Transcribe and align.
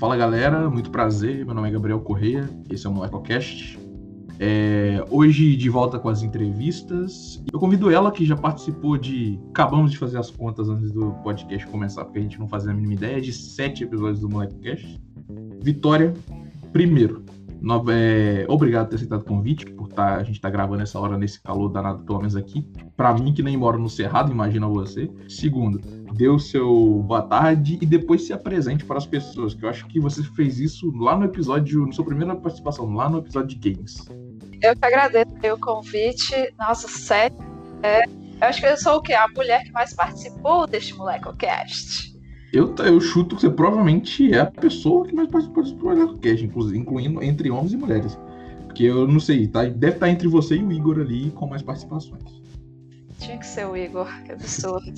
Fala 0.00 0.16
galera, 0.16 0.70
muito 0.70 0.90
prazer. 0.90 1.44
Meu 1.44 1.54
nome 1.54 1.68
é 1.68 1.72
Gabriel 1.72 2.00
Correia, 2.00 2.48
esse 2.70 2.86
é 2.86 2.88
o 2.88 2.92
MolecoCast. 2.94 3.78
É, 4.38 5.04
hoje 5.10 5.54
de 5.54 5.68
volta 5.68 5.98
com 5.98 6.08
as 6.08 6.22
entrevistas. 6.22 7.44
Eu 7.52 7.60
convido 7.60 7.90
ela 7.90 8.10
que 8.10 8.24
já 8.24 8.34
participou 8.34 8.96
de. 8.96 9.38
Acabamos 9.50 9.90
de 9.90 9.98
fazer 9.98 10.16
as 10.16 10.30
contas 10.30 10.70
antes 10.70 10.90
do 10.90 11.10
podcast 11.22 11.66
começar, 11.66 12.06
porque 12.06 12.18
a 12.18 12.22
gente 12.22 12.38
não 12.38 12.48
fazia 12.48 12.70
a 12.70 12.74
mínima 12.74 12.94
ideia, 12.94 13.20
de 13.20 13.30
sete 13.30 13.84
episódios 13.84 14.20
do 14.20 14.30
MolecoCast. 14.30 14.98
Vitória, 15.62 16.14
primeiro. 16.72 17.22
No, 17.60 17.84
é, 17.90 18.46
obrigado 18.48 18.86
por 18.86 18.90
ter 18.90 18.96
aceitado 18.96 19.20
o 19.20 19.24
convite, 19.24 19.66
por 19.66 19.88
tá, 19.88 20.16
a 20.16 20.22
gente 20.22 20.36
estar 20.36 20.48
tá 20.48 20.52
gravando 20.52 20.82
essa 20.82 20.98
hora 20.98 21.18
nesse 21.18 21.42
calor 21.42 21.68
danado, 21.68 22.04
pelo 22.04 22.18
menos 22.18 22.34
aqui. 22.34 22.66
Para 22.96 23.12
mim, 23.14 23.32
que 23.32 23.42
nem 23.42 23.56
moro 23.56 23.78
no 23.78 23.88
Cerrado, 23.88 24.32
imagina 24.32 24.66
você. 24.66 25.10
Segundo, 25.28 25.78
dê 26.14 26.28
o 26.28 26.38
seu 26.38 27.02
boa 27.06 27.22
tarde 27.22 27.78
e 27.80 27.86
depois 27.86 28.26
se 28.26 28.32
apresente 28.32 28.84
para 28.84 28.98
as 28.98 29.06
pessoas, 29.06 29.54
que 29.54 29.64
eu 29.64 29.68
acho 29.68 29.86
que 29.86 30.00
você 30.00 30.22
fez 30.22 30.58
isso 30.58 30.90
lá 30.96 31.16
no 31.16 31.24
episódio, 31.24 31.86
na 31.86 31.92
sua 31.92 32.04
primeira 32.04 32.34
participação, 32.34 32.92
lá 32.94 33.08
no 33.08 33.18
episódio 33.18 33.58
de 33.58 33.70
Games. 33.70 34.08
Eu 34.62 34.76
que 34.76 34.84
agradeço 34.84 35.30
o 35.54 35.58
convite. 35.58 36.34
Nossa, 36.58 36.88
sério. 36.88 37.36
É, 37.82 38.04
eu 38.06 38.48
acho 38.48 38.60
que 38.60 38.66
eu 38.66 38.76
sou 38.76 38.96
o 38.96 39.02
quê? 39.02 39.14
A 39.14 39.26
mulher 39.28 39.64
que 39.64 39.72
mais 39.72 39.94
participou 39.94 40.66
deste 40.66 40.94
MolecoCast. 40.94 42.09
Eu, 42.52 42.74
eu 42.84 43.00
chuto 43.00 43.36
que 43.36 43.42
você 43.42 43.50
provavelmente 43.50 44.34
é 44.34 44.40
a 44.40 44.46
pessoa 44.46 45.06
que 45.06 45.14
mais 45.14 45.28
participou 45.28 45.62
desse 45.62 45.76
podcast, 45.76 46.44
incluindo 46.44 47.22
entre 47.22 47.50
homens 47.50 47.72
e 47.72 47.76
mulheres. 47.76 48.18
Porque 48.66 48.84
eu 48.84 49.06
não 49.06 49.20
sei, 49.20 49.46
tá, 49.46 49.64
deve 49.64 49.94
estar 49.94 50.08
entre 50.08 50.26
você 50.26 50.56
e 50.56 50.62
o 50.62 50.72
Igor 50.72 50.98
ali 50.98 51.30
com 51.30 51.46
mais 51.46 51.62
participações. 51.62 52.40
Tinha 53.20 53.38
que 53.38 53.46
ser 53.46 53.66
o 53.66 53.76
Igor, 53.76 54.08
que 54.24 54.32
absurdo. 54.32 54.92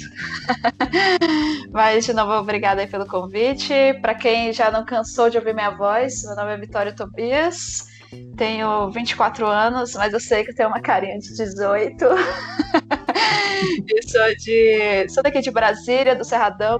Mas, 1.72 2.06
de 2.06 2.12
novo, 2.12 2.32
obrigada 2.32 2.86
pelo 2.86 3.06
convite. 3.06 3.74
Para 4.00 4.14
quem 4.14 4.52
já 4.52 4.70
não 4.70 4.84
cansou 4.84 5.28
de 5.28 5.36
ouvir 5.36 5.54
minha 5.54 5.70
voz, 5.70 6.22
meu 6.24 6.36
nome 6.36 6.52
é 6.52 6.56
Vitória 6.56 6.94
Tobias. 6.94 7.88
Tenho 8.36 8.90
24 8.90 9.46
anos, 9.46 9.94
mas 9.94 10.12
eu 10.12 10.20
sei 10.20 10.44
que 10.44 10.54
tenho 10.54 10.68
uma 10.68 10.80
carinha 10.80 11.18
de 11.18 11.34
18. 11.34 12.04
e 13.88 14.08
sou, 14.08 14.34
de, 14.36 15.08
sou 15.08 15.22
daqui 15.22 15.40
de 15.40 15.50
Brasília, 15.50 16.14
do 16.14 16.24
Cerradão, 16.24 16.78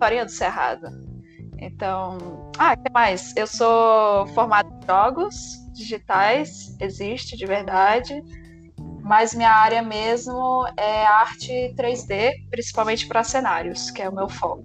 Farinha 0.00 0.24
do 0.24 0.30
Cerrado. 0.32 0.88
Então, 1.58 2.50
ah, 2.58 2.74
que 2.74 2.90
mais? 2.90 3.36
Eu 3.36 3.46
sou 3.46 4.26
formada 4.28 4.68
em 4.68 4.86
jogos 4.86 5.34
digitais, 5.74 6.74
existe 6.80 7.36
de 7.36 7.44
verdade, 7.44 8.22
mas 9.02 9.34
minha 9.34 9.50
área 9.50 9.82
mesmo 9.82 10.66
é 10.76 11.04
arte 11.04 11.74
3D, 11.76 12.32
principalmente 12.50 13.06
para 13.06 13.22
cenários, 13.22 13.90
que 13.90 14.00
é 14.00 14.08
o 14.08 14.14
meu 14.14 14.28
foco. 14.28 14.62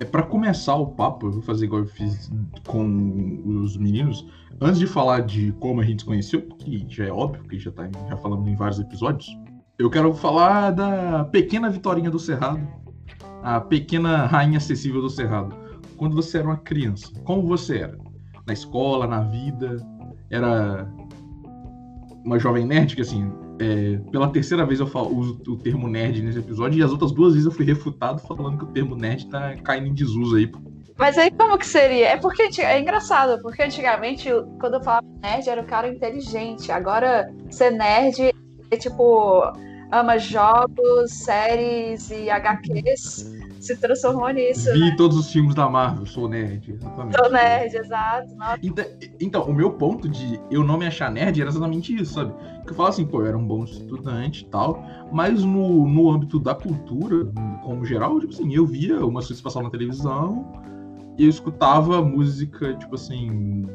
É 0.00 0.04
para 0.04 0.22
começar 0.22 0.74
o 0.76 0.88
papo, 0.88 1.26
eu 1.26 1.32
vou 1.32 1.42
fazer 1.42 1.66
igual 1.66 1.82
eu 1.82 1.86
fiz 1.86 2.30
com 2.66 3.42
os 3.62 3.76
meninos. 3.76 4.26
Antes 4.60 4.78
de 4.78 4.86
falar 4.86 5.20
de 5.20 5.52
como 5.60 5.80
a 5.80 5.84
gente 5.84 6.00
se 6.00 6.06
conheceu, 6.06 6.42
que 6.42 6.86
já 6.88 7.04
é 7.04 7.12
óbvio, 7.12 7.44
que 7.44 7.58
já, 7.58 7.70
tá, 7.70 7.88
já 8.08 8.16
falamos 8.16 8.48
em 8.48 8.56
vários 8.56 8.80
episódios, 8.80 9.28
eu 9.78 9.90
quero 9.90 10.14
falar 10.14 10.70
da 10.70 11.24
pequena 11.24 11.68
Vitorinha 11.68 12.10
do 12.10 12.18
Cerrado, 12.18 12.66
a 13.44 13.60
pequena 13.60 14.24
rainha 14.24 14.56
acessível 14.56 15.02
do 15.02 15.10
Cerrado. 15.10 15.54
Quando 15.98 16.16
você 16.16 16.38
era 16.38 16.48
uma 16.48 16.56
criança, 16.56 17.12
como 17.24 17.46
você 17.46 17.80
era? 17.80 17.98
Na 18.46 18.54
escola, 18.54 19.06
na 19.06 19.20
vida? 19.20 19.76
Era 20.30 20.88
uma 22.24 22.38
jovem 22.38 22.64
nerd 22.66 22.96
que, 22.96 23.02
assim, 23.02 23.30
é, 23.60 23.98
pela 24.10 24.30
terceira 24.30 24.64
vez 24.64 24.80
eu 24.80 24.86
falo, 24.86 25.14
uso 25.14 25.42
o 25.46 25.56
termo 25.56 25.86
nerd 25.86 26.22
nesse 26.22 26.38
episódio 26.38 26.78
e 26.78 26.82
as 26.82 26.90
outras 26.90 27.12
duas 27.12 27.34
vezes 27.34 27.46
eu 27.46 27.52
fui 27.52 27.66
refutado 27.66 28.18
falando 28.22 28.58
que 28.58 28.64
o 28.64 28.68
termo 28.68 28.96
nerd 28.96 29.28
tá 29.28 29.54
caindo 29.62 29.88
em 29.88 29.94
desuso 29.94 30.36
aí. 30.36 30.50
Mas 30.96 31.18
aí 31.18 31.30
como 31.30 31.58
que 31.58 31.66
seria? 31.66 32.08
É 32.08 32.16
porque 32.16 32.48
é 32.62 32.80
engraçado, 32.80 33.40
porque 33.42 33.62
antigamente 33.62 34.28
quando 34.58 34.74
eu 34.74 34.82
falava 34.82 35.06
nerd 35.22 35.48
era 35.48 35.60
o 35.60 35.66
cara 35.66 35.88
inteligente. 35.88 36.72
Agora 36.72 37.30
ser 37.50 37.72
nerd 37.72 38.32
é 38.70 38.76
tipo 38.76 39.52
ama 39.92 40.18
jogos, 40.18 41.12
séries 41.12 42.10
e 42.10 42.30
HQs, 42.30 43.33
se 43.64 43.76
transformou 43.76 44.28
nisso. 44.30 44.72
Vi 44.72 44.80
né? 44.80 44.94
todos 44.96 45.16
os 45.16 45.32
filmes 45.32 45.54
da 45.54 45.68
Marvel, 45.68 46.06
sou 46.06 46.28
nerd, 46.28 46.72
exatamente. 46.72 47.16
Sou 47.16 47.30
nerd, 47.30 47.76
exato. 47.76 48.34
Então, 48.62 48.84
então, 49.20 49.42
o 49.44 49.54
meu 49.54 49.72
ponto 49.72 50.08
de 50.08 50.40
eu 50.50 50.62
não 50.62 50.76
me 50.76 50.86
achar 50.86 51.10
nerd 51.10 51.40
era 51.40 51.50
exatamente 51.50 51.94
isso, 51.94 52.14
sabe? 52.14 52.34
Que 52.64 52.70
eu 52.70 52.74
falo 52.74 52.88
assim, 52.88 53.06
pô, 53.06 53.22
eu 53.22 53.26
era 53.26 53.38
um 53.38 53.46
bom 53.46 53.64
estudante 53.64 54.42
e 54.42 54.46
tal, 54.46 54.84
mas 55.12 55.42
no, 55.42 55.86
no 55.88 56.10
âmbito 56.10 56.38
da 56.38 56.54
cultura, 56.54 57.26
como 57.62 57.84
geral, 57.84 58.20
tipo 58.20 58.32
assim, 58.32 58.54
eu 58.54 58.66
via 58.66 59.04
uma 59.04 59.20
participação 59.20 59.62
na 59.62 59.70
televisão 59.70 60.52
e 61.16 61.24
eu 61.24 61.30
escutava 61.30 62.02
música, 62.02 62.74
tipo 62.74 62.94
assim, 62.94 63.66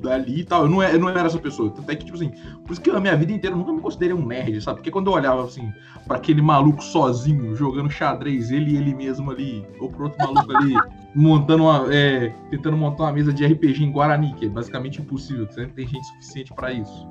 dali 0.00 0.40
e 0.40 0.44
tal. 0.44 0.62
Eu 0.62 0.68
não, 0.68 0.82
é, 0.82 0.94
eu 0.94 0.98
não 0.98 1.08
era 1.08 1.26
essa 1.26 1.38
pessoa. 1.38 1.72
Até 1.78 1.96
que, 1.96 2.04
tipo 2.04 2.16
assim, 2.16 2.30
por 2.64 2.72
isso 2.72 2.80
que 2.80 2.90
a 2.90 3.00
minha 3.00 3.16
vida 3.16 3.32
inteira 3.32 3.54
eu 3.54 3.58
nunca 3.58 3.72
me 3.72 3.80
considerei 3.80 4.14
um 4.14 4.24
nerd, 4.24 4.60
sabe? 4.60 4.78
Porque 4.78 4.90
quando 4.90 5.08
eu 5.08 5.14
olhava, 5.14 5.44
assim, 5.44 5.72
para 6.06 6.16
aquele 6.16 6.42
maluco 6.42 6.82
sozinho, 6.82 7.54
jogando 7.54 7.90
xadrez, 7.90 8.50
ele 8.50 8.72
e 8.72 8.76
ele 8.76 8.94
mesmo 8.94 9.30
ali, 9.30 9.66
ou 9.80 9.90
pro 9.90 10.04
outro 10.04 10.18
maluco 10.18 10.56
ali, 10.56 10.74
montando 11.14 11.64
uma. 11.64 11.94
É, 11.94 12.32
tentando 12.50 12.76
montar 12.76 13.04
uma 13.04 13.12
mesa 13.12 13.32
de 13.32 13.44
RPG 13.44 13.84
em 13.84 13.92
Guarani, 13.92 14.34
que 14.34 14.46
é 14.46 14.48
basicamente 14.48 15.00
impossível, 15.00 15.50
sempre 15.50 15.74
tem 15.74 15.86
gente 15.86 16.06
suficiente 16.06 16.52
para 16.54 16.72
isso. 16.72 17.08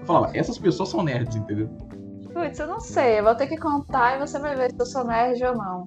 Eu 0.00 0.06
falava, 0.06 0.36
essas 0.36 0.58
pessoas 0.58 0.88
são 0.88 1.02
nerds, 1.02 1.36
entendeu? 1.36 1.68
Putz, 2.32 2.58
eu 2.58 2.66
não 2.66 2.80
sei, 2.80 3.18
eu 3.18 3.24
vou 3.24 3.34
ter 3.34 3.46
que 3.46 3.56
contar 3.56 4.16
e 4.16 4.26
você 4.26 4.38
vai 4.38 4.54
ver 4.54 4.70
se 4.70 4.76
eu 4.78 4.86
sou 4.86 5.04
nerd 5.04 5.42
ou 5.44 5.56
não. 5.56 5.84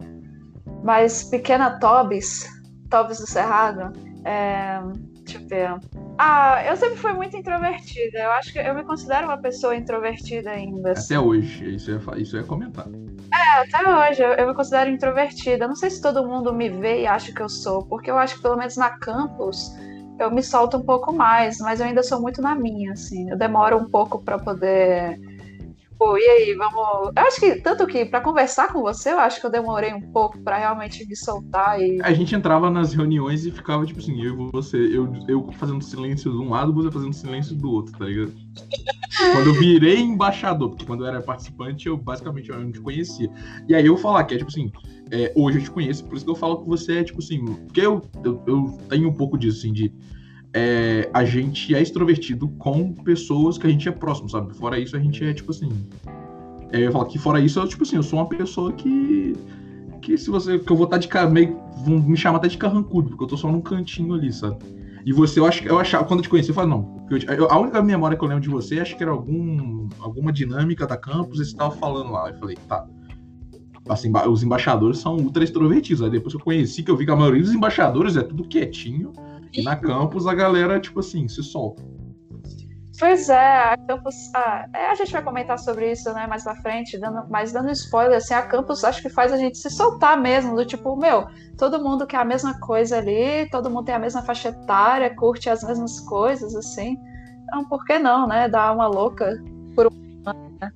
Mas 0.84 1.26
pequena 1.26 1.80
Tobis, 1.80 2.47
Tobis 2.90 3.20
do 3.20 3.28
Cerrado, 3.28 3.94
é, 4.26 4.81
Deixa 5.30 5.38
eu 5.38 5.47
ver. 5.47 5.99
Ah, 6.22 6.62
eu 6.66 6.75
sempre 6.75 6.97
fui 6.97 7.13
muito 7.13 7.38
introvertida. 7.38 8.19
Eu 8.19 8.31
acho 8.31 8.52
que 8.52 8.59
eu 8.59 8.75
me 8.75 8.84
considero 8.84 9.28
uma 9.28 9.38
pessoa 9.38 9.74
introvertida 9.74 10.52
ainda. 10.52 10.91
Assim. 10.91 11.16
Até 11.16 11.25
hoje, 11.25 11.75
isso 11.75 11.90
é, 11.91 12.19
isso 12.19 12.38
é 12.38 12.44
comentar. 12.44 12.88
É, 13.34 13.62
até 13.62 13.90
hoje 13.90 14.22
eu, 14.22 14.31
eu, 14.31 14.47
me 14.50 14.53
considero 14.53 14.90
introvertida. 14.90 15.66
Não 15.66 15.78
sei 15.78 15.90
se 15.90 16.02
todo 16.02 16.28
mundo 16.28 16.53
me 16.53 16.68
vê 16.68 17.03
e 17.03 17.08
acha 17.08 17.31
que 17.31 17.41
eu 17.41 17.47
sou, 17.47 17.85
porque 17.85 18.12
eu 18.12 18.18
acho 18.18 18.35
que 18.35 18.41
pelo 18.41 18.58
menos 18.58 18.75
na 18.75 18.90
campus 18.90 19.74
eu 20.19 20.29
me 20.29 20.44
solto 20.44 20.75
um 20.75 20.84
pouco 20.84 21.13
mais, 21.13 21.58
mas 21.59 21.79
eu 21.79 21.85
ainda 21.85 22.03
sou 22.03 22.22
muito 22.22 22.41
na 22.41 22.53
minha, 22.53 22.91
assim. 22.91 23.29
Eu 23.29 23.38
demoro 23.38 23.78
um 23.78 23.90
pouco 23.90 24.22
para 24.22 24.38
poder 24.38 25.18
Pô, 26.00 26.18
e 26.18 26.24
aí, 26.24 26.56
vamos. 26.56 27.12
Eu 27.14 27.24
acho 27.24 27.42
que, 27.42 27.56
tanto 27.58 27.86
que 27.86 28.06
para 28.06 28.22
conversar 28.22 28.72
com 28.72 28.82
você, 28.82 29.12
eu 29.12 29.20
acho 29.20 29.42
que 29.42 29.46
eu 29.46 29.52
demorei 29.52 29.94
um 29.94 30.00
pouco 30.14 30.40
para 30.40 30.58
realmente 30.58 31.06
me 31.06 31.14
soltar 31.14 31.78
e. 31.78 32.00
A 32.02 32.14
gente 32.14 32.34
entrava 32.34 32.70
nas 32.70 32.94
reuniões 32.94 33.46
e 33.46 33.52
ficava, 33.52 33.86
tipo 33.86 34.00
assim, 34.00 34.18
eu 34.24 34.48
e 34.48 34.50
você, 34.50 34.78
eu, 34.78 35.12
eu 35.28 35.52
fazendo 35.52 35.84
silêncio 35.84 36.32
de 36.32 36.38
um 36.38 36.52
lado, 36.52 36.74
você 36.74 36.90
fazendo 36.90 37.12
silêncio 37.12 37.54
do 37.54 37.70
outro, 37.70 38.00
tá 38.00 38.06
ligado? 38.06 38.32
quando 39.34 39.48
eu 39.48 39.54
virei 39.54 40.00
embaixador, 40.00 40.70
porque 40.70 40.86
quando 40.86 41.04
eu 41.04 41.09
era 41.09 41.22
participante, 41.22 41.88
eu 41.88 41.98
basicamente 41.98 42.50
eu 42.50 42.58
não 42.58 42.72
te 42.72 42.80
conhecia. 42.80 43.30
E 43.68 43.76
aí 43.76 43.86
eu 43.86 43.98
falar 43.98 44.24
que 44.24 44.36
é 44.36 44.38
tipo 44.38 44.50
assim, 44.50 44.72
é, 45.12 45.34
hoje 45.36 45.58
eu 45.58 45.64
te 45.64 45.72
conheço, 45.72 46.06
por 46.06 46.16
isso 46.16 46.24
que 46.24 46.32
eu 46.32 46.36
falo 46.36 46.59
com 46.59 46.66
você, 46.66 47.00
é 47.00 47.04
tipo 47.04 47.20
assim, 47.20 47.44
porque 47.44 47.82
eu, 47.82 48.02
eu, 48.24 48.42
eu 48.48 48.80
tenho 48.88 49.09
um 49.09 49.14
pouco 49.14 49.38
disso, 49.38 49.59
assim, 49.59 49.74
de 49.74 49.94
é, 50.54 51.10
a 51.14 51.24
gente 51.24 51.76
é 51.76 51.82
extrovertido 51.82 52.48
com 52.50 52.94
pessoas 52.94 53.58
que 53.58 53.68
a 53.68 53.70
gente 53.70 53.88
é 53.88 53.92
próximo, 53.92 54.30
sabe? 54.30 54.56
Fora 54.56 54.80
isso, 54.80 54.96
a 54.96 55.00
gente 55.00 55.24
é 55.24 55.34
tipo 55.34 55.52
assim. 55.52 55.70
É, 56.72 56.78
eu 56.78 56.82
ia 56.82 56.92
falar 56.92 57.06
que 57.06 57.18
fora 57.18 57.40
isso, 57.40 57.60
eu, 57.60 57.68
tipo 57.68 57.84
assim, 57.84 57.98
eu 57.98 58.04
sou 58.04 58.20
uma 58.20 58.28
pessoa 58.28 58.72
que. 58.74 59.34
Que 60.02 60.18
se 60.18 60.30
você. 60.30 60.58
Que 60.58 60.72
eu 60.72 60.76
vou 60.76 60.86
estar 60.86 60.98
de 60.98 61.08
cara 61.08 61.30
meio. 61.30 61.58
Vão 61.86 62.00
me 62.00 62.18
chamar 62.18 62.38
até 62.38 62.48
de 62.48 62.58
carrancudo, 62.58 63.09
porque 63.09 63.24
eu 63.24 63.28
tô 63.28 63.38
só 63.38 63.52
num 63.52 63.62
cantinho 63.62 64.14
ali, 64.14 64.34
sabe? 64.34 64.58
E 65.06 65.14
você, 65.14 65.40
eu 65.40 65.46
acho 65.46 65.66
eu 65.66 65.80
achava, 65.80 66.04
quando 66.04 66.20
eu 66.20 66.24
te 66.24 66.30
conheci, 66.30 66.50
eu 66.50 66.56
falei, 66.56 66.70
não. 66.70 67.00
Eu, 67.09 67.50
a 67.50 67.58
única 67.58 67.82
memória 67.82 68.18
que 68.18 68.24
eu 68.24 68.28
lembro 68.28 68.44
de 68.44 68.50
você, 68.50 68.80
acho 68.80 68.98
que 68.98 69.02
era 69.02 69.12
algum, 69.12 69.88
alguma 70.00 70.32
dinâmica 70.32 70.86
da 70.86 70.98
campus, 70.98 71.40
e 71.40 71.46
você 71.46 71.56
tava 71.56 71.72
falando 71.72 72.12
lá. 72.12 72.30
Eu 72.30 72.38
falei, 72.38 72.58
tá. 72.68 72.86
Assim, 73.88 74.12
os 74.30 74.44
embaixadores 74.44 75.00
são 75.00 75.16
ultra 75.16 75.44
extrovertidos. 75.44 76.03
Aí 76.03 76.09
depois 76.09 76.34
que 76.34 76.40
eu 76.40 76.44
conheci, 76.44 76.84
que 76.84 76.91
eu 76.91 76.97
vi 76.97 77.06
que 77.06 77.12
a 77.12 77.16
maioria 77.16 77.41
dos 77.41 77.53
embaixadores 77.53 78.18
é 78.18 78.22
tudo 78.22 78.44
quietinho 78.44 79.14
e 79.53 79.61
na 79.63 79.75
campus 79.75 80.28
a 80.28 80.34
galera, 80.34 80.79
tipo 80.79 80.99
assim, 80.99 81.28
se 81.28 81.43
solta. 81.43 81.84
Pois 82.99 83.29
é, 83.29 83.63
a 83.63 83.78
campus. 83.78 84.16
Ah, 84.35 84.66
é, 84.73 84.87
a 84.87 84.96
gente 84.96 85.13
vai 85.13 85.23
comentar 85.23 85.57
sobre 85.57 85.90
isso 85.90 86.11
né, 86.11 86.28
mais 86.28 86.43
pra 86.43 86.55
frente, 86.57 86.97
dando, 86.99 87.25
mas 87.29 87.53
dando 87.53 87.72
spoiler, 87.72 88.17
assim, 88.17 88.34
a 88.34 88.41
campus 88.41 88.84
acho 88.84 89.01
que 89.01 89.07
faz 89.09 89.31
a 89.31 89.37
gente 89.37 89.57
se 89.57 89.69
soltar 89.69 90.19
mesmo, 90.19 90.53
do 90.53 90.66
tipo, 90.66 90.97
meu, 90.97 91.25
todo 91.57 91.81
mundo 91.81 92.05
quer 92.05 92.17
a 92.17 92.25
mesma 92.25 92.59
coisa 92.59 92.97
ali, 92.97 93.49
todo 93.49 93.69
mundo 93.69 93.85
tem 93.85 93.96
a 93.96 93.99
mesma 93.99 94.22
faixa 94.22 94.49
etária, 94.49 95.16
curte 95.16 95.49
as 95.49 95.63
mesmas 95.63 96.01
coisas, 96.01 96.53
assim. 96.53 96.97
Então, 97.43 97.63
por 97.69 97.85
que 97.85 97.97
não, 97.97 98.28
né? 98.28 98.49
Dar 98.49 98.73
uma 98.73 98.87
louca 98.87 99.41
por 99.75 99.87
um 99.87 100.23
ano, 100.25 100.57
né? 100.59 100.72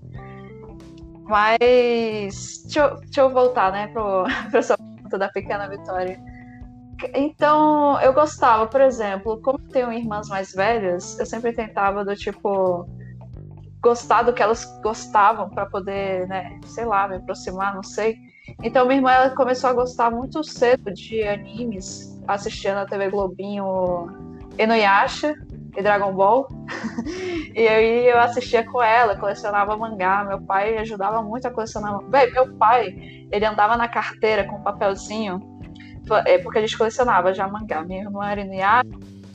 Mas 1.23 2.63
deixa 2.63 2.79
eu, 2.79 2.99
deixa 3.01 3.21
eu 3.21 3.29
voltar, 3.31 3.69
né, 3.73 3.87
pro, 3.87 4.23
pro 4.49 4.63
seu 4.63 4.77
ponto 4.77 5.17
da 5.17 5.27
pequena 5.27 5.67
vitória. 5.67 6.17
Então, 7.13 7.99
eu 8.01 8.13
gostava, 8.13 8.67
por 8.67 8.81
exemplo, 8.81 9.41
como 9.41 9.59
eu 9.59 9.69
tenho 9.71 9.93
irmãs 9.93 10.27
mais 10.29 10.53
velhas, 10.53 11.17
eu 11.19 11.25
sempre 11.25 11.53
tentava 11.53 12.03
do 12.05 12.15
tipo. 12.15 12.87
gostar 13.81 14.23
do 14.23 14.33
que 14.33 14.41
elas 14.41 14.65
gostavam 14.81 15.49
para 15.49 15.65
poder, 15.65 16.27
né, 16.27 16.59
sei 16.65 16.85
lá, 16.85 17.07
me 17.07 17.17
aproximar, 17.17 17.75
não 17.75 17.83
sei. 17.83 18.17
Então 18.61 18.85
minha 18.85 18.97
irmã 18.97 19.11
ela 19.11 19.29
começou 19.31 19.69
a 19.69 19.73
gostar 19.73 20.11
muito 20.11 20.43
cedo 20.43 20.93
de 20.93 21.23
animes, 21.23 22.17
assistindo 22.27 22.77
a 22.77 22.85
TV 22.85 23.09
Globinho 23.09 24.07
Inuyasha 24.57 25.33
e 25.75 25.81
Dragon 25.81 26.13
Ball. 26.13 26.47
e 27.55 27.67
aí 27.67 28.07
eu 28.07 28.19
assistia 28.19 28.63
com 28.63 28.81
ela, 28.81 29.17
colecionava 29.17 29.75
mangá. 29.75 30.23
Meu 30.23 30.41
pai 30.41 30.77
ajudava 30.77 31.21
muito 31.21 31.47
a 31.47 31.51
colecionar. 31.51 32.01
Bem, 32.03 32.31
meu 32.31 32.55
pai, 32.55 32.93
ele 33.31 33.45
andava 33.45 33.75
na 33.75 33.87
carteira 33.87 34.45
com 34.45 34.57
um 34.57 34.63
papelzinho, 34.63 35.39
é 36.25 36.37
porque 36.37 36.59
a 36.59 36.61
gente 36.61 36.77
colecionava 36.77 37.33
já 37.33 37.47
mangá. 37.47 37.83
Minha 37.83 38.01
irmã 38.01 38.27
era 38.27 38.41
Inuyasha, 38.41 38.89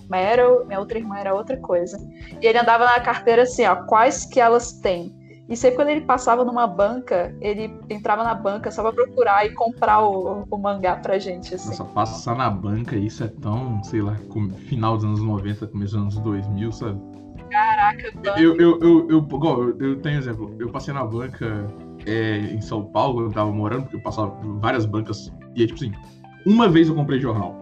Meryl, 0.09 0.65
minha 0.67 0.81
outra 0.81 0.99
irmã 0.99 1.19
era 1.19 1.35
outra 1.35 1.57
coisa. 1.57 1.99
E 2.41 2.47
ele 2.47 2.59
andava 2.59 2.85
na 2.85 3.01
carteira 3.01 3.43
assim, 3.43 3.67
ó, 3.67 3.77
quais 3.85 4.25
que 4.25 4.41
elas 4.41 4.73
têm. 4.73 5.17
E 5.49 5.57
sempre 5.57 5.77
quando 5.77 5.89
ele 5.89 6.03
passava 6.03 6.45
numa 6.45 6.67
banca, 6.67 7.35
ele 7.41 7.75
entrava 7.89 8.23
na 8.23 8.35
banca 8.35 8.71
só 8.71 8.83
pra 8.83 8.93
procurar 8.93 9.47
e 9.47 9.55
comprar 9.55 10.03
o, 10.03 10.47
o 10.51 10.59
mangá 10.59 10.97
pra 10.97 11.19
gente. 11.19 11.55
Assim. 11.55 11.71
Nossa, 11.71 11.85
passar 11.85 12.37
na 12.37 12.51
banca, 12.51 12.95
isso 12.97 13.25
é 13.25 13.29
tão, 13.29 13.83
sei 13.83 14.03
lá, 14.03 14.15
final 14.67 14.97
dos 14.97 15.07
anos 15.07 15.21
90, 15.21 15.67
começo 15.69 15.95
dos 15.95 16.03
anos 16.03 16.19
2000, 16.19 16.73
sabe? 16.73 17.01
Caraca, 17.51 18.13
banca. 18.15 18.41
Eu, 18.41 18.57
eu, 18.61 18.79
eu, 18.81 19.09
eu, 19.09 19.29
eu, 19.31 19.77
eu 19.81 20.01
tenho 20.03 20.19
exemplo, 20.19 20.55
eu 20.59 20.69
passei 20.69 20.93
na 20.93 21.03
banca 21.03 21.67
é, 22.05 22.41
em 22.53 22.61
São 22.61 22.85
Paulo, 22.85 23.23
eu 23.23 23.33
tava 23.33 23.51
morando, 23.51 23.85
porque 23.85 23.97
eu 23.97 24.03
passava 24.03 24.37
várias 24.61 24.85
bancas, 24.85 25.33
e 25.55 25.63
é 25.63 25.67
tipo 25.67 25.79
assim, 25.79 25.93
uma 26.47 26.69
vez 26.69 26.89
eu 26.89 26.95
comprei 26.95 27.21
jornal. 27.21 27.57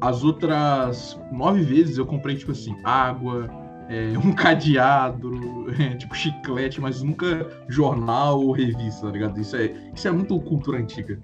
As 0.00 0.22
outras 0.22 1.18
nove 1.32 1.62
vezes 1.62 1.98
eu 1.98 2.06
comprei, 2.06 2.36
tipo 2.36 2.52
assim, 2.52 2.76
água, 2.84 3.48
é, 3.88 4.16
um 4.22 4.32
cadeado, 4.32 5.30
é, 5.78 5.94
tipo 5.96 6.14
chiclete, 6.14 6.80
mas 6.80 7.02
nunca 7.02 7.48
jornal 7.68 8.40
ou 8.40 8.52
revista, 8.52 9.06
tá 9.06 9.12
ligado? 9.12 9.40
Isso 9.40 9.56
é, 9.56 9.72
isso 9.94 10.06
é 10.06 10.10
muito 10.10 10.38
cultura 10.40 10.78
antiga. 10.78 11.18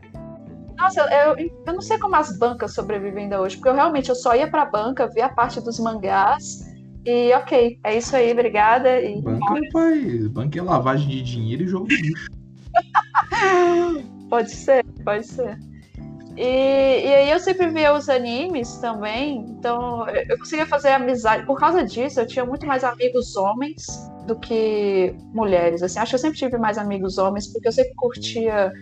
Nossa, 0.79 1.01
eu, 1.01 1.37
eu 1.67 1.73
não 1.75 1.81
sei 1.81 1.99
como 1.99 2.17
as 2.17 2.37
bancas 2.39 2.75
sobrevivem 2.75 3.25
ainda 3.25 3.41
hoje, 3.41 3.57
porque 3.57 3.69
eu 3.69 3.75
realmente 3.75 4.09
eu 4.09 4.17
só 4.17 4.35
ia 4.35 4.51
pra 4.51 4.65
banca, 4.65 5.07
ver 5.07 5.23
a 5.23 5.29
parte 5.29 5.61
dos 5.61 5.79
mangás 5.79 6.73
e 7.05 7.33
ok, 7.35 7.79
é 7.83 7.99
isso 7.99 8.15
aí, 8.15 8.33
obrigada. 8.33 9.01
E... 9.01 9.21
Banca, 9.21 9.55
rapaz, 9.55 10.29
banca 10.29 10.59
é 10.59 10.63
lavagem 10.63 11.09
de 11.09 11.23
dinheiro 11.23 11.63
e 11.65 11.69
jogo 11.69 11.89
de 11.89 11.97
lixo. 11.97 12.27
pode 14.31 14.51
ser, 14.51 14.85
pode 15.05 15.27
ser. 15.27 15.59
E, 16.37 16.43
e 17.05 17.15
aí 17.15 17.31
eu 17.31 17.39
sempre 17.39 17.69
via 17.69 17.93
os 17.93 18.09
animes 18.09 18.77
também, 18.79 19.39
então 19.49 20.09
eu 20.09 20.39
conseguia 20.39 20.67
fazer 20.67 20.91
amizade. 20.91 21.45
Por 21.45 21.59
causa 21.59 21.85
disso, 21.85 22.21
eu 22.21 22.27
tinha 22.27 22.45
muito 22.45 22.67
mais 22.67 22.85
amigos 22.85 23.37
homens 23.37 23.87
do 24.27 24.39
que 24.39 25.15
mulheres. 25.35 25.83
Assim, 25.83 25.99
acho 25.99 26.11
que 26.11 26.15
eu 26.15 26.21
sempre 26.21 26.39
tive 26.39 26.57
mais 26.57 26.79
amigos 26.79 27.19
homens, 27.19 27.47
porque 27.47 27.69
eu 27.69 27.73
sempre 27.73 27.95
curtia 27.95 28.73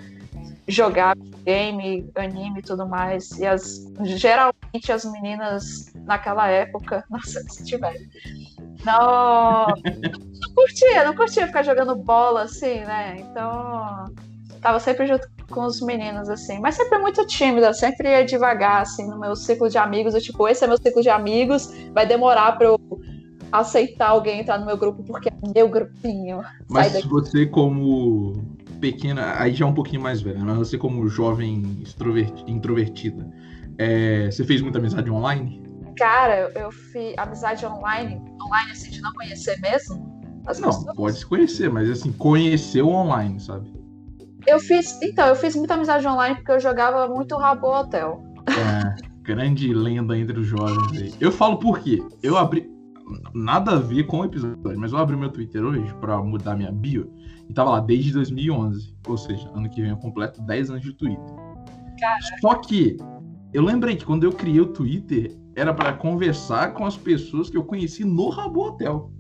jogar 0.69 1.17
game, 1.45 2.09
anime 2.15 2.61
e 2.61 2.63
tudo 2.63 2.87
mais. 2.87 3.31
E 3.39 3.47
as, 3.47 3.87
geralmente 4.05 4.93
as 4.93 5.05
meninas 5.05 5.93
naquela 6.05 6.49
época, 6.49 7.05
nossa, 7.11 7.43
se 7.49 7.65
tiver. 7.65 7.97
Não, 8.85 9.67
não 9.67 10.55
curtia, 10.55 11.05
não 11.05 11.15
curtia 11.15 11.47
ficar 11.47 11.63
jogando 11.63 11.97
bola 11.97 12.43
assim, 12.43 12.81
né? 12.81 13.17
Então, 13.19 14.07
tava 14.61 14.79
sempre 14.79 15.07
junto 15.07 15.29
com 15.51 15.65
os 15.65 15.81
meninos, 15.81 16.29
assim. 16.29 16.59
Mas 16.61 16.77
sempre 16.77 16.99
muito 16.99 17.27
tímida, 17.27 17.73
sempre 17.73 18.09
ia 18.09 18.25
devagar, 18.25 18.83
assim, 18.83 19.09
no 19.09 19.19
meu 19.19 19.35
ciclo 19.35 19.69
de 19.69 19.79
amigos. 19.79 20.15
Eu, 20.15 20.21
tipo, 20.21 20.47
esse 20.49 20.65
é 20.65 20.67
meu 20.67 20.77
ciclo 20.77 21.03
de 21.03 21.11
amigos, 21.11 21.73
vai 21.93 22.07
demorar 22.07 22.57
pra 22.57 22.67
eu 22.69 22.81
aceitar 23.51 24.11
alguém 24.11 24.41
entrar 24.41 24.59
no 24.59 24.67
meu 24.67 24.77
grupo, 24.77 25.03
porque 25.03 25.29
é 25.29 25.33
meu 25.55 25.69
grupinho. 25.69 26.43
Mas 26.69 27.03
você, 27.05 27.47
como 27.47 28.35
pequena, 28.81 29.35
aí 29.39 29.53
já 29.53 29.65
é 29.65 29.69
um 29.69 29.75
pouquinho 29.75 30.01
mais 30.01 30.23
velha, 30.23 30.39
mas 30.39 30.57
você, 30.57 30.79
como 30.79 31.07
jovem 31.09 31.85
introvertida, 32.47 33.29
é, 33.77 34.31
você 34.31 34.45
fez 34.45 34.63
muita 34.63 34.79
amizade 34.79 35.11
online? 35.11 35.63
Cara, 35.97 36.51
eu 36.55 36.71
fiz 36.71 37.13
amizade 37.19 37.67
online, 37.67 38.23
online 38.43 38.71
assim, 38.71 38.91
de 38.91 39.01
não 39.01 39.13
conhecer 39.13 39.61
mesmo. 39.61 39.97
não, 40.47 40.53
pessoas. 40.53 40.97
pode 40.97 41.19
se 41.19 41.27
conhecer, 41.27 41.71
mas 41.71 41.91
assim, 41.91 42.13
conheceu 42.13 42.89
online, 42.89 43.39
sabe? 43.41 43.80
Eu 44.47 44.59
fiz. 44.59 45.01
Então, 45.03 45.27
eu 45.27 45.37
fiz 45.37 45.55
muita 45.55 45.75
amizade 45.75 46.07
online 46.07 46.37
porque 46.37 46.53
eu 46.53 46.61
jogava 46.61 47.09
muito 47.09 47.37
Rabo 47.37 47.69
Hotel. 47.69 48.23
É, 48.49 48.95
grande 49.23 49.73
lenda 49.73 50.17
entre 50.17 50.39
os 50.39 50.47
jovens 50.47 51.01
aí. 51.01 51.15
Eu 51.21 51.31
falo 51.31 51.59
por 51.59 51.79
quê? 51.81 52.03
Eu 52.23 52.37
abri. 52.37 52.71
Nada 53.35 53.73
a 53.73 53.77
ver 53.77 54.05
com 54.05 54.21
o 54.21 54.25
episódio, 54.25 54.59
mas 54.77 54.93
eu 54.93 54.99
abri 54.99 55.17
meu 55.17 55.31
Twitter 55.31 55.65
hoje 55.65 55.93
pra 56.01 56.23
mudar 56.23 56.55
minha 56.55 56.71
bio 56.71 57.13
e 57.49 57.53
tava 57.53 57.71
lá 57.71 57.81
desde 57.81 58.13
2011. 58.13 58.95
Ou 59.09 59.17
seja, 59.19 59.51
ano 59.53 59.69
que 59.69 59.83
vem 59.83 59.91
eu 59.91 59.97
completo 59.97 60.41
10 60.43 60.71
anos 60.71 60.83
de 60.83 60.93
Twitter. 60.93 61.35
Cara. 61.99 62.19
Só 62.41 62.55
que 62.55 62.97
eu 63.53 63.65
lembrei 63.65 63.97
que 63.97 64.05
quando 64.05 64.23
eu 64.23 64.33
criei 64.33 64.61
o 64.61 64.67
Twitter 64.67 65.37
era 65.57 65.75
para 65.75 65.93
conversar 65.93 66.73
com 66.73 66.87
as 66.87 66.97
pessoas 66.97 67.51
que 67.51 67.57
eu 67.57 67.65
conheci 67.65 68.05
no 68.05 68.29
Rabo 68.29 68.61
Hotel. 68.61 69.11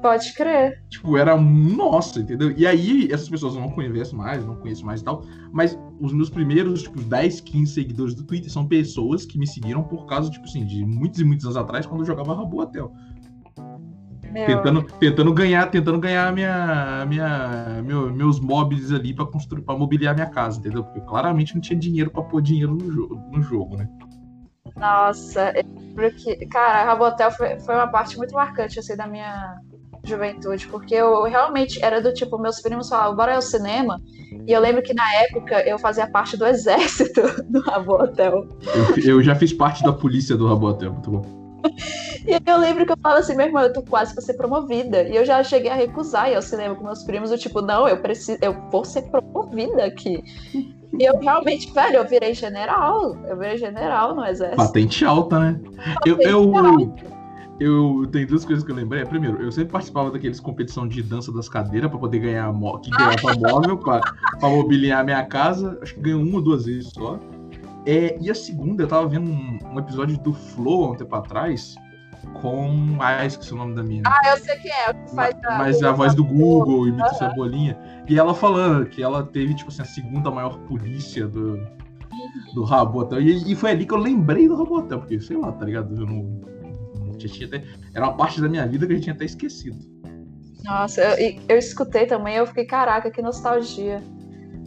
Pode 0.00 0.32
crer. 0.34 0.82
Tipo, 0.88 1.16
era 1.16 1.36
nossa, 1.36 2.20
entendeu? 2.20 2.52
E 2.56 2.66
aí, 2.66 3.08
essas 3.10 3.28
pessoas 3.28 3.54
eu 3.54 3.60
não 3.60 3.70
conheço 3.70 4.16
mais, 4.16 4.44
não 4.44 4.56
conheço 4.56 4.86
mais 4.86 5.00
e 5.00 5.04
tal. 5.04 5.22
Mas 5.52 5.78
os 6.00 6.12
meus 6.12 6.30
primeiros, 6.30 6.82
tipo, 6.82 7.00
10, 7.00 7.40
15 7.40 7.72
seguidores 7.72 8.14
do 8.14 8.22
Twitter 8.22 8.50
são 8.50 8.66
pessoas 8.66 9.24
que 9.24 9.38
me 9.38 9.46
seguiram 9.46 9.82
por 9.82 10.06
causa, 10.06 10.30
tipo 10.30 10.44
assim, 10.44 10.64
de 10.64 10.84
muitos 10.84 11.20
e 11.20 11.24
muitos 11.24 11.44
anos 11.44 11.56
atrás, 11.56 11.84
quando 11.84 12.02
eu 12.02 12.06
jogava 12.06 12.34
Rabo 12.34 12.60
Hotel. 12.60 12.92
Tentando, 14.46 14.82
tentando 14.82 15.32
ganhar, 15.32 15.70
tentando 15.70 15.98
ganhar 15.98 16.32
minha, 16.32 17.04
minha, 17.06 17.82
meu, 17.82 18.12
meus 18.12 18.38
mobs 18.38 18.92
ali 18.92 19.14
para 19.14 19.24
construir, 19.24 19.62
para 19.62 19.76
mobiliar 19.76 20.14
minha 20.14 20.28
casa, 20.28 20.58
entendeu? 20.58 20.84
Porque 20.84 21.00
eu 21.00 21.04
claramente 21.04 21.54
não 21.54 21.62
tinha 21.62 21.78
dinheiro 21.78 22.10
para 22.10 22.22
pôr 22.22 22.42
dinheiro 22.42 22.74
no 22.74 22.92
jogo, 22.92 23.16
no 23.32 23.42
jogo, 23.42 23.76
né? 23.76 23.88
Nossa, 24.76 25.52
porque, 25.94 26.46
cara, 26.46 26.84
Rabotel 26.84 27.30
foi, 27.30 27.58
foi 27.58 27.74
uma 27.74 27.88
parte 27.88 28.16
muito 28.18 28.34
marcante 28.34 28.78
assim 28.78 28.94
da 28.94 29.06
minha 29.06 29.58
juventude, 30.08 30.66
porque 30.68 30.94
eu 30.94 31.22
realmente 31.24 31.82
era 31.84 32.00
do 32.00 32.12
tipo, 32.12 32.38
meus 32.38 32.60
primos 32.60 32.88
falavam, 32.88 33.16
bora 33.16 33.34
ao 33.34 33.42
cinema. 33.42 34.00
E 34.46 34.52
eu 34.52 34.60
lembro 34.60 34.82
que 34.82 34.94
na 34.94 35.10
época 35.14 35.60
eu 35.66 35.78
fazia 35.78 36.06
parte 36.06 36.36
do 36.36 36.44
exército 36.46 37.22
do 37.48 37.60
Rabotel. 37.60 38.46
Eu, 38.96 39.04
eu 39.04 39.22
já 39.22 39.34
fiz 39.34 39.52
parte 39.52 39.82
da 39.82 39.92
polícia 39.92 40.36
do 40.36 40.46
Rabotel, 40.46 40.92
muito 40.92 41.10
bom. 41.10 41.38
E 42.26 42.34
aí 42.34 42.40
eu 42.46 42.58
lembro 42.58 42.84
que 42.84 42.92
eu 42.92 42.96
falava 43.02 43.20
assim, 43.20 43.34
meu 43.34 43.46
irmão, 43.46 43.62
eu 43.62 43.72
tô 43.72 43.82
quase 43.82 44.12
pra 44.12 44.22
ser 44.22 44.34
promovida. 44.34 45.02
E 45.02 45.16
eu 45.16 45.24
já 45.24 45.42
cheguei 45.42 45.70
a 45.70 45.74
recusar 45.74 46.30
ir 46.30 46.36
ao 46.36 46.42
cinema 46.42 46.74
com 46.74 46.84
meus 46.84 47.02
primos, 47.02 47.30
eu 47.30 47.38
tipo, 47.38 47.60
não, 47.60 47.88
eu 47.88 47.98
preciso, 47.98 48.38
eu 48.42 48.54
vou 48.70 48.84
ser 48.84 49.02
promovida 49.02 49.84
aqui. 49.84 50.22
E 50.98 51.04
eu 51.04 51.18
realmente, 51.18 51.72
velho, 51.72 51.96
eu 51.96 52.08
virei 52.08 52.34
general. 52.34 53.16
Eu 53.26 53.36
virei 53.36 53.58
general 53.58 54.14
no 54.14 54.24
exército. 54.24 54.56
Patente 54.56 55.04
alta, 55.04 55.38
né? 55.38 55.60
Patente 55.94 56.26
eu, 56.26 56.52
eu, 56.52 56.56
alta. 56.56 57.17
Eu 57.60 58.08
tenho 58.12 58.26
duas 58.26 58.44
coisas 58.44 58.64
que 58.64 58.70
eu 58.70 58.76
lembrei. 58.76 59.04
Primeiro, 59.04 59.42
eu 59.42 59.50
sempre 59.50 59.72
participava 59.72 60.10
daqueles 60.10 60.38
competição 60.38 60.86
de 60.86 61.02
dança 61.02 61.32
das 61.32 61.48
cadeiras 61.48 61.90
para 61.90 61.98
poder 61.98 62.20
ganhar 62.20 62.52
que 62.80 62.90
ganhava 62.90 63.34
móvel 63.40 63.78
para 63.78 64.48
mobiliar 64.48 65.00
a 65.00 65.04
minha 65.04 65.24
casa. 65.26 65.78
Acho 65.82 65.94
que 65.94 66.00
ganhou 66.00 66.22
uma 66.22 66.36
ou 66.36 66.42
duas 66.42 66.66
vezes 66.66 66.90
só. 66.92 67.18
É, 67.84 68.16
e 68.20 68.30
a 68.30 68.34
segunda, 68.34 68.84
eu 68.84 68.88
tava 68.88 69.08
vendo 69.08 69.30
um, 69.30 69.58
um 69.72 69.78
episódio 69.78 70.18
do 70.18 70.32
Flow 70.32 70.84
há 70.84 70.90
um 70.90 70.94
tempo 70.94 71.14
atrás 71.16 71.74
com. 72.40 72.96
Ah, 73.00 73.24
esqueci 73.24 73.52
o 73.52 73.56
nome 73.56 73.74
da 73.74 73.82
mina. 73.82 74.08
Ah, 74.08 74.30
eu 74.30 74.36
sei 74.36 74.56
quem 74.56 74.70
é, 74.70 74.92
que 74.92 75.14
faz 75.14 75.34
a. 75.44 75.58
Mas 75.58 75.82
a 75.82 75.92
voz 75.92 76.14
do 76.14 76.24
Google, 76.24 76.88
e 76.88 76.90
uhum. 76.92 77.08
Cebolinha. 77.14 77.78
E 78.08 78.18
ela 78.18 78.34
falando 78.34 78.86
que 78.86 79.02
ela 79.02 79.24
teve, 79.24 79.54
tipo 79.54 79.70
assim, 79.70 79.82
a 79.82 79.84
segunda 79.84 80.30
maior 80.30 80.58
polícia 80.60 81.26
do, 81.26 81.58
do 82.54 82.64
Rabotel. 82.64 83.20
E, 83.20 83.52
e 83.52 83.56
foi 83.56 83.70
ali 83.70 83.86
que 83.86 83.94
eu 83.94 83.98
lembrei 83.98 84.48
do 84.48 84.56
Rabotel, 84.56 84.98
porque, 84.98 85.20
sei 85.20 85.36
lá, 85.36 85.52
tá 85.52 85.64
ligado? 85.64 85.94
Eu 85.94 86.06
não 86.06 86.40
tinha 87.26 87.48
até, 87.48 87.64
era 87.94 88.06
uma 88.06 88.16
parte 88.16 88.40
da 88.40 88.48
minha 88.48 88.66
vida 88.66 88.86
que 88.86 88.92
eu 88.92 89.00
tinha 89.00 89.14
até 89.14 89.24
esquecido. 89.24 89.78
Nossa, 90.62 91.00
eu, 91.00 91.40
eu 91.48 91.58
escutei 91.58 92.06
também, 92.06 92.36
eu 92.36 92.46
fiquei, 92.46 92.66
caraca, 92.66 93.10
que 93.10 93.22
nostalgia. 93.22 94.02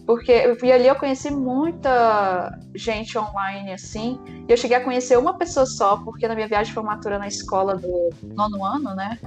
Porque 0.05 0.31
e 0.31 0.71
ali 0.71 0.87
eu 0.87 0.95
conheci 0.95 1.31
muita 1.31 2.57
gente 2.75 3.17
online, 3.17 3.71
assim, 3.71 4.19
e 4.47 4.51
eu 4.51 4.57
cheguei 4.57 4.75
a 4.75 4.83
conhecer 4.83 5.17
uma 5.17 5.37
pessoa 5.37 5.65
só, 5.65 5.97
porque 5.97 6.27
na 6.27 6.33
minha 6.33 6.47
viagem 6.47 6.67
de 6.67 6.73
formatura 6.73 7.19
na 7.19 7.27
escola 7.27 7.75
do 7.77 8.09
nono 8.23 8.65
ano, 8.65 8.95
né? 8.95 9.17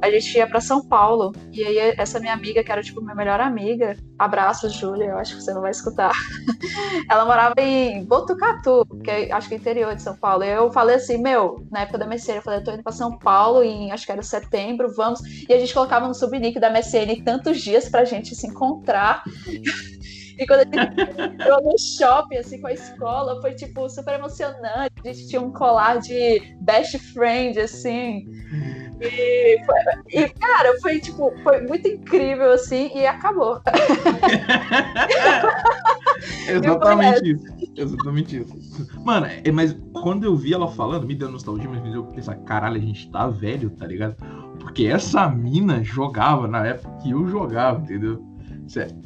A 0.00 0.10
gente 0.10 0.36
ia 0.36 0.46
para 0.46 0.60
São 0.60 0.86
Paulo. 0.86 1.32
E 1.52 1.64
aí, 1.64 1.94
essa 1.96 2.20
minha 2.20 2.32
amiga, 2.32 2.62
que 2.62 2.70
era 2.70 2.82
tipo 2.82 3.00
minha 3.00 3.14
melhor 3.14 3.40
amiga, 3.40 3.96
abraço, 4.18 4.68
Júlia, 4.68 5.06
eu 5.06 5.18
acho 5.18 5.36
que 5.36 5.42
você 5.42 5.52
não 5.52 5.60
vai 5.60 5.70
escutar. 5.70 6.12
ela 7.10 7.24
morava 7.24 7.54
em 7.58 8.04
Botucatu, 8.04 8.86
que 9.02 9.10
é, 9.10 9.32
acho 9.32 9.48
que 9.48 9.54
é 9.54 9.58
interior 9.58 9.94
de 9.94 10.02
São 10.02 10.16
Paulo. 10.16 10.44
E 10.44 10.50
eu 10.50 10.70
falei 10.70 10.96
assim: 10.96 11.18
meu, 11.18 11.66
na 11.70 11.80
época 11.80 11.98
da 11.98 12.06
MSN, 12.06 12.36
eu 12.36 12.42
falei, 12.42 12.60
eu 12.60 12.64
tô 12.64 12.72
indo 12.72 12.82
pra 12.82 12.92
São 12.92 13.18
Paulo 13.18 13.62
em 13.62 13.90
acho 13.92 14.06
que 14.06 14.12
era 14.12 14.22
setembro, 14.22 14.92
vamos. 14.94 15.20
E 15.48 15.52
a 15.52 15.58
gente 15.58 15.72
colocava 15.72 16.06
no 16.06 16.14
subnick 16.14 16.58
da 16.58 16.70
MSN 16.70 17.22
tantos 17.24 17.60
dias 17.60 17.88
pra 17.88 18.04
gente 18.04 18.34
se 18.34 18.46
encontrar. 18.46 19.22
E 20.38 20.46
quando 20.46 20.60
a 20.60 20.64
gente 20.64 20.76
entrou 21.20 21.62
no 21.62 21.78
shopping, 21.78 22.36
assim, 22.36 22.60
com 22.60 22.66
a 22.66 22.72
escola, 22.72 23.40
foi, 23.40 23.54
tipo, 23.54 23.88
super 23.88 24.14
emocionante. 24.14 24.92
A 25.04 25.08
gente 25.08 25.28
tinha 25.28 25.40
um 25.40 25.52
colar 25.52 25.98
de 25.98 26.56
best 26.60 26.98
friend, 26.98 27.58
assim. 27.58 28.26
E, 29.00 29.62
foi, 29.64 29.76
e, 30.08 30.28
cara, 30.30 30.80
foi 30.80 30.98
tipo, 30.98 31.32
foi 31.42 31.60
muito 31.60 31.86
incrível 31.86 32.52
assim 32.52 32.90
e 32.94 33.06
acabou. 33.06 33.60
Exatamente 36.48 37.32
isso. 37.32 37.44
Exatamente 37.76 38.38
isso. 38.40 38.56
Mano, 39.04 39.26
é, 39.26 39.52
mas 39.52 39.76
quando 39.92 40.24
eu 40.24 40.34
vi 40.34 40.54
ela 40.54 40.68
falando, 40.68 41.06
me 41.06 41.14
deu 41.14 41.30
nostalgia, 41.30 41.68
mas 41.68 41.82
deu 41.82 42.04
pensar, 42.04 42.36
caralho, 42.36 42.76
a 42.76 42.80
gente 42.80 43.10
tá 43.10 43.28
velho, 43.28 43.68
tá 43.70 43.86
ligado? 43.86 44.16
Porque 44.60 44.86
essa 44.86 45.28
mina 45.28 45.84
jogava 45.84 46.48
na 46.48 46.66
época 46.66 46.96
que 47.02 47.10
eu 47.10 47.28
jogava, 47.28 47.80
entendeu? 47.80 48.24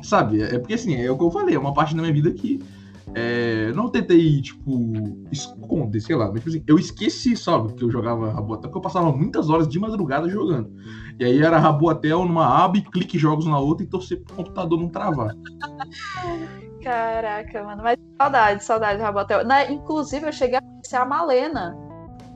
Sabe? 0.02 0.42
É 0.42 0.58
porque 0.58 0.74
assim, 0.74 0.94
é 0.94 1.10
o 1.10 1.16
que 1.16 1.24
eu 1.24 1.30
falei, 1.30 1.54
é 1.54 1.58
uma 1.58 1.74
parte 1.74 1.94
da 1.94 2.02
minha 2.02 2.12
vida 2.14 2.30
que 2.32 2.60
é, 3.14 3.72
não 3.72 3.88
tentei, 3.88 4.40
tipo, 4.40 5.26
esconder, 5.32 6.00
sei 6.00 6.14
lá, 6.14 6.26
mas 6.26 6.36
tipo 6.36 6.48
assim, 6.50 6.64
eu 6.66 6.78
esqueci, 6.78 7.36
sabe, 7.36 7.72
que 7.74 7.84
eu 7.84 7.90
jogava 7.90 8.30
Rabotel, 8.30 8.70
porque 8.70 8.78
eu 8.78 8.82
passava 8.82 9.10
muitas 9.10 9.50
horas 9.50 9.68
de 9.68 9.78
madrugada 9.78 10.28
jogando. 10.28 10.70
E 11.18 11.24
aí 11.24 11.42
era 11.42 11.58
Rabotel 11.58 12.24
numa 12.24 12.64
aba 12.64 12.78
e 12.78 12.82
clique 12.82 13.18
jogos 13.18 13.46
na 13.46 13.58
outra 13.58 13.84
e 13.84 13.88
torcer 13.88 14.22
pro 14.22 14.36
computador 14.36 14.78
não 14.78 14.88
travar. 14.88 15.34
Caraca, 16.82 17.64
mano, 17.64 17.82
mas 17.82 17.98
saudade, 18.16 18.64
saudade 18.64 18.98
do 18.98 19.02
Rabotel. 19.02 19.44
Na, 19.44 19.70
inclusive, 19.70 20.26
eu 20.26 20.32
cheguei 20.32 20.58
a 20.58 20.62
conhecer 20.62 20.96
a 20.96 21.04
Malena. 21.04 21.76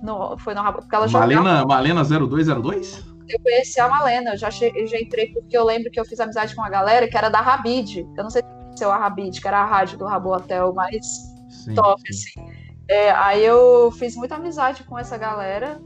No, 0.02 0.36
foi 0.36 0.54
no 0.54 0.60
Rabotel, 0.60 0.82
porque 0.82 0.96
ela 0.96 1.08
Malena, 1.08 1.40
jogava... 1.40 1.66
Malena 1.66 2.04
0202? 2.04 3.13
Eu 3.28 3.40
conheci 3.40 3.80
a 3.80 3.88
Malena, 3.88 4.32
eu 4.32 4.36
já, 4.36 4.48
eu 4.74 4.86
já 4.86 5.00
entrei 5.00 5.32
porque 5.32 5.56
eu 5.56 5.64
lembro 5.64 5.90
que 5.90 5.98
eu 5.98 6.04
fiz 6.04 6.20
amizade 6.20 6.54
com 6.54 6.60
uma 6.60 6.70
galera 6.70 7.08
que 7.08 7.16
era 7.16 7.28
da 7.28 7.40
Rabid. 7.40 8.06
Eu 8.16 8.22
não 8.22 8.30
sei 8.30 8.42
seu 8.76 8.90
Arrabid, 8.90 9.40
que 9.40 9.48
era 9.48 9.60
a 9.60 9.64
rádio 9.64 9.98
do 9.98 10.04
Rabo 10.04 10.34
Hotel 10.34 10.72
mais 10.74 11.06
sim, 11.48 11.74
top, 11.74 12.02
sim. 12.12 12.40
assim. 12.40 12.64
É, 12.88 13.10
aí 13.12 13.44
eu 13.44 13.90
fiz 13.92 14.14
muita 14.16 14.34
amizade 14.34 14.84
com 14.84 14.98
essa 14.98 15.16
galera. 15.16 15.80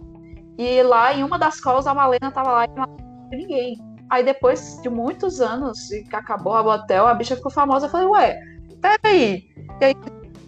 E 0.57 0.83
lá 0.83 1.15
em 1.15 1.23
uma 1.23 1.39
das 1.39 1.61
calls 1.61 1.87
a 1.87 1.95
Malena 1.95 2.33
tava 2.33 2.51
lá 2.51 2.65
e 2.65 2.69
não 2.75 2.97
ninguém. 3.31 3.79
Aí 4.11 4.25
depois 4.25 4.81
de 4.83 4.89
muitos 4.89 5.41
anos 5.41 5.91
e 5.91 6.03
que 6.03 6.17
acabou 6.17 6.53
o 6.53 6.57
Rabo 6.57 6.71
Hotel, 6.71 7.07
a 7.07 7.15
bicha 7.15 7.37
ficou 7.37 7.53
famosa. 7.53 7.87
Eu 7.87 7.91
falei, 7.91 8.07
ué, 8.09 8.41
peraí. 8.81 9.49
E 9.81 9.85
aí 9.85 9.95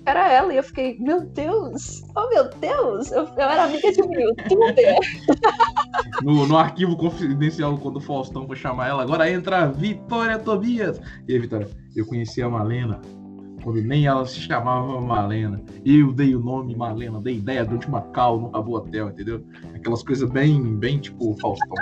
era 0.06 0.30
ela. 0.30 0.52
E 0.52 0.56
eu 0.56 0.62
fiquei, 0.62 0.98
meu 0.98 1.20
Deus, 1.20 2.02
oh 2.16 2.28
meu 2.28 2.48
Deus, 2.50 3.10
eu, 3.12 3.24
eu 3.24 3.42
era 3.42 3.64
amiga 3.64 3.92
de 3.92 4.02
um 4.02 4.12
youtuber. 4.12 4.98
no, 6.22 6.46
no 6.46 6.56
arquivo 6.56 6.96
confidencial, 6.96 7.76
quando 7.78 7.96
o 7.96 8.00
Faustão 8.00 8.46
foi 8.46 8.56
chamar 8.56 8.88
ela, 8.88 9.02
agora 9.02 9.30
entra 9.30 9.68
Vitória 9.68 10.38
Tobias. 10.38 11.00
E 11.28 11.32
aí, 11.32 11.38
Vitória, 11.38 11.68
eu 11.94 12.06
conheci 12.06 12.42
a 12.42 12.48
Malena 12.48 13.00
quando 13.62 13.82
nem 13.82 14.06
ela 14.06 14.26
se 14.26 14.40
chamava 14.40 15.00
Malena. 15.00 15.62
Eu 15.84 16.12
dei 16.12 16.34
o 16.34 16.40
nome 16.40 16.74
Malena, 16.74 17.20
dei 17.20 17.36
ideia 17.36 17.64
do 17.64 17.74
último 17.74 18.00
cal 18.12 18.40
no 18.40 18.48
Rabo 18.50 18.76
Hotel, 18.76 19.08
entendeu? 19.10 19.44
Aquelas 19.74 20.02
coisas 20.02 20.28
bem, 20.30 20.76
bem 20.76 20.98
tipo 20.98 21.36
Faustão. 21.40 21.76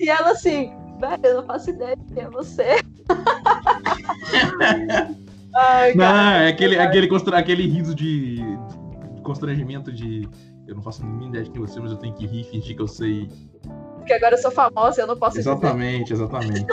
e 0.00 0.08
ela 0.08 0.32
assim, 0.32 0.72
velho, 0.98 1.24
eu 1.24 1.34
não 1.36 1.46
faço 1.46 1.70
ideia 1.70 1.96
de 1.96 2.14
quem 2.14 2.22
é 2.24 2.30
você. 2.30 2.82
Ai, 5.54 5.94
não, 5.94 6.04
é 6.04 6.48
aquele, 6.48 6.78
aquele, 6.78 7.08
aquele 7.34 7.68
riso 7.68 7.94
de, 7.94 8.36
de 8.36 9.22
constrangimento 9.22 9.92
de 9.92 10.28
eu 10.66 10.76
não 10.76 10.82
faço 10.82 11.04
nenhuma 11.04 11.28
ideia 11.28 11.44
de 11.44 11.50
quem 11.50 11.60
você, 11.60 11.80
mas 11.80 11.90
eu 11.90 11.98
tenho 11.98 12.14
que 12.14 12.26
rir, 12.26 12.44
fingir 12.44 12.76
que 12.76 12.82
eu 12.82 12.88
sei. 12.88 13.28
Porque 13.96 14.12
agora 14.12 14.34
eu 14.34 14.38
sou 14.38 14.50
famosa, 14.50 15.02
eu 15.02 15.06
não 15.06 15.16
posso 15.16 15.38
Exatamente, 15.38 16.12
dizer. 16.12 16.24
exatamente. 16.24 16.66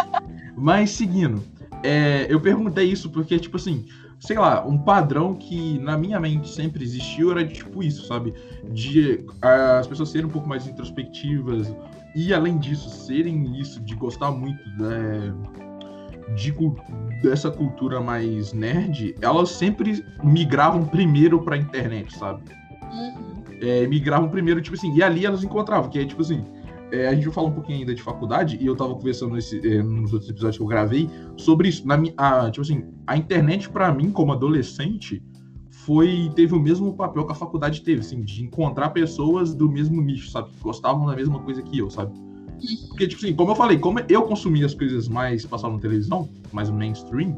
mas 0.56 0.90
seguindo, 0.90 1.42
é, 1.82 2.26
eu 2.28 2.40
perguntei 2.40 2.86
isso 2.86 3.10
porque, 3.10 3.38
tipo 3.38 3.56
assim, 3.56 3.84
sei 4.20 4.38
lá, 4.38 4.64
um 4.64 4.78
padrão 4.78 5.34
que 5.34 5.78
na 5.80 5.98
minha 5.98 6.18
mente 6.20 6.48
sempre 6.48 6.82
existiu 6.84 7.32
era 7.32 7.44
de, 7.44 7.54
tipo 7.54 7.82
isso, 7.82 8.06
sabe? 8.06 8.32
De 8.70 9.24
as 9.40 9.86
pessoas 9.86 10.08
serem 10.08 10.26
um 10.26 10.30
pouco 10.30 10.48
mais 10.48 10.66
introspectivas 10.66 11.74
e, 12.14 12.32
além 12.32 12.58
disso, 12.58 12.88
serem 12.88 13.58
isso, 13.60 13.80
de 13.80 13.94
gostar 13.94 14.30
muito 14.30 14.62
né, 14.78 15.34
de, 16.34 16.54
dessa 17.22 17.50
cultura 17.50 18.00
mais 18.00 18.52
nerd, 18.52 19.14
elas 19.20 19.50
sempre 19.50 20.04
migravam 20.22 20.84
primeiro 20.84 21.42
pra 21.42 21.56
internet, 21.56 22.16
sabe? 22.16 22.42
Uhum. 22.92 23.42
É, 23.60 23.86
migravam 23.86 24.28
primeiro, 24.28 24.60
tipo 24.60 24.76
assim, 24.76 24.94
e 24.94 25.02
ali 25.02 25.24
elas 25.24 25.44
encontravam, 25.44 25.88
que 25.88 25.98
é 25.98 26.04
tipo 26.04 26.22
assim, 26.22 26.44
é, 26.92 27.08
a 27.08 27.14
gente 27.14 27.24
vai 27.24 27.34
falar 27.34 27.48
um 27.48 27.52
pouquinho 27.52 27.78
ainda 27.78 27.94
de 27.94 28.02
faculdade, 28.02 28.58
e 28.60 28.66
eu 28.66 28.76
tava 28.76 28.94
conversando 28.94 29.34
nesse, 29.34 29.58
é, 29.66 29.82
nos 29.82 30.12
outros 30.12 30.30
episódios 30.30 30.58
que 30.58 30.62
eu 30.62 30.66
gravei 30.66 31.08
sobre 31.36 31.68
isso. 31.68 31.86
Na, 31.86 31.94
a, 32.16 32.50
tipo 32.50 32.60
assim, 32.60 32.84
a 33.06 33.16
internet, 33.16 33.68
para 33.70 33.92
mim, 33.92 34.10
como 34.10 34.32
adolescente, 34.32 35.22
foi 35.70 36.30
teve 36.36 36.54
o 36.54 36.60
mesmo 36.60 36.94
papel 36.94 37.24
que 37.24 37.32
a 37.32 37.34
faculdade 37.34 37.82
teve, 37.82 38.00
assim, 38.00 38.22
de 38.22 38.44
encontrar 38.44 38.90
pessoas 38.90 39.54
do 39.54 39.70
mesmo 39.70 40.02
nicho, 40.02 40.30
sabe? 40.30 40.50
Que 40.50 40.60
gostavam 40.60 41.06
da 41.06 41.16
mesma 41.16 41.40
coisa 41.40 41.62
que 41.62 41.78
eu, 41.78 41.88
sabe? 41.88 42.12
Porque, 42.88 43.08
tipo 43.08 43.24
assim, 43.24 43.34
como 43.34 43.50
eu 43.50 43.56
falei, 43.56 43.78
como 43.78 44.00
eu 44.08 44.22
consumia 44.22 44.66
as 44.66 44.74
coisas 44.74 45.08
mais 45.08 45.44
passavam 45.44 45.76
na 45.76 45.82
televisão, 45.82 46.28
mais 46.52 46.70
mainstream, 46.70 47.36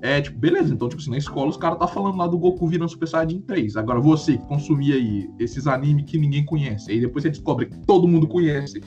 é, 0.00 0.20
tipo, 0.20 0.38
beleza, 0.38 0.72
então, 0.72 0.88
tipo 0.88 1.00
assim, 1.00 1.10
na 1.10 1.18
escola 1.18 1.48
os 1.48 1.56
caras 1.56 1.78
tá 1.78 1.86
falando 1.86 2.16
lá 2.16 2.26
do 2.26 2.38
Goku 2.38 2.68
virando 2.68 2.88
Super 2.88 3.08
Saiyajin 3.08 3.40
3. 3.40 3.76
Agora 3.76 4.00
você 4.00 4.36
que 4.36 4.44
consumia 4.44 4.94
aí 4.94 5.28
esses 5.40 5.66
animes 5.66 6.04
que 6.04 6.16
ninguém 6.16 6.44
conhece, 6.44 6.90
aí 6.90 7.00
depois 7.00 7.22
você 7.22 7.30
descobre 7.30 7.66
que 7.66 7.76
todo 7.78 8.06
mundo 8.06 8.28
conhece, 8.28 8.80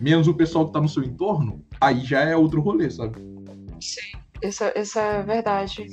menos 0.00 0.26
o 0.26 0.34
pessoal 0.34 0.66
que 0.66 0.72
tá 0.72 0.80
no 0.80 0.88
seu 0.88 1.04
entorno, 1.04 1.64
aí 1.80 2.00
já 2.00 2.20
é 2.20 2.36
outro 2.36 2.60
rolê, 2.60 2.90
sabe? 2.90 3.16
Sim, 3.80 4.18
isso, 4.42 4.64
isso 4.74 4.98
é 4.98 5.22
verdade. 5.22 5.86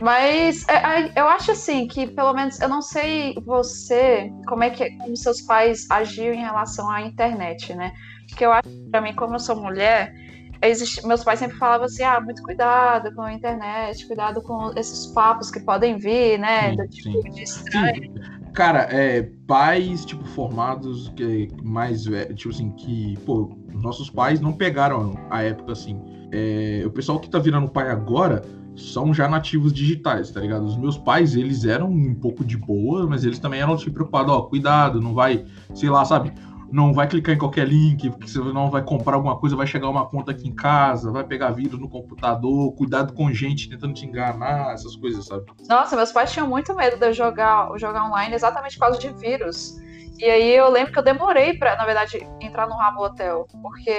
Mas 0.00 0.66
é, 0.68 1.20
eu 1.20 1.26
acho 1.26 1.50
assim 1.50 1.88
que, 1.88 2.06
pelo 2.06 2.32
menos, 2.32 2.60
eu 2.60 2.68
não 2.68 2.82
sei 2.82 3.34
você, 3.44 4.30
como 4.46 4.62
é 4.62 4.70
que 4.70 4.90
como 4.96 5.16
seus 5.16 5.42
pais 5.42 5.86
agiam 5.90 6.32
em 6.32 6.40
relação 6.40 6.88
à 6.88 7.02
internet, 7.02 7.74
né? 7.74 7.92
Porque 8.30 8.44
eu 8.44 8.52
acho 8.52 8.68
que 8.68 8.90
pra 8.90 9.00
mim, 9.00 9.14
como 9.14 9.34
eu 9.34 9.38
sou 9.38 9.56
mulher, 9.56 10.14
existe, 10.62 11.06
meus 11.06 11.24
pais 11.24 11.38
sempre 11.38 11.56
falavam 11.56 11.86
assim, 11.86 12.02
ah, 12.02 12.20
muito 12.20 12.42
cuidado 12.42 13.14
com 13.14 13.22
a 13.22 13.32
internet, 13.32 14.06
cuidado 14.06 14.42
com 14.42 14.72
esses 14.76 15.06
papos 15.08 15.50
que 15.50 15.60
podem 15.60 15.96
vir, 15.96 16.38
né? 16.38 16.70
Sim, 16.70 16.76
do 16.76 16.88
tipo 16.88 17.22
sim. 17.22 17.30
de 17.30 17.42
estranho. 17.42 18.40
Cara, 18.52 18.88
é, 18.90 19.22
pais, 19.46 20.04
tipo, 20.04 20.24
formados 20.24 21.08
que 21.10 21.48
mais, 21.62 22.04
tipo 22.34 22.50
assim, 22.50 22.70
que, 22.72 23.16
pô, 23.24 23.56
nossos 23.72 24.10
pais 24.10 24.40
não 24.40 24.52
pegaram 24.52 25.14
a 25.30 25.42
época, 25.42 25.72
assim. 25.72 26.00
É, 26.32 26.82
o 26.84 26.90
pessoal 26.90 27.18
que 27.20 27.30
tá 27.30 27.38
virando 27.38 27.68
pai 27.68 27.90
agora 27.90 28.42
são 28.76 29.12
já 29.12 29.28
nativos 29.28 29.72
digitais, 29.72 30.30
tá 30.30 30.40
ligado? 30.40 30.64
Os 30.64 30.76
meus 30.76 30.96
pais, 30.96 31.36
eles 31.36 31.64
eram 31.64 31.90
um 31.90 32.14
pouco 32.14 32.44
de 32.44 32.56
boa, 32.56 33.06
mas 33.06 33.24
eles 33.24 33.38
também 33.38 33.60
eram, 33.60 33.76
tipo, 33.76 33.92
preocupados, 33.92 34.32
ó, 34.32 34.42
cuidado, 34.42 35.00
não 35.00 35.14
vai, 35.14 35.44
sei 35.74 35.88
lá, 35.88 36.04
sabe? 36.04 36.32
Não 36.70 36.92
vai 36.92 37.08
clicar 37.08 37.34
em 37.34 37.38
qualquer 37.38 37.66
link, 37.66 38.08
porque 38.10 38.28
você 38.28 38.38
não 38.38 38.70
vai 38.70 38.82
comprar 38.82 39.16
alguma 39.16 39.36
coisa, 39.38 39.56
vai 39.56 39.66
chegar 39.66 39.88
uma 39.88 40.06
conta 40.06 40.30
aqui 40.30 40.48
em 40.48 40.54
casa, 40.54 41.10
vai 41.10 41.24
pegar 41.24 41.50
vírus 41.50 41.78
no 41.78 41.88
computador, 41.88 42.72
cuidado 42.74 43.12
com 43.12 43.32
gente 43.32 43.68
tentando 43.68 43.94
te 43.94 44.06
enganar, 44.06 44.72
essas 44.72 44.96
coisas, 44.96 45.26
sabe? 45.26 45.46
Nossa, 45.68 45.96
meus 45.96 46.12
pais 46.12 46.32
tinham 46.32 46.46
muito 46.46 46.74
medo 46.74 46.96
de 46.96 47.06
eu 47.06 47.12
jogar, 47.12 47.70
jogar 47.76 48.06
online 48.06 48.34
exatamente 48.34 48.78
por 48.78 48.86
causa 48.86 48.98
de 48.98 49.08
vírus. 49.10 49.80
E 50.20 50.28
aí 50.28 50.54
eu 50.54 50.68
lembro 50.68 50.92
que 50.92 50.98
eu 50.98 51.02
demorei 51.02 51.54
para, 51.54 51.76
na 51.76 51.86
verdade, 51.86 52.18
entrar 52.42 52.68
no 52.68 52.74
Rabo 52.74 53.02
Hotel, 53.02 53.46
porque 53.62 53.90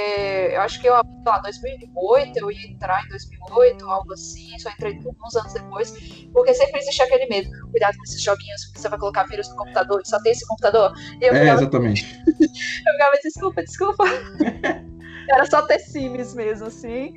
eu 0.51 0.61
acho 0.61 0.79
que 0.79 0.87
eu, 0.87 0.93
sei 0.93 1.03
lá, 1.25 1.39
2008, 1.39 2.37
eu 2.37 2.51
ia 2.51 2.67
entrar 2.67 3.03
em 3.03 3.09
2008, 3.09 3.89
algo 3.89 4.13
assim, 4.13 4.57
só 4.59 4.69
entrei 4.69 4.99
uns 4.99 5.35
anos 5.35 5.53
depois, 5.53 5.91
porque 6.31 6.53
sempre 6.53 6.79
existe 6.79 7.01
aquele 7.01 7.25
medo, 7.25 7.49
cuidado 7.71 7.97
com 7.97 8.03
esses 8.03 8.21
joguinhos, 8.21 8.65
porque 8.65 8.81
você 8.81 8.89
vai 8.89 8.99
colocar 8.99 9.23
vírus 9.23 9.49
no 9.49 9.55
computador, 9.55 9.99
só 10.05 10.21
tem 10.21 10.31
esse 10.31 10.45
computador. 10.45 10.93
E 11.19 11.25
eu 11.25 11.33
é, 11.33 11.39
ficava, 11.39 11.61
exatamente. 11.61 12.21
eu 12.27 12.93
ficava, 12.93 13.17
desculpa, 13.23 13.63
desculpa. 13.63 14.03
Era 15.27 15.45
só 15.47 15.63
ter 15.63 15.79
sims 15.79 16.35
mesmo, 16.35 16.67
assim. 16.67 17.15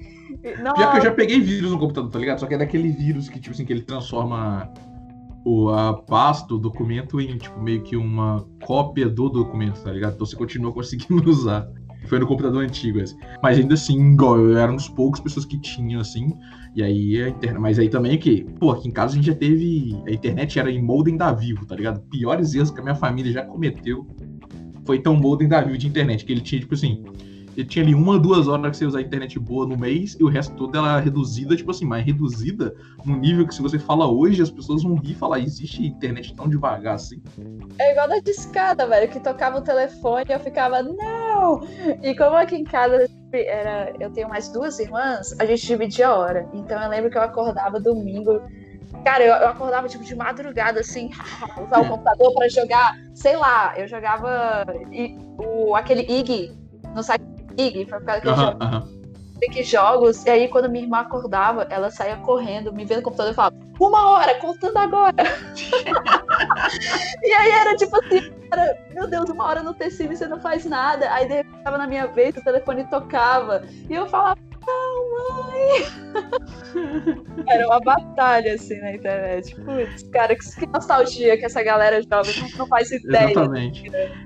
Não, 0.63 0.75
já 0.77 0.93
que 0.93 0.99
eu 0.99 1.03
já 1.03 1.11
peguei 1.13 1.41
vírus 1.41 1.71
no 1.71 1.79
computador, 1.79 2.11
tá 2.11 2.19
ligado? 2.19 2.39
Só 2.41 2.47
que 2.47 2.55
é 2.55 2.59
daquele 2.59 2.91
vírus 2.91 3.29
que, 3.29 3.39
tipo 3.39 3.55
assim, 3.55 3.67
que 3.67 3.73
ele 3.73 3.83
transforma 3.83 4.73
o, 5.45 5.69
a 5.69 5.93
pasta 5.93 6.49
do 6.49 6.59
documento 6.59 7.21
em, 7.21 7.37
tipo, 7.37 7.61
meio 7.61 7.83
que 7.83 7.97
uma 7.97 8.47
cópia 8.65 9.09
do 9.09 9.29
documento, 9.29 9.83
tá 9.83 9.93
ligado? 9.93 10.15
Então 10.15 10.27
você 10.27 10.35
continua 10.35 10.73
conseguindo 10.75 11.29
usar. 11.29 11.69
Foi 12.07 12.19
no 12.19 12.27
computador 12.27 12.63
antigo, 12.63 13.01
assim. 13.01 13.17
Mas 13.43 13.59
ainda 13.59 13.75
assim, 13.75 14.13
igual, 14.13 14.39
eu 14.39 14.59
era 14.59 14.71
um 14.71 14.77
dos 14.77 14.89
poucos 14.89 15.21
pessoas 15.21 15.47
que 15.47 15.59
tinham, 15.59 16.01
assim. 16.01 16.35
E 16.75 16.83
aí 16.83 17.23
a 17.23 17.29
internet. 17.31 17.61
Mas 17.61 17.79
aí 17.79 17.89
também 17.89 18.19
que, 18.19 18.45
pô, 18.59 18.73
aqui 18.73 18.89
em 18.89 18.91
casa 18.91 19.13
a 19.13 19.17
gente 19.17 19.27
já 19.27 19.35
teve. 19.35 19.97
A 20.07 20.11
internet 20.11 20.59
era 20.59 20.71
em 20.71 20.83
modem 20.83 21.17
da 21.17 21.33
Vivo, 21.33 21.65
tá 21.65 21.75
ligado? 21.75 22.03
Piores 22.11 22.55
erros 22.55 22.71
que 22.71 22.81
a 22.81 22.83
minha 22.83 22.95
família 22.95 23.33
já 23.33 23.43
cometeu 23.43 24.07
foi 24.85 24.99
tão 24.99 25.17
modem 25.17 25.49
da 25.49 25.63
Vivo 25.63 25.79
de 25.79 25.87
internet, 25.87 26.27
que 26.27 26.33
ele 26.33 26.43
tinha, 26.43 26.61
tipo 26.61 26.75
assim 26.75 27.03
ele 27.57 27.67
tinha 27.67 27.85
ali 27.85 27.95
uma, 27.95 28.19
duas 28.19 28.49
horas 28.49 28.71
que 28.71 28.77
você 28.77 28.87
usar 28.87 29.01
internet 29.01 29.39
boa 29.39 29.67
no 29.67 29.77
mês 29.77 30.17
e 30.19 30.25
o 30.25 30.29
resto 30.29 30.55
todo 30.57 30.77
ela 30.77 30.99
reduzida, 30.99 31.57
tipo 31.57 31.71
assim, 31.71 31.85
mais 31.85 32.05
reduzida 32.05 32.75
no 33.05 33.17
nível 33.17 33.47
que 33.47 33.55
se 33.55 33.63
você 33.63 33.79
fala 33.79 34.11
hoje, 34.11 34.43
as 34.43 34.51
pessoas 34.51 34.83
vão 34.83 34.97
rir 34.97 35.13
e 35.13 35.15
falar, 35.15 35.39
existe 35.39 35.87
internet 35.87 36.35
tão 36.35 36.49
devagar 36.49 36.95
assim. 36.95 37.23
É 37.79 37.93
igual 37.93 38.09
da 38.09 38.19
discada, 38.19 38.87
velho, 38.87 39.11
que 39.11 39.21
tocava 39.21 39.59
o 39.59 39.63
telefone 39.63 40.25
e 40.29 40.33
eu 40.33 40.41
ficava, 40.41 40.83
não! 40.83 41.67
E 42.03 42.15
como 42.17 42.37
aqui 42.37 42.57
em 42.57 42.65
casa 42.65 43.09
era, 43.33 43.93
eu 43.99 44.11
tenho 44.11 44.29
mais 44.29 44.49
duas 44.49 44.79
irmãs, 44.79 45.35
a 45.39 45.47
gente 45.47 45.67
dividia 45.67 46.09
a 46.09 46.15
hora. 46.15 46.49
Então 46.53 46.81
eu 46.83 46.89
lembro 46.89 47.11
que 47.11 47.19
eu 47.19 47.23
acordava 47.23 47.81
domingo. 47.81 48.41
Cara, 49.05 49.25
eu, 49.25 49.35
eu 49.35 49.49
acordava 49.49 49.89
tipo 49.89 50.05
de 50.05 50.15
madrugada, 50.15 50.81
assim, 50.81 51.11
usar 51.65 51.81
o 51.81 51.89
computador 51.89 52.33
para 52.35 52.49
jogar, 52.49 52.97
sei 53.15 53.37
lá, 53.37 53.75
eu 53.77 53.87
jogava 53.87 54.65
o, 55.39 55.75
aquele 55.75 56.03
IG 56.11 56.53
no 56.95 57.03
site 57.03 57.34
Big, 57.55 57.87
foi 57.87 57.99
por 57.99 58.07
causa 58.07 58.21
que 58.21 58.29
Aham, 58.29 58.57
eu 58.61 59.05
que 59.51 59.63
jogos. 59.63 60.25
E 60.25 60.31
aí, 60.31 60.49
quando 60.49 60.69
minha 60.69 60.85
irmã 60.85 60.99
acordava, 60.99 61.67
ela 61.71 61.91
saía 61.91 62.17
correndo, 62.19 62.73
me 62.73 62.85
vendo 62.85 62.99
no 62.99 63.05
computador 63.05 63.33
e 63.33 63.35
falava, 63.35 63.57
uma 63.79 64.11
hora, 64.11 64.35
contando 64.37 64.77
agora. 64.77 65.15
e 67.23 67.33
aí 67.33 67.51
era 67.51 67.77
tipo 67.77 67.97
assim, 67.97 68.31
cara, 68.51 68.79
meu 68.93 69.09
Deus, 69.09 69.29
uma 69.29 69.45
hora 69.45 69.63
no 69.63 69.75
e 69.79 70.17
você 70.17 70.27
não 70.27 70.41
faz 70.41 70.65
nada. 70.65 71.13
Aí 71.13 71.27
de 71.27 71.35
repente 71.35 71.63
tava 71.63 71.79
na 71.79 71.87
minha 71.87 72.07
vez, 72.07 72.37
o 72.37 72.45
telefone 72.45 72.85
tocava. 72.85 73.63
E 73.89 73.95
eu 73.95 74.07
falava, 74.07 74.39
não, 74.67 75.11
mãe. 75.11 76.05
era 77.49 77.67
uma 77.67 77.81
batalha, 77.81 78.55
assim, 78.55 78.79
na 78.81 78.95
internet. 78.95 79.55
Putz, 79.57 80.03
cara, 80.13 80.35
que, 80.35 80.57
que 80.57 80.67
nostalgia 80.67 81.37
que 81.39 81.45
essa 81.45 81.63
galera 81.63 82.03
jovem 82.03 82.35
não, 82.57 82.67
faz 82.67 82.91
ideia. 82.91 83.31
Exatamente. 83.31 83.85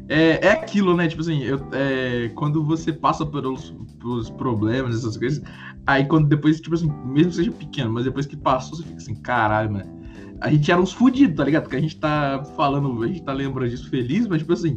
É, 0.08 0.46
é 0.46 0.50
aquilo, 0.50 0.96
né? 0.96 1.08
Tipo 1.08 1.22
assim, 1.22 1.42
eu, 1.42 1.60
é, 1.72 2.28
quando 2.34 2.64
você 2.64 2.92
passa 2.92 3.24
pelos, 3.24 3.74
pelos 3.98 4.30
problemas, 4.30 4.96
essas 4.96 5.16
coisas, 5.16 5.42
aí 5.86 6.06
quando 6.06 6.28
depois, 6.28 6.60
tipo 6.60 6.74
assim, 6.74 6.90
mesmo 7.04 7.30
que 7.30 7.36
seja 7.36 7.52
pequeno, 7.52 7.92
mas 7.92 8.04
depois 8.04 8.26
que 8.26 8.36
passou, 8.36 8.76
você 8.76 8.84
fica 8.84 8.96
assim, 8.96 9.14
caralho, 9.14 9.72
mano. 9.72 9.98
A 10.40 10.50
gente 10.50 10.70
era 10.70 10.80
uns 10.80 10.92
fudidos, 10.92 11.36
tá 11.36 11.44
ligado? 11.44 11.64
Porque 11.64 11.76
a 11.76 11.80
gente 11.80 11.98
tá 11.98 12.44
falando, 12.56 13.02
a 13.02 13.08
gente 13.08 13.24
tá 13.24 13.32
lembrando 13.32 13.70
disso 13.70 13.90
feliz, 13.90 14.26
mas 14.28 14.38
tipo 14.38 14.52
assim, 14.52 14.76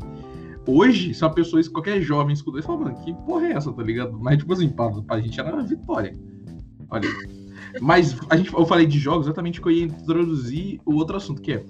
hoje, 0.67 1.13
se 1.13 1.23
uma 1.23 1.33
pessoa, 1.33 1.61
qualquer 1.69 2.01
jovem 2.01 2.33
escuta 2.33 2.59
isso, 2.59 2.67
fala, 2.67 2.85
mano, 2.85 3.03
que 3.03 3.13
porra 3.25 3.47
é 3.47 3.51
essa, 3.53 3.71
tá 3.71 3.83
ligado? 3.83 4.17
Mas 4.19 4.37
tipo 4.37 4.53
assim, 4.53 4.69
pra, 4.69 4.89
pra 4.89 5.19
gente 5.19 5.39
era 5.39 5.53
uma 5.53 5.63
vitória. 5.63 6.17
Olha 6.89 7.07
aí. 7.07 7.41
Mas 7.79 8.17
a 8.29 8.35
gente, 8.35 8.53
eu 8.53 8.65
falei 8.65 8.85
de 8.85 8.99
jogos 8.99 9.27
exatamente 9.27 9.61
que 9.61 9.67
eu 9.67 9.71
ia 9.71 9.85
introduzir 9.85 10.81
o 10.85 10.95
outro 10.95 11.15
assunto, 11.15 11.41
que 11.41 11.53
é 11.53 11.65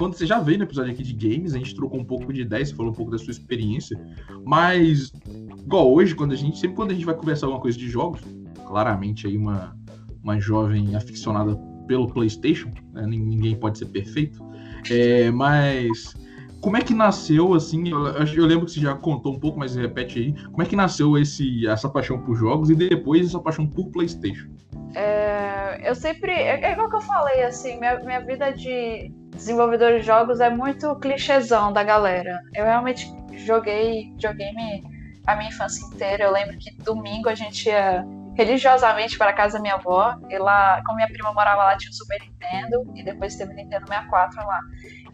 quando 0.00 0.14
você 0.14 0.24
já 0.24 0.40
veio 0.40 0.56
no 0.56 0.64
episódio 0.64 0.92
aqui 0.92 1.02
de 1.02 1.12
games, 1.12 1.52
a 1.52 1.58
gente 1.58 1.74
trocou 1.74 2.00
um 2.00 2.04
pouco 2.04 2.32
de 2.32 2.40
ideia, 2.40 2.64
você 2.64 2.74
falou 2.74 2.90
um 2.90 2.94
pouco 2.94 3.12
da 3.12 3.18
sua 3.18 3.32
experiência, 3.32 4.00
mas 4.46 5.12
igual 5.58 5.92
hoje, 5.92 6.14
quando 6.14 6.32
a 6.32 6.36
gente, 6.36 6.58
sempre 6.58 6.74
quando 6.74 6.92
a 6.92 6.94
gente 6.94 7.04
vai 7.04 7.14
conversar 7.14 7.44
alguma 7.44 7.60
coisa 7.60 7.76
de 7.76 7.86
jogos, 7.86 8.22
claramente 8.66 9.26
aí 9.26 9.36
uma, 9.36 9.76
uma 10.22 10.40
jovem 10.40 10.96
aficionada 10.96 11.54
pelo 11.86 12.06
PlayStation, 12.06 12.70
né, 12.94 13.06
ninguém 13.06 13.54
pode 13.54 13.76
ser 13.76 13.86
perfeito, 13.88 14.42
é, 14.90 15.30
mas 15.30 16.14
como 16.60 16.76
é 16.76 16.82
que 16.82 16.94
nasceu 16.94 17.54
assim? 17.54 17.88
Eu, 17.88 18.06
eu, 18.06 18.46
lembro 18.46 18.66
que 18.66 18.72
você 18.72 18.80
já 18.80 18.94
contou 18.94 19.34
um 19.34 19.40
pouco, 19.40 19.58
mas 19.58 19.74
repete 19.74 20.18
aí. 20.18 20.32
Como 20.44 20.62
é 20.62 20.66
que 20.66 20.76
nasceu 20.76 21.16
esse, 21.16 21.66
essa 21.66 21.88
paixão 21.88 22.18
por 22.20 22.34
jogos 22.34 22.70
e 22.70 22.74
depois 22.74 23.26
essa 23.26 23.40
paixão 23.40 23.66
por 23.66 23.90
PlayStation? 23.90 24.48
É, 24.94 25.80
eu 25.88 25.94
sempre. 25.94 26.32
É, 26.32 26.60
é 26.62 26.72
igual 26.72 26.90
que 26.90 26.96
eu 26.96 27.00
falei, 27.00 27.42
assim, 27.42 27.78
minha, 27.78 27.98
minha 28.00 28.20
vida 28.20 28.50
de 28.52 29.10
desenvolvedor 29.34 29.98
de 29.98 30.02
jogos 30.02 30.40
é 30.40 30.50
muito 30.50 30.94
clichêzão 30.96 31.72
da 31.72 31.82
galera. 31.82 32.40
Eu 32.54 32.64
realmente 32.64 33.10
joguei 33.46 34.10
videogame 34.12 34.84
a 35.26 35.36
minha 35.36 35.48
infância 35.48 35.84
inteira. 35.86 36.24
Eu 36.24 36.32
lembro 36.32 36.58
que 36.58 36.70
domingo 36.82 37.28
a 37.28 37.34
gente 37.34 37.68
ia 37.68 38.04
religiosamente 38.34 39.18
para 39.18 39.32
casa 39.32 39.58
da 39.58 39.62
minha 39.62 39.74
avó. 39.74 40.16
E 40.28 40.38
lá, 40.38 40.82
como 40.84 40.96
minha 40.96 41.08
prima 41.08 41.32
morava 41.32 41.64
lá, 41.64 41.76
tinha 41.76 41.90
o 41.90 41.94
Super 41.94 42.20
Nintendo. 42.20 42.90
E 42.94 43.02
depois 43.02 43.36
teve 43.36 43.52
o 43.52 43.56
Nintendo 43.56 43.86
64 43.86 44.46
lá. 44.46 44.60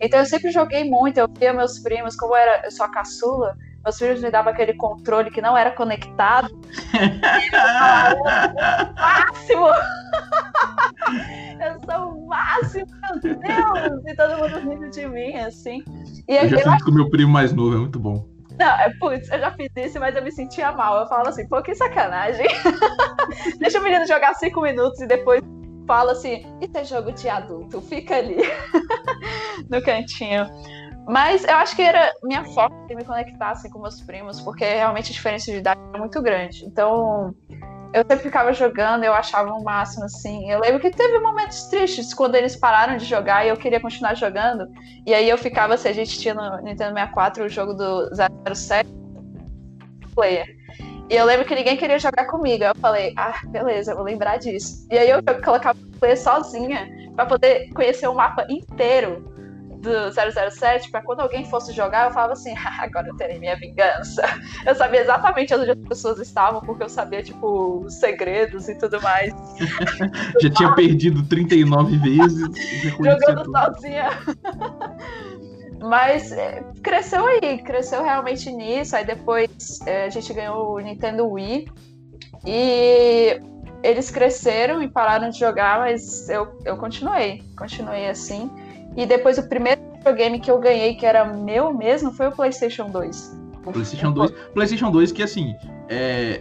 Então 0.00 0.20
eu 0.20 0.26
sempre 0.26 0.50
joguei 0.50 0.84
muito. 0.88 1.18
Eu 1.18 1.28
via 1.28 1.52
meus 1.52 1.78
primos, 1.78 2.16
como 2.16 2.34
eu, 2.34 2.38
era, 2.38 2.66
eu 2.66 2.70
sou 2.70 2.86
a 2.86 2.90
caçula, 2.90 3.56
meus 3.84 3.98
filhos 3.98 4.20
me 4.20 4.30
davam 4.30 4.52
aquele 4.52 4.74
controle 4.74 5.30
que 5.30 5.40
não 5.40 5.56
era 5.56 5.70
conectado. 5.70 6.48
máximo! 8.96 9.68
eu 11.62 11.80
sou 11.88 12.08
o 12.10 12.26
máximo, 12.26 12.86
meu 13.02 13.20
Deus! 13.20 14.04
E 14.06 14.16
todo 14.16 14.38
mundo 14.38 14.58
rindo 14.68 14.90
de 14.90 15.06
mim, 15.06 15.36
assim. 15.36 15.84
E 16.28 16.36
eu 16.36 16.48
já 16.48 16.56
eu 16.56 16.72
fiz 16.72 16.82
com 16.82 16.90
o 16.90 16.94
meu 16.94 17.08
primo 17.08 17.32
mais 17.32 17.52
novo, 17.52 17.76
é 17.76 17.78
muito 17.78 18.00
bom. 18.00 18.35
Não, 18.58 18.66
é 18.66 18.90
putz, 18.98 19.30
eu 19.30 19.38
já 19.38 19.52
fiz 19.52 19.70
isso, 19.76 20.00
mas 20.00 20.16
eu 20.16 20.22
me 20.22 20.32
sentia 20.32 20.72
mal. 20.72 21.00
Eu 21.00 21.06
falava 21.06 21.28
assim, 21.28 21.46
pô, 21.46 21.62
que 21.62 21.74
sacanagem. 21.74 22.46
Deixa 23.58 23.78
o 23.78 23.82
menino 23.82 24.06
jogar 24.06 24.34
cinco 24.34 24.62
minutos 24.62 25.00
e 25.00 25.06
depois 25.06 25.42
fala 25.86 26.12
assim, 26.12 26.44
isso 26.60 26.76
é 26.76 26.84
jogo 26.84 27.12
de 27.12 27.28
adulto, 27.28 27.80
fica 27.80 28.16
ali 28.16 28.38
no 29.70 29.82
cantinho. 29.82 30.46
Mas 31.06 31.44
eu 31.44 31.54
acho 31.56 31.76
que 31.76 31.82
era 31.82 32.12
minha 32.24 32.44
forma 32.44 32.86
de 32.88 32.96
me 32.96 33.04
conectar 33.04 33.50
assim, 33.50 33.70
com 33.70 33.78
meus 33.78 34.00
primos, 34.00 34.40
porque 34.40 34.64
realmente 34.64 35.10
a 35.10 35.14
diferença 35.14 35.52
de 35.52 35.58
idade 35.58 35.80
era 35.90 35.98
muito 35.98 36.20
grande. 36.20 36.64
Então, 36.64 37.32
eu 37.96 38.02
sempre 38.02 38.24
ficava 38.24 38.52
jogando, 38.52 39.04
eu 39.04 39.14
achava 39.14 39.50
o 39.50 39.58
um 39.58 39.62
máximo, 39.62 40.04
assim. 40.04 40.50
Eu 40.50 40.60
lembro 40.60 40.78
que 40.78 40.90
teve 40.90 41.18
momentos 41.18 41.64
tristes 41.68 42.12
quando 42.12 42.34
eles 42.34 42.54
pararam 42.54 42.98
de 42.98 43.06
jogar 43.06 43.46
e 43.46 43.48
eu 43.48 43.56
queria 43.56 43.80
continuar 43.80 44.14
jogando. 44.14 44.68
E 45.06 45.14
aí 45.14 45.26
eu 45.26 45.38
ficava, 45.38 45.78
se 45.78 45.88
a 45.88 45.94
gente 45.94 46.18
tinha 46.18 46.34
no 46.34 46.58
Nintendo 46.58 46.92
64 46.92 47.44
o 47.44 47.48
jogo 47.48 47.72
do 47.72 48.10
007 48.54 48.86
player. 50.14 50.46
E 51.08 51.14
eu 51.14 51.24
lembro 51.24 51.46
que 51.46 51.54
ninguém 51.54 51.78
queria 51.78 51.98
jogar 51.98 52.26
comigo. 52.26 52.64
Eu 52.64 52.74
falei, 52.74 53.14
ah, 53.16 53.40
beleza, 53.46 53.94
vou 53.94 54.04
lembrar 54.04 54.36
disso. 54.36 54.86
E 54.90 54.98
aí 54.98 55.08
eu 55.08 55.22
colocava 55.42 55.78
o 55.78 55.98
player 55.98 56.20
sozinha 56.20 56.90
para 57.14 57.24
poder 57.24 57.70
conhecer 57.72 58.08
o 58.08 58.14
mapa 58.14 58.46
inteiro 58.50 59.35
do 59.86 60.50
007 60.50 60.90
para 60.90 61.00
quando 61.02 61.20
alguém 61.20 61.44
fosse 61.44 61.72
jogar, 61.72 62.06
eu 62.06 62.12
falava 62.12 62.32
assim, 62.32 62.54
ah, 62.56 62.84
agora 62.84 63.08
eu 63.08 63.16
terei 63.16 63.38
minha 63.38 63.56
vingança. 63.56 64.22
Eu 64.64 64.74
sabia 64.74 65.00
exatamente 65.00 65.54
onde 65.54 65.70
as 65.70 65.78
pessoas 65.78 66.18
estavam, 66.18 66.60
porque 66.60 66.82
eu 66.82 66.88
sabia, 66.88 67.22
tipo, 67.22 67.84
os 67.84 67.94
segredos 67.94 68.68
e 68.68 68.74
tudo 68.74 69.00
mais. 69.00 69.32
Já 70.40 70.50
tinha 70.50 70.74
perdido 70.74 71.26
39 71.26 71.96
vezes. 71.98 72.92
Jogando 72.96 73.50
sozinha. 73.50 74.10
Mas 75.80 76.32
é, 76.32 76.64
cresceu 76.82 77.24
aí, 77.26 77.58
cresceu 77.58 78.02
realmente 78.02 78.50
nisso. 78.50 78.96
Aí 78.96 79.04
depois 79.04 79.80
é, 79.86 80.06
a 80.06 80.10
gente 80.10 80.32
ganhou 80.32 80.74
o 80.74 80.78
Nintendo 80.78 81.28
Wii. 81.28 81.68
E 82.44 83.40
eles 83.82 84.10
cresceram 84.10 84.82
e 84.82 84.88
pararam 84.88 85.30
de 85.30 85.38
jogar, 85.38 85.78
mas 85.78 86.28
eu, 86.28 86.58
eu 86.64 86.76
continuei. 86.76 87.42
Continuei 87.56 88.08
assim. 88.08 88.50
E 88.96 89.04
depois 89.04 89.38
o 89.38 89.48
primeiro 89.48 89.80
videogame 89.94 90.40
que 90.40 90.50
eu 90.50 90.58
ganhei, 90.58 90.94
que 90.94 91.04
era 91.04 91.24
meu 91.24 91.72
mesmo, 91.74 92.12
foi 92.12 92.28
o 92.28 92.32
PlayStation 92.32 92.88
2. 92.90 93.40
PlayStation 93.72 94.12
2, 94.12 94.30
PlayStation 94.54 94.90
2 94.90 95.12
que 95.12 95.22
assim, 95.22 95.54
é, 95.88 96.40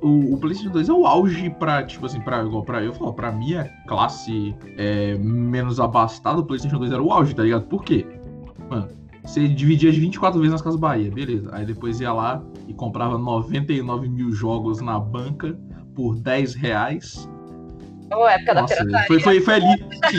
o, 0.00 0.34
o, 0.34 0.38
PlayStation 0.38 0.72
2 0.72 0.88
é 0.88 0.92
o 0.92 1.06
auge 1.06 1.50
pra, 1.50 1.82
tipo 1.84 2.06
assim, 2.06 2.20
pra, 2.20 2.42
igual 2.42 2.64
pra 2.64 2.82
eu 2.82 2.94
falo, 2.94 3.12
pra 3.12 3.30
minha 3.30 3.70
classe 3.86 4.54
é, 4.78 5.14
menos 5.18 5.78
abastada, 5.78 6.40
o 6.40 6.44
PlayStation 6.44 6.78
2 6.78 6.92
era 6.92 7.02
o 7.02 7.12
auge, 7.12 7.34
tá 7.34 7.42
ligado? 7.42 7.66
Por 7.66 7.84
quê? 7.84 8.06
Mano, 8.70 8.88
você 9.22 9.46
dividia 9.46 9.90
as 9.90 9.96
24 9.96 10.40
vezes 10.40 10.52
nas 10.52 10.62
Casas 10.62 10.80
Bahia, 10.80 11.10
beleza. 11.10 11.50
Aí 11.52 11.64
depois 11.64 12.00
ia 12.00 12.12
lá 12.12 12.42
e 12.66 12.74
comprava 12.74 13.18
99 13.18 14.08
mil 14.08 14.32
jogos 14.32 14.80
na 14.80 14.98
banca 14.98 15.56
por 15.94 16.16
10 16.16 16.54
reais. 16.54 17.28
Oh, 18.12 18.26
época 18.26 18.54
Nossa, 18.54 18.74
da 18.74 18.80
pirataria. 18.82 19.06
Foi, 19.06 19.20
foi, 19.20 19.40
foi 19.40 19.54
ali. 19.54 19.78
Sim, 20.10 20.18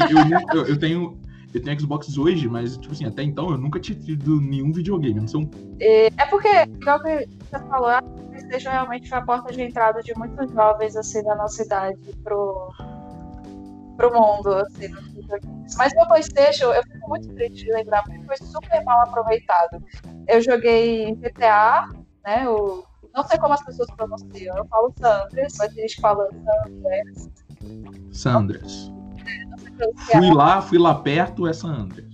eu, 0.54 0.60
eu, 0.60 0.68
eu 0.68 0.80
tenho 0.80 1.20
eu 1.54 1.62
tenho 1.62 1.80
Xbox 1.80 2.18
hoje, 2.18 2.48
mas, 2.48 2.78
tipo 2.78 2.94
assim, 2.94 3.06
até 3.06 3.24
então 3.24 3.52
eu 3.52 3.58
nunca 3.58 3.80
tinha 3.80 3.98
tido 3.98 4.42
nenhum 4.42 4.72
videogame, 4.72 5.20
não 5.20 5.28
sei 5.28 5.40
um. 5.42 5.50
É 5.80 6.26
porque, 6.26 6.48
igual 6.48 7.00
que 7.02 7.28
você 7.50 7.60
falou, 7.68 7.90
a 7.90 8.02
PlayStation 8.02 8.70
realmente 8.72 9.08
foi 9.08 9.18
a 9.20 9.22
porta 9.22 9.54
de 9.54 9.62
entrada 9.62 10.02
de 10.02 10.18
muitos 10.18 10.52
jovens, 10.52 10.96
assim, 10.96 11.24
da 11.24 11.36
nossa 11.36 11.64
idade 11.64 12.00
pro, 12.24 12.72
pro 13.98 14.14
mundo, 14.14 14.54
assim, 14.56 14.90
Mas 15.78 15.94
meu 15.94 16.08
PlayStation, 16.08 16.72
eu 16.72 16.84
fico 16.84 17.10
muito 17.10 17.28
triste 17.36 17.66
de 17.66 17.72
lembrar, 17.72 18.04
porque 18.04 18.24
foi 18.24 18.38
super 18.38 18.84
mal 18.84 19.02
aproveitado. 19.02 19.84
Eu 20.28 20.42
joguei 20.42 21.14
GTA, 21.16 21.88
né, 22.26 22.50
o... 22.50 22.84
Não 23.14 23.24
sei 23.26 23.38
como 23.38 23.54
as 23.54 23.64
pessoas 23.64 23.88
pronunciam, 23.92 24.58
eu 24.58 24.66
falo 24.66 24.92
Sanders, 25.00 25.54
mas 25.60 25.70
a 25.70 25.82
gente 25.82 26.02
fala 26.02 26.28
Sanders. 28.12 28.93
Fui 30.12 30.34
lá, 30.34 30.62
fui 30.62 30.78
lá 30.78 30.96
perto, 30.96 31.48
é 31.48 31.54
San 31.54 31.70
Andreas. 31.70 32.14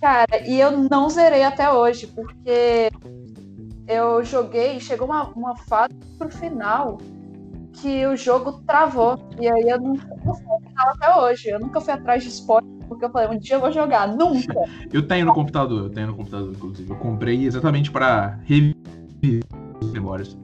Cara, 0.00 0.48
e 0.48 0.58
eu 0.58 0.72
não 0.88 1.10
zerei 1.10 1.44
até 1.44 1.70
hoje, 1.70 2.06
porque 2.06 2.90
eu 3.86 4.24
joguei, 4.24 4.80
chegou 4.80 5.06
uma, 5.06 5.24
uma 5.30 5.56
fase 5.56 5.94
pro 6.18 6.30
final 6.30 6.98
que 7.72 8.06
o 8.06 8.16
jogo 8.16 8.62
travou. 8.66 9.18
E 9.38 9.48
aí 9.48 9.68
eu 9.68 9.80
não 9.80 9.96
fui 9.96 10.10
ao 10.26 10.60
final 10.60 10.88
até 10.94 11.16
hoje. 11.16 11.48
Eu 11.48 11.60
nunca 11.60 11.80
fui 11.80 11.92
atrás 11.92 12.22
de 12.22 12.28
spoiler, 12.30 12.70
porque 12.88 13.04
eu 13.04 13.10
falei, 13.10 13.36
um 13.36 13.38
dia 13.38 13.56
eu 13.56 13.60
vou 13.60 13.72
jogar. 13.72 14.08
Nunca! 14.08 14.54
eu 14.92 15.06
tenho 15.06 15.26
no 15.26 15.34
computador, 15.34 15.84
eu 15.84 15.90
tenho 15.90 16.08
no 16.08 16.14
computador, 16.14 16.50
inclusive. 16.50 16.90
Eu 16.90 16.96
comprei 16.96 17.44
exatamente 17.44 17.90
para 17.90 18.38
reviver 18.44 19.44
as 19.82 19.90
memórias. 19.90 20.38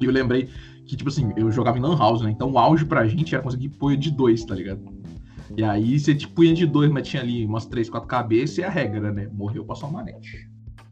E 0.00 0.04
eu 0.04 0.12
lembrei 0.12 0.48
que, 0.86 0.96
tipo 0.96 1.10
assim, 1.10 1.32
eu 1.36 1.50
jogava 1.50 1.78
em 1.78 1.80
Lan 1.80 1.96
House, 1.96 2.22
né? 2.22 2.30
Então 2.30 2.50
o 2.50 2.58
auge 2.58 2.84
pra 2.84 3.06
gente 3.06 3.34
era 3.34 3.42
conseguir 3.42 3.70
pôr 3.70 3.96
de 3.96 4.10
dois, 4.10 4.44
tá 4.44 4.54
ligado? 4.54 4.80
E 5.54 5.62
aí 5.62 5.98
você 5.98 6.14
tipo 6.14 6.42
ia 6.42 6.54
de 6.54 6.66
dois, 6.66 6.90
mas 6.90 7.06
tinha 7.06 7.22
ali 7.22 7.44
umas 7.44 7.66
três, 7.66 7.88
quatro 7.90 8.08
cabeças 8.08 8.58
e 8.58 8.64
a 8.64 8.70
regra, 8.70 9.12
né? 9.12 9.28
Morreu, 9.32 9.64
passou 9.64 9.88
uma 9.88 9.98
manete. 9.98 10.48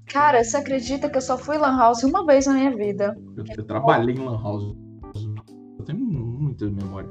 Cara, 0.06 0.44
você 0.44 0.56
acredita 0.56 1.08
que 1.08 1.16
eu 1.16 1.22
só 1.22 1.36
fui 1.36 1.56
lan 1.56 1.76
house 1.76 2.02
uma 2.04 2.24
vez 2.24 2.46
na 2.46 2.54
minha 2.54 2.76
vida? 2.76 3.16
Eu, 3.36 3.44
eu 3.56 3.64
trabalhei 3.64 4.14
em 4.14 4.18
lan 4.18 4.40
house. 4.40 4.76
Eu 5.78 5.84
tenho 5.84 5.98
muita 5.98 6.70
memória. 6.70 7.10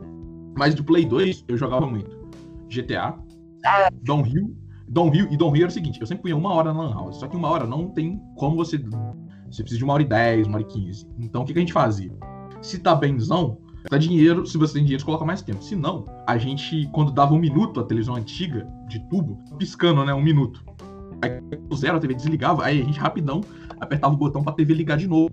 Mas 0.56 0.76
do 0.76 0.84
Play 0.84 1.06
2 1.06 1.46
eu 1.48 1.58
jogava 1.58 1.86
muito. 1.86 2.24
GTA, 2.70 3.18
ah. 3.66 3.90
Downhill. 4.02 4.56
Downhill 4.88 5.28
e 5.32 5.38
Downhill 5.38 5.64
era 5.64 5.70
o 5.70 5.74
seguinte, 5.74 6.00
eu 6.00 6.06
sempre 6.06 6.24
punha 6.24 6.36
uma 6.36 6.54
hora 6.54 6.74
na 6.74 6.82
lan 6.82 6.94
house. 6.94 7.18
Só 7.18 7.28
que 7.28 7.36
uma 7.36 7.50
hora 7.50 7.66
não 7.66 7.90
tem 7.90 8.22
como 8.38 8.56
você 8.56 8.78
Você 9.50 9.64
precisa 9.64 9.78
de 9.78 9.84
uma 9.84 9.94
hora 9.94 10.04
e 10.04 10.08
dez, 10.08 10.48
uma 10.48 10.58
hora 10.58 10.68
e 10.68 10.72
quinze. 10.72 11.08
Então 11.20 11.42
o 11.42 11.46
que, 11.46 11.54
que 11.54 11.60
a 11.60 11.62
gente 11.62 11.74
fazia? 11.74 12.12
Se 12.62 12.80
tá 12.80 12.94
benzão, 12.94 13.58
dá 13.90 13.98
dinheiro, 13.98 14.46
se 14.46 14.58
você 14.58 14.74
tem 14.74 14.84
dinheiro, 14.84 15.02
você 15.02 15.06
coloca 15.06 15.26
mais 15.26 15.42
tempo. 15.42 15.64
Se 15.64 15.76
não, 15.76 16.06
a 16.28 16.38
gente, 16.38 16.90
quando 16.94 17.12
dava 17.12 17.34
um 17.34 17.40
minuto, 17.40 17.80
a 17.80 17.84
televisão 17.84 18.16
antiga, 18.16 18.68
de 18.88 19.00
tubo, 19.10 19.38
piscando, 19.58 20.04
né? 20.06 20.14
Um 20.14 20.24
minuto. 20.24 20.64
Aí 21.22 21.32
zero, 21.76 21.98
a 21.98 22.00
TV 22.00 22.14
desligava, 22.14 22.66
aí 22.66 22.82
a 22.82 22.84
gente 22.84 23.00
rapidão 23.00 23.42
apertava 23.80 24.14
o 24.14 24.18
botão 24.18 24.44
pra 24.44 24.54
TV 24.54 24.74
ligar 24.74 24.98
de 24.98 25.08
novo. 25.08 25.32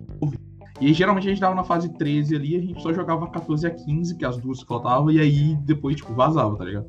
E 0.79 0.87
aí, 0.87 0.93
geralmente 0.93 1.27
a 1.27 1.29
gente 1.29 1.39
tava 1.39 1.53
na 1.53 1.63
fase 1.63 1.89
13 1.93 2.35
ali, 2.35 2.55
a 2.55 2.59
gente 2.59 2.81
só 2.81 2.91
jogava 2.91 3.27
14 3.27 3.67
a 3.67 3.69
15, 3.69 4.15
que 4.17 4.25
as 4.25 4.37
duas 4.37 4.61
faltavam, 4.61 5.11
e 5.11 5.19
aí 5.19 5.55
depois, 5.57 5.95
tipo, 5.95 6.13
vazava, 6.13 6.55
tá 6.55 6.65
ligado? 6.65 6.87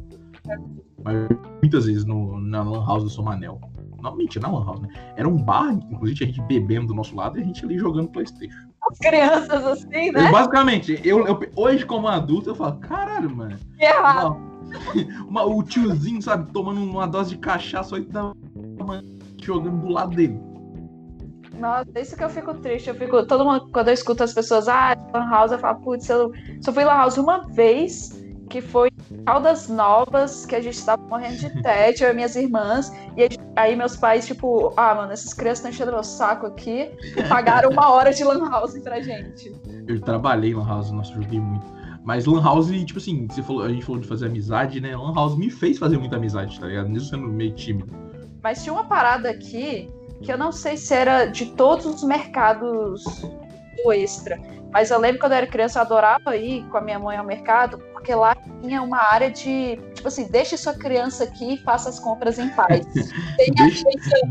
Mas 1.05 1.29
muitas 1.61 1.87
vezes 1.87 2.05
no, 2.05 2.40
na 2.40 2.62
Lan 2.62 2.85
House 2.87 3.05
do 3.05 3.11
Somanel. 3.11 3.61
Não, 4.03 4.17
mentira, 4.17 4.49
Lan 4.49 4.65
House, 4.65 4.81
né? 4.81 4.88
Era 5.17 5.29
um 5.29 5.37
bar, 5.37 5.73
inclusive, 5.73 6.25
a 6.25 6.27
gente 6.27 6.41
bebendo 6.43 6.88
do 6.88 6.95
nosso 6.95 7.15
lado 7.15 7.38
e 7.38 7.43
a 7.43 7.45
gente 7.45 7.65
ali 7.65 7.79
jogando 7.79 8.09
Playstation. 8.09 8.57
As 8.91 8.99
crianças 8.99 9.65
assim, 9.65 10.11
né? 10.11 10.27
Eu, 10.27 10.33
basicamente, 10.33 11.01
eu, 11.05 11.27
eu- 11.27 11.41
hoje 11.57 11.87
como 11.87 12.09
adulto, 12.09 12.51
eu 12.51 12.55
falo, 12.55 12.77
caralho, 12.81 13.35
mano. 13.35 13.57
Que 13.79 13.85
errado. 13.85 14.37
Uma- 15.29 15.43
uma- 15.43 15.45
o 15.45 15.62
tiozinho, 15.62 16.21
sabe, 16.21 16.51
tomando 16.53 16.81
uma 16.83 17.07
dose 17.07 17.31
de 17.31 17.38
cachaça, 17.38 17.95
8 17.95 18.11
da 18.11 18.33
manhã, 18.85 19.03
jogando 19.41 19.81
do 19.83 19.88
lado 19.88 20.17
dele. 20.17 20.38
Nossa, 21.59 21.87
isso 22.01 22.17
que 22.17 22.25
eu 22.25 22.31
fico 22.31 22.55
triste. 22.55 22.88
Eu 22.88 22.95
fico. 22.97 23.25
Todo 23.27 23.45
mundo, 23.45 23.69
quando 23.73 23.88
eu 23.88 23.95
escuto 23.95 24.25
as 24.25 24.33
pessoas, 24.35 24.67
ah, 24.69 24.97
Lan 25.15 25.29
House, 25.31 25.53
eu 25.53 25.59
falo, 25.59 25.79
putz, 25.81 26.09
eu 26.09 26.33
só 26.61 26.73
fui 26.73 26.83
Lan 26.85 26.95
House 26.95 27.19
uma 27.19 27.47
vez, 27.47 28.11
que 28.51 28.61
foi 28.61 28.91
Caldas 29.25 29.68
Novas, 29.68 30.44
que 30.46 30.57
a 30.57 30.61
gente 30.61 30.85
tava 30.85 31.03
morrendo 31.03 31.37
de 31.37 31.62
tédio, 31.62 32.07
eu 32.07 32.12
e 32.12 32.14
minhas 32.14 32.35
irmãs. 32.35 32.92
E 33.16 33.29
aí, 33.57 33.77
meus 33.77 33.96
pais, 33.96 34.27
tipo, 34.27 34.72
ah, 34.77 34.94
mano, 34.94 35.12
essas 35.12 35.33
crianças 35.33 35.59
estão 35.59 35.70
enchendo 35.70 35.92
meu 35.92 36.03
saco 36.03 36.46
aqui. 36.46 36.90
E 37.16 37.22
pagaram 37.29 37.70
uma 37.70 37.90
hora 37.90 38.12
de 38.12 38.25
Lan 38.25 38.48
House 38.51 38.79
pra 38.81 39.01
gente. 39.01 39.55
Eu 39.87 40.01
trabalhei 40.01 40.51
em 40.51 40.55
Lan 40.55 40.66
House, 40.66 40.90
nossa, 40.90 41.12
joguei 41.12 41.40
muito. 41.40 41.66
Mas 42.05 42.27
Lan 42.27 42.42
House, 42.42 42.68
tipo 42.85 42.98
assim, 42.98 43.29
você 43.29 43.42
falou, 43.42 43.62
a 43.62 43.68
gente 43.68 43.85
falou 43.85 44.01
de 44.01 44.09
fazer 44.09 44.27
amizade, 44.27 44.81
né? 44.81 44.96
Lan 44.96 45.14
House 45.14 45.37
me 45.37 45.51
fez 45.51 45.79
fazer 45.79 45.98
muita 45.98 46.16
amizade, 46.16 46.59
tá 46.59 46.66
ligado? 46.66 46.88
Mesmo 46.88 47.09
sendo 47.09 47.29
meio 47.29 47.53
tímido. 47.55 47.92
Mas 48.42 48.62
tinha 48.62 48.72
uma 48.72 48.85
parada 48.85 49.31
aqui 49.31 49.88
que 50.20 50.33
eu 50.33 50.38
não 50.38 50.51
sei 50.51 50.77
se 50.77 50.94
era 50.94 51.27
de 51.27 51.46
todos 51.46 51.87
os 51.87 52.03
mercados 52.03 53.05
do 53.85 53.92
extra. 53.92 54.40
Mas 54.72 54.90
eu 54.90 54.98
lembro 54.98 55.20
quando 55.20 55.32
eu 55.32 55.38
era 55.38 55.46
criança, 55.46 55.78
eu 55.78 55.82
adorava 55.82 56.35
ir 56.37 56.64
com 56.70 56.78
a 56.78 56.80
minha 56.80 56.98
mãe 56.98 57.16
ao 57.18 57.24
mercado, 57.26 57.78
porque 57.92 58.14
lá 58.14 58.35
tinha 58.62 58.80
uma 58.82 59.02
área 59.12 59.30
de, 59.30 59.76
tipo 59.94 60.08
assim, 60.08 60.24
deixe 60.30 60.56
sua 60.56 60.72
criança 60.72 61.24
aqui 61.24 61.54
e 61.54 61.58
faça 61.58 61.90
as 61.90 62.00
compras 62.00 62.38
em 62.38 62.48
paz. 62.48 62.87
Deixa- 63.54 63.85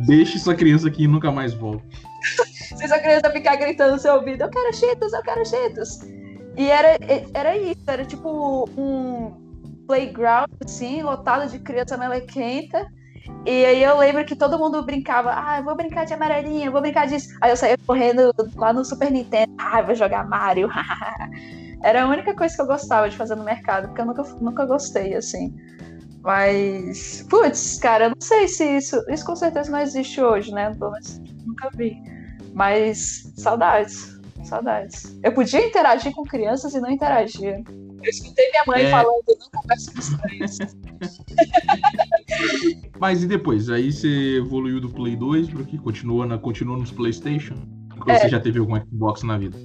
Deixe 0.07 0.39
sua 0.39 0.55
criança 0.55 0.87
aqui 0.87 1.03
e 1.03 1.07
nunca 1.07 1.31
mais 1.31 1.53
volta. 1.53 1.83
se 2.75 2.87
sua 2.87 2.97
criança 2.99 3.29
ficar 3.31 3.55
gritando 3.55 3.93
no 3.93 3.99
seu 3.99 4.15
ouvido, 4.15 4.41
eu 4.43 4.49
quero 4.49 4.73
cheetos, 4.73 5.13
eu 5.13 5.21
quero 5.21 5.45
cheetos. 5.45 5.99
E 6.57 6.69
era, 6.69 6.97
era 7.33 7.55
isso, 7.57 7.83
era 7.87 8.03
tipo 8.03 8.67
um 8.77 9.83
playground, 9.87 10.47
assim, 10.65 11.03
lotado 11.03 11.49
de 11.51 11.59
criança 11.59 11.97
melequenta. 11.97 12.85
E 13.45 13.65
aí 13.65 13.83
eu 13.83 13.97
lembro 13.97 14.23
que 14.23 14.35
todo 14.35 14.59
mundo 14.59 14.83
brincava, 14.83 15.31
ah, 15.35 15.57
eu 15.57 15.63
vou 15.63 15.75
brincar 15.75 16.05
de 16.05 16.13
amarelinha, 16.13 16.69
vou 16.69 16.81
brincar 16.81 17.07
disso. 17.07 17.29
Aí 17.41 17.51
eu 17.51 17.57
saía 17.57 17.77
correndo 17.87 18.31
lá 18.55 18.71
no 18.71 18.85
Super 18.85 19.11
Nintendo, 19.11 19.51
ah, 19.57 19.79
eu 19.79 19.85
vou 19.87 19.95
jogar 19.95 20.27
Mario. 20.27 20.69
Era 21.83 22.03
a 22.03 22.07
única 22.07 22.35
coisa 22.35 22.55
que 22.55 22.61
eu 22.61 22.67
gostava 22.67 23.09
de 23.09 23.17
fazer 23.17 23.35
no 23.35 23.43
mercado, 23.43 23.87
porque 23.87 24.01
eu 24.01 24.05
nunca, 24.05 24.23
nunca 24.39 24.65
gostei, 24.65 25.15
assim. 25.15 25.55
Mas, 26.21 27.25
putz, 27.27 27.79
cara, 27.79 28.05
eu 28.05 28.09
não 28.09 28.21
sei 28.21 28.47
se 28.47 28.63
isso. 28.77 29.03
Isso 29.09 29.25
com 29.25 29.35
certeza 29.35 29.71
não 29.71 29.79
existe 29.79 30.21
hoje, 30.21 30.51
né? 30.51 30.71
Pelo 30.77 30.91
menos 30.91 31.19
nunca 31.43 31.69
vi. 31.75 31.97
Mas 32.53 33.33
saudades, 33.35 34.19
saudades. 34.43 35.17
Eu 35.23 35.33
podia 35.33 35.65
interagir 35.65 36.13
com 36.13 36.21
crianças 36.23 36.75
e 36.75 36.79
não 36.79 36.91
interagia. 36.91 37.63
Eu 38.03 38.09
escutei 38.09 38.49
minha 38.51 38.63
mãe 38.67 38.81
É. 38.83 38.91
falando, 38.91 39.23
não 39.39 39.49
converso 39.61 39.93
com 39.93 39.99
estranhos. 39.99 40.57
Mas 42.99 43.23
e 43.23 43.27
depois? 43.27 43.69
Aí 43.69 43.91
você 43.91 44.37
evoluiu 44.37 44.79
do 44.79 44.89
Play 44.89 45.15
2 45.15 45.49
pro 45.49 45.65
que? 45.65 45.77
Continua, 45.77 46.25
na, 46.25 46.37
continua 46.37 46.77
nos 46.77 46.91
Playstation? 46.91 47.55
Ou 48.05 48.11
É. 48.13 48.19
você 48.19 48.29
já 48.29 48.39
teve 48.39 48.59
algum 48.59 48.79
Xbox 48.79 49.23
na 49.23 49.37
vida? 49.37 49.57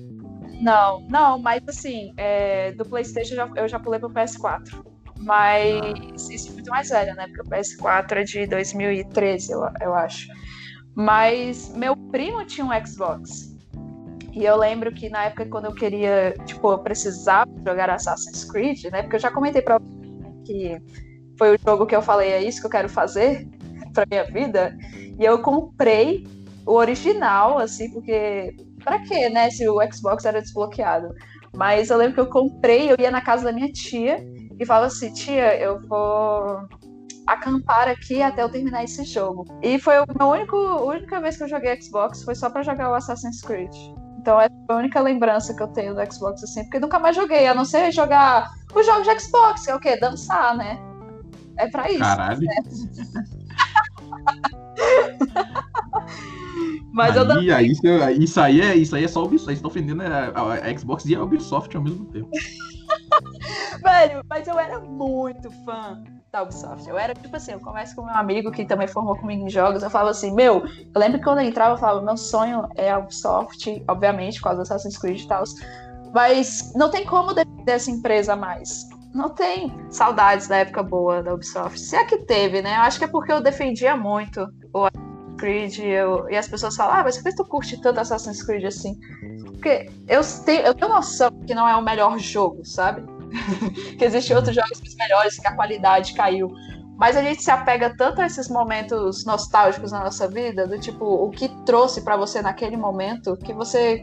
Não, 0.61 1.07
não, 1.11 1.39
mas 1.39 1.63
assim, 1.69 2.13
é, 2.17 2.73
do 2.73 2.85
PlayStation 2.85 3.35
eu 3.35 3.37
já, 3.37 3.51
eu 3.57 3.69
já 3.69 3.79
pulei 3.79 4.01
pro 4.01 4.11
PS4. 4.11 4.85
Mas 5.19 6.29
isso 6.31 6.51
é 6.51 6.53
muito 6.53 6.71
mais 6.71 6.89
velho, 6.91 7.15
né? 7.15 7.27
Porque 7.27 7.41
o 7.43 7.45
PS4 7.45 8.13
é 8.13 8.23
de 8.25 8.47
2013, 8.47 9.53
eu, 9.53 9.61
eu 9.81 9.95
acho. 9.95 10.29
Mas 10.95 11.75
meu 11.75 11.97
primo 11.97 12.45
tinha 12.47 12.67
um 12.67 12.87
Xbox. 12.87 13.56
E 14.37 14.45
eu 14.45 14.55
lembro 14.55 14.93
que 14.93 15.09
na 15.09 15.25
época, 15.25 15.47
quando 15.47 15.65
eu 15.65 15.75
queria, 15.75 16.35
tipo, 16.45 16.71
eu 16.71 16.79
precisava 16.81 17.51
jogar 17.67 17.89
Assassin's 17.89 18.45
Creed, 18.45 18.85
né? 18.93 19.01
Porque 19.01 19.17
eu 19.17 19.21
já 19.21 19.31
comentei 19.31 19.63
pra 19.63 19.79
você 19.79 20.45
que 20.45 20.79
foi 21.39 21.55
o 21.55 21.59
jogo 21.59 21.87
que 21.87 21.97
eu 21.97 22.03
falei, 22.03 22.33
é 22.33 22.43
isso 22.43 22.61
que 22.61 22.67
eu 22.67 22.71
quero 22.71 22.89
fazer 22.89 23.49
pra 23.95 24.05
minha 24.09 24.25
vida. 24.25 24.77
E 25.19 25.25
eu 25.25 25.39
comprei 25.39 26.27
o 26.67 26.75
original, 26.75 27.57
assim, 27.57 27.91
porque 27.91 28.55
pra 28.85 28.99
quê, 28.99 29.31
né? 29.31 29.51
Se 29.51 29.67
o 29.67 29.81
Xbox 29.91 30.27
era 30.27 30.43
desbloqueado. 30.43 31.15
Mas 31.57 31.89
eu 31.89 31.97
lembro 31.97 32.13
que 32.13 32.21
eu 32.21 32.29
comprei, 32.29 32.93
eu 32.93 32.97
ia 32.99 33.11
na 33.11 33.23
casa 33.23 33.45
da 33.45 33.53
minha 33.53 33.73
tia 33.73 34.23
e 34.61 34.67
falava 34.67 34.89
assim, 34.89 35.11
tia, 35.15 35.59
eu 35.59 35.81
vou 35.89 36.69
acampar 37.27 37.89
aqui 37.89 38.21
até 38.21 38.43
eu 38.43 38.51
terminar 38.51 38.85
esse 38.85 39.03
jogo. 39.05 39.47
E 39.63 39.79
foi 39.79 39.95
a 39.97 40.05
única 40.27 41.23
vez 41.23 41.39
que 41.39 41.45
eu 41.45 41.49
joguei 41.49 41.81
Xbox 41.81 42.23
foi 42.23 42.35
só 42.35 42.51
pra 42.51 42.63
jogar 42.63 42.91
o 42.91 42.95
Assassin's 42.95 43.41
Creed. 43.41 43.75
Então 44.27 44.41
foi 44.67 44.75
a 44.75 44.79
única 44.81 45.01
lembrança 45.01 45.55
que 45.55 45.63
eu 45.63 45.69
tenho 45.69 45.95
do 45.95 46.13
Xbox 46.13 46.43
assim, 46.43 46.65
porque 46.65 46.81
nunca 46.81 46.99
mais 46.99 47.15
joguei, 47.15 47.47
a 47.47 47.55
não 47.55 47.65
ser 47.65 47.93
jogar 47.93 48.51
os 48.75 48.85
jogos 48.85 49.07
de 49.07 49.21
Xbox, 49.21 49.65
que 49.65 49.71
é 49.71 49.75
o 49.77 49.79
quê? 49.79 49.97
Dançar, 49.97 50.57
né? 50.57 50.81
É 51.57 51.69
pra 51.69 51.89
isso. 51.89 52.01
Caralho. 52.01 52.41
Mas 56.93 57.15
eu 57.15 57.31
aí, 57.31 57.53
aí, 57.53 57.73
você- 57.75 58.13
isso, 58.15 58.41
aí 58.41 58.61
é, 58.61 58.75
isso 58.75 58.97
aí 58.97 59.05
é 59.05 59.09
só 59.09 59.23
Ubisoft. 59.23 59.45
Vocês 59.47 59.59
estão 59.59 59.71
ofendendo 59.71 60.03
a, 60.03 60.07
a- 60.35 60.55
a 60.55 60.77
Xbox 60.77 61.05
e 61.05 61.15
a 61.15 61.23
Ubisoft 61.23 61.77
ao 61.77 61.83
mesmo 61.85 62.07
tempo. 62.07 62.29
Velho, 63.81 64.23
mas 64.29 64.49
eu 64.49 64.59
era 64.59 64.81
muito 64.81 65.51
fã 65.65 66.03
da 66.37 66.43
Ubisoft. 66.43 66.87
Eu 66.87 66.99
era, 66.99 67.15
tipo 67.15 67.35
assim, 67.35 67.53
eu 67.53 67.61
converso 67.61 67.97
com 67.97 68.05
meu 68.05 68.15
amigo 68.15 68.51
que 68.51 68.65
também 68.65 68.87
formou 68.87 69.17
comigo 69.17 69.47
em 69.47 69.51
jogos. 69.51 69.83
Eu 69.83 69.89
falava 69.89 70.11
assim, 70.11 70.35
meu, 70.35 70.67
eu 70.67 71.01
lembro 71.01 71.19
que 71.19 71.25
quando 71.25 71.41
eu 71.41 71.47
entrava, 71.47 71.75
eu 71.75 71.79
falava, 71.79 72.03
meu 72.03 72.17
sonho 72.17 72.69
é 72.75 72.91
a 72.91 72.99
Ubisoft, 72.99 73.83
obviamente, 73.89 74.41
causa 74.41 74.59
do 74.59 74.63
Assassin's 74.63 74.99
Creed 74.99 75.23
e 75.23 75.27
tal. 75.27 75.45
Mas 76.15 76.73
não 76.75 76.91
tem 76.91 77.07
como 77.07 77.33
defender 77.33 77.73
essa 77.73 77.91
empresa 77.91 78.37
mais. 78.37 78.87
Não 79.15 79.31
tem 79.31 79.75
saudades 79.91 80.47
da 80.47 80.59
época 80.59 80.83
boa 80.83 81.23
da 81.23 81.33
Ubisoft. 81.33 81.81
Se 81.81 81.97
é 81.97 82.05
que 82.05 82.19
teve, 82.19 82.61
né? 82.61 82.77
Eu 82.77 82.83
acho 82.83 82.99
que 82.99 83.05
é 83.05 83.09
porque 83.09 83.33
eu 83.33 83.41
defendia 83.41 83.97
muito 83.97 84.47
o 84.75 84.85
Assassin's 84.85 85.37
Creed 85.39 85.79
eu- 85.79 86.29
e 86.31 86.37
as 86.37 86.49
pessoas 86.49 86.77
falam, 86.77 86.97
ah, 86.97 87.03
mas 87.05 87.17
por 87.17 87.25
que 87.25 87.37
tu 87.37 87.45
curte 87.45 87.81
tanto 87.81 88.01
Assassin's 88.01 88.43
Creed 88.43 88.65
assim? 88.65 88.99
Porque 89.45 89.91
eu 90.07 90.21
tenho, 90.45 90.63
eu 90.63 90.75
tenho 90.75 90.93
noção 90.93 91.31
que 91.47 91.55
não 91.55 91.67
é 91.67 91.75
o 91.77 91.83
melhor 91.83 92.19
jogo, 92.19 92.63
sabe? 92.65 93.03
Que 93.99 94.05
existem 94.05 94.37
outros 94.37 94.55
jogos 94.55 94.81
mais 94.81 94.95
melhores, 94.97 95.39
que 95.39 95.47
a 95.47 95.55
qualidade 95.55 96.15
caiu. 96.15 96.53
Mas 96.99 97.17
a 97.17 97.23
gente 97.23 97.43
se 97.43 97.51
apega 97.51 97.95
tanto 97.97 98.23
a 98.23 98.27
esses 98.27 98.49
momentos 98.49 99.25
nostálgicos 99.27 99.93
na 99.93 100.01
nossa 100.01 100.27
vida, 100.29 100.67
do 100.67 100.79
tipo, 100.79 101.05
o 101.05 101.31
que 101.31 101.49
trouxe 101.65 102.03
pra 102.03 102.17
você 102.17 102.41
naquele 102.41 102.77
momento, 102.77 103.37
que 103.37 103.53
você 103.53 104.03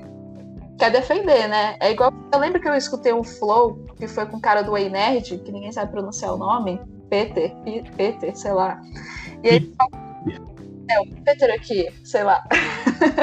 quer 0.77 0.91
defender, 0.91 1.47
né? 1.47 1.75
É 1.79 1.91
igual. 1.91 2.13
Eu 2.31 2.39
lembro 2.39 2.61
que 2.61 2.67
eu 2.67 2.75
escutei 2.75 3.13
um 3.13 3.23
flow 3.23 3.83
que 3.97 4.07
foi 4.07 4.25
com 4.25 4.37
o 4.37 4.41
cara 4.41 4.61
do 4.61 4.71
Way 4.71 4.89
Nerd, 4.89 5.39
que 5.39 5.51
ninguém 5.51 5.71
sabe 5.71 5.91
pronunciar 5.91 6.33
o 6.33 6.37
nome. 6.37 6.79
Peter, 7.09 7.55
Peter, 7.95 8.35
sei 8.35 8.53
lá. 8.53 8.81
E 9.43 9.47
ele 9.47 9.75
É, 10.89 10.99
o 10.99 11.07
Peter 11.23 11.53
aqui, 11.53 11.87
sei 12.03 12.23
lá. 12.23 12.43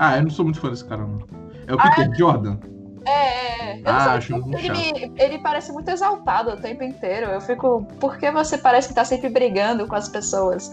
Ah, 0.01 0.17
eu 0.17 0.23
não 0.23 0.31
sou 0.31 0.45
muito 0.45 0.61
fã 0.61 0.71
desse 0.71 0.85
cara, 0.85 1.03
não. 1.03 1.19
É 1.67 1.75
o 1.75 1.79
Peter 1.79 2.13
Jordan? 2.17 2.59
É, 3.05 3.11
é, 3.11 3.73
é. 3.77 3.81
Eu 3.81 3.83
Ah, 3.87 4.13
acho 4.15 4.35
ele, 4.35 5.13
ele 5.19 5.39
parece 5.39 5.73
muito 5.73 5.91
exaltado 5.91 6.51
o 6.51 6.57
tempo 6.57 6.83
inteiro. 6.83 7.27
Eu 7.27 7.41
fico, 7.41 7.85
por 7.99 8.19
que 8.19 8.31
você 8.31 8.59
parece 8.59 8.89
que 8.89 8.95
tá 8.95 9.05
sempre 9.05 9.29
brigando 9.29 9.87
com 9.87 9.95
as 9.95 10.09
pessoas? 10.09 10.71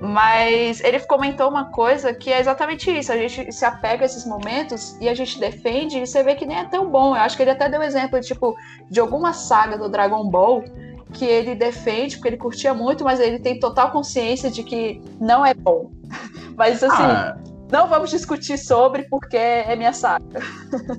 Mas 0.00 0.80
ele 0.80 1.00
comentou 1.00 1.48
uma 1.48 1.66
coisa 1.66 2.14
que 2.14 2.32
é 2.32 2.38
exatamente 2.38 2.90
isso. 2.90 3.12
A 3.12 3.16
gente 3.16 3.50
se 3.52 3.64
apega 3.64 4.04
a 4.04 4.06
esses 4.06 4.24
momentos 4.24 4.96
e 5.00 5.08
a 5.08 5.14
gente 5.14 5.40
defende 5.40 5.98
e 5.98 6.06
você 6.06 6.22
vê 6.22 6.34
que 6.34 6.46
nem 6.46 6.58
é 6.58 6.64
tão 6.64 6.88
bom. 6.88 7.16
Eu 7.16 7.22
acho 7.22 7.36
que 7.36 7.42
ele 7.42 7.50
até 7.50 7.68
deu 7.68 7.82
exemplo, 7.82 8.20
tipo, 8.20 8.54
de 8.88 9.00
alguma 9.00 9.32
saga 9.32 9.76
do 9.76 9.88
Dragon 9.88 10.28
Ball 10.30 10.62
que 11.12 11.24
ele 11.24 11.54
defende 11.54 12.16
porque 12.16 12.28
ele 12.28 12.36
curtia 12.36 12.74
muito, 12.74 13.02
mas 13.02 13.18
ele 13.18 13.38
tem 13.38 13.58
total 13.58 13.90
consciência 13.90 14.50
de 14.50 14.62
que 14.62 15.02
não 15.18 15.44
é 15.44 15.54
bom. 15.54 15.90
Mas 16.56 16.82
assim, 16.82 17.02
Ah, 17.02 17.36
não 17.70 17.88
vamos 17.88 18.10
discutir 18.10 18.58
sobre 18.58 19.02
porque 19.04 19.36
é 19.36 19.74
minha 19.76 19.92
saga. 19.92 20.24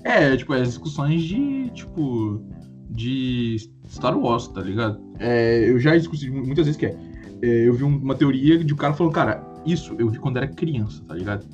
é, 0.03 0.35
tipo, 0.37 0.53
as 0.53 0.67
discussões 0.67 1.21
de, 1.23 1.69
tipo, 1.71 2.41
de 2.89 3.57
Star 3.87 4.17
Wars, 4.17 4.47
tá 4.47 4.61
ligado? 4.61 4.99
É, 5.19 5.69
eu 5.69 5.79
já 5.79 5.95
discuti 5.97 6.29
muitas 6.29 6.65
vezes 6.65 6.77
que 6.79 6.85
é, 6.85 6.95
é, 7.41 7.67
eu 7.67 7.73
vi 7.73 7.83
um- 7.83 7.97
uma 7.97 8.15
teoria 8.15 8.63
de 8.63 8.73
um 8.73 8.77
cara 8.77 8.93
falando, 8.93 9.13
cara, 9.13 9.43
isso 9.65 9.95
eu 9.99 10.09
vi 10.09 10.19
quando 10.19 10.37
era 10.37 10.47
criança, 10.47 11.03
tá 11.07 11.13
ligado? 11.15 11.45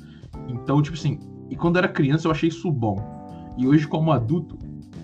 Então, 0.48 0.80
tipo 0.82 0.96
assim, 0.96 1.18
E 1.48 1.54
quando 1.54 1.76
era 1.78 1.86
criança 1.86 2.26
eu 2.26 2.32
achei 2.32 2.48
isso 2.48 2.68
bom. 2.72 2.96
E 3.56 3.68
hoje, 3.68 3.86
como 3.86 4.10
adulto, 4.10 4.58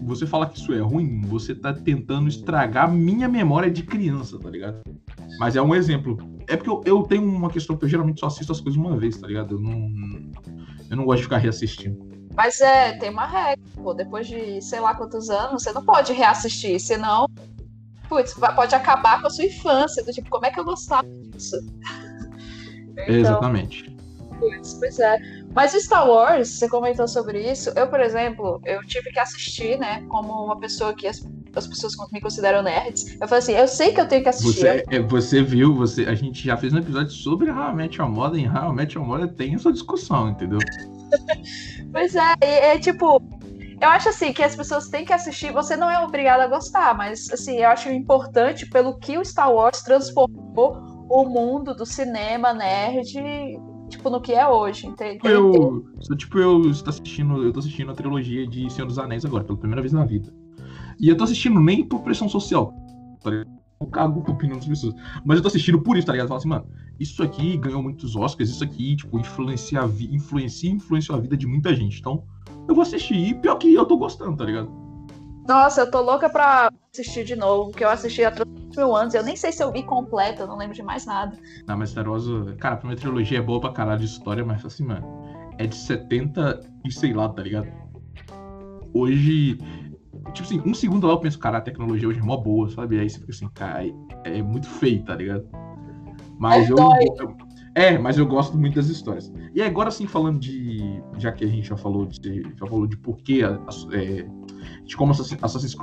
você 0.04 0.26
fala 0.26 0.46
que 0.46 0.58
isso 0.58 0.72
é 0.72 0.80
ruim, 0.80 1.22
você 1.22 1.54
tá 1.54 1.72
tentando 1.72 2.28
estragar 2.28 2.90
minha 2.90 3.28
memória 3.28 3.70
de 3.70 3.82
criança, 3.82 4.38
tá 4.38 4.50
ligado? 4.50 4.82
Mas 5.38 5.56
é 5.56 5.62
um 5.62 5.74
exemplo. 5.74 6.18
É 6.48 6.56
porque 6.56 6.70
eu, 6.70 6.82
eu 6.84 7.02
tenho 7.04 7.24
uma 7.24 7.50
questão 7.50 7.76
que 7.76 7.84
eu 7.84 7.88
geralmente 7.88 8.20
só 8.20 8.26
assisto 8.26 8.52
as 8.52 8.60
coisas 8.60 8.78
uma 8.80 8.96
vez, 8.96 9.16
tá 9.16 9.26
ligado? 9.26 9.56
Eu 9.56 9.60
não, 9.60 9.90
eu 10.90 10.96
não 10.96 11.04
gosto 11.04 11.18
de 11.18 11.24
ficar 11.24 11.38
reassistindo. 11.38 12.12
Mas 12.34 12.60
é, 12.60 12.96
tem 12.98 13.10
uma 13.10 13.26
regra, 13.26 13.62
pô. 13.74 13.94
Depois 13.94 14.26
de 14.26 14.60
sei 14.62 14.80
lá 14.80 14.94
quantos 14.94 15.28
anos, 15.30 15.62
você 15.62 15.72
não 15.72 15.84
pode 15.84 16.12
reassistir, 16.12 16.80
senão. 16.80 17.26
Putz, 18.08 18.34
pode 18.34 18.74
acabar 18.74 19.20
com 19.20 19.26
a 19.26 19.30
sua 19.30 19.44
infância. 19.44 20.04
Do 20.04 20.12
tipo, 20.12 20.28
como 20.30 20.46
é 20.46 20.50
que 20.50 20.60
eu 20.60 20.64
gostava 20.64 21.06
disso? 21.08 21.56
então, 22.92 23.14
Exatamente. 23.14 23.96
Putz, 24.38 24.74
pois 24.74 24.98
é. 24.98 25.18
Mas 25.54 25.72
Star 25.72 26.08
Wars, 26.08 26.48
você 26.48 26.68
comentou 26.68 27.06
sobre 27.06 27.50
isso. 27.50 27.70
Eu, 27.76 27.86
por 27.86 28.00
exemplo, 28.00 28.60
eu 28.64 28.80
tive 28.86 29.10
que 29.10 29.18
assistir, 29.18 29.78
né? 29.78 30.02
Como 30.08 30.32
uma 30.44 30.58
pessoa 30.58 30.94
que 30.94 31.06
as, 31.06 31.22
as 31.54 31.66
pessoas 31.66 31.94
me 32.10 32.20
consideram 32.20 32.62
nerds. 32.62 33.20
Eu 33.20 33.28
falei 33.28 33.38
assim, 33.38 33.52
eu 33.52 33.68
sei 33.68 33.92
que 33.92 34.00
eu 34.00 34.08
tenho 34.08 34.22
que 34.22 34.28
assistir. 34.28 34.60
Você, 34.60 34.84
é, 34.88 35.00
você 35.00 35.42
viu, 35.42 35.74
você, 35.74 36.04
a 36.06 36.14
gente 36.14 36.44
já 36.44 36.56
fez 36.56 36.72
um 36.72 36.78
episódio 36.78 37.10
sobre 37.10 37.50
How 37.50 37.70
I 37.70 37.74
Met 37.74 37.98
Your 37.98 38.10
Mother. 38.10 38.40
Em 38.40 38.48
How 38.48 38.72
I 38.72 38.74
Met 38.74 38.96
Your 38.96 39.06
Mother 39.06 39.28
tem 39.28 39.54
essa 39.54 39.70
discussão, 39.70 40.30
entendeu? 40.30 40.58
pois 41.92 42.14
é, 42.14 42.34
é, 42.40 42.74
é 42.74 42.78
tipo, 42.78 43.22
eu 43.80 43.88
acho 43.88 44.08
assim 44.08 44.32
que 44.32 44.42
as 44.42 44.56
pessoas 44.56 44.88
têm 44.88 45.04
que 45.04 45.12
assistir. 45.12 45.52
Você 45.52 45.76
não 45.76 45.90
é 45.90 45.98
obrigado 46.02 46.40
a 46.40 46.46
gostar, 46.46 46.96
mas 46.96 47.30
assim, 47.30 47.58
eu 47.58 47.68
acho 47.68 47.90
importante 47.90 48.64
pelo 48.64 48.96
que 48.98 49.18
o 49.18 49.24
Star 49.24 49.52
Wars 49.52 49.82
transformou 49.82 51.06
o 51.10 51.24
mundo 51.24 51.74
do 51.74 51.84
cinema 51.84 52.54
nerd 52.54 53.20
tipo, 53.92 54.10
no 54.10 54.20
que 54.20 54.32
é 54.32 54.46
hoje, 54.48 54.86
entende? 54.86 55.20
Eu, 55.24 55.84
tipo, 56.16 56.38
eu 56.38 56.70
estou 56.70 56.90
assistindo, 56.90 57.42
eu 57.42 57.52
tô 57.52 57.60
assistindo 57.60 57.92
a 57.92 57.94
trilogia 57.94 58.46
de 58.46 58.70
Senhor 58.70 58.86
dos 58.86 58.98
Anéis 58.98 59.24
agora, 59.24 59.44
pela 59.44 59.58
primeira 59.58 59.80
vez 59.80 59.92
na 59.92 60.04
vida. 60.04 60.32
E 60.98 61.08
eu 61.08 61.16
tô 61.16 61.24
assistindo 61.24 61.60
nem 61.60 61.84
por 61.84 62.00
pressão 62.00 62.28
social, 62.28 62.74
tá 63.22 63.30
Eu 63.30 63.86
cago 63.86 64.22
com 64.22 64.32
a 64.32 64.34
opinião 64.34 64.58
das 64.58 64.66
pessoas. 64.66 64.94
Mas 65.24 65.36
eu 65.36 65.42
tô 65.42 65.48
assistindo 65.48 65.80
por 65.80 65.96
isso, 65.96 66.06
tá 66.06 66.12
ligado? 66.12 66.26
Eu 66.26 66.28
falo 66.28 66.38
assim, 66.38 66.48
mano, 66.48 66.66
isso 66.98 67.22
aqui 67.22 67.56
ganhou 67.56 67.82
muitos 67.82 68.16
Oscars, 68.16 68.50
isso 68.50 68.64
aqui, 68.64 68.96
tipo, 68.96 69.18
influencia, 69.18 69.80
influencia, 70.10 70.70
influenciou 70.70 71.18
a 71.18 71.20
vida 71.20 71.36
de 71.36 71.46
muita 71.46 71.74
gente. 71.74 72.00
Então, 72.00 72.24
eu 72.68 72.74
vou 72.74 72.82
assistir. 72.82 73.14
E 73.14 73.34
pior 73.34 73.56
que 73.56 73.72
eu 73.72 73.84
tô 73.84 73.96
gostando, 73.96 74.36
tá 74.36 74.44
ligado? 74.44 74.81
Nossa, 75.46 75.82
eu 75.82 75.90
tô 75.90 76.00
louca 76.00 76.28
pra 76.30 76.70
assistir 76.92 77.24
de 77.24 77.34
novo, 77.34 77.72
que 77.72 77.84
eu 77.84 77.88
assisti 77.88 78.24
há 78.24 78.30
3 78.30 78.48
mil 78.76 78.94
anos. 78.94 79.14
Eu 79.14 79.22
nem 79.22 79.36
sei 79.36 79.52
se 79.52 79.62
eu 79.62 79.72
vi 79.72 79.82
completa, 79.82 80.42
eu 80.42 80.46
não 80.46 80.56
lembro 80.56 80.74
de 80.74 80.82
mais 80.82 81.04
nada. 81.04 81.36
Não, 81.66 81.76
mas 81.76 81.90
Star 81.90 82.08
Wars, 82.08 82.24
cara, 82.58 82.74
a 82.74 82.78
primeira 82.78 83.00
trilogia 83.00 83.38
é 83.38 83.42
boa 83.42 83.60
pra 83.60 83.72
caralho 83.72 84.00
de 84.00 84.06
história, 84.06 84.44
mas 84.44 84.64
assim, 84.64 84.84
mano, 84.84 85.04
é 85.58 85.66
de 85.66 85.74
70 85.74 86.60
e 86.84 86.92
sei 86.92 87.12
lá, 87.12 87.28
tá 87.28 87.42
ligado? 87.42 87.68
Hoje, 88.94 89.58
tipo 90.32 90.46
assim, 90.46 90.62
um 90.64 90.74
segundo 90.74 91.06
lá 91.06 91.14
eu 91.14 91.20
penso, 91.20 91.38
cara, 91.38 91.58
a 91.58 91.62
tecnologia 91.62 92.08
hoje 92.08 92.20
é 92.20 92.22
mó 92.22 92.36
boa, 92.36 92.68
sabe? 92.70 93.00
Aí 93.00 93.08
você 93.08 93.18
fica 93.18 93.32
assim, 93.32 93.48
cara, 93.54 93.84
é, 94.24 94.42
muito 94.42 94.68
feio, 94.68 95.02
tá 95.04 95.14
ligado? 95.14 95.44
Mas 96.38 96.68
é 96.68 96.72
eu, 96.72 96.76
eu, 96.76 97.36
É, 97.74 97.98
mas 97.98 98.18
eu 98.18 98.26
gosto 98.26 98.56
muito 98.56 98.74
das 98.74 98.88
histórias. 98.88 99.32
E 99.54 99.62
agora 99.62 99.90
sim, 99.90 100.06
falando 100.06 100.40
de. 100.40 101.02
Já 101.18 101.32
que 101.32 101.44
a 101.44 101.48
gente 101.48 101.68
já 101.68 101.76
falou 101.76 102.06
de. 102.06 102.42
Já 102.42 102.66
falou 102.66 102.86
de 102.86 102.96
porquê 102.96 103.42
é, 103.44 104.26
de 104.84 104.96
como 104.96 105.12
Assassin's 105.12 105.76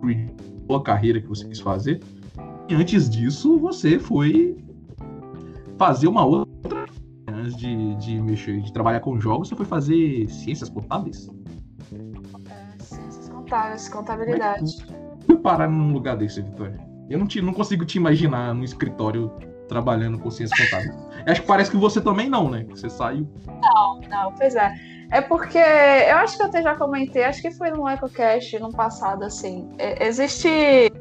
Creed 0.00 0.30
a 0.76 0.82
carreira 0.82 1.20
que 1.20 1.28
você 1.28 1.46
quis 1.46 1.60
fazer. 1.60 2.00
E 2.68 2.74
antes 2.74 3.08
disso, 3.08 3.58
você 3.58 3.98
foi 3.98 4.56
fazer 5.78 6.08
uma 6.08 6.24
outra. 6.24 6.86
Antes 7.26 7.56
de, 7.56 7.94
de 7.96 8.20
mexer, 8.20 8.60
de 8.60 8.72
trabalhar 8.72 9.00
com 9.00 9.18
jogos, 9.20 9.48
você 9.48 9.56
foi 9.56 9.66
fazer 9.66 10.28
ciências 10.28 10.68
contábeis? 10.68 11.30
É, 11.92 12.82
ciências 12.82 13.28
contábeis, 13.28 13.88
contabilidade. 13.88 14.76
Foi 15.24 15.36
parar 15.36 15.68
num 15.68 15.92
lugar 15.92 16.16
desse, 16.16 16.42
Vitória? 16.42 16.78
Eu 17.08 17.18
não, 17.18 17.26
te, 17.26 17.40
não 17.40 17.54
consigo 17.54 17.84
te 17.84 17.96
imaginar 17.96 18.54
no 18.54 18.64
escritório 18.64 19.30
trabalhando 19.68 20.18
com 20.18 20.30
ciências 20.30 20.58
contábeis. 20.58 21.08
Acho 21.26 21.40
que 21.42 21.46
parece 21.46 21.70
que 21.70 21.76
você 21.76 22.00
também 22.00 22.28
não, 22.28 22.50
né? 22.50 22.66
Você 22.70 22.88
saiu. 22.90 23.26
Não, 23.46 24.00
não, 24.08 24.32
pois 24.34 24.54
é. 24.54 24.74
É 25.10 25.20
porque 25.20 25.58
eu 25.58 26.16
acho 26.18 26.36
que 26.36 26.42
eu 26.42 26.46
até 26.46 26.62
já 26.62 26.74
comentei, 26.74 27.24
acho 27.24 27.40
que 27.40 27.50
foi 27.50 27.70
no 27.70 27.88
EcoCast 27.88 28.58
no 28.58 28.70
passado, 28.70 29.24
assim. 29.24 29.68
É, 29.78 30.06
existe 30.06 30.92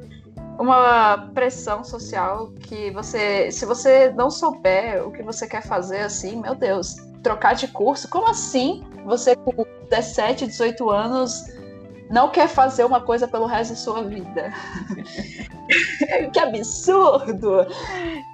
uma 0.58 1.30
pressão 1.34 1.84
social 1.84 2.52
que 2.62 2.89
você, 2.91 3.52
se 3.52 3.65
você 3.65 4.10
não 4.12 4.30
souber 4.30 5.06
o 5.06 5.12
que 5.12 5.22
você 5.22 5.46
quer 5.46 5.62
fazer, 5.62 6.00
assim, 6.00 6.41
meu 6.41 6.56
Deus, 6.56 6.96
trocar 7.22 7.54
de 7.54 7.67
curso, 7.67 8.10
como 8.10 8.30
assim 8.30 8.84
você 9.06 9.36
com 9.36 9.65
17, 9.89 10.48
18 10.48 10.89
anos 10.89 11.46
não 12.10 12.30
quer 12.30 12.48
fazer 12.48 12.86
uma 12.86 13.02
coisa 13.02 13.28
pelo 13.28 13.46
resto 13.46 13.72
da 13.72 13.76
sua 13.76 14.04
vida? 14.04 14.54
que 16.32 16.39
absurdo! 16.39 17.67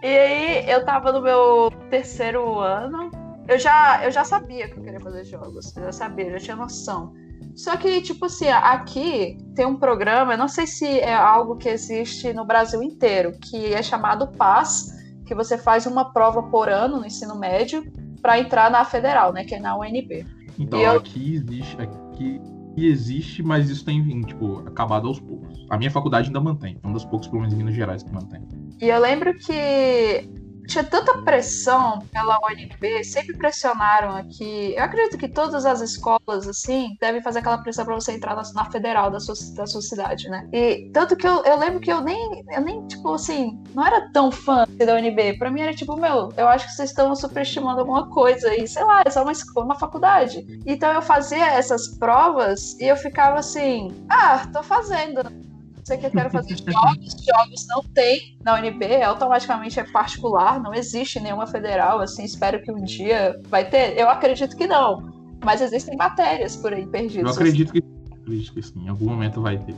E 0.03 0.17
aí 0.17 0.69
eu 0.69 0.85
tava 0.85 1.11
no 1.11 1.21
meu 1.21 1.71
terceiro 1.89 2.59
ano 2.59 3.22
eu 3.47 3.59
já, 3.59 4.03
eu 4.03 4.11
já 4.11 4.23
sabia 4.23 4.67
que 4.69 4.77
eu 4.77 4.83
queria 4.83 4.99
fazer 4.99 5.25
jogos. 5.25 5.75
Eu 5.75 5.83
já 5.83 5.91
sabia, 5.91 6.25
eu 6.25 6.31
já 6.31 6.39
tinha 6.39 6.55
noção. 6.55 7.13
Só 7.55 7.77
que, 7.77 8.01
tipo 8.01 8.25
assim, 8.25 8.47
aqui 8.47 9.37
tem 9.55 9.65
um 9.65 9.75
programa, 9.75 10.33
eu 10.33 10.37
não 10.37 10.47
sei 10.47 10.65
se 10.65 10.99
é 10.99 11.13
algo 11.13 11.55
que 11.55 11.69
existe 11.69 12.33
no 12.33 12.45
Brasil 12.45 12.81
inteiro, 12.81 13.33
que 13.39 13.73
é 13.73 13.83
chamado 13.83 14.27
PAS, 14.27 14.91
que 15.25 15.35
você 15.35 15.57
faz 15.57 15.85
uma 15.85 16.11
prova 16.11 16.43
por 16.43 16.67
ano 16.67 16.99
no 16.99 17.05
ensino 17.05 17.35
médio 17.35 17.83
para 18.21 18.39
entrar 18.39 18.71
na 18.71 18.83
federal, 18.85 19.31
né? 19.31 19.43
Que 19.43 19.55
é 19.55 19.59
na 19.59 19.77
UNB. 19.77 20.25
Então, 20.57 20.79
eu... 20.79 20.97
aqui 20.97 21.35
existe, 21.35 21.77
aqui 21.79 22.41
existe, 22.75 23.43
mas 23.43 23.69
isso 23.69 23.85
tem, 23.85 24.21
tipo, 24.21 24.59
acabado 24.67 25.07
aos 25.07 25.19
poucos. 25.19 25.65
A 25.69 25.77
minha 25.77 25.91
faculdade 25.91 26.27
ainda 26.27 26.41
mantém, 26.41 26.79
é 26.81 26.87
uma 26.87 26.93
das 26.93 27.05
poucas, 27.05 27.27
pelo 27.27 27.41
menos 27.41 27.53
em 27.53 27.57
Minas 27.57 27.75
Gerais, 27.75 28.01
que 28.01 28.11
mantém. 28.11 28.41
E 28.81 28.87
eu 28.87 28.99
lembro 28.99 29.37
que 29.37 30.27
tinha 30.67 30.83
tanta 30.83 31.21
pressão 31.21 31.99
pela 32.11 32.39
UNB, 32.39 33.03
sempre 33.03 33.35
pressionaram 33.37 34.15
aqui. 34.15 34.73
Eu 34.75 34.83
acredito 34.83 35.17
que 35.17 35.27
todas 35.27 35.65
as 35.65 35.81
escolas, 35.81 36.47
assim, 36.47 36.95
devem 36.99 37.21
fazer 37.21 37.39
aquela 37.39 37.57
pressão 37.57 37.85
para 37.85 37.95
você 37.95 38.13
entrar 38.13 38.35
na, 38.35 38.43
na, 38.53 38.65
federal 38.65 39.11
da 39.11 39.19
sua, 39.19 39.35
da 39.55 39.65
sua 39.65 39.81
cidade, 39.81 40.29
né? 40.29 40.47
E 40.51 40.89
tanto 40.93 41.15
que 41.15 41.27
eu, 41.27 41.43
eu 41.43 41.57
lembro 41.57 41.79
que 41.79 41.91
eu 41.91 42.01
nem, 42.01 42.43
eu 42.51 42.61
nem, 42.61 42.85
tipo 42.87 43.13
assim, 43.13 43.61
não 43.73 43.85
era 43.85 44.09
tão 44.11 44.31
fã 44.31 44.65
da 44.77 44.95
UNB. 44.95 45.37
Pra 45.37 45.51
mim 45.51 45.61
era 45.61 45.73
tipo, 45.73 45.95
meu, 45.95 46.29
eu 46.37 46.47
acho 46.47 46.67
que 46.67 46.73
vocês 46.73 46.89
estão 46.89 47.15
superestimando 47.15 47.79
alguma 47.79 48.09
coisa 48.09 48.55
e 48.55 48.67
sei 48.67 48.83
lá, 48.83 49.03
é 49.05 49.09
só 49.09 49.23
uma, 49.23 49.33
uma 49.57 49.75
faculdade. 49.75 50.45
Então 50.65 50.91
eu 50.91 51.01
fazia 51.01 51.45
essas 51.45 51.87
provas 51.97 52.77
e 52.79 52.85
eu 52.85 52.95
ficava 52.95 53.39
assim, 53.39 53.93
ah, 54.09 54.47
tô 54.51 54.63
fazendo 54.63 55.52
você 55.83 55.97
que 55.97 56.09
quer 56.09 56.31
fazer 56.31 56.55
jogos, 56.57 57.15
jogos 57.25 57.67
não 57.67 57.83
tem 57.93 58.37
na 58.43 58.55
UNB, 58.55 59.03
automaticamente 59.03 59.79
é 59.79 59.83
particular, 59.83 60.59
não 60.61 60.73
existe 60.73 61.19
nenhuma 61.19 61.45
federal, 61.45 61.99
assim, 61.99 62.23
espero 62.23 62.61
que 62.61 62.71
um 62.71 62.83
dia 62.83 63.39
vai 63.47 63.69
ter. 63.69 63.97
Eu 63.97 64.09
acredito 64.09 64.55
que 64.55 64.65
não, 64.65 65.11
mas 65.43 65.61
existem 65.61 65.95
matérias 65.97 66.55
por 66.55 66.73
aí 66.73 66.85
perdidas. 66.87 67.35
Eu 67.35 67.41
acredito 67.41 67.73
que, 67.73 67.83
acredito 68.21 68.53
que 68.53 68.61
sim, 68.61 68.85
em 68.85 68.89
algum 68.89 69.09
momento 69.09 69.41
vai 69.41 69.57
ter. 69.57 69.75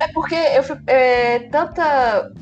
É 0.00 0.08
porque 0.08 0.34
eu 0.34 0.62
é, 0.86 1.40
tanta 1.50 2.32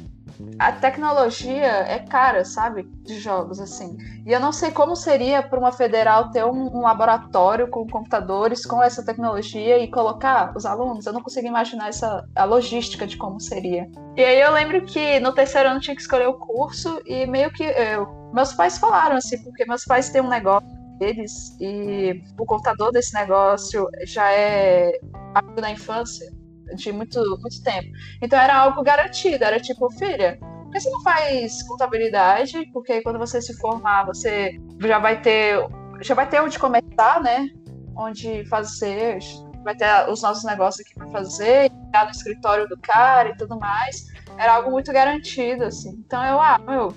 a 0.59 0.72
tecnologia 0.72 1.66
é 1.66 1.98
cara, 1.98 2.44
sabe? 2.44 2.85
De 3.03 3.18
jogos, 3.18 3.61
assim. 3.61 3.96
E 4.27 4.33
eu 4.33 4.40
não 4.40 4.53
sei 4.53 4.70
como 4.70 4.94
seria 4.94 5.42
para 5.42 5.59
uma 5.59 5.72
federal 5.72 6.31
ter 6.31 6.44
um, 6.44 6.77
um, 6.77 6.83
laboratório 6.83 7.68
com 7.68 7.87
computadores 7.87 8.64
com 8.64 8.83
essa 8.83 9.05
tecnologia 9.05 9.79
e 9.79 9.90
colocar 9.90 10.53
os 10.57 10.64
alunos. 10.64 11.07
Eu 11.07 11.12
não 11.12 11.22
consigo 11.22 11.46
imaginar 11.46 11.88
essa, 11.88 12.24
a 12.35 12.44
logística 12.44 13.07
de 13.07 13.16
como 13.16 13.40
seria. 13.40 13.90
E 14.16 14.24
aí 14.24 14.40
eu 14.40 14.53
lembro 14.53 14.85
que 14.85 15.18
no 15.20 15.33
terceiro 15.33 15.68
ano 15.68 15.81
tinha 15.81 15.94
que 15.94 16.03
escolher 16.03 16.29
o 16.29 16.35
curso 16.35 17.01
e 17.07 17.27
meio 17.27 17.51
que 17.53 17.64
eu, 17.64 18.07
meus 18.33 18.53
pais 18.53 18.79
falaram 18.79 19.16
assim, 19.16 19.42
porque 19.42 19.64
meus 19.66 19.85
pais 19.85 20.11
têm 20.11 20.20
um 20.20 20.29
negócio 20.29 20.68
deles 20.98 21.57
e 21.61 22.22
o 22.38 22.44
computador 22.44 22.92
desse 22.92 23.14
negócio 23.14 23.88
já 24.05 24.31
é 24.33 24.98
amigo 25.35 25.61
da 25.61 25.70
infância 25.70 26.38
de 26.74 26.92
muito, 26.92 27.20
muito 27.40 27.62
tempo. 27.62 27.88
Então 28.22 28.38
era 28.38 28.57
algo 28.57 28.83
garantido, 28.83 29.44
era 29.44 29.61
tipo, 29.61 29.90
filha, 29.90 30.38
por 30.40 30.72
que 30.72 30.81
você 30.81 30.90
não 30.90 31.02
faz 31.02 31.62
contabilidade? 31.62 32.68
Porque 32.72 33.02
quando 33.02 33.18
você 33.18 33.40
se 33.40 33.57
formar, 33.59 34.04
você 34.04 34.59
já 34.81 34.98
vai 34.98 35.20
ter 35.20 35.59
já 36.00 36.14
vai 36.14 36.28
ter 36.28 36.40
onde 36.40 36.59
começar, 36.59 37.20
né? 37.22 37.48
Onde 37.96 38.44
fazer, 38.48 39.18
vai 39.64 39.74
ter 39.74 40.09
os 40.09 40.22
nossos 40.22 40.44
negócios 40.44 40.87
aqui 40.87 40.94
para 40.94 41.09
fazer, 41.09 41.66
ir 41.66 42.04
no 42.04 42.11
escritório 42.11 42.68
do 42.68 42.78
cara 42.78 43.31
e 43.31 43.37
tudo 43.37 43.59
mais. 43.59 44.07
Era 44.37 44.54
algo 44.54 44.70
muito 44.70 44.92
garantido, 44.92 45.64
assim. 45.64 45.90
Então 46.07 46.24
eu, 46.24 46.40
ah, 46.40 46.59
meu, 46.59 46.94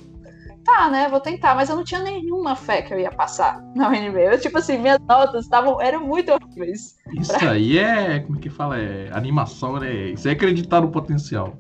tá, 0.64 0.90
né, 0.90 1.08
vou 1.10 1.20
tentar, 1.20 1.56
mas 1.56 1.70
eu 1.70 1.76
não 1.76 1.84
tinha 1.84 2.02
nenhuma 2.02 2.56
fé 2.56 2.82
que 2.82 2.94
eu 2.94 3.00
ia 3.00 3.12
passar 3.12 3.62
na 3.76 3.90
UNB. 3.90 4.18
Eu, 4.18 4.40
tipo 4.40 4.58
assim, 4.58 4.78
minhas 4.78 5.00
notas 5.08 5.46
estavam, 5.46 5.82
eram 5.82 6.06
muito 6.06 6.32
horríveis. 6.32 6.98
Isso 7.14 7.38
pra... 7.38 7.52
aí 7.52 7.78
é, 7.78 8.20
como 8.20 8.38
é 8.38 8.42
que 8.42 8.50
fala, 8.50 8.78
é 8.78 9.10
animação, 9.14 9.80
né? 9.80 9.94
Isso 10.12 10.28
é 10.28 10.32
acreditar 10.32 10.82
no 10.82 10.92
potencial. 10.92 11.58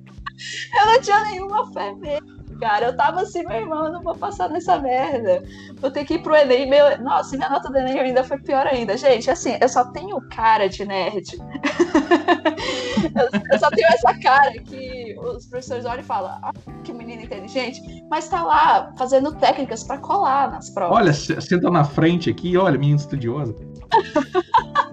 Eu 0.80 0.86
não 0.86 1.02
tinha 1.02 1.24
nenhuma 1.26 1.72
fé 1.72 1.94
mesmo. 1.94 2.31
Cara. 2.62 2.86
Eu 2.86 2.96
tava 2.96 3.22
assim, 3.22 3.44
meu 3.44 3.58
irmão, 3.58 3.86
eu 3.86 3.92
não 3.92 4.04
vou 4.04 4.16
passar 4.16 4.48
nessa 4.48 4.78
merda. 4.78 5.44
Vou 5.82 5.90
ter 5.90 6.06
que 6.06 6.14
ir 6.14 6.20
pro 6.20 6.36
Enem. 6.36 6.70
Meu... 6.70 7.02
Nossa, 7.02 7.36
minha 7.36 7.50
nota 7.50 7.70
do 7.70 7.78
Enem 7.78 8.00
ainda 8.00 8.24
foi 8.24 8.38
pior 8.38 8.68
ainda. 8.68 8.96
Gente, 8.96 9.30
assim, 9.30 9.58
eu 9.60 9.68
só 9.68 9.86
tenho 9.86 10.22
cara 10.30 10.70
de 10.70 10.86
nerd. 10.86 11.32
eu 13.52 13.60
só 13.60 13.70
tenho 13.72 13.88
essa 13.88 14.14
cara 14.20 14.54
que 14.64 15.16
os 15.20 15.48
professores 15.48 15.86
olham 15.86 16.02
e 16.02 16.04
falam, 16.04 16.38
ah, 16.44 16.54
que 16.84 16.94
menino 16.94 17.24
inteligente, 17.24 17.82
mas 18.10 18.30
tá 18.30 18.44
lá 18.44 18.94
fazendo 18.98 19.34
técnicas 19.34 19.84
para 19.84 19.98
colar 19.98 20.52
nas 20.52 20.70
provas. 20.70 20.98
Olha, 20.98 21.14
senta 21.14 21.72
na 21.72 21.84
frente 21.84 22.30
aqui, 22.30 22.56
olha, 22.56 22.78
menina 22.78 23.00
estudiosa. 23.00 23.56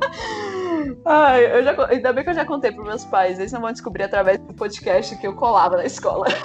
Ai, 1.04 1.58
eu 1.58 1.62
já, 1.62 1.86
ainda 1.88 2.12
bem 2.12 2.24
que 2.24 2.30
eu 2.30 2.34
já 2.34 2.44
contei 2.44 2.72
para 2.72 2.84
meus 2.84 3.04
pais. 3.04 3.38
Eles 3.38 3.52
não 3.52 3.60
vão 3.60 3.72
descobrir 3.72 4.04
através 4.04 4.38
do 4.38 4.54
podcast 4.54 5.16
que 5.16 5.26
eu 5.26 5.34
colava 5.34 5.76
na 5.76 5.84
escola. 5.84 6.26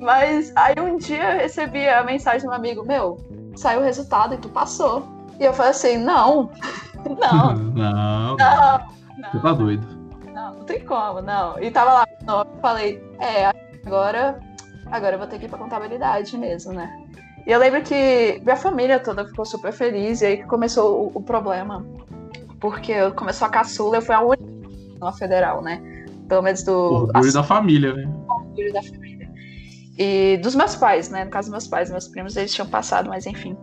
Mas 0.00 0.52
aí 0.54 0.74
um 0.78 0.96
dia 0.96 1.34
eu 1.34 1.40
recebi 1.40 1.88
a 1.88 2.04
mensagem 2.04 2.40
de 2.40 2.48
um 2.48 2.52
amigo 2.52 2.84
meu: 2.84 3.18
saiu 3.56 3.80
o 3.80 3.84
resultado 3.84 4.34
e 4.34 4.38
tu 4.38 4.48
passou. 4.48 5.06
E 5.38 5.44
eu 5.44 5.52
falei 5.52 5.70
assim: 5.70 5.98
não, 5.98 6.50
não, 7.20 7.54
não, 7.74 8.36
não, 8.36 8.80
Você 9.32 9.40
tá 9.40 9.52
doido. 9.52 9.86
Não, 10.32 10.54
não 10.54 10.64
tem 10.64 10.84
como, 10.84 11.22
não. 11.22 11.58
E 11.58 11.70
tava 11.70 11.92
lá, 11.92 12.08
eu 12.28 12.60
falei: 12.60 13.02
é, 13.18 13.50
agora, 13.86 14.38
agora 14.86 15.14
eu 15.14 15.18
vou 15.18 15.28
ter 15.28 15.38
que 15.38 15.46
ir 15.46 15.48
pra 15.48 15.58
contabilidade 15.58 16.36
mesmo, 16.36 16.72
né? 16.72 16.90
E 17.46 17.50
eu 17.50 17.58
lembro 17.58 17.82
que 17.82 18.40
minha 18.42 18.56
família 18.56 18.98
toda 18.98 19.26
ficou 19.26 19.44
super 19.44 19.72
feliz, 19.72 20.22
e 20.22 20.26
aí 20.26 20.36
que 20.38 20.44
começou 20.44 21.06
o, 21.06 21.18
o 21.18 21.22
problema. 21.22 21.84
Porque 22.64 23.10
começou 23.10 23.46
a 23.46 23.50
caçula, 23.50 23.98
eu 23.98 24.00
fui 24.00 24.14
a 24.14 24.22
única 24.22 24.42
na 24.98 25.12
federal, 25.12 25.60
né? 25.60 25.82
Pelo 26.26 26.40
menos 26.40 26.62
do. 26.62 27.10
Orgulho 27.14 27.32
da 27.34 27.42
família, 27.42 27.92
né? 27.92 28.10
Orgulho 28.26 28.72
da 28.72 28.82
família. 28.82 29.30
E 29.98 30.38
dos 30.42 30.54
meus 30.54 30.74
pais, 30.74 31.10
né? 31.10 31.26
No 31.26 31.30
caso 31.30 31.48
dos 31.48 31.52
meus 31.52 31.68
pais, 31.68 31.90
meus 31.90 32.08
primos, 32.08 32.34
eles 32.38 32.54
tinham 32.54 32.66
passado, 32.66 33.10
mas 33.10 33.26
enfim. 33.26 33.54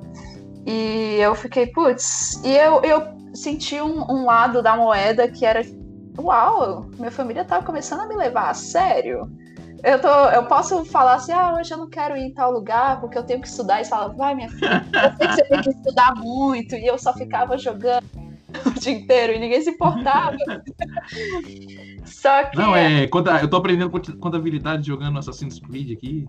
E 0.68 1.18
eu 1.20 1.34
fiquei, 1.34 1.66
putz, 1.66 2.40
e 2.44 2.56
eu, 2.56 2.80
eu 2.84 3.02
senti 3.34 3.82
um, 3.82 4.06
um 4.08 4.24
lado 4.24 4.62
da 4.62 4.78
moeda 4.78 5.28
que 5.28 5.48
era, 5.48 5.64
uau, 6.20 6.86
minha 7.00 7.10
família 7.10 7.44
tava 7.44 7.66
começando 7.66 8.02
a 8.02 8.08
me 8.08 8.16
levar 8.16 8.52
a 8.52 8.54
sério 8.54 9.28
eu, 9.84 10.00
tô, 10.00 10.08
eu 10.08 10.46
posso 10.46 10.86
falar 10.86 11.16
assim, 11.16 11.32
ah, 11.32 11.56
hoje 11.56 11.74
eu 11.74 11.78
não 11.80 11.90
quero 11.90 12.16
ir 12.16 12.22
em 12.22 12.34
tal 12.36 12.52
lugar 12.52 13.02
porque 13.02 13.18
eu 13.18 13.24
tenho 13.24 13.42
que 13.42 13.48
estudar. 13.48 13.82
E 13.82 13.86
você 13.86 13.90
fala, 13.90 14.14
vai, 14.14 14.36
minha 14.36 14.48
filha, 14.48 14.86
eu 14.94 15.18
sei 15.18 15.28
que 15.28 15.34
você 15.34 15.44
tem 15.46 15.62
que 15.62 15.70
estudar 15.72 16.14
muito. 16.18 16.76
E 16.76 16.86
eu 16.86 17.00
só 17.00 17.12
ficava 17.14 17.58
jogando 17.58 18.06
o 18.66 18.80
dia 18.80 18.94
inteiro 18.94 19.34
e 19.34 19.40
ninguém 19.40 19.62
se 19.62 19.70
importava. 19.72 20.38
só 22.06 22.44
que. 22.46 22.58
Não, 22.58 22.76
é. 22.76 23.04
Eu 23.42 23.48
tô 23.50 23.58
aprendendo 23.58 23.90
contabilidade 24.20 24.88
jogando 24.88 25.20
Assassin's 25.20 25.60
Creed 25.60 25.92
aqui. 25.92 26.28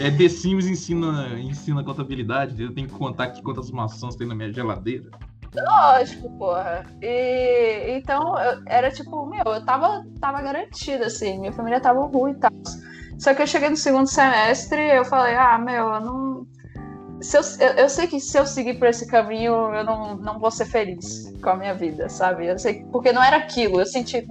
É 0.00 0.10
The 0.10 0.28
Sims 0.28 0.66
ensina, 0.66 1.38
ensina 1.38 1.82
contabilidade. 1.82 2.62
Eu 2.62 2.72
tenho 2.72 2.88
que 2.88 2.94
contar 2.94 3.24
aqui 3.24 3.42
quantas 3.42 3.70
maçãs 3.70 4.16
tem 4.16 4.26
na 4.26 4.34
minha 4.34 4.52
geladeira. 4.52 5.10
Lógico, 5.54 6.30
porra. 6.36 6.84
E 7.00 7.96
então 7.96 8.36
eu, 8.38 8.62
era 8.66 8.90
tipo, 8.90 9.24
meu, 9.26 9.44
eu 9.46 9.64
tava, 9.64 10.04
tava 10.20 10.42
garantida, 10.42 11.06
assim, 11.06 11.38
minha 11.38 11.52
família 11.52 11.80
tava 11.80 12.04
ruim 12.06 12.32
e 12.32 12.34
tal. 12.34 12.50
Só 13.18 13.32
que 13.32 13.42
eu 13.42 13.46
cheguei 13.46 13.70
no 13.70 13.76
segundo 13.76 14.08
semestre 14.08 14.80
eu 14.80 15.04
falei, 15.04 15.36
ah, 15.36 15.58
meu, 15.58 15.88
eu 15.88 16.00
não. 16.00 16.46
Se 17.24 17.38
eu, 17.38 17.42
eu, 17.78 17.88
sei 17.88 18.06
que 18.06 18.20
se 18.20 18.38
eu 18.38 18.46
seguir 18.46 18.74
por 18.74 18.86
esse 18.86 19.06
caminho, 19.06 19.74
eu 19.74 19.82
não, 19.82 20.14
não 20.14 20.38
vou 20.38 20.50
ser 20.50 20.66
feliz 20.66 21.32
com 21.42 21.48
a 21.48 21.56
minha 21.56 21.74
vida, 21.74 22.06
sabe? 22.06 22.46
Eu 22.46 22.58
sei, 22.58 22.84
porque 22.92 23.12
não 23.12 23.24
era 23.24 23.38
aquilo, 23.38 23.80
eu 23.80 23.86
senti. 23.86 24.26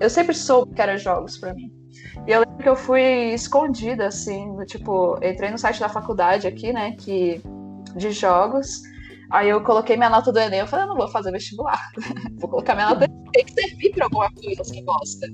eu 0.00 0.10
sempre 0.10 0.34
soube 0.34 0.74
que 0.74 0.82
era 0.82 0.96
jogos 0.96 1.38
para 1.38 1.54
mim. 1.54 1.72
E 2.26 2.32
eu 2.32 2.40
lembro 2.40 2.58
que 2.58 2.68
eu 2.68 2.74
fui 2.74 3.00
escondida, 3.32 4.08
assim, 4.08 4.56
tipo, 4.66 5.16
entrei 5.22 5.50
no 5.50 5.58
site 5.58 5.78
da 5.78 5.88
faculdade 5.88 6.48
aqui, 6.48 6.72
né, 6.72 6.96
que, 6.98 7.40
de 7.94 8.10
jogos. 8.10 8.82
Aí 9.30 9.48
eu 9.48 9.62
coloquei 9.62 9.96
minha 9.96 10.10
nota 10.10 10.32
do 10.32 10.38
Enem, 10.40 10.58
eu 10.58 10.66
falei, 10.66 10.86
eu 10.86 10.88
não 10.88 10.96
vou 10.96 11.08
fazer 11.08 11.30
vestibular. 11.30 11.80
vou 12.40 12.50
colocar 12.50 12.74
minha 12.74 12.88
nota 12.88 13.06
tem 13.32 13.44
que 13.44 13.52
servir 13.52 13.92
para 13.92 14.06
alguma 14.06 14.28
coisa 14.32 14.62
que 14.64 14.82
gosta. 14.82 15.28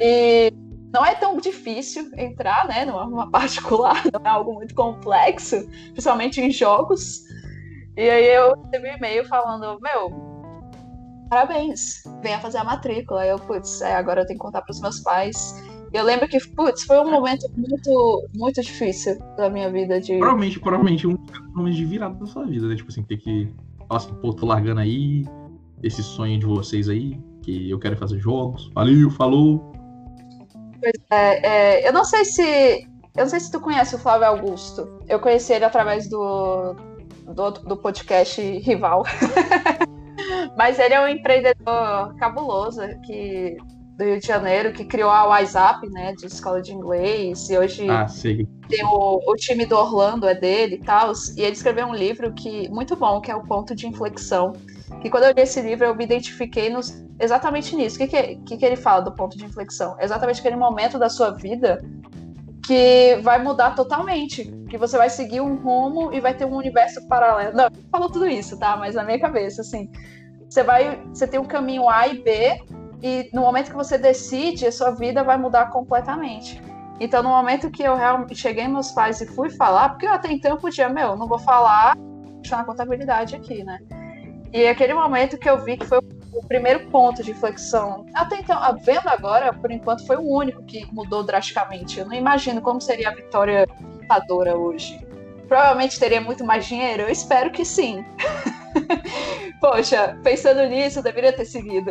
E 0.00 0.52
não 0.92 1.04
é 1.04 1.14
tão 1.14 1.36
difícil 1.38 2.10
entrar, 2.16 2.66
né, 2.68 2.84
numa 2.84 3.28
particular, 3.30 4.02
não 4.12 4.20
é 4.24 4.28
algo 4.28 4.54
muito 4.54 4.74
complexo, 4.74 5.68
principalmente 5.92 6.40
em 6.40 6.50
jogos. 6.50 7.24
E 7.96 8.08
aí 8.08 8.26
eu 8.26 8.54
recebi 8.62 8.90
um 8.90 8.96
e-mail 8.96 9.24
falando, 9.26 9.78
meu, 9.80 10.26
parabéns, 11.30 12.02
venha 12.22 12.38
fazer 12.40 12.58
a 12.58 12.64
matrícula. 12.64 13.22
Aí 13.22 13.30
eu, 13.30 13.38
putz, 13.38 13.80
é, 13.80 13.94
agora 13.94 14.22
eu 14.22 14.26
tenho 14.26 14.38
que 14.38 14.44
contar 14.44 14.62
para 14.62 14.72
os 14.72 14.80
meus 14.80 15.00
pais. 15.00 15.54
Eu 15.92 16.04
lembro 16.04 16.28
que, 16.28 16.38
putz, 16.48 16.84
foi 16.84 16.98
um 17.00 17.10
momento 17.10 17.46
muito, 17.56 18.28
muito 18.34 18.60
difícil 18.60 19.18
da 19.36 19.48
minha 19.48 19.70
vida. 19.70 20.00
De... 20.00 20.18
Provavelmente, 20.18 20.60
provavelmente 20.60 21.06
um 21.06 21.16
momento 21.54 21.76
de 21.76 21.84
virada 21.84 22.14
da 22.14 22.26
sua 22.26 22.44
vida, 22.44 22.68
né? 22.68 22.76
Tipo 22.76 22.90
assim, 22.90 23.02
ter 23.02 23.16
que. 23.16 23.48
Nossa, 23.88 24.12
pô, 24.14 24.32
tô 24.32 24.46
largando 24.46 24.80
aí 24.80 25.24
esse 25.82 26.02
sonho 26.02 26.38
de 26.38 26.44
vocês 26.44 26.88
aí, 26.88 27.18
que 27.42 27.70
eu 27.70 27.78
quero 27.78 27.96
fazer 27.96 28.18
jogos. 28.18 28.70
Valeu, 28.74 29.10
falou. 29.10 29.75
É, 31.10 31.46
é, 31.46 31.88
eu 31.88 31.92
não 31.92 32.04
sei 32.04 32.24
se. 32.24 32.86
Eu 33.16 33.22
não 33.22 33.28
sei 33.28 33.40
se 33.40 33.50
tu 33.50 33.60
conhece 33.60 33.94
o 33.94 33.98
Flávio 33.98 34.26
Augusto. 34.26 35.00
Eu 35.08 35.18
conheci 35.18 35.52
ele 35.52 35.64
através 35.64 36.08
do, 36.08 36.74
do, 37.34 37.50
do 37.50 37.76
podcast 37.76 38.40
Rival. 38.40 39.04
Mas 40.56 40.78
ele 40.78 40.94
é 40.94 41.00
um 41.00 41.08
empreendedor 41.08 42.14
cabuloso 42.18 42.82
que 43.06 43.56
do 43.96 44.04
Rio 44.04 44.20
de 44.20 44.26
Janeiro, 44.26 44.72
que 44.72 44.84
criou 44.84 45.10
a 45.10 45.26
WhatsApp, 45.26 45.88
né, 45.88 46.12
de 46.14 46.26
escola 46.26 46.60
de 46.60 46.72
inglês, 46.72 47.48
e 47.48 47.56
hoje 47.56 47.88
ah, 47.88 48.06
tem 48.68 48.84
o, 48.84 49.20
o, 49.26 49.34
time 49.36 49.64
do 49.64 49.74
Orlando, 49.74 50.28
é 50.28 50.34
dele 50.34 50.76
e 50.76 50.84
tal, 50.84 51.12
e 51.36 51.40
ele 51.40 51.52
escreveu 51.52 51.86
um 51.86 51.94
livro 51.94 52.32
que 52.34 52.68
muito 52.68 52.94
bom, 52.94 53.20
que 53.20 53.30
é 53.30 53.34
o 53.34 53.42
Ponto 53.42 53.74
de 53.74 53.86
Inflexão, 53.86 54.52
que 55.00 55.10
quando 55.10 55.24
eu 55.24 55.32
li 55.32 55.42
esse 55.42 55.60
livro 55.60 55.86
eu 55.86 55.94
me 55.94 56.04
identifiquei 56.04 56.70
nos, 56.70 57.04
exatamente 57.18 57.74
nisso. 57.74 57.96
O 57.96 57.98
que, 57.98 58.06
que, 58.08 58.36
que, 58.36 58.56
que 58.56 58.64
ele 58.64 58.76
fala 58.76 59.02
do 59.02 59.12
ponto 59.12 59.36
de 59.36 59.44
inflexão? 59.44 59.96
Exatamente 60.00 60.40
aquele 60.40 60.56
momento 60.56 60.98
da 60.98 61.08
sua 61.08 61.30
vida 61.30 61.82
que 62.66 63.18
vai 63.22 63.42
mudar 63.42 63.74
totalmente, 63.74 64.44
que 64.68 64.76
você 64.76 64.96
vai 64.96 65.08
seguir 65.08 65.40
um 65.40 65.56
rumo 65.56 66.12
e 66.12 66.20
vai 66.20 66.34
ter 66.34 66.44
um 66.44 66.56
universo 66.56 67.06
paralelo. 67.06 67.56
Não, 67.56 67.68
falou 67.90 68.10
tudo 68.10 68.26
isso, 68.26 68.58
tá? 68.58 68.76
Mas 68.76 68.94
na 68.94 69.04
minha 69.04 69.20
cabeça, 69.20 69.60
assim, 69.60 69.88
você 70.48 70.62
vai, 70.62 71.00
você 71.06 71.26
tem 71.26 71.38
um 71.38 71.44
caminho 71.44 71.88
A 71.88 72.08
e 72.08 72.22
B 72.22 72.58
e 73.02 73.30
no 73.32 73.42
momento 73.42 73.70
que 73.70 73.76
você 73.76 73.96
decide, 73.96 74.66
a 74.66 74.72
sua 74.72 74.90
vida 74.90 75.22
vai 75.22 75.36
mudar 75.36 75.70
completamente. 75.70 76.60
Então, 76.98 77.22
no 77.22 77.28
momento 77.28 77.70
que 77.70 77.82
eu 77.82 77.94
cheguei 78.34 78.66
meus 78.66 78.90
pais 78.90 79.20
e 79.20 79.26
fui 79.26 79.50
falar, 79.50 79.90
porque 79.90 80.06
eu 80.06 80.12
até 80.12 80.32
então 80.32 80.52
eu 80.52 80.56
podia, 80.56 80.88
meu, 80.88 81.14
não 81.14 81.28
vou 81.28 81.38
falar, 81.38 81.94
deixar 82.40 82.56
na 82.58 82.64
contabilidade 82.64 83.36
aqui, 83.36 83.62
né? 83.62 83.78
E 84.56 84.66
aquele 84.66 84.94
momento 84.94 85.36
que 85.36 85.50
eu 85.50 85.62
vi 85.62 85.76
que 85.76 85.84
foi 85.84 85.98
o 85.98 86.42
primeiro 86.48 86.86
ponto 86.86 87.22
de 87.22 87.30
inflexão. 87.30 88.06
Até 88.14 88.40
então, 88.40 88.58
vendo 88.82 89.06
agora, 89.06 89.52
por 89.52 89.70
enquanto, 89.70 90.06
foi 90.06 90.16
o 90.16 90.22
único 90.22 90.62
que 90.64 90.90
mudou 90.94 91.22
drasticamente. 91.22 92.00
Eu 92.00 92.06
não 92.06 92.14
imagino 92.14 92.62
como 92.62 92.80
seria 92.80 93.10
a 93.10 93.14
vitória 93.14 93.68
lutadora 94.00 94.56
hoje. 94.56 94.98
Provavelmente 95.46 96.00
teria 96.00 96.22
muito 96.22 96.42
mais 96.42 96.64
dinheiro? 96.64 97.02
Eu 97.02 97.10
espero 97.10 97.50
que 97.50 97.66
sim. 97.66 98.02
Poxa, 99.60 100.18
pensando 100.24 100.66
nisso, 100.70 101.00
eu 101.00 101.02
deveria 101.02 101.34
ter 101.34 101.44
seguido. 101.44 101.90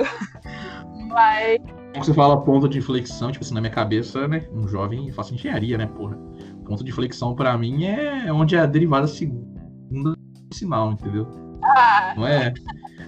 Mas. 1.08 1.60
Você 1.98 2.16
fala 2.16 2.42
ponto 2.42 2.68
de 2.68 2.80
inflexão, 2.80 3.32
tipo 3.32 3.46
assim, 3.46 3.54
na 3.54 3.62
minha 3.62 3.72
cabeça, 3.74 4.28
né? 4.28 4.48
Um 4.52 4.68
jovem 4.68 5.12
faço 5.12 5.36
engenharia, 5.36 5.78
né, 5.78 5.86
porra? 5.86 6.18
Ponto 6.66 6.84
de 6.84 6.90
inflexão 6.90 7.36
para 7.36 7.56
mim 7.60 7.86
é 7.86 8.34
onde 8.34 8.56
é 8.56 8.60
a 8.60 8.66
derivada 8.66 9.06
segunda 9.06 10.18
sinal, 10.52 10.92
entendeu? 10.92 11.45
Ah. 11.66 12.14
Não 12.16 12.28
é? 12.28 12.54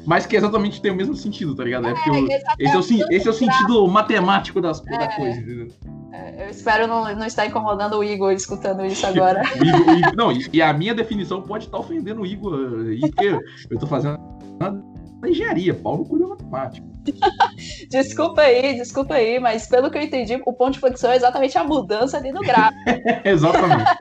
Mas 0.05 0.25
que 0.25 0.37
exatamente 0.37 0.81
tem 0.81 0.91
o 0.91 0.95
mesmo 0.95 1.15
sentido, 1.15 1.53
tá 1.53 1.63
ligado? 1.63 1.87
É, 1.87 1.93
porque 1.93 2.09
o, 2.09 2.27
esse, 2.59 3.01
é 3.01 3.05
o, 3.05 3.11
esse 3.11 3.27
é 3.27 3.29
o 3.29 3.33
sentido 3.33 3.87
matemático 3.87 4.61
das, 4.61 4.81
é. 4.87 4.97
da 4.97 5.07
coisa, 5.09 5.39
entendeu? 5.39 5.67
É, 6.13 6.45
eu 6.45 6.49
espero 6.49 6.87
não, 6.87 7.13
não 7.13 7.25
estar 7.25 7.45
incomodando 7.45 7.97
o 7.97 8.03
Igor 8.03 8.31
escutando 8.31 8.85
isso 8.85 9.05
agora. 9.05 9.41
o 9.41 9.57
Igor, 9.65 9.87
o 9.87 9.97
Igor, 9.97 10.15
não, 10.15 10.31
e 10.31 10.61
a 10.61 10.71
minha 10.71 10.95
definição 10.95 11.41
pode 11.41 11.65
estar 11.65 11.77
ofendendo 11.77 12.21
o 12.21 12.25
Igor. 12.25 12.89
E 12.91 13.11
que 13.11 13.25
eu 13.69 13.79
tô 13.79 13.85
fazendo 13.85 14.17
na 15.21 15.29
engenharia, 15.29 15.73
Paulo 15.73 16.05
cuida 16.05 16.27
matemática. 16.27 16.87
desculpa 17.89 18.41
aí, 18.41 18.75
desculpa 18.75 19.15
aí, 19.15 19.39
mas 19.39 19.67
pelo 19.67 19.89
que 19.89 19.97
eu 19.97 20.01
entendi, 20.01 20.41
o 20.45 20.53
ponto 20.53 20.73
de 20.73 20.79
flexão 20.79 21.11
é 21.11 21.15
exatamente 21.15 21.57
a 21.57 21.63
mudança 21.63 22.17
ali 22.17 22.31
no 22.31 22.41
gráfico. 22.41 22.83
exatamente. 23.25 23.91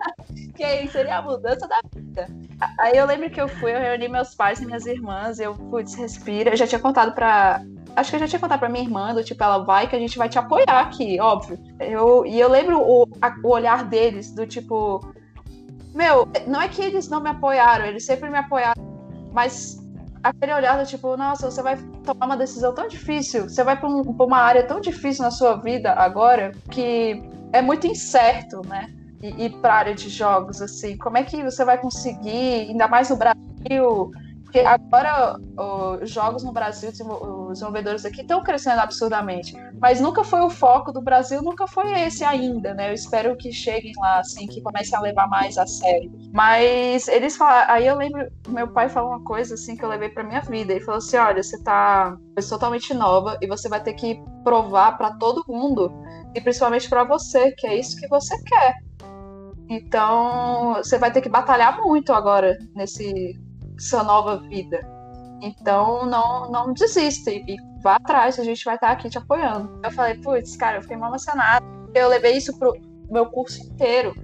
Que 0.56 0.64
aí 0.64 0.88
seria 0.88 1.18
a 1.18 1.22
mudança 1.22 1.68
da 1.68 1.80
vida. 1.94 2.26
Aí 2.78 2.96
eu 2.96 3.06
lembro 3.06 3.30
que 3.30 3.40
eu 3.40 3.48
fui, 3.48 3.72
eu 3.74 3.78
reuni 3.78 4.08
meus 4.08 4.34
pais 4.34 4.60
e 4.60 4.66
minhas 4.66 4.86
irmãs, 4.86 5.38
eu, 5.38 5.54
putz, 5.54 5.94
respira. 5.94 6.50
Eu 6.50 6.56
já 6.56 6.66
tinha 6.66 6.78
contado 6.78 7.12
pra. 7.14 7.62
Acho 7.94 8.10
que 8.10 8.16
eu 8.16 8.20
já 8.20 8.28
tinha 8.28 8.40
contado 8.40 8.58
pra 8.58 8.68
minha 8.68 8.84
irmã, 8.84 9.14
do 9.14 9.22
tipo, 9.22 9.42
ela 9.42 9.58
vai 9.58 9.86
que 9.86 9.96
a 9.96 9.98
gente 9.98 10.18
vai 10.18 10.28
te 10.28 10.38
apoiar 10.38 10.80
aqui, 10.80 11.20
óbvio. 11.20 11.58
Eu, 11.80 12.26
e 12.26 12.38
eu 12.38 12.48
lembro 12.48 12.80
o, 12.80 13.08
a, 13.22 13.34
o 13.42 13.48
olhar 13.48 13.84
deles, 13.84 14.34
do 14.34 14.46
tipo. 14.46 15.00
Meu, 15.94 16.28
não 16.46 16.60
é 16.60 16.68
que 16.68 16.82
eles 16.82 17.08
não 17.08 17.20
me 17.20 17.30
apoiaram, 17.30 17.86
eles 17.86 18.04
sempre 18.04 18.28
me 18.28 18.36
apoiaram, 18.36 18.82
mas 19.32 19.82
aquele 20.22 20.52
olhar 20.52 20.78
do 20.78 20.86
tipo, 20.86 21.16
nossa, 21.16 21.50
você 21.50 21.62
vai 21.62 21.78
tomar 22.04 22.26
uma 22.26 22.36
decisão 22.36 22.74
tão 22.74 22.86
difícil, 22.86 23.48
você 23.48 23.64
vai 23.64 23.78
para 23.78 23.88
um, 23.88 24.02
uma 24.02 24.38
área 24.38 24.62
tão 24.62 24.78
difícil 24.78 25.24
na 25.24 25.30
sua 25.30 25.56
vida 25.56 25.92
agora 25.92 26.52
que 26.70 27.22
é 27.52 27.62
muito 27.62 27.86
incerto, 27.86 28.60
né? 28.66 28.92
E, 29.22 29.46
e 29.46 29.50
para 29.50 29.74
a 29.74 29.78
área 29.78 29.94
de 29.94 30.08
jogos, 30.08 30.60
assim, 30.60 30.96
como 30.96 31.16
é 31.16 31.22
que 31.22 31.42
você 31.42 31.64
vai 31.64 31.78
conseguir, 31.78 32.68
ainda 32.68 32.86
mais 32.86 33.10
no 33.10 33.16
Brasil, 33.16 34.10
porque 34.56 34.60
agora 34.60 35.38
os 36.00 36.10
jogos 36.10 36.42
no 36.42 36.52
Brasil, 36.52 36.88
os 36.88 37.48
desenvolvedores 37.48 38.06
aqui 38.06 38.22
estão 38.22 38.42
crescendo 38.42 38.80
absurdamente. 38.80 39.54
Mas 39.78 40.00
nunca 40.00 40.24
foi 40.24 40.40
o 40.40 40.48
foco 40.48 40.92
do 40.92 41.02
Brasil, 41.02 41.42
nunca 41.42 41.66
foi 41.66 41.92
esse 42.00 42.24
ainda, 42.24 42.72
né? 42.72 42.88
Eu 42.88 42.94
espero 42.94 43.36
que 43.36 43.52
cheguem 43.52 43.92
lá, 43.98 44.20
assim, 44.20 44.46
que 44.46 44.62
comecem 44.62 44.96
a 44.96 45.02
levar 45.02 45.28
mais 45.28 45.58
a 45.58 45.66
sério. 45.66 46.10
Mas 46.32 47.06
eles 47.08 47.36
falaram. 47.36 47.70
Aí 47.70 47.86
eu 47.86 47.96
lembro, 47.96 48.26
meu 48.48 48.68
pai 48.68 48.88
falou 48.88 49.10
uma 49.10 49.24
coisa 49.24 49.54
assim 49.54 49.76
que 49.76 49.84
eu 49.84 49.90
levei 49.90 50.08
pra 50.08 50.24
minha 50.24 50.40
vida. 50.40 50.72
Ele 50.72 50.84
falou 50.84 50.98
assim: 50.98 51.18
olha, 51.18 51.42
você 51.42 51.62
tá 51.62 52.16
totalmente 52.48 52.94
nova 52.94 53.36
e 53.42 53.46
você 53.46 53.68
vai 53.68 53.82
ter 53.82 53.92
que 53.92 54.22
provar 54.42 54.96
para 54.96 55.12
todo 55.12 55.44
mundo, 55.46 55.92
e 56.34 56.40
principalmente 56.40 56.88
para 56.88 57.04
você, 57.04 57.52
que 57.52 57.66
é 57.66 57.76
isso 57.78 58.00
que 58.00 58.08
você 58.08 58.34
quer. 58.42 58.74
Então, 59.68 60.74
você 60.74 60.96
vai 60.96 61.12
ter 61.12 61.20
que 61.20 61.28
batalhar 61.28 61.82
muito 61.82 62.12
agora 62.12 62.56
nesse 62.74 63.36
sua 63.78 64.02
nova 64.02 64.38
vida. 64.38 64.80
Então, 65.42 66.06
não, 66.06 66.50
não 66.50 66.72
desista 66.72 67.30
e 67.30 67.56
vá 67.82 67.96
atrás, 67.96 68.38
a 68.38 68.44
gente 68.44 68.64
vai 68.64 68.76
estar 68.76 68.90
aqui 68.90 69.10
te 69.10 69.18
apoiando. 69.18 69.80
Eu 69.84 69.90
falei, 69.90 70.14
putz, 70.16 70.56
cara, 70.56 70.78
eu 70.78 70.82
fiquei 70.82 70.96
emocionada. 70.96 71.64
Eu 71.94 72.08
levei 72.08 72.36
isso 72.36 72.58
pro 72.58 72.74
meu 73.10 73.26
curso 73.26 73.62
inteiro 73.62 74.14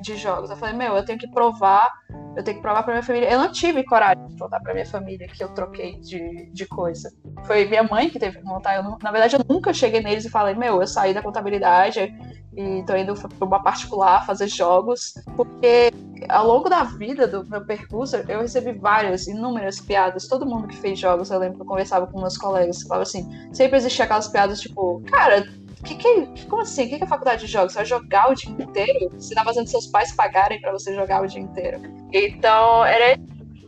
de 0.00 0.16
jogos. 0.16 0.50
Eu 0.50 0.56
falei, 0.56 0.74
meu, 0.74 0.94
eu 0.94 1.04
tenho 1.04 1.18
que 1.18 1.30
provar, 1.30 1.90
eu 2.36 2.44
tenho 2.44 2.58
que 2.58 2.62
provar 2.62 2.82
pra 2.82 2.92
minha 2.92 3.02
família. 3.02 3.30
Eu 3.30 3.38
não 3.38 3.50
tive 3.50 3.82
coragem 3.82 4.26
de 4.26 4.36
contar 4.36 4.60
pra 4.60 4.74
minha 4.74 4.84
família 4.84 5.26
que 5.26 5.42
eu 5.42 5.48
troquei 5.48 5.98
de, 6.00 6.50
de 6.52 6.66
coisa. 6.66 7.10
Foi 7.46 7.64
minha 7.64 7.82
mãe 7.82 8.10
que 8.10 8.18
teve 8.18 8.38
que 8.38 8.44
montar. 8.44 8.76
Eu, 8.76 8.82
na 9.02 9.10
verdade, 9.10 9.36
eu 9.36 9.44
nunca 9.48 9.72
cheguei 9.72 10.02
neles 10.02 10.26
e 10.26 10.30
falei, 10.30 10.54
meu, 10.54 10.80
eu 10.80 10.86
saí 10.86 11.14
da 11.14 11.22
contabilidade 11.22 12.14
e 12.54 12.82
tô 12.84 12.94
indo 12.94 13.14
pra 13.14 13.46
uma 13.46 13.62
particular 13.62 14.24
fazer 14.26 14.48
jogos, 14.48 15.14
porque 15.34 15.90
ao 16.28 16.46
longo 16.46 16.68
da 16.68 16.82
vida 16.84 17.26
do 17.26 17.46
meu 17.46 17.64
percurso, 17.64 18.16
eu 18.16 18.40
recebi 18.40 18.72
várias, 18.72 19.26
inúmeras 19.26 19.80
piadas. 19.80 20.28
Todo 20.28 20.46
mundo 20.46 20.68
que 20.68 20.76
fez 20.76 20.98
jogos, 20.98 21.30
eu 21.30 21.38
lembro 21.38 21.56
que 21.56 21.62
eu 21.62 21.66
conversava 21.66 22.06
com 22.06 22.20
meus 22.20 22.36
colegas, 22.36 22.82
falava 22.82 23.02
assim, 23.02 23.26
sempre 23.52 23.78
existia 23.78 24.04
aquelas 24.04 24.28
piadas 24.28 24.60
tipo, 24.60 25.02
cara, 25.10 25.46
que 25.84 25.94
que, 25.94 26.46
como 26.46 26.62
assim? 26.62 26.86
O 26.86 26.88
que, 26.88 26.98
que 26.98 27.04
é 27.04 27.06
faculdade 27.06 27.46
de 27.46 27.52
jogos? 27.52 27.72
Você 27.72 27.78
vai 27.78 27.86
jogar 27.86 28.30
o 28.30 28.34
dia 28.34 28.50
inteiro? 28.50 29.10
Você 29.12 29.34
tá 29.34 29.44
fazendo 29.44 29.66
seus 29.68 29.86
pais 29.86 30.12
pagarem 30.12 30.60
para 30.60 30.72
você 30.72 30.94
jogar 30.94 31.22
o 31.22 31.26
dia 31.26 31.40
inteiro. 31.40 31.80
Então, 32.12 32.84
era 32.84 33.16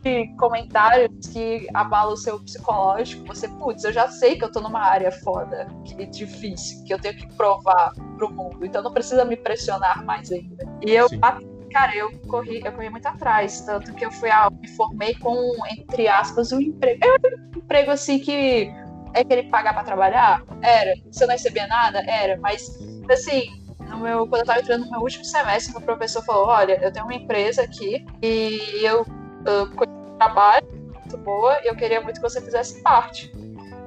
de 0.01 0.27
comentários 0.37 1.27
que 1.27 1.67
abalam 1.73 2.13
o 2.13 2.17
seu 2.17 2.39
psicológico. 2.39 3.25
Você, 3.27 3.47
putz, 3.47 3.83
eu 3.83 3.93
já 3.93 4.07
sei 4.07 4.37
que 4.37 4.45
eu 4.45 4.51
tô 4.51 4.61
numa 4.61 4.81
área 4.81 5.11
foda, 5.11 5.67
que 5.85 6.01
é 6.01 6.05
difícil, 6.05 6.83
que 6.85 6.93
eu 6.93 6.99
tenho 6.99 7.15
que 7.15 7.27
provar 7.35 7.93
pro 8.17 8.31
mundo. 8.31 8.65
Então 8.65 8.81
não 8.81 8.93
precisa 8.93 9.25
me 9.25 9.35
pressionar 9.35 10.03
mais 10.05 10.31
ainda. 10.31 10.65
E 10.85 10.91
eu 10.91 11.07
Sim 11.09 11.19
cara, 11.69 11.95
eu 11.95 12.11
corri, 12.27 12.61
eu 12.65 12.71
corri 12.71 12.89
muito 12.89 13.05
atrás, 13.05 13.61
tanto 13.61 13.93
que 13.93 14.05
eu 14.05 14.11
fui 14.11 14.29
a, 14.29 14.49
me 14.49 14.67
formei 14.69 15.15
com, 15.15 15.53
entre 15.71 16.07
aspas, 16.07 16.51
um 16.51 16.59
emprego. 16.59 16.99
Era 17.23 17.35
um 17.37 17.59
emprego 17.59 17.91
assim 17.91 18.19
que 18.19 18.71
é 19.13 19.23
que 19.23 19.33
ele 19.33 19.49
pagar 19.49 19.73
para 19.73 19.83
trabalhar? 19.83 20.43
Era. 20.61 20.93
Se 21.11 21.23
eu 21.23 21.27
não 21.27 21.33
recebia 21.33 21.67
nada? 21.67 21.99
Era. 22.07 22.37
Mas, 22.37 22.77
assim, 23.09 23.49
no 23.89 23.99
meu, 23.99 24.27
quando 24.27 24.41
eu 24.41 24.45
tava 24.45 24.59
entrando 24.59 24.85
no 24.85 24.91
meu 24.91 25.01
último 25.01 25.25
semestre, 25.25 25.73
meu 25.73 25.81
professor 25.81 26.23
falou: 26.23 26.47
Olha, 26.47 26.79
eu 26.81 26.91
tenho 26.91 27.05
uma 27.05 27.15
empresa 27.15 27.63
aqui 27.63 28.05
e 28.21 28.81
eu, 28.83 29.05
eu 29.45 29.69
trabalho 30.17 30.67
muito 30.93 31.17
boa 31.17 31.59
e 31.63 31.67
eu 31.67 31.75
queria 31.75 32.01
muito 32.01 32.17
que 32.17 32.29
você 32.29 32.41
fizesse 32.41 32.81
parte. 32.81 33.31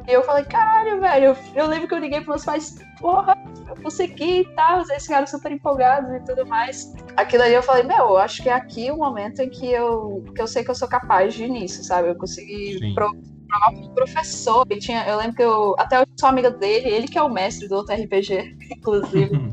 E 0.09 0.13
eu 0.13 0.23
falei, 0.25 0.45
caralho, 0.45 1.01
velho. 1.01 1.27
Eu, 1.27 1.37
eu 1.55 1.67
lembro 1.67 1.87
que 1.87 1.95
eu 1.95 1.99
liguei 1.99 2.21
pros 2.21 2.29
meus 2.29 2.45
pais, 2.45 2.79
porra, 3.01 3.37
eu 3.69 3.77
consegui 3.83 4.41
e 4.41 4.55
tal. 4.55 4.81
Eles 4.89 5.05
ficaram 5.05 5.27
super 5.27 5.53
empolgados 5.53 6.11
e 6.11 6.21
tudo 6.21 6.45
mais. 6.45 6.93
Aquilo 7.17 7.45
ali 7.45 7.55
eu 7.55 7.63
falei, 7.63 7.85
meu, 7.85 7.97
eu 7.99 8.19
acho 8.19 8.43
que 8.43 8.49
é 8.49 8.53
aqui 8.53 8.91
o 8.91 8.97
momento 8.97 9.41
em 9.41 9.49
que 9.49 9.71
eu, 9.71 10.25
que 10.35 10.43
eu 10.43 10.47
sei 10.47 10.65
que 10.65 10.71
eu 10.71 10.75
sou 10.75 10.89
capaz 10.89 11.35
de 11.35 11.49
nisso, 11.49 11.85
sabe? 11.85 12.09
Eu 12.09 12.17
consegui 12.17 12.95
provar 12.95 13.17
pro 13.61 13.95
professor. 13.95 14.67
E 14.71 14.79
tinha, 14.79 15.07
eu 15.07 15.17
lembro 15.17 15.37
que 15.37 15.43
eu. 15.43 15.75
Até 15.79 16.01
eu 16.01 16.07
sou 16.19 16.29
amiga 16.29 16.51
dele, 16.51 16.89
ele 16.89 17.09
que 17.09 17.19
é 17.19 17.23
o 17.23 17.29
mestre 17.29 17.69
do 17.69 17.77
outro 17.77 17.95
RPG, 17.95 18.57
inclusive. 18.71 19.53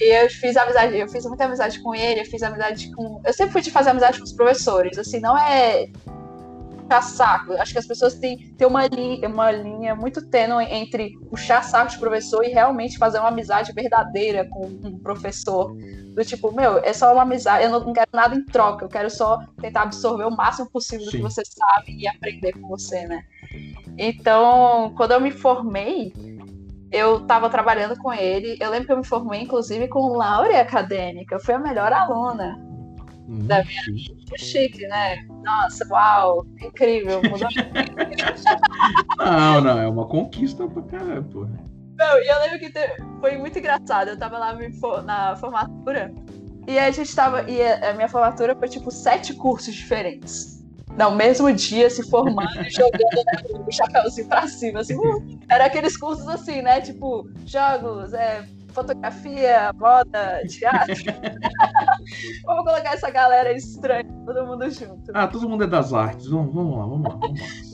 E 0.00 0.24
eu 0.24 0.28
fiz 0.30 0.56
amizade, 0.56 0.96
eu 0.96 1.08
fiz 1.08 1.24
muita 1.26 1.44
amizade 1.44 1.80
com 1.80 1.94
ele, 1.94 2.20
eu 2.20 2.26
fiz 2.26 2.42
amizade 2.42 2.92
com. 2.94 3.20
Eu 3.24 3.32
sempre 3.32 3.52
fui 3.52 3.62
de 3.62 3.70
fazer 3.70 3.90
amizade 3.90 4.18
com 4.18 4.24
os 4.24 4.32
professores. 4.32 4.98
Assim, 4.98 5.20
não 5.20 5.36
é 5.38 5.86
puxar 6.82 7.02
saco. 7.02 7.52
Acho 7.54 7.72
que 7.72 7.78
as 7.78 7.86
pessoas 7.86 8.14
têm, 8.14 8.52
têm 8.54 8.66
uma, 8.66 8.86
linha, 8.86 9.28
uma 9.28 9.50
linha 9.50 9.94
muito 9.94 10.28
tênue 10.28 10.64
entre 10.64 11.18
puxar 11.30 11.62
saco 11.62 11.92
de 11.92 11.98
professor 11.98 12.44
e 12.44 12.48
realmente 12.48 12.98
fazer 12.98 13.18
uma 13.18 13.28
amizade 13.28 13.72
verdadeira 13.72 14.46
com 14.48 14.66
um 14.66 14.98
professor. 14.98 15.74
Do 16.14 16.24
tipo, 16.24 16.52
meu, 16.52 16.78
é 16.78 16.92
só 16.92 17.12
uma 17.12 17.22
amizade, 17.22 17.64
eu 17.64 17.70
não 17.70 17.92
quero 17.92 18.10
nada 18.12 18.34
em 18.34 18.44
troca, 18.44 18.84
eu 18.84 18.88
quero 18.88 19.08
só 19.08 19.38
tentar 19.60 19.82
absorver 19.82 20.24
o 20.24 20.30
máximo 20.30 20.68
possível 20.68 21.06
do 21.06 21.10
Sim. 21.10 21.18
que 21.18 21.22
você 21.22 21.42
sabe 21.44 21.96
e 21.96 22.06
aprender 22.06 22.52
com 22.52 22.68
você, 22.68 23.06
né? 23.06 23.24
Então, 23.96 24.92
quando 24.96 25.12
eu 25.12 25.20
me 25.20 25.30
formei, 25.30 26.12
eu 26.90 27.22
estava 27.22 27.48
trabalhando 27.48 27.96
com 27.96 28.12
ele. 28.12 28.58
Eu 28.60 28.70
lembro 28.70 28.86
que 28.86 28.92
eu 28.92 28.98
me 28.98 29.06
formei, 29.06 29.40
inclusive, 29.40 29.88
com 29.88 30.14
Laure 30.14 30.54
Acadêmica. 30.54 31.36
Eu 31.36 31.40
fui 31.40 31.54
a 31.54 31.58
melhor 31.58 31.92
aluna 31.92 32.71
Da 33.28 33.62
minha 33.64 33.82
vida. 33.86 34.36
Chique, 34.36 34.86
né? 34.88 35.24
Nossa, 35.44 35.86
uau, 35.90 36.46
incrível. 36.60 37.20
Mudou 37.22 37.48
não, 39.18 39.60
não, 39.60 39.78
é 39.78 39.88
uma 39.88 40.06
conquista 40.06 40.66
pra 40.68 40.82
caramba, 40.82 41.28
pô. 41.32 41.46
Não, 41.96 42.18
e 42.18 42.26
eu 42.26 42.40
lembro 42.40 42.58
que 42.58 42.72
foi 43.20 43.38
muito 43.38 43.58
engraçado. 43.58 44.08
Eu 44.08 44.18
tava 44.18 44.38
lá 44.38 44.58
na 45.04 45.36
formatura 45.36 46.12
e 46.66 46.78
a 46.78 46.90
gente 46.90 47.14
tava. 47.14 47.48
E 47.50 47.62
a 47.62 47.94
minha 47.94 48.08
formatura 48.08 48.56
foi 48.56 48.68
tipo 48.68 48.90
sete 48.90 49.34
cursos 49.34 49.74
diferentes. 49.74 50.62
No 50.98 51.10
mesmo 51.12 51.50
dia, 51.52 51.88
se 51.88 52.02
formando 52.10 52.60
e 52.60 52.70
jogando 52.70 53.24
né, 53.24 53.64
o 53.66 53.72
chapéuzinho 53.72 54.28
pra 54.28 54.46
cima. 54.46 54.80
Assim, 54.80 54.94
uh, 54.94 55.38
era 55.48 55.66
aqueles 55.66 55.96
cursos 55.96 56.28
assim, 56.28 56.60
né? 56.60 56.80
Tipo, 56.80 57.26
jogos, 57.46 58.12
é, 58.12 58.44
fotografia, 58.72 59.72
moda, 59.74 60.42
teatro. 60.48 60.94
vamos 62.44 62.64
colocar 62.64 62.94
essa 62.94 63.10
galera 63.10 63.52
estranha, 63.52 64.04
todo 64.26 64.46
mundo 64.46 64.70
junto. 64.70 65.12
Ah, 65.14 65.26
todo 65.26 65.48
mundo 65.48 65.64
é 65.64 65.66
das 65.66 65.92
artes. 65.92 66.28
Vamos, 66.28 66.54
vamos 66.54 66.76
lá, 66.76 66.84
vamos 66.84 67.08
lá, 67.08 67.16
vamos 67.16 67.40
lá. 67.40 67.72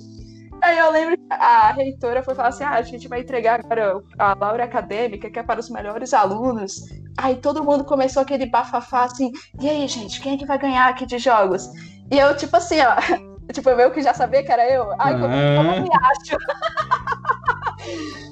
Aí 0.60 0.76
eu 0.76 0.90
lembro 0.90 1.16
que 1.16 1.32
a 1.32 1.72
reitora 1.72 2.22
foi 2.22 2.34
falar 2.34 2.48
assim: 2.48 2.64
ah, 2.64 2.74
a 2.74 2.82
gente 2.82 3.08
vai 3.08 3.20
entregar 3.20 3.60
agora 3.60 4.02
a 4.18 4.34
Laura 4.34 4.64
Acadêmica, 4.64 5.30
que 5.30 5.38
é 5.38 5.42
para 5.42 5.60
os 5.60 5.70
melhores 5.70 6.12
alunos. 6.12 6.82
Aí 7.16 7.36
todo 7.36 7.64
mundo 7.64 7.84
começou 7.84 8.22
aquele 8.22 8.46
bafafá 8.46 9.04
assim: 9.04 9.32
e 9.60 9.68
aí, 9.68 9.86
gente, 9.86 10.20
quem 10.20 10.34
é 10.34 10.36
que 10.36 10.46
vai 10.46 10.58
ganhar 10.58 10.88
aqui 10.88 11.06
de 11.06 11.18
jogos? 11.18 11.68
E 12.10 12.18
eu, 12.18 12.36
tipo 12.36 12.56
assim, 12.56 12.76
ó, 12.80 12.96
tipo, 13.52 13.70
eu 13.70 13.90
que 13.90 14.02
já 14.02 14.14
sabia 14.14 14.42
que 14.42 14.50
era 14.50 14.68
eu. 14.68 14.90
Ai, 14.98 15.12
como, 15.12 15.28
como 15.28 15.74
eu 15.74 15.82
me 15.82 15.90
acho? 15.92 16.36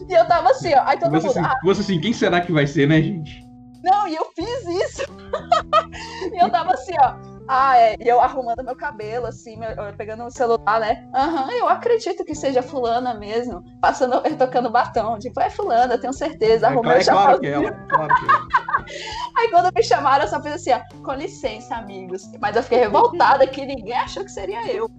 E 0.09 0.13
eu 0.13 0.27
tava 0.27 0.51
assim, 0.51 0.73
ó. 0.75 0.83
Aí 0.85 0.99
todo 0.99 1.11
você 1.11 1.27
mundo. 1.27 1.39
Assim, 1.39 1.47
ah, 1.47 1.59
você 1.65 1.81
assim, 1.81 2.01
quem 2.01 2.13
será 2.13 2.41
que 2.41 2.53
vai 2.53 2.67
ser, 2.67 2.89
né, 2.89 3.01
gente? 3.03 3.45
Não, 3.83 4.09
e 4.09 4.17
eu 4.17 4.27
fiz 4.35 4.67
isso. 4.67 5.03
e 6.33 6.43
eu 6.43 6.51
tava 6.51 6.73
assim, 6.73 6.95
ó. 7.01 7.37
Ah, 7.49 7.79
é. 7.79 7.97
E 8.01 8.09
eu 8.09 8.21
arrumando 8.21 8.65
meu 8.65 8.75
cabelo, 8.75 9.27
assim, 9.27 9.57
meu, 9.57 9.69
pegando 9.97 10.25
o 10.25 10.31
celular, 10.31 10.81
né? 10.81 11.09
Aham, 11.15 11.45
uhum, 11.45 11.51
eu 11.53 11.69
acredito 11.69 12.25
que 12.25 12.35
seja 12.35 12.63
fulana 12.63 13.15
mesmo. 13.15 13.63
Passando, 13.81 14.21
tocando 14.37 14.71
batom. 14.71 15.19
Tipo, 15.19 15.41
é 15.41 15.49
fulana, 15.49 15.99
tenho 15.99 16.13
certeza. 16.13 16.67
Arrumei 16.67 16.97
é, 16.97 17.01
é 17.01 17.05
claro 17.05 17.41
que 17.41 17.47
é 17.47 17.53
ela, 17.53 17.73
claro 17.89 18.15
que 18.15 18.25
é. 18.25 19.07
Aí 19.39 19.51
quando 19.51 19.73
me 19.75 19.83
chamaram, 19.83 20.25
eu 20.25 20.29
só 20.29 20.43
fiz 20.43 20.55
assim, 20.55 20.73
ó, 20.73 20.81
com 21.05 21.13
licença, 21.13 21.77
amigos. 21.77 22.29
Mas 22.41 22.57
eu 22.57 22.63
fiquei 22.63 22.79
revoltada 22.79 23.47
que 23.47 23.65
ninguém 23.65 23.97
achou 23.97 24.25
que 24.25 24.33
seria 24.33 24.67
eu. 24.67 24.91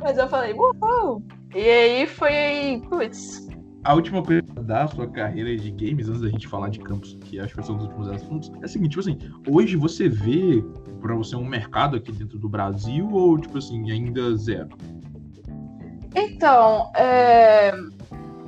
Mas 0.00 0.18
eu 0.18 0.28
falei, 0.28 0.54
uau! 0.54 1.22
E 1.54 1.60
aí 1.60 2.06
foi, 2.06 2.82
putz. 2.88 3.48
A 3.84 3.94
última 3.94 4.22
pergunta 4.22 4.62
da 4.62 4.86
sua 4.86 5.06
carreira 5.06 5.56
de 5.56 5.70
games, 5.70 6.08
antes 6.08 6.20
da 6.20 6.28
gente 6.28 6.46
falar 6.46 6.68
de 6.68 6.78
campos, 6.80 7.16
que 7.24 7.40
acho 7.40 7.54
que 7.54 7.62
são 7.64 7.76
os 7.76 7.84
últimos 7.84 8.08
assuntos, 8.08 8.52
é 8.60 8.64
a 8.64 8.68
seguinte, 8.68 8.90
tipo 8.90 9.00
assim, 9.00 9.18
hoje 9.48 9.76
você 9.76 10.08
vê 10.08 10.62
para 11.00 11.14
você 11.14 11.36
um 11.36 11.44
mercado 11.44 11.96
aqui 11.96 12.12
dentro 12.12 12.38
do 12.38 12.48
Brasil 12.48 13.08
ou, 13.10 13.38
tipo 13.38 13.56
assim, 13.58 13.90
ainda 13.90 14.36
zero? 14.36 14.76
Então, 16.14 16.90
é, 16.96 17.72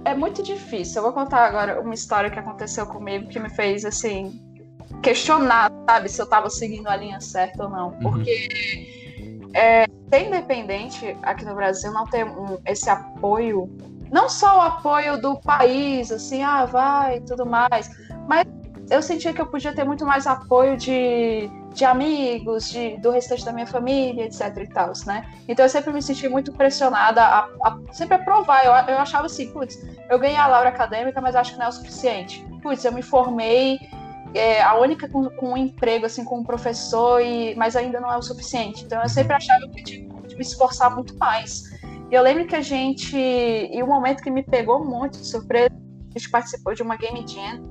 é 0.04 0.14
muito 0.14 0.42
difícil. 0.42 0.98
Eu 0.98 1.04
vou 1.04 1.12
contar 1.12 1.46
agora 1.46 1.80
uma 1.80 1.94
história 1.94 2.28
que 2.30 2.38
aconteceu 2.38 2.86
comigo 2.86 3.28
que 3.28 3.38
me 3.38 3.48
fez, 3.48 3.84
assim, 3.84 4.40
questionar, 5.02 5.70
sabe, 5.88 6.08
se 6.08 6.20
eu 6.20 6.26
tava 6.26 6.50
seguindo 6.50 6.88
a 6.88 6.96
linha 6.96 7.20
certa 7.20 7.64
ou 7.64 7.70
não. 7.70 7.88
Uhum. 7.88 7.98
Porque 8.00 8.88
é, 9.54 9.86
ser 10.08 10.26
independente 10.26 11.16
aqui 11.22 11.44
no 11.44 11.54
Brasil 11.54 11.92
não 11.92 12.04
tem 12.04 12.24
um, 12.24 12.58
esse 12.66 12.88
apoio, 12.90 13.70
não 14.10 14.28
só 14.28 14.58
o 14.58 14.60
apoio 14.60 15.20
do 15.20 15.36
país, 15.40 16.10
assim, 16.10 16.42
ah, 16.42 16.64
vai 16.64 17.16
e 17.16 17.20
tudo 17.20 17.46
mais, 17.46 17.90
mas 18.28 18.46
eu 18.90 19.00
sentia 19.00 19.32
que 19.32 19.40
eu 19.40 19.46
podia 19.46 19.72
ter 19.72 19.84
muito 19.84 20.04
mais 20.04 20.26
apoio 20.26 20.76
de, 20.76 21.48
de 21.72 21.84
amigos, 21.84 22.70
de, 22.70 22.96
do 22.98 23.10
restante 23.10 23.44
da 23.44 23.52
minha 23.52 23.66
família, 23.66 24.24
etc 24.24 24.56
e 24.56 24.66
tal, 24.66 24.92
né? 25.06 25.24
Então 25.48 25.64
eu 25.64 25.68
sempre 25.68 25.92
me 25.92 26.02
senti 26.02 26.28
muito 26.28 26.52
pressionada 26.52 27.22
a, 27.22 27.48
a 27.62 27.78
sempre 27.92 28.16
aprovar. 28.16 28.64
Eu, 28.64 28.72
eu 28.92 28.98
achava 28.98 29.26
assim, 29.26 29.48
putz, 29.52 29.78
eu 30.10 30.18
ganhei 30.18 30.36
a 30.36 30.48
Laura 30.48 30.70
acadêmica, 30.70 31.20
mas 31.20 31.36
acho 31.36 31.52
que 31.52 31.58
não 31.58 31.66
é 31.66 31.68
o 31.68 31.72
suficiente. 31.72 32.44
Putz, 32.60 32.84
eu 32.84 32.92
me 32.92 33.02
formei, 33.02 33.78
é, 34.34 34.62
a 34.62 34.78
única 34.78 35.08
com, 35.08 35.28
com, 35.30 35.52
um 35.52 35.56
emprego, 35.56 36.06
assim, 36.06 36.24
com 36.24 36.38
um 36.38 36.44
professor, 36.44 37.20
e, 37.20 37.54
mas 37.56 37.76
ainda 37.76 38.00
não 38.00 38.12
é 38.12 38.16
o 38.16 38.22
suficiente. 38.22 38.84
Então 38.84 39.02
eu 39.02 39.08
sempre 39.08 39.34
achava 39.34 39.68
que 39.68 39.80
eu 39.80 39.84
tinha 39.84 40.08
que 40.08 40.34
me 40.36 40.42
esforçar 40.42 40.94
muito 40.94 41.16
mais. 41.18 41.64
E 42.10 42.14
eu 42.14 42.22
lembro 42.22 42.46
que 42.46 42.56
a 42.56 42.60
gente, 42.60 43.16
e 43.16 43.82
o 43.82 43.86
momento 43.86 44.22
que 44.22 44.30
me 44.30 44.42
pegou 44.42 44.84
muito 44.84 45.18
de 45.18 45.26
surpresa, 45.26 45.70
a 45.72 46.18
gente 46.18 46.30
participou 46.30 46.74
de 46.74 46.82
uma 46.82 46.96
Game 46.96 47.24
Jam, 47.26 47.62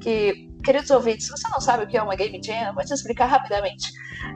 que, 0.00 0.50
queridos 0.64 0.90
ouvintes, 0.90 1.26
se 1.26 1.32
você 1.32 1.48
não 1.48 1.60
sabe 1.60 1.84
o 1.84 1.86
que 1.86 1.96
é 1.96 2.02
uma 2.02 2.16
Game 2.16 2.40
Jam, 2.42 2.68
eu 2.68 2.74
vou 2.74 2.84
te 2.84 2.92
explicar 2.92 3.26
rapidamente. 3.26 3.92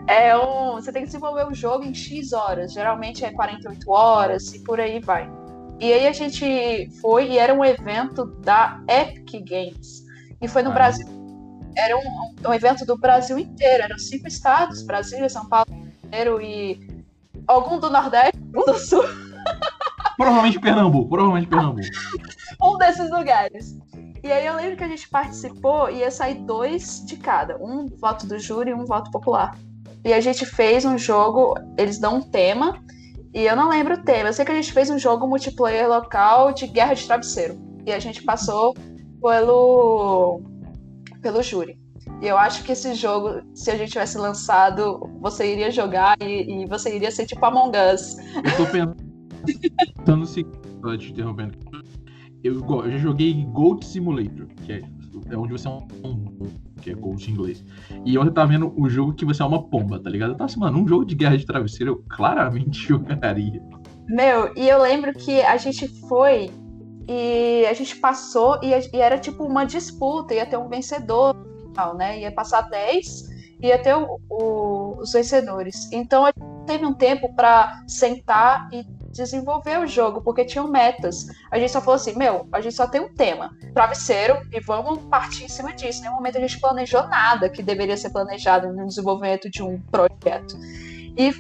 É 0.07 0.37
um, 0.37 0.75
você 0.75 0.93
tem 0.93 1.03
que 1.03 1.07
desenvolver 1.07 1.47
o 1.47 1.55
jogo 1.55 1.85
em 1.85 1.95
X 1.95 2.33
horas, 2.33 2.73
geralmente 2.73 3.25
é 3.25 3.33
48 3.33 3.91
horas 3.91 4.55
e 4.55 4.63
por 4.63 4.81
aí 4.81 5.01
vai. 5.01 5.31
E 5.81 5.93
aí 5.93 6.07
a 6.07 6.13
gente 6.13 6.91
foi 7.01 7.31
e 7.31 7.39
era 7.39 7.55
um 7.55 7.65
evento 7.65 8.27
da 8.41 8.81
Epic 8.89 9.45
Games. 9.45 10.05
E 10.41 10.49
foi 10.49 10.63
no 10.63 10.71
ah. 10.71 10.75
Brasil. 10.75 11.18
Era 11.79 11.97
um, 11.97 12.35
um, 12.49 12.53
evento 12.53 12.85
do 12.85 12.99
Brasil 12.99 13.39
inteiro. 13.39 13.85
Eram 13.85 13.99
cinco 13.99 14.27
estados: 14.27 14.83
Brasília, 14.83 15.29
São 15.29 15.49
Paulo, 15.49 15.67
inteiro 16.05 16.41
e 16.43 17.05
algum 17.47 17.79
do 17.79 17.89
Nordeste, 17.89 18.39
algum 18.55 18.73
do 18.73 18.79
Sul. 18.79 19.05
Provavelmente 20.17 20.59
Pernambuco, 20.59 21.09
provavelmente 21.09 21.47
Pernambuco. 21.47 21.87
um 22.61 22.77
desses 22.77 23.09
lugares. 23.11 23.79
E 24.23 24.33
aí 24.33 24.45
eu 24.45 24.57
lembro 24.57 24.77
que 24.77 24.83
a 24.83 24.89
gente 24.89 25.09
participou 25.09 25.89
e 25.89 25.99
ia 25.99 26.11
sair 26.11 26.35
dois 26.35 27.05
de 27.07 27.17
cada. 27.17 27.57
Um 27.59 27.87
voto 27.87 28.27
do 28.27 28.39
júri 28.39 28.71
e 28.71 28.75
um 28.75 28.85
voto 28.85 29.11
popular. 29.13 29.57
E 30.05 30.13
a 30.13 30.21
gente 30.21 30.45
fez 30.45 30.85
um 30.85 30.99
jogo, 30.99 31.55
eles 31.77 31.99
dão 31.99 32.17
um 32.17 32.23
tema, 32.23 32.83
e 33.33 33.45
eu 33.45 33.55
não 33.55 33.69
lembro 33.69 33.95
o 33.95 34.03
tema. 34.03 34.29
Eu 34.29 34.33
sei 34.33 34.45
que 34.45 34.51
a 34.51 34.55
gente 34.55 34.73
fez 34.73 34.91
um 34.91 34.99
jogo 34.99 35.27
multiplayer 35.27 35.89
local 35.89 36.53
de 36.53 36.67
guerra 36.67 36.95
de 36.95 37.07
travesseiro. 37.07 37.57
E 37.87 37.93
a 37.93 37.99
gente 37.99 38.23
passou 38.23 38.75
pelo, 39.23 40.41
pelo 41.21 41.43
júri. 41.43 41.79
E 42.23 42.27
eu 42.27 42.39
acho 42.39 42.65
que 42.65 42.73
esse 42.73 42.95
jogo, 42.95 43.43
se 43.55 43.71
a 43.71 43.77
gente 43.77 43.93
tivesse 43.93 44.19
lançado, 44.19 44.99
você 45.21 45.53
iria 45.53 45.71
jogar 45.71 46.17
e, 46.23 46.63
e 46.63 46.67
você 46.67 46.95
iria 46.95 47.11
ser 47.11 47.27
tipo 47.27 47.45
Among 47.45 47.77
Us. 47.77 48.17
Eu 48.37 48.57
tô 48.57 48.67
pensando 48.67 50.27
se. 50.27 50.45
te 50.45 51.11
interrompendo 51.11 51.59
eu, 52.43 52.55
eu 52.55 52.91
já 52.91 52.99
joguei 52.99 53.45
Gold 53.53 53.85
Simulator, 53.85 54.47
que 54.65 54.73
é, 54.73 54.83
é 55.31 55.37
onde 55.37 55.53
você 55.53 55.67
é 55.67 55.71
um, 55.71 56.25
que 56.81 56.91
é 56.91 56.95
Gold 56.95 57.29
em 57.29 57.35
inglês. 57.35 57.65
E 58.05 58.15
eu 58.15 58.31
tava 58.33 58.53
vendo 58.53 58.73
o 58.77 58.89
jogo 58.89 59.13
que 59.13 59.25
você 59.25 59.43
é 59.43 59.45
uma 59.45 59.63
pomba, 59.63 59.99
tá 59.99 60.09
ligado? 60.09 60.31
Eu 60.31 60.37
tava 60.37 60.47
assim, 60.47 60.61
mano, 60.61 60.79
um 60.79 60.87
jogo 60.87 61.05
de 61.05 61.15
guerra 61.15 61.37
de 61.37 61.45
travesseiro 61.45 61.93
eu 61.93 62.05
claramente 62.09 62.81
jogaria. 62.87 63.63
Meu, 64.09 64.53
e 64.57 64.69
eu 64.69 64.81
lembro 64.81 65.13
que 65.13 65.41
a 65.43 65.57
gente 65.57 65.89
foi 66.09 66.51
e 67.09 67.67
a 67.67 67.73
gente 67.73 67.97
passou 67.97 68.61
e, 68.63 68.71
e 68.93 69.01
era 69.01 69.19
tipo 69.19 69.43
uma 69.43 69.65
disputa, 69.65 70.35
ia 70.35 70.47
ter 70.47 70.59
um 70.59 70.69
vencedor, 70.69 71.35
né? 71.97 72.21
Ia 72.21 72.31
passar 72.31 72.63
10 72.63 73.39
ia 73.61 73.79
ter 73.79 73.95
o, 73.95 74.21
o, 74.31 74.99
os 75.01 75.13
vencedores. 75.13 75.91
Então 75.93 76.25
a 76.25 76.29
gente 76.29 76.67
teve 76.67 76.87
um 76.87 76.95
tempo 76.95 77.33
para 77.35 77.83
sentar 77.87 78.69
e 78.73 78.85
desenvolver 79.11 79.81
o 79.81 79.87
jogo, 79.87 80.21
porque 80.21 80.45
tinham 80.45 80.69
metas. 80.69 81.27
A 81.51 81.59
gente 81.59 81.73
só 81.73 81.81
falou 81.81 81.97
assim, 81.97 82.17
meu, 82.17 82.47
a 82.53 82.61
gente 82.61 82.75
só 82.75 82.87
tem 82.87 83.01
um 83.01 83.13
tema, 83.13 83.51
travesseiro, 83.75 84.39
e 84.53 84.61
vamos 84.61 85.01
partir 85.07 85.45
em 85.45 85.49
cima 85.49 85.73
disso. 85.73 86.03
Nenhum 86.03 86.15
momento 86.15 86.39
a 86.39 86.41
gente 86.41 86.61
planejou 86.61 87.07
nada 87.09 87.49
que 87.49 87.63
deveria 87.63 87.97
ser 87.97 88.11
planejado 88.11 88.73
no 88.73 88.87
desenvolvimento 88.87 89.51
de 89.51 89.63
um 89.63 89.81
projeto. 89.91 90.57
E 91.17 91.33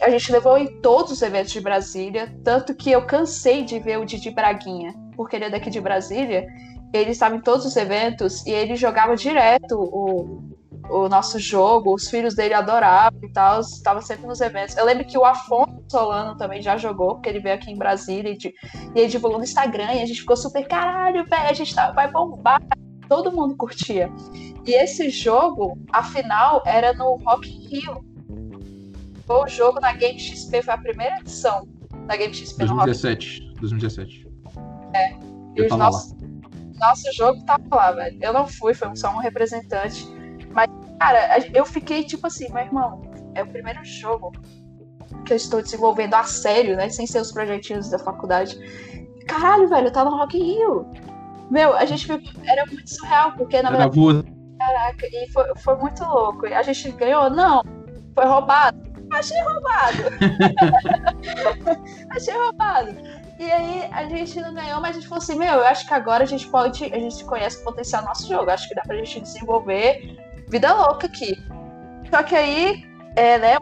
a 0.00 0.08
gente 0.10 0.32
levou 0.32 0.56
em 0.56 0.80
todos 0.80 1.12
os 1.12 1.20
eventos 1.20 1.52
de 1.52 1.60
Brasília, 1.60 2.34
tanto 2.44 2.74
que 2.74 2.90
eu 2.90 3.04
cansei 3.04 3.64
de 3.64 3.78
ver 3.78 3.98
o 3.98 4.06
Didi 4.06 4.30
Braguinha, 4.30 4.94
porque 5.18 5.34
ele 5.34 5.46
é 5.46 5.50
daqui 5.50 5.68
de 5.68 5.80
Brasília, 5.80 6.46
ele 6.94 7.10
estava 7.10 7.34
em 7.34 7.40
todos 7.40 7.66
os 7.66 7.76
eventos 7.76 8.46
e 8.46 8.52
ele 8.52 8.76
jogava 8.76 9.16
direto 9.16 9.74
o, 9.76 10.44
o 10.88 11.08
nosso 11.08 11.40
jogo, 11.40 11.92
os 11.92 12.08
filhos 12.08 12.36
dele 12.36 12.54
adoravam 12.54 13.18
e 13.24 13.32
tal, 13.32 13.60
estava 13.60 14.00
sempre 14.00 14.28
nos 14.28 14.40
eventos. 14.40 14.76
Eu 14.76 14.84
lembro 14.84 15.04
que 15.04 15.18
o 15.18 15.24
Afonso 15.24 15.82
Solano 15.88 16.36
também 16.36 16.62
já 16.62 16.76
jogou, 16.76 17.16
porque 17.16 17.28
ele 17.28 17.40
veio 17.40 17.56
aqui 17.56 17.68
em 17.72 17.76
Brasília 17.76 18.30
e, 18.30 18.38
e 18.94 19.00
ele 19.00 19.08
divulgou 19.08 19.38
no 19.38 19.44
Instagram 19.44 19.92
e 19.92 20.02
a 20.02 20.06
gente 20.06 20.20
ficou 20.20 20.36
super, 20.36 20.64
caralho, 20.68 21.24
velho, 21.28 21.50
a 21.50 21.52
gente 21.52 21.74
tá, 21.74 21.90
vai 21.90 22.08
bombar. 22.08 22.62
Todo 23.08 23.32
mundo 23.32 23.56
curtia. 23.56 24.08
E 24.64 24.72
esse 24.72 25.10
jogo, 25.10 25.76
afinal, 25.92 26.62
era 26.64 26.92
no 26.92 27.16
Rock 27.26 27.48
Rio. 27.48 28.04
Foi 29.26 29.44
o 29.44 29.48
jogo 29.48 29.80
na 29.80 29.92
Game 29.94 30.20
XP, 30.20 30.62
foi 30.62 30.74
a 30.74 30.78
primeira 30.78 31.18
edição 31.18 31.66
da 32.06 32.16
Game 32.16 32.32
XP 32.32 32.66
2017, 32.66 33.40
no 33.40 33.46
Rock 33.46 33.60
2017. 33.60 34.27
É. 34.94 35.16
E 35.56 35.62
o 35.62 35.76
nosso, 35.76 36.16
nosso 36.78 37.12
jogo 37.14 37.44
tava 37.44 37.62
lá, 37.70 37.92
velho. 37.92 38.18
Eu 38.20 38.32
não 38.32 38.46
fui, 38.46 38.74
foi 38.74 38.94
só 38.96 39.10
um 39.10 39.18
representante 39.18 40.08
mas, 40.52 40.68
cara, 40.98 41.38
eu 41.54 41.64
fiquei 41.64 42.02
tipo 42.04 42.26
assim, 42.26 42.52
meu 42.52 42.64
irmão, 42.64 43.02
é 43.34 43.42
o 43.42 43.46
primeiro 43.46 43.84
jogo 43.84 44.32
que 45.24 45.32
eu 45.32 45.36
estou 45.36 45.62
desenvolvendo 45.62 46.14
a 46.14 46.24
sério, 46.24 46.76
né? 46.76 46.88
Sem 46.88 47.06
ser 47.06 47.20
os 47.20 47.32
projetinhos 47.32 47.90
da 47.90 47.98
faculdade. 47.98 48.58
Caralho, 49.26 49.68
velho, 49.68 49.92
tá 49.92 50.04
no 50.04 50.16
Rock 50.16 50.38
in 50.38 50.54
Rio. 50.54 50.90
Meu, 51.50 51.76
a 51.76 51.84
gente 51.84 52.06
viu 52.06 52.20
era 52.44 52.64
muito 52.66 52.90
surreal, 52.90 53.32
porque 53.32 53.60
na 53.62 53.70
verdade. 53.70 53.90
Caraca, 54.58 55.06
e 55.06 55.30
foi, 55.32 55.44
foi 55.58 55.76
muito 55.76 56.04
louco. 56.04 56.46
A 56.46 56.62
gente 56.62 56.90
ganhou? 56.92 57.30
Não. 57.30 57.62
Foi 58.14 58.26
roubado. 58.26 58.88
Achei 59.12 59.40
roubado. 59.40 60.02
Achei 62.10 62.34
roubado. 62.34 62.90
E 63.38 63.50
aí 63.50 63.88
a 63.92 64.04
gente 64.08 64.40
não 64.40 64.52
ganhou, 64.52 64.80
mas 64.80 64.96
a 64.96 65.00
gente 65.00 65.08
falou 65.08 65.22
assim, 65.22 65.38
meu, 65.38 65.54
eu 65.54 65.64
acho 65.64 65.86
que 65.86 65.94
agora 65.94 66.24
a 66.24 66.26
gente 66.26 66.48
pode, 66.48 66.84
a 66.84 66.98
gente 66.98 67.24
conhece 67.24 67.60
o 67.60 67.64
potencial 67.64 68.02
do 68.02 68.08
nosso 68.08 68.26
jogo. 68.26 68.50
Acho 68.50 68.68
que 68.68 68.74
dá 68.74 68.82
pra 68.82 68.96
gente 68.96 69.20
desenvolver 69.20 70.16
vida 70.48 70.72
louca 70.74 71.06
aqui. 71.06 71.36
Só 72.10 72.22
que 72.22 72.34
aí, 72.34 72.84
é, 73.14 73.38
né, 73.38 73.56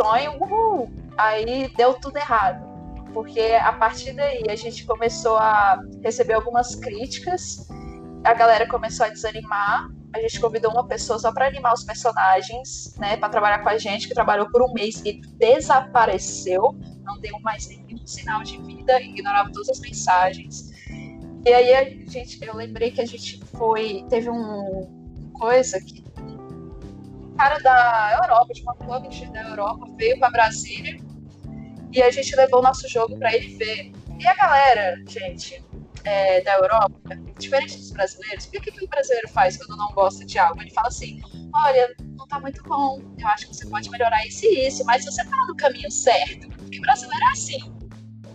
sonho, 0.00 0.38
uhul, 0.40 0.90
aí 1.18 1.70
deu 1.76 1.94
tudo 1.94 2.16
errado. 2.16 2.64
Porque 3.12 3.40
a 3.40 3.72
partir 3.72 4.12
daí 4.12 4.42
a 4.48 4.56
gente 4.56 4.86
começou 4.86 5.36
a 5.36 5.78
receber 6.02 6.34
algumas 6.34 6.74
críticas, 6.74 7.68
a 8.24 8.32
galera 8.32 8.66
começou 8.66 9.06
a 9.06 9.10
desanimar. 9.10 9.88
A 10.14 10.20
gente 10.20 10.40
convidou 10.40 10.70
uma 10.70 10.86
pessoa 10.86 11.18
só 11.18 11.32
para 11.32 11.48
animar 11.48 11.74
os 11.74 11.82
personagens, 11.82 12.94
né, 12.98 13.16
para 13.16 13.28
trabalhar 13.28 13.58
com 13.64 13.68
a 13.68 13.76
gente, 13.76 14.06
que 14.06 14.14
trabalhou 14.14 14.48
por 14.48 14.62
um 14.62 14.72
mês 14.72 15.02
e 15.04 15.20
desapareceu, 15.20 16.72
não 17.02 17.18
deu 17.18 17.36
mais 17.40 17.66
nenhum 17.66 18.06
sinal 18.06 18.44
de 18.44 18.56
vida, 18.62 19.00
ignorava 19.02 19.50
todas 19.50 19.70
as 19.70 19.80
mensagens. 19.80 20.70
E 21.44 21.52
aí 21.52 21.74
a 21.74 21.84
gente, 22.08 22.38
eu 22.46 22.54
lembrei 22.54 22.92
que 22.92 23.00
a 23.00 23.06
gente 23.06 23.40
foi, 23.56 24.06
teve 24.08 24.30
um 24.30 25.02
coisa 25.34 25.80
que 25.80 26.04
cara 27.36 27.58
da 27.58 28.20
Europa, 28.22 28.54
de 28.54 28.62
uma 28.62 28.74
publisher 28.76 29.30
da 29.32 29.42
Europa, 29.48 29.88
veio 29.96 30.16
para 30.20 30.30
Brasília 30.30 30.96
e 31.92 32.00
a 32.00 32.10
gente 32.10 32.36
levou 32.36 32.60
o 32.60 32.62
nosso 32.62 32.88
jogo 32.88 33.18
para 33.18 33.34
ele 33.34 33.56
ver. 33.56 33.92
E 34.20 34.26
a 34.26 34.34
galera, 34.34 35.02
gente, 35.08 35.60
é, 36.04 36.40
da 36.42 36.54
Europa, 36.54 37.16
diferente 37.38 37.76
dos 37.76 37.90
brasileiros, 37.90 38.46
o 38.46 38.50
que, 38.50 38.84
o 38.84 38.88
brasileiro 38.88 39.28
faz 39.28 39.56
quando 39.56 39.76
não 39.76 39.88
gosta 39.92 40.24
de 40.24 40.38
algo? 40.38 40.60
Ele 40.60 40.70
fala 40.70 40.88
assim: 40.88 41.20
olha, 41.54 41.94
não 42.16 42.26
tá 42.26 42.38
muito 42.40 42.62
bom, 42.64 43.00
eu 43.18 43.26
acho 43.28 43.48
que 43.48 43.56
você 43.56 43.66
pode 43.68 43.90
melhorar 43.90 44.24
isso 44.26 44.44
e 44.46 44.66
isso, 44.66 44.84
mas 44.84 45.04
você 45.04 45.24
tá 45.24 45.46
no 45.46 45.56
caminho 45.56 45.90
certo. 45.90 46.48
Porque 46.48 46.80
brasileiro 46.80 47.24
é 47.24 47.30
assim. 47.30 47.58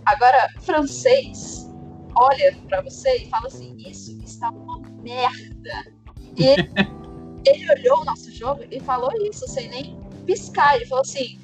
Agora, 0.05 0.49
francês 0.61 1.69
olha 2.15 2.55
para 2.67 2.81
você 2.81 3.17
e 3.17 3.29
fala 3.29 3.47
assim: 3.47 3.75
isso 3.77 4.19
está 4.23 4.49
uma 4.49 4.79
merda. 5.01 5.93
E 6.37 6.55
ele 7.47 7.71
olhou 7.71 8.01
o 8.01 8.05
nosso 8.05 8.31
jogo 8.31 8.63
e 8.69 8.79
falou 8.79 9.11
isso, 9.21 9.47
sem 9.47 9.69
nem 9.69 9.99
piscar. 10.25 10.75
Ele 10.75 10.85
falou 10.85 11.03
assim: 11.03 11.39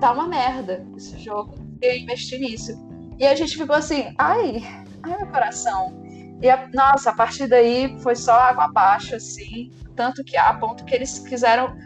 tá 0.00 0.12
uma 0.12 0.26
merda 0.26 0.86
esse 0.96 1.18
jogo, 1.18 1.54
eu 1.80 1.94
investi 1.96 2.38
nisso. 2.38 2.72
E 3.18 3.26
a 3.26 3.34
gente 3.34 3.56
ficou 3.56 3.76
assim: 3.76 4.14
ai, 4.18 4.81
ai, 5.04 5.16
meu 5.16 5.26
coração. 5.28 6.02
E 6.40 6.50
a, 6.50 6.68
nossa, 6.74 7.10
a 7.10 7.14
partir 7.14 7.46
daí 7.46 7.98
foi 8.00 8.16
só 8.16 8.32
água 8.32 8.64
abaixo, 8.64 9.14
assim. 9.14 9.70
Tanto 9.94 10.24
que 10.24 10.36
a 10.36 10.52
ponto 10.54 10.84
que 10.84 10.94
eles 10.94 11.18
quiseram. 11.20 11.76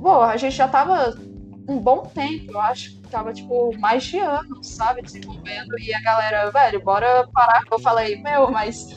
Pô, 0.00 0.20
a 0.20 0.36
gente 0.36 0.56
já 0.56 0.68
tava 0.68 1.14
um 1.68 1.78
bom 1.78 2.02
tempo, 2.02 2.52
eu 2.52 2.60
acho. 2.60 3.00
Tava, 3.02 3.32
tipo, 3.32 3.76
mais 3.78 4.04
de 4.04 4.18
anos, 4.18 4.68
sabe, 4.68 5.02
desenvolvendo. 5.02 5.78
E 5.78 5.92
a 5.92 6.00
galera, 6.00 6.50
velho, 6.50 6.82
bora 6.82 7.28
parar. 7.32 7.62
Eu 7.70 7.78
falei, 7.78 8.22
meu, 8.22 8.50
mas 8.50 8.88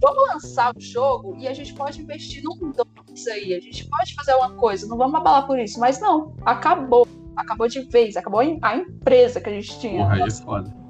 vamos 0.00 0.34
lançar 0.34 0.72
o 0.76 0.80
jogo 0.80 1.36
e 1.38 1.48
a 1.48 1.54
gente 1.54 1.72
pode 1.74 2.02
investir 2.02 2.42
num 2.42 2.72
dois 2.72 3.26
aí, 3.28 3.54
a 3.54 3.60
gente 3.60 3.88
pode 3.88 4.14
fazer 4.14 4.34
uma 4.34 4.50
coisa, 4.50 4.86
não 4.86 4.98
vamos 4.98 5.14
abalar 5.14 5.46
por 5.46 5.58
isso. 5.58 5.78
Mas 5.80 6.00
não, 6.00 6.34
acabou. 6.44 7.06
Acabou 7.36 7.66
de 7.66 7.80
vez, 7.80 8.16
acabou 8.16 8.40
a 8.40 8.76
empresa 8.76 9.40
que 9.40 9.50
a 9.50 9.52
gente 9.52 9.78
tinha. 9.80 10.04
Porra, 10.04 10.14
aí 10.14 10.22
é 10.22 10.30
foda. 10.30 10.83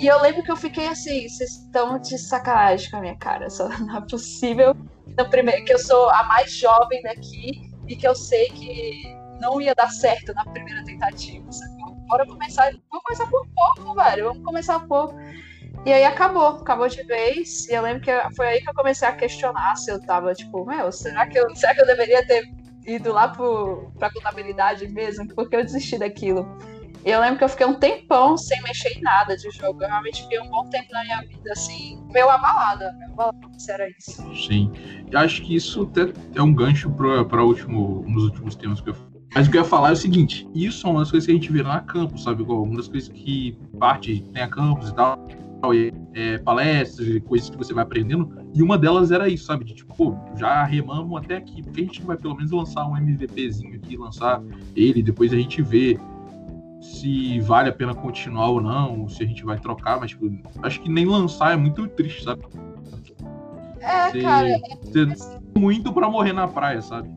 E 0.00 0.06
eu 0.06 0.18
lembro 0.22 0.42
que 0.42 0.50
eu 0.50 0.56
fiquei 0.56 0.86
assim, 0.88 1.28
vocês 1.28 1.58
estão 1.58 1.98
de 1.98 2.16
sacanagem 2.16 2.90
com 2.90 2.96
a 2.96 3.00
minha 3.00 3.16
cara. 3.16 3.50
Só 3.50 3.68
não 3.80 3.98
é 3.98 4.00
possível 4.00 4.74
no 4.74 5.28
primeiro, 5.28 5.62
que 5.66 5.74
eu 5.74 5.78
sou 5.78 6.08
a 6.08 6.24
mais 6.24 6.50
jovem 6.52 7.02
daqui 7.02 7.70
e 7.86 7.94
que 7.94 8.08
eu 8.08 8.14
sei 8.14 8.46
que 8.46 9.02
não 9.42 9.60
ia 9.60 9.74
dar 9.74 9.90
certo 9.90 10.32
na 10.32 10.42
primeira 10.46 10.82
tentativa. 10.84 11.44
Bora 12.08 12.26
começar. 12.26 12.72
Vamos 12.90 13.04
começar 13.04 13.26
por 13.26 13.46
pouco, 13.54 13.94
velho. 13.94 14.24
Vamos 14.24 14.42
começar 14.42 14.80
pouco. 14.80 15.14
E 15.84 15.92
aí 15.92 16.04
acabou, 16.04 16.46
acabou 16.46 16.88
de 16.88 17.02
vez. 17.02 17.68
E 17.68 17.74
eu 17.74 17.82
lembro 17.82 18.00
que 18.00 18.10
foi 18.34 18.48
aí 18.48 18.62
que 18.62 18.70
eu 18.70 18.74
comecei 18.74 19.06
a 19.06 19.12
questionar 19.12 19.76
se 19.76 19.90
eu 19.90 20.00
tava, 20.00 20.32
tipo, 20.34 20.64
meu, 20.64 20.90
será 20.90 21.26
que 21.26 21.38
eu, 21.38 21.54
será 21.54 21.74
que 21.74 21.82
eu 21.82 21.86
deveria 21.86 22.26
ter 22.26 22.42
ido 22.86 23.12
lá 23.12 23.28
pro, 23.28 23.92
pra 23.98 24.10
contabilidade 24.10 24.88
mesmo? 24.88 25.28
Porque 25.34 25.56
eu 25.56 25.62
desisti 25.62 25.98
daquilo. 25.98 26.48
Eu 27.04 27.20
lembro 27.20 27.38
que 27.38 27.44
eu 27.44 27.48
fiquei 27.48 27.66
um 27.66 27.74
tempão 27.74 28.36
sem 28.36 28.62
mexer 28.62 28.98
em 28.98 29.00
nada 29.00 29.36
de 29.36 29.50
jogo. 29.50 29.82
Eu 29.82 29.88
realmente 29.88 30.22
fiquei 30.22 30.40
um 30.40 30.48
bom 30.50 30.68
tempo 30.68 30.92
na 30.92 31.02
minha 31.02 31.20
vida, 31.22 31.52
assim, 31.52 31.98
meio 32.10 32.28
abalada. 32.28 32.92
Meio 32.98 33.12
abalada, 33.12 33.38
se 33.58 33.72
era 33.72 33.88
isso. 33.88 34.22
Sim. 34.34 34.70
Eu 35.10 35.18
acho 35.18 35.42
que 35.42 35.54
isso 35.54 35.82
até 35.82 36.12
é 36.34 36.42
um 36.42 36.52
gancho 36.52 36.90
para 36.90 37.44
um 37.44 38.12
dos 38.12 38.24
últimos 38.24 38.54
temas 38.54 38.80
que 38.80 38.90
eu 38.90 38.96
mas 39.34 39.46
o 39.46 39.50
que 39.50 39.56
eu 39.58 39.62
ia 39.62 39.68
falar 39.68 39.90
é 39.90 39.92
o 39.92 39.96
seguinte: 39.96 40.48
isso 40.52 40.86
é 40.86 40.90
uma 40.90 41.00
das 41.00 41.10
coisas 41.10 41.24
que 41.24 41.32
a 41.32 41.34
gente 41.34 41.52
vê 41.52 41.62
lá 41.62 41.74
na 41.74 41.80
campus, 41.80 42.24
sabe? 42.24 42.42
Uma 42.42 42.76
das 42.76 42.88
coisas 42.88 43.08
que 43.08 43.56
parte 43.78 44.24
tem 44.32 44.42
a 44.42 44.48
campus 44.48 44.88
e 44.88 44.94
tal, 44.94 45.18
e, 45.72 45.92
é, 46.14 46.38
palestras 46.38 47.06
e 47.06 47.20
coisas 47.20 47.48
que 47.48 47.56
você 47.56 47.72
vai 47.72 47.84
aprendendo. 47.84 48.28
E 48.54 48.62
uma 48.62 48.76
delas 48.76 49.12
era 49.12 49.28
isso, 49.28 49.44
sabe? 49.44 49.64
De 49.64 49.74
tipo, 49.74 49.94
pô, 49.94 50.16
já 50.36 50.64
remamos 50.64 51.16
até 51.22 51.36
aqui, 51.36 51.62
porque 51.62 51.80
a 51.80 51.84
gente 51.84 52.02
vai 52.02 52.16
pelo 52.16 52.34
menos 52.34 52.50
lançar 52.50 52.86
um 52.86 52.96
MVPzinho 52.96 53.76
aqui, 53.76 53.96
lançar 53.96 54.42
ele, 54.74 55.02
depois 55.02 55.32
a 55.32 55.36
gente 55.36 55.62
vê 55.62 55.98
se 56.80 57.38
vale 57.40 57.68
a 57.68 57.72
pena 57.72 57.94
continuar 57.94 58.48
ou 58.48 58.60
não, 58.60 59.08
se 59.08 59.22
a 59.22 59.26
gente 59.26 59.44
vai 59.44 59.58
trocar, 59.58 60.00
mas 60.00 60.10
tipo, 60.10 60.30
acho 60.62 60.80
que 60.80 60.88
nem 60.88 61.04
lançar 61.04 61.52
é 61.52 61.56
muito 61.56 61.86
triste, 61.88 62.24
sabe? 62.24 62.42
É, 63.80 64.10
você, 64.10 64.22
cara. 64.22 64.48
Você 64.82 65.02
é 65.02 65.58
muito 65.58 65.92
para 65.92 66.08
morrer 66.08 66.32
na 66.32 66.48
praia, 66.48 66.80
sabe? 66.80 67.10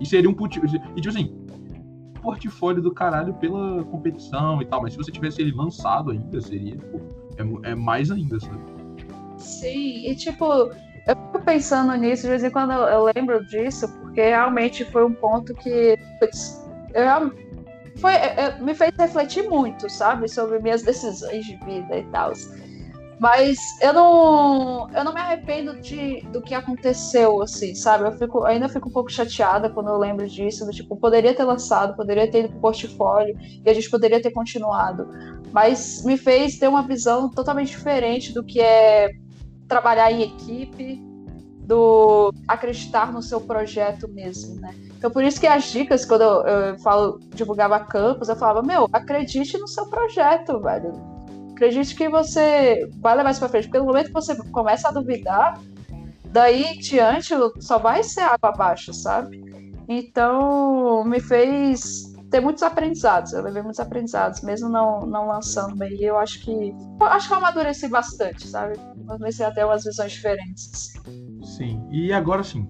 E 0.00 0.06
seria 0.06 0.28
um 0.28 0.32
E 0.32 1.00
tipo 1.00 1.08
assim, 1.08 1.34
portfólio 2.20 2.82
do 2.82 2.92
caralho 2.92 3.34
pela 3.34 3.84
competição 3.84 4.60
e 4.60 4.66
tal, 4.66 4.82
mas 4.82 4.92
se 4.92 4.98
você 4.98 5.12
tivesse 5.12 5.42
ele 5.42 5.52
lançado 5.52 6.10
ainda, 6.10 6.40
seria, 6.40 6.76
pô, 6.76 7.00
é, 7.66 7.70
é 7.70 7.74
mais 7.74 8.10
ainda, 8.10 8.40
sabe? 8.40 8.58
Sim, 9.38 10.08
e 10.08 10.14
tipo, 10.14 10.44
eu 10.44 11.16
fico 11.26 11.44
pensando 11.44 11.94
nisso, 11.94 12.22
de 12.22 12.28
vez 12.28 12.44
em 12.44 12.50
quando 12.50 12.72
eu, 12.72 12.80
eu 12.80 13.12
lembro 13.14 13.44
disso, 13.46 13.86
porque 14.00 14.22
realmente 14.22 14.84
foi 14.86 15.04
um 15.04 15.12
ponto 15.12 15.54
que 15.54 15.98
eu, 16.94 17.30
foi, 17.96 18.12
eu, 18.14 18.64
me 18.64 18.74
fez 18.74 18.92
refletir 18.98 19.48
muito, 19.48 19.88
sabe, 19.88 20.28
sobre 20.28 20.58
minhas 20.58 20.82
decisões 20.82 21.44
de 21.44 21.56
vida 21.64 21.98
e 21.98 22.04
tal. 22.04 22.32
Mas 23.18 23.58
eu 23.80 23.92
não, 23.92 24.90
eu 24.90 25.04
não 25.04 25.14
me 25.14 25.20
arrependo 25.20 25.80
de, 25.80 26.20
do 26.32 26.42
que 26.42 26.52
aconteceu, 26.52 27.40
assim, 27.40 27.74
sabe? 27.74 28.04
Eu 28.04 28.12
fico, 28.12 28.44
ainda 28.44 28.68
fico 28.68 28.88
um 28.88 28.92
pouco 28.92 29.10
chateada 29.10 29.70
quando 29.70 29.88
eu 29.88 29.96
lembro 29.96 30.28
disso, 30.28 30.66
do 30.66 30.72
tipo, 30.72 30.96
poderia 30.96 31.34
ter 31.34 31.44
lançado, 31.44 31.96
poderia 31.96 32.30
ter 32.30 32.40
ido 32.40 32.48
pro 32.50 32.60
portfólio 32.60 33.36
e 33.64 33.70
a 33.70 33.72
gente 33.72 33.88
poderia 33.88 34.20
ter 34.20 34.32
continuado. 34.32 35.08
Mas 35.52 36.04
me 36.04 36.16
fez 36.16 36.58
ter 36.58 36.68
uma 36.68 36.82
visão 36.82 37.30
totalmente 37.30 37.70
diferente 37.70 38.32
do 38.32 38.42
que 38.42 38.60
é 38.60 39.12
trabalhar 39.68 40.10
em 40.10 40.22
equipe, 40.22 41.00
do 41.64 42.32
acreditar 42.46 43.12
no 43.12 43.22
seu 43.22 43.40
projeto 43.40 44.06
mesmo, 44.08 44.60
né? 44.60 44.74
Então 44.96 45.10
por 45.10 45.24
isso 45.24 45.40
que 45.40 45.46
as 45.46 45.64
dicas, 45.64 46.04
quando 46.04 46.22
eu, 46.22 46.42
eu 46.42 46.78
falo, 46.78 47.18
divulgava 47.34 47.80
campus, 47.80 48.28
eu 48.28 48.36
falava, 48.36 48.62
meu, 48.62 48.88
acredite 48.92 49.58
no 49.58 49.66
seu 49.66 49.86
projeto, 49.86 50.60
velho 50.60 51.14
acredite 51.54 51.94
que 51.94 52.08
você 52.08 52.88
vai 52.96 53.16
levar 53.16 53.30
isso 53.30 53.40
para 53.40 53.48
frente. 53.48 53.68
Porque 53.68 53.78
no 53.78 53.86
momento 53.86 54.06
que 54.06 54.12
você 54.12 54.36
começa 54.50 54.88
a 54.88 54.92
duvidar, 54.92 55.60
daí 56.26 56.64
em 56.64 56.78
diante 56.78 57.32
só 57.60 57.78
vai 57.78 58.02
ser 58.02 58.22
água 58.22 58.50
abaixo, 58.50 58.92
sabe? 58.92 59.42
Então, 59.88 61.04
me 61.04 61.20
fez 61.20 62.13
ter 62.34 62.40
muitos 62.40 62.64
aprendizados. 62.64 63.32
Eu 63.32 63.44
levei 63.44 63.62
muitos 63.62 63.78
aprendizados, 63.78 64.42
mesmo 64.42 64.68
não, 64.68 65.06
não 65.06 65.28
lançando 65.28 65.76
bem. 65.76 65.96
Eu 66.00 66.18
acho 66.18 66.40
que. 66.44 66.74
Eu 67.00 67.06
acho 67.06 67.28
que 67.28 67.32
eu 67.32 67.38
amadureci 67.38 67.86
bastante, 67.86 68.48
sabe? 68.48 68.76
Comecei 69.06 69.46
a 69.46 69.52
ter 69.52 69.64
umas 69.64 69.84
visões 69.84 70.10
diferentes. 70.10 70.94
Sim. 71.44 71.80
E 71.92 72.12
agora 72.12 72.42
sim, 72.42 72.66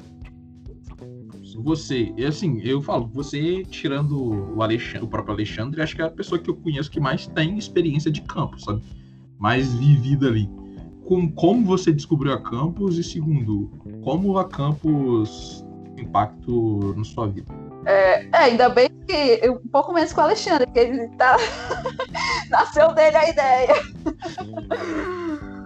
você, 1.56 2.12
assim, 2.28 2.60
eu 2.62 2.82
falo, 2.82 3.08
você 3.14 3.62
tirando 3.62 4.54
o 4.54 4.62
Alexandre, 4.62 5.04
o 5.04 5.08
próprio 5.08 5.34
Alexandre, 5.34 5.80
acho 5.80 5.96
que 5.96 6.02
é 6.02 6.04
a 6.04 6.10
pessoa 6.10 6.38
que 6.38 6.50
eu 6.50 6.56
conheço 6.56 6.90
que 6.90 7.00
mais 7.00 7.26
tem 7.28 7.56
experiência 7.56 8.10
de 8.10 8.20
campo, 8.20 8.60
sabe? 8.60 8.82
Mais 9.38 9.72
vivida 9.72 10.26
ali. 10.26 10.50
Com, 11.06 11.30
como 11.32 11.64
você 11.64 11.90
descobriu 11.90 12.34
a 12.34 12.42
campus 12.42 12.98
e 12.98 13.04
segundo, 13.04 13.70
como 14.02 14.36
a 14.36 14.46
campus 14.46 15.64
impacto 15.96 16.94
na 16.98 17.04
sua 17.04 17.28
vida? 17.28 17.50
É, 17.86 18.24
é, 18.24 18.36
ainda 18.36 18.68
bem 18.68 18.93
que 19.14 19.48
um 19.48 19.68
pouco 19.68 19.92
menos 19.92 20.12
com 20.12 20.20
o 20.20 20.24
Alexandre, 20.24 20.66
que 20.66 20.78
ele 20.78 21.08
tá. 21.16 21.36
Nasceu 22.50 22.92
dele 22.94 23.16
a 23.16 23.30
ideia. 23.30 23.74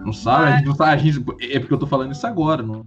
Não 0.05 0.13
sabe? 0.13 0.43
Mas... 0.43 0.53
A 0.53 0.57
gente 0.57 0.65
não 0.67 0.75
sabe. 0.75 0.91
A 0.91 0.97
gente... 0.97 1.53
É 1.53 1.59
porque 1.59 1.73
eu 1.73 1.79
tô 1.79 1.87
falando 1.87 2.11
isso 2.11 2.27
agora, 2.27 2.61
não... 2.61 2.85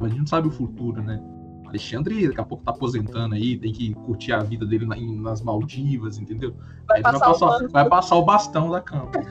a 0.00 0.08
gente 0.08 0.18
não 0.18 0.26
sabe 0.26 0.48
o 0.48 0.52
futuro, 0.52 1.02
né? 1.02 1.20
Alexandre 1.66 2.28
daqui 2.28 2.40
a 2.40 2.44
pouco 2.44 2.64
tá 2.64 2.70
aposentando 2.70 3.34
aí, 3.34 3.58
tem 3.58 3.72
que 3.72 3.92
curtir 3.94 4.32
a 4.32 4.38
vida 4.38 4.64
dele 4.64 4.86
na, 4.86 4.96
nas 4.96 5.42
Maldivas, 5.42 6.16
entendeu? 6.16 6.54
Vai, 6.86 7.02
passar, 7.02 7.18
vai, 7.18 7.28
passar, 7.28 7.46
o 7.46 7.68
vai 7.68 7.88
passar 7.88 8.16
o 8.16 8.24
bastão 8.24 8.70
da 8.70 8.80
Campus. 8.80 9.26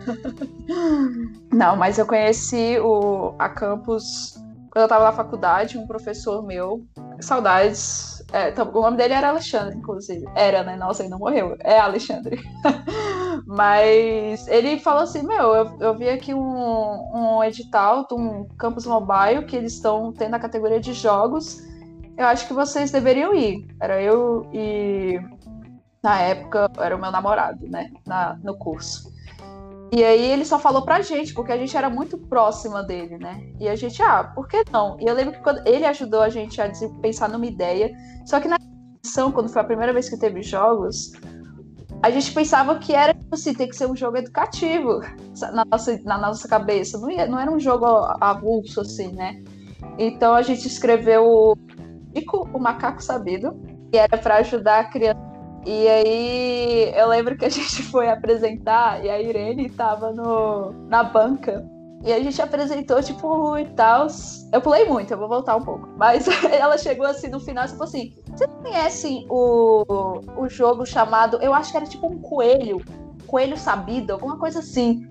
Não, 1.52 1.78
mas 1.78 1.98
eu 1.98 2.06
conheci 2.06 2.78
o, 2.80 3.34
a 3.40 3.48
Campus 3.48 4.38
quando 4.76 4.84
eu 4.84 4.90
tava 4.90 5.06
na 5.06 5.14
faculdade, 5.14 5.78
um 5.78 5.88
professor 5.88 6.46
meu, 6.46 6.86
saudades. 7.22 8.22
É, 8.34 8.50
então, 8.50 8.70
o 8.70 8.82
nome 8.82 8.98
dele 8.98 9.14
era 9.14 9.30
Alexandre, 9.30 9.78
inclusive. 9.78 10.26
Era, 10.36 10.64
né? 10.64 10.76
Nossa, 10.76 11.02
ele 11.02 11.10
não 11.10 11.20
morreu. 11.20 11.56
É 11.62 11.80
Alexandre. 11.80 12.44
Mas 13.48 14.46
ele 14.50 14.80
falou 14.80 15.04
assim: 15.04 15.24
Meu, 15.24 15.56
eu, 15.56 15.78
eu 15.80 15.98
vi 15.98 16.10
aqui 16.10 16.34
um, 16.34 17.38
um 17.40 17.44
edital 17.44 18.06
de 18.06 18.16
um 18.16 18.46
campus 18.58 18.86
mobile 18.86 19.46
que 19.46 19.56
eles 19.56 19.74
estão 19.74 20.12
tendo 20.12 20.36
a 20.36 20.40
categoria 20.40 20.80
de 20.80 20.92
jogos 20.92 21.64
eu 22.18 22.26
acho 22.28 22.48
que 22.48 22.54
vocês 22.54 22.92
deveriam 22.92 23.34
ir. 23.34 23.68
Era 23.80 24.02
eu 24.02 24.50
e 24.54 25.20
na 26.02 26.22
época 26.22 26.72
era 26.78 26.96
o 26.96 27.00
meu 27.00 27.12
namorado, 27.12 27.68
né, 27.68 27.92
na, 28.06 28.36
no 28.44 28.58
curso. 28.58 29.14
E 29.96 30.04
aí 30.04 30.30
ele 30.30 30.44
só 30.44 30.60
falou 30.60 30.84
pra 30.84 31.02
gente, 31.02 31.34
porque 31.34 31.54
a 31.54 31.58
gente 31.58 31.76
era 31.78 31.90
muito 31.90 32.18
próxima 32.18 32.84
dele, 32.84 33.18
né? 33.18 33.42
E 33.58 33.70
a 33.70 33.78
gente, 33.78 34.02
ah, 34.04 34.26
por 34.26 34.46
que 34.46 34.62
não? 34.70 34.98
E 35.00 35.06
eu 35.06 35.16
lembro 35.16 35.36
que 35.36 35.42
quando 35.42 35.66
ele 35.66 35.86
ajudou 35.86 36.22
a 36.22 36.28
gente 36.28 36.62
a 36.62 36.70
pensar 37.02 37.30
numa 37.30 37.46
ideia, 37.46 37.96
só 38.26 38.42
que 38.42 38.50
na 38.50 38.58
edição, 39.02 39.32
quando 39.32 39.48
foi 39.48 39.62
a 39.62 39.66
primeira 39.66 39.94
vez 39.94 40.10
que 40.10 40.18
teve 40.20 40.42
jogos, 40.42 41.14
a 42.04 42.12
gente 42.12 42.30
pensava 42.34 42.78
que 42.78 42.94
era 42.94 43.16
assim, 43.32 43.54
tem 43.54 43.70
que 43.70 43.76
ser 43.76 43.90
um 43.90 43.96
jogo 43.96 44.18
educativo 44.18 45.00
na 45.54 45.64
nossa, 45.64 45.98
na 46.04 46.18
nossa 46.18 46.46
cabeça. 46.46 47.00
Não, 47.00 47.10
ia, 47.10 47.26
não 47.26 47.40
era 47.40 47.50
um 47.50 47.60
jogo 47.60 47.86
avulso, 48.20 48.82
assim, 48.82 49.14
né? 49.14 49.42
Então 49.98 50.36
a 50.36 50.42
gente 50.42 50.68
escreveu 50.68 51.26
o 51.26 52.60
macaco 52.60 53.02
sabido, 53.02 53.58
que 53.90 53.98
era 53.98 54.18
para 54.18 54.36
ajudar 54.40 54.80
a 54.80 54.84
criança. 54.84 55.35
E 55.66 55.88
aí 55.88 56.94
eu 56.96 57.08
lembro 57.08 57.36
que 57.36 57.46
a 57.46 57.50
gente 57.50 57.84
foi 57.84 58.08
apresentar 58.10 59.04
e 59.04 59.10
a 59.10 59.20
Irene 59.20 59.70
tava 59.70 60.12
no, 60.12 60.72
na 60.88 61.04
banca. 61.04 61.66
E 62.04 62.14
a 62.14 62.20
gente 62.22 62.40
apresentou, 62.40 63.02
tipo, 63.02 63.58
e 63.58 63.66
tal. 63.70 64.06
Eu 64.54 64.62
pulei 64.62 64.86
muito, 64.86 65.12
eu 65.12 65.18
vou 65.18 65.28
voltar 65.28 65.56
um 65.56 65.64
pouco. 65.64 65.90
Mas 65.98 66.28
ela 66.54 66.78
chegou 66.78 67.06
assim 67.08 67.30
no 67.30 67.40
final 67.40 67.66
e 67.66 67.70
falou 67.70 67.86
assim: 67.86 68.14
Vocês 68.30 68.50
conhecem 68.62 69.26
o, 69.28 70.22
o 70.38 70.48
jogo 70.48 70.86
chamado. 70.86 71.42
Eu 71.42 71.52
acho 71.54 71.72
que 71.72 71.78
era 71.78 71.86
tipo 71.88 72.06
um 72.06 72.20
coelho. 72.20 72.80
Coelho 73.26 73.58
sabido, 73.58 74.14
alguma 74.14 74.38
coisa 74.38 74.60
assim. 74.60 75.08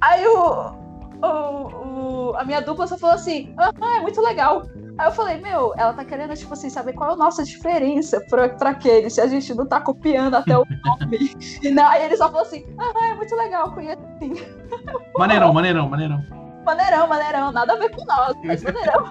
Aí 0.00 0.26
o, 0.26 0.74
o, 1.22 2.30
o, 2.30 2.36
a 2.36 2.44
minha 2.44 2.60
dupla 2.60 2.86
só 2.86 2.98
falou 2.98 3.14
assim: 3.16 3.54
Ah, 3.58 3.70
é 3.96 4.00
muito 4.00 4.20
legal. 4.20 4.62
Aí 4.96 5.08
eu 5.08 5.12
falei, 5.12 5.38
meu, 5.38 5.74
ela 5.76 5.92
tá 5.92 6.04
querendo, 6.04 6.36
tipo 6.36 6.52
assim, 6.52 6.70
saber 6.70 6.92
qual 6.92 7.10
é 7.10 7.12
a 7.14 7.16
nossa 7.16 7.42
diferença 7.42 8.20
pra, 8.30 8.48
pra 8.50 8.70
aquele, 8.70 9.10
se 9.10 9.20
a 9.20 9.26
gente 9.26 9.52
não 9.52 9.66
tá 9.66 9.80
copiando 9.80 10.34
até 10.34 10.56
o 10.56 10.64
nome. 10.84 11.34
e 11.62 11.70
não, 11.70 11.84
aí 11.88 12.04
ele 12.04 12.16
só 12.16 12.28
falou 12.28 12.42
assim, 12.42 12.64
ah, 12.78 13.08
é 13.08 13.14
muito 13.14 13.34
legal, 13.34 13.72
conheço 13.72 14.00
sim. 14.20 14.34
Maneirão, 15.18 15.52
maneirão, 15.52 15.88
maneirão. 15.88 16.22
Maneirão, 16.64 17.08
maneirão, 17.08 17.52
nada 17.52 17.72
a 17.72 17.76
ver 17.76 17.90
com 17.90 18.04
nós, 18.04 18.36
mas 18.44 18.62
maneirão. 18.64 19.04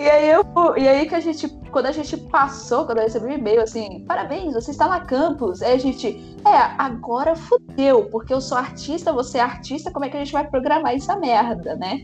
E 0.00 0.08
aí, 0.08 0.30
eu, 0.30 0.42
e 0.78 0.88
aí 0.88 1.06
que 1.06 1.14
a 1.14 1.20
gente, 1.20 1.46
quando 1.70 1.84
a 1.84 1.92
gente 1.92 2.16
passou, 2.16 2.86
quando 2.86 2.98
eu 2.98 3.04
recebi 3.04 3.26
um 3.26 3.32
e-mail 3.32 3.60
assim, 3.60 4.02
parabéns, 4.08 4.54
você 4.54 4.70
está 4.70 4.88
na 4.88 5.00
campus. 5.00 5.60
Aí 5.60 5.74
a 5.74 5.78
gente, 5.78 6.34
é, 6.42 6.56
agora 6.78 7.36
fudeu, 7.36 8.06
porque 8.06 8.32
eu 8.32 8.40
sou 8.40 8.56
artista, 8.56 9.12
você 9.12 9.36
é 9.36 9.42
artista, 9.42 9.90
como 9.90 10.06
é 10.06 10.08
que 10.08 10.16
a 10.16 10.20
gente 10.20 10.32
vai 10.32 10.48
programar 10.48 10.94
essa 10.94 11.16
merda, 11.16 11.76
né? 11.76 11.98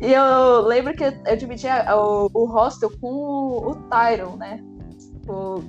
E 0.00 0.12
eu 0.12 0.60
lembro 0.60 0.94
que 0.94 1.02
eu 1.02 1.36
dividia 1.36 1.84
o, 1.96 2.30
o 2.32 2.44
hostel 2.44 2.92
com 3.00 3.12
o, 3.12 3.70
o 3.70 3.74
Tyron, 3.90 4.36
né? 4.36 4.62
O 5.28 5.60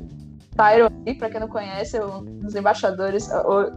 Tyron, 0.55 0.89
para 1.17 1.31
quem 1.31 1.39
não 1.39 1.47
conhece, 1.47 1.97
é 1.97 2.05
um 2.05 2.23
dos 2.23 2.53
embaixadores. 2.53 3.27
O, 3.27 3.71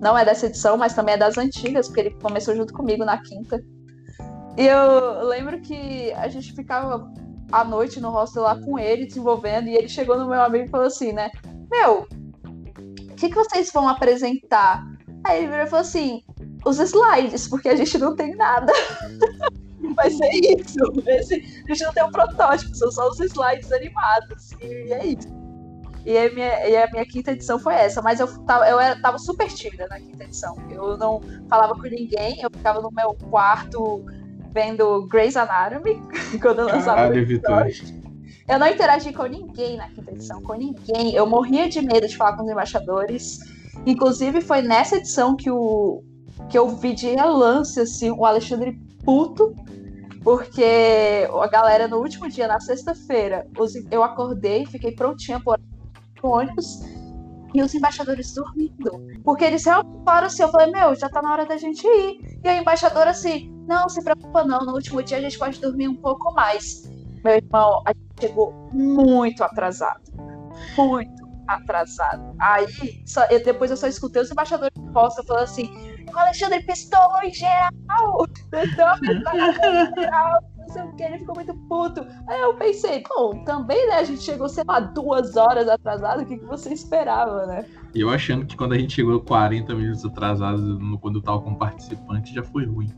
não 0.00 0.18
é 0.18 0.24
dessa 0.24 0.46
edição, 0.46 0.76
mas 0.76 0.92
também 0.92 1.14
é 1.14 1.18
das 1.18 1.38
antigas, 1.38 1.86
porque 1.86 2.00
ele 2.00 2.16
começou 2.20 2.56
junto 2.56 2.74
comigo 2.74 3.04
na 3.04 3.22
quinta. 3.22 3.62
E 4.56 4.66
eu 4.66 5.22
lembro 5.28 5.60
que 5.60 6.12
a 6.14 6.26
gente 6.26 6.52
ficava 6.52 7.08
à 7.50 7.64
noite 7.64 8.00
no 8.00 8.10
hostel 8.10 8.42
lá 8.42 8.56
com 8.56 8.78
ele, 8.78 9.06
desenvolvendo, 9.06 9.68
e 9.68 9.74
ele 9.74 9.88
chegou 9.88 10.18
no 10.18 10.28
meu 10.28 10.40
amigo 10.42 10.66
e 10.66 10.68
falou 10.68 10.86
assim, 10.86 11.12
né? 11.12 11.30
Meu, 11.70 12.06
o 13.10 13.14
que, 13.14 13.28
que 13.28 13.34
vocês 13.34 13.70
vão 13.72 13.88
apresentar? 13.88 14.84
Aí 15.24 15.38
ele 15.38 15.48
virou 15.48 15.64
e 15.64 15.68
falou 15.68 15.82
assim, 15.82 16.22
os 16.64 16.78
slides, 16.78 17.48
porque 17.48 17.68
a 17.68 17.76
gente 17.76 17.98
não 17.98 18.14
tem 18.14 18.34
nada. 18.34 18.72
Vai 19.94 20.10
ser 20.10 20.30
isso. 20.32 20.78
Esse, 21.06 21.34
a 21.66 21.74
gente 21.74 21.84
não 21.84 21.92
tem 21.92 22.04
um 22.04 22.10
protótipo, 22.10 22.74
são 22.74 22.90
só 22.90 23.08
os 23.08 23.18
slides 23.20 23.72
animados. 23.72 24.52
E 24.60 24.92
é 24.92 25.06
isso. 25.06 25.28
E 26.04 26.16
a, 26.16 26.32
minha, 26.32 26.68
e 26.68 26.76
a 26.76 26.90
minha 26.90 27.04
quinta 27.04 27.32
edição 27.32 27.58
foi 27.58 27.74
essa, 27.74 28.00
mas 28.00 28.18
eu 28.20 28.26
eu 28.66 28.80
era, 28.80 28.98
tava 29.00 29.18
super 29.18 29.46
tímida 29.48 29.86
na 29.88 29.98
quinta 29.98 30.24
edição. 30.24 30.56
Eu 30.70 30.96
não 30.96 31.20
falava 31.50 31.74
com 31.74 31.82
ninguém, 31.82 32.40
eu 32.40 32.48
ficava 32.50 32.80
no 32.80 32.90
meu 32.90 33.14
quarto 33.28 34.06
vendo 34.58 35.06
Grey's 35.06 35.36
Anatomy 35.36 36.02
quando 36.42 36.60
eu 36.60 36.66
lançava 36.66 37.12
Caralho. 37.42 38.08
Eu 38.48 38.58
não 38.58 38.66
interagi 38.66 39.12
com 39.12 39.24
ninguém 39.24 39.76
na 39.76 39.88
quinta 39.90 40.10
edição, 40.10 40.42
com 40.42 40.54
ninguém. 40.54 41.14
Eu 41.14 41.26
morria 41.26 41.68
de 41.68 41.80
medo 41.80 42.08
de 42.08 42.16
falar 42.16 42.36
com 42.36 42.42
os 42.42 42.50
embaixadores. 42.50 43.38
Inclusive, 43.86 44.40
foi 44.40 44.62
nessa 44.62 44.96
edição 44.96 45.36
que, 45.36 45.50
o, 45.50 46.02
que 46.48 46.58
eu 46.58 46.68
vi 46.68 46.94
de 46.94 47.08
relance 47.14 47.78
assim, 47.78 48.10
o 48.10 48.24
Alexandre 48.24 48.72
puto, 49.04 49.54
porque 50.24 51.28
a 51.30 51.46
galera 51.46 51.86
no 51.86 51.98
último 51.98 52.28
dia, 52.28 52.48
na 52.48 52.58
sexta-feira, 52.58 53.46
eu 53.90 54.02
acordei, 54.02 54.66
fiquei 54.66 54.92
prontinha 54.92 55.38
por 55.38 55.60
ônibus 56.22 56.80
e 57.54 57.62
os 57.62 57.74
embaixadores 57.74 58.34
dormindo. 58.34 58.90
Porque 59.22 59.44
eles 59.44 59.64
realmente 59.64 60.04
falaram 60.04 60.26
assim, 60.26 60.42
eu 60.42 60.50
falei, 60.50 60.72
meu, 60.72 60.94
já 60.94 61.08
tá 61.08 61.22
na 61.22 61.32
hora 61.32 61.46
da 61.46 61.56
gente 61.58 61.86
ir. 61.86 62.40
E 62.42 62.48
a 62.48 62.56
embaixadora 62.56 63.10
assim, 63.10 63.57
não, 63.68 63.88
se 63.88 64.02
preocupa 64.02 64.42
não, 64.44 64.60
no 64.60 64.72
último 64.72 65.02
dia 65.02 65.18
a 65.18 65.20
gente 65.20 65.38
pode 65.38 65.60
dormir 65.60 65.88
um 65.88 65.96
pouco 65.96 66.32
mais. 66.32 66.90
Meu 67.22 67.34
irmão, 67.34 67.82
a 67.86 67.92
gente 67.92 68.20
chegou 68.20 68.52
muito 68.72 69.44
atrasado. 69.44 70.00
Muito 70.76 71.28
atrasado. 71.46 72.34
Aí, 72.40 72.66
só, 73.06 73.24
eu, 73.26 73.44
depois 73.44 73.70
eu 73.70 73.76
só 73.76 73.86
escutei 73.86 74.22
os 74.22 74.30
embaixadores 74.30 74.72
de 74.74 74.92
posta 74.92 75.22
falando 75.22 75.44
assim, 75.44 75.70
o 76.12 76.18
Alexandre 76.18 76.62
pistolou 76.62 77.22
em 77.22 77.32
geral! 77.32 78.26
geral! 79.96 80.40
não 80.58 80.68
sei 80.68 80.82
o 80.82 80.92
que, 80.92 81.02
ele 81.02 81.18
ficou 81.18 81.34
muito 81.34 81.54
puto. 81.68 82.06
Aí 82.26 82.40
eu 82.40 82.54
pensei, 82.54 83.02
bom, 83.08 83.42
também, 83.44 83.88
né? 83.88 83.96
A 83.96 84.04
gente 84.04 84.22
chegou, 84.22 84.48
sei 84.48 84.64
lá, 84.66 84.80
duas 84.80 85.36
horas 85.36 85.68
atrasado, 85.68 86.22
o 86.22 86.26
que, 86.26 86.38
que 86.38 86.44
você 86.44 86.72
esperava, 86.72 87.46
né? 87.46 87.64
Eu 87.94 88.10
achando 88.10 88.46
que 88.46 88.56
quando 88.56 88.74
a 88.74 88.78
gente 88.78 88.94
chegou 88.94 89.20
40 89.20 89.74
minutos 89.74 90.04
atrasado, 90.04 90.78
quando 91.00 91.18
eu 91.18 91.22
tava 91.22 91.40
como 91.40 91.58
participante, 91.58 92.34
já 92.34 92.42
foi 92.42 92.66
ruim. 92.66 92.92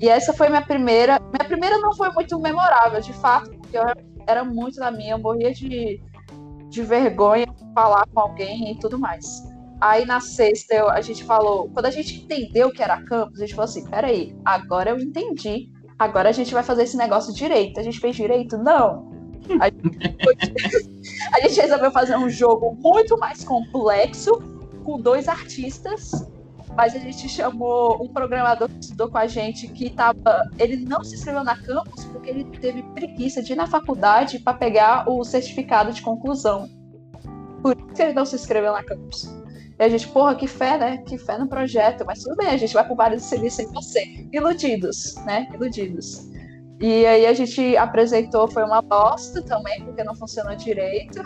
E 0.00 0.08
essa 0.08 0.32
foi 0.32 0.48
minha 0.48 0.62
primeira. 0.62 1.20
Minha 1.20 1.44
primeira 1.46 1.78
não 1.78 1.94
foi 1.94 2.10
muito 2.10 2.38
memorável, 2.38 3.00
de 3.00 3.12
fato, 3.12 3.50
porque 3.50 3.78
eu 3.78 3.84
era 4.26 4.44
muito 4.44 4.80
na 4.80 4.90
minha, 4.90 5.14
eu 5.14 5.18
morria 5.18 5.52
de, 5.52 6.00
de 6.68 6.82
vergonha 6.82 7.46
de 7.46 7.74
falar 7.74 8.06
com 8.12 8.20
alguém 8.20 8.72
e 8.72 8.78
tudo 8.78 8.98
mais. 8.98 9.44
Aí 9.80 10.04
na 10.06 10.20
sexta 10.20 10.74
eu, 10.74 10.88
a 10.88 11.00
gente 11.00 11.24
falou, 11.24 11.68
quando 11.70 11.86
a 11.86 11.90
gente 11.90 12.16
entendeu 12.16 12.70
que 12.70 12.82
era 12.82 13.02
campus, 13.02 13.38
a 13.38 13.46
gente 13.46 13.54
falou 13.54 13.68
assim: 13.68 13.84
peraí, 13.88 14.34
agora 14.44 14.90
eu 14.90 14.98
entendi 14.98 15.70
agora 15.98 16.28
a 16.28 16.32
gente 16.32 16.52
vai 16.52 16.62
fazer 16.62 16.84
esse 16.84 16.96
negócio 16.96 17.32
direito. 17.34 17.80
A 17.80 17.82
gente 17.82 18.00
fez 18.00 18.16
direito? 18.16 18.56
Não. 18.58 19.12
A 19.60 19.66
gente, 19.66 19.80
a 21.34 21.40
gente 21.40 21.60
resolveu 21.60 21.90
fazer 21.90 22.16
um 22.16 22.28
jogo 22.28 22.76
muito 22.80 23.18
mais 23.18 23.44
complexo, 23.44 24.42
com 24.84 25.00
dois 25.00 25.28
artistas, 25.28 26.26
mas 26.76 26.94
a 26.94 26.98
gente 26.98 27.28
chamou 27.28 28.02
um 28.02 28.08
programador 28.08 28.68
que 28.68 28.80
estudou 28.80 29.08
com 29.08 29.18
a 29.18 29.26
gente 29.26 29.68
que 29.68 29.90
tava. 29.90 30.48
Ele 30.58 30.76
não 30.76 31.02
se 31.04 31.14
inscreveu 31.14 31.44
na 31.44 31.56
campus 31.56 32.04
porque 32.06 32.30
ele 32.30 32.44
teve 32.58 32.82
preguiça 32.94 33.42
de 33.42 33.52
ir 33.52 33.56
na 33.56 33.66
faculdade 33.66 34.38
para 34.38 34.54
pegar 34.54 35.08
o 35.08 35.24
certificado 35.24 35.92
de 35.92 36.02
conclusão. 36.02 36.68
Por 37.62 37.76
isso 37.76 37.94
que 37.94 38.02
ele 38.02 38.12
não 38.12 38.26
se 38.26 38.34
inscreveu 38.34 38.72
na 38.72 38.82
campus. 38.82 39.24
E 39.78 39.82
a 39.82 39.88
gente, 39.88 40.06
porra, 40.08 40.34
que 40.34 40.46
fé, 40.46 40.78
né? 40.78 40.98
Que 40.98 41.18
fé 41.18 41.38
no 41.38 41.48
projeto. 41.48 42.04
Mas 42.06 42.22
tudo 42.22 42.36
bem, 42.36 42.48
a 42.48 42.56
gente 42.56 42.74
vai 42.74 42.84
pro 42.84 42.94
vários 42.94 43.22
serviços 43.24 43.56
sem 43.56 43.72
você. 43.72 44.28
Iludidos, 44.32 45.16
né? 45.26 45.48
Iludidos. 45.54 46.28
E 46.86 47.06
aí 47.06 47.24
a 47.24 47.32
gente 47.32 47.78
apresentou, 47.78 48.46
foi 48.46 48.62
uma 48.62 48.82
bosta 48.82 49.40
também, 49.40 49.82
porque 49.86 50.04
não 50.04 50.14
funcionou 50.14 50.54
direito. 50.54 51.18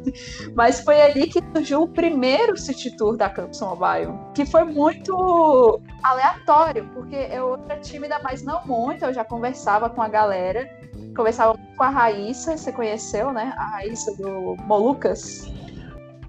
Mas 0.54 0.80
foi 0.80 1.00
ali 1.00 1.26
que 1.26 1.42
surgiu 1.54 1.84
o 1.84 1.88
primeiro 1.88 2.54
City 2.54 2.94
Tour 2.98 3.16
da 3.16 3.30
Campus 3.30 3.62
Mobile, 3.62 4.12
que 4.34 4.44
foi 4.44 4.64
muito 4.64 5.80
aleatório, 6.02 6.86
porque 6.92 7.16
eu 7.16 7.58
era 7.66 7.80
tímida, 7.80 8.20
mas 8.22 8.42
não 8.42 8.62
muito, 8.66 9.06
eu 9.06 9.14
já 9.14 9.24
conversava 9.24 9.88
com 9.88 10.02
a 10.02 10.08
galera, 10.08 10.68
conversava 11.16 11.58
com 11.78 11.82
a 11.82 11.88
Raíssa, 11.88 12.54
você 12.54 12.70
conheceu, 12.70 13.32
né? 13.32 13.54
A 13.56 13.64
Raíssa 13.76 14.14
do 14.16 14.54
Molucas. 14.66 15.50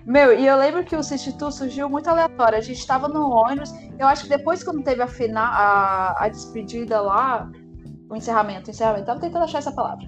Meu, 0.06 0.40
e 0.40 0.48
eu 0.48 0.56
lembro 0.56 0.86
que 0.86 0.96
o 0.96 1.04
City 1.04 1.38
Tour 1.38 1.52
surgiu 1.52 1.90
muito 1.90 2.10
aleatório. 2.10 2.58
A 2.58 2.62
gente 2.62 2.80
estava 2.80 3.10
no 3.10 3.30
ônibus. 3.30 3.74
Eu 4.00 4.08
acho 4.08 4.24
que 4.24 4.30
depois, 4.30 4.64
quando 4.64 4.82
teve 4.82 5.02
a, 5.02 5.08
final, 5.08 5.44
a, 5.44 6.16
a 6.18 6.30
despedida 6.30 7.02
lá, 7.02 7.52
o 8.10 8.16
encerramento, 8.16 8.70
encerramento, 8.70 9.06
tava 9.06 9.20
tentando 9.20 9.44
achar 9.44 9.60
essa 9.60 9.72
palavra. 9.72 10.08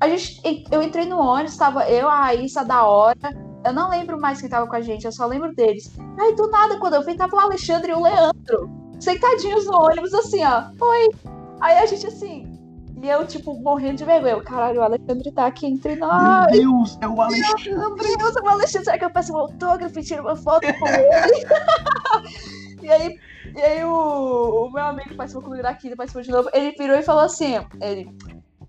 A 0.00 0.08
gente, 0.08 0.40
eu 0.70 0.82
entrei 0.82 1.06
no 1.06 1.18
ônibus, 1.18 1.52
estava 1.52 1.88
eu, 1.88 2.08
a 2.08 2.20
Raíssa, 2.20 2.64
da 2.64 2.84
hora. 2.84 3.48
Eu 3.64 3.72
não 3.72 3.90
lembro 3.90 4.20
mais 4.20 4.40
quem 4.40 4.48
tava 4.48 4.66
com 4.66 4.76
a 4.76 4.80
gente, 4.80 5.04
eu 5.04 5.12
só 5.12 5.26
lembro 5.26 5.54
deles. 5.54 5.92
Aí 6.20 6.34
do 6.34 6.48
nada, 6.48 6.78
quando 6.78 6.94
eu 6.94 7.04
vi, 7.04 7.16
tava 7.16 7.34
o 7.34 7.40
Alexandre 7.40 7.90
e 7.90 7.94
o 7.94 8.02
Leandro, 8.02 8.70
sentadinhos 9.00 9.66
no 9.66 9.76
ônibus, 9.76 10.14
assim, 10.14 10.44
ó. 10.44 10.64
Oi. 10.80 11.08
Aí 11.60 11.78
a 11.78 11.86
gente 11.86 12.06
assim, 12.06 12.58
e 13.02 13.08
eu, 13.08 13.24
tipo, 13.26 13.54
morrendo 13.60 13.98
de 13.98 14.04
vergonha. 14.04 14.34
Eu, 14.34 14.42
caralho, 14.42 14.80
o 14.80 14.82
Alexandre 14.82 15.30
tá 15.30 15.46
aqui 15.46 15.66
entre 15.66 15.94
nós. 15.96 16.50
Meu 16.50 16.62
Deus, 16.62 16.98
é 17.00 17.08
o 17.08 17.20
Alexandre. 17.20 17.74
Meu 17.74 17.94
Deus, 17.94 18.36
é 18.36 18.40
o 18.40 18.48
Alexandre. 18.48 18.84
Será 18.84 18.98
que 18.98 19.04
eu 19.04 19.10
peço 19.10 19.32
um 19.32 19.36
autógrafo 19.36 19.98
e 19.98 20.02
tiro 20.02 20.22
uma 20.22 20.34
foto 20.34 20.66
com 20.78 20.88
ele? 20.88 21.46
e 22.88 22.90
aí, 22.90 23.20
e 23.54 23.60
aí 23.60 23.84
o, 23.84 24.66
o 24.66 24.70
meu 24.70 24.82
amigo 24.82 25.14
participou 25.14 25.42
comigo 25.42 25.62
daqui, 25.62 25.94
participou 25.94 26.22
de 26.22 26.30
novo. 26.30 26.48
Ele 26.54 26.72
virou 26.72 26.96
e 26.96 27.02
falou 27.02 27.22
assim: 27.22 27.56
ele, 27.82 28.08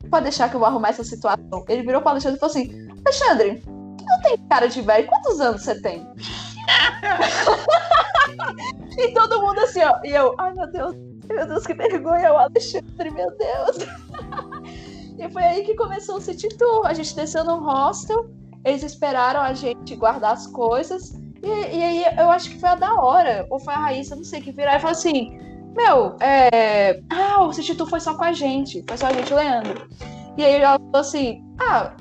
pode 0.10 0.24
deixar 0.24 0.50
que 0.50 0.58
eu 0.58 0.60
vou 0.60 0.68
arrumar 0.68 0.90
essa 0.90 1.06
situação. 1.06 1.64
Ele 1.70 1.84
virou 1.84 2.02
pro 2.02 2.10
Alexandre 2.12 2.36
e 2.36 2.40
falou 2.40 2.54
assim: 2.54 2.90
Alexandre, 3.06 3.64
eu 3.66 4.22
tenho 4.22 4.38
cara 4.50 4.68
de 4.68 4.82
velho, 4.82 5.08
quantos 5.08 5.40
anos 5.40 5.64
você 5.64 5.82
tem? 5.82 6.06
e 8.98 9.14
todo 9.14 9.42
mundo 9.42 9.60
assim, 9.60 9.84
ó. 9.84 9.98
E 10.04 10.10
eu, 10.10 10.36
ai 10.38 10.54
meu 10.54 10.70
Deus, 10.70 10.94
meu 11.30 11.48
Deus, 11.48 11.66
que 11.66 11.74
vergonha, 11.74 12.34
o 12.34 12.38
Alexandre, 12.38 13.12
meu 13.12 13.32
Deus. 13.38 13.78
e 15.18 15.30
foi 15.30 15.44
aí 15.44 15.64
que 15.64 15.76
começou 15.76 16.18
o 16.18 16.22
City 16.22 16.50
Tour. 16.58 16.86
A 16.86 16.94
gente 16.94 17.16
desceu 17.16 17.46
no 17.46 17.64
hostel, 17.64 18.30
eles 18.66 18.84
esperaram 18.84 19.40
a 19.40 19.54
gente 19.54 19.96
guardar 19.96 20.34
as 20.34 20.46
coisas. 20.46 21.18
E, 21.42 21.48
e 21.48 21.84
aí 21.84 22.06
eu 22.18 22.30
acho 22.30 22.50
que 22.50 22.60
foi 22.60 22.70
a 22.70 22.76
da 22.76 22.94
hora, 22.96 23.48
ou 23.50 23.60
foi 23.60 23.74
a 23.74 23.80
Raíssa, 23.80 24.16
não 24.16 24.24
sei, 24.24 24.42
que 24.42 24.52
virar 24.52 24.78
e 24.78 24.80
falou 24.80 24.98
assim: 24.98 25.38
Meu, 25.76 26.16
é... 26.20 27.02
ah, 27.10 27.44
o 27.44 27.52
Tour 27.52 27.90
foi 27.90 28.00
só 28.00 28.16
com 28.16 28.24
a 28.24 28.34
gente, 28.34 28.84
foi 28.88 28.98
só 28.98 29.08
a 29.08 29.14
gente, 29.14 29.34
o 29.34 29.38
Leandro. 29.38 29.88
E 30.38 30.44
aí 30.44 30.56
ela 30.56 30.78
falou 30.78 31.02
assim: 31.02 31.44
Ah, 31.60 31.94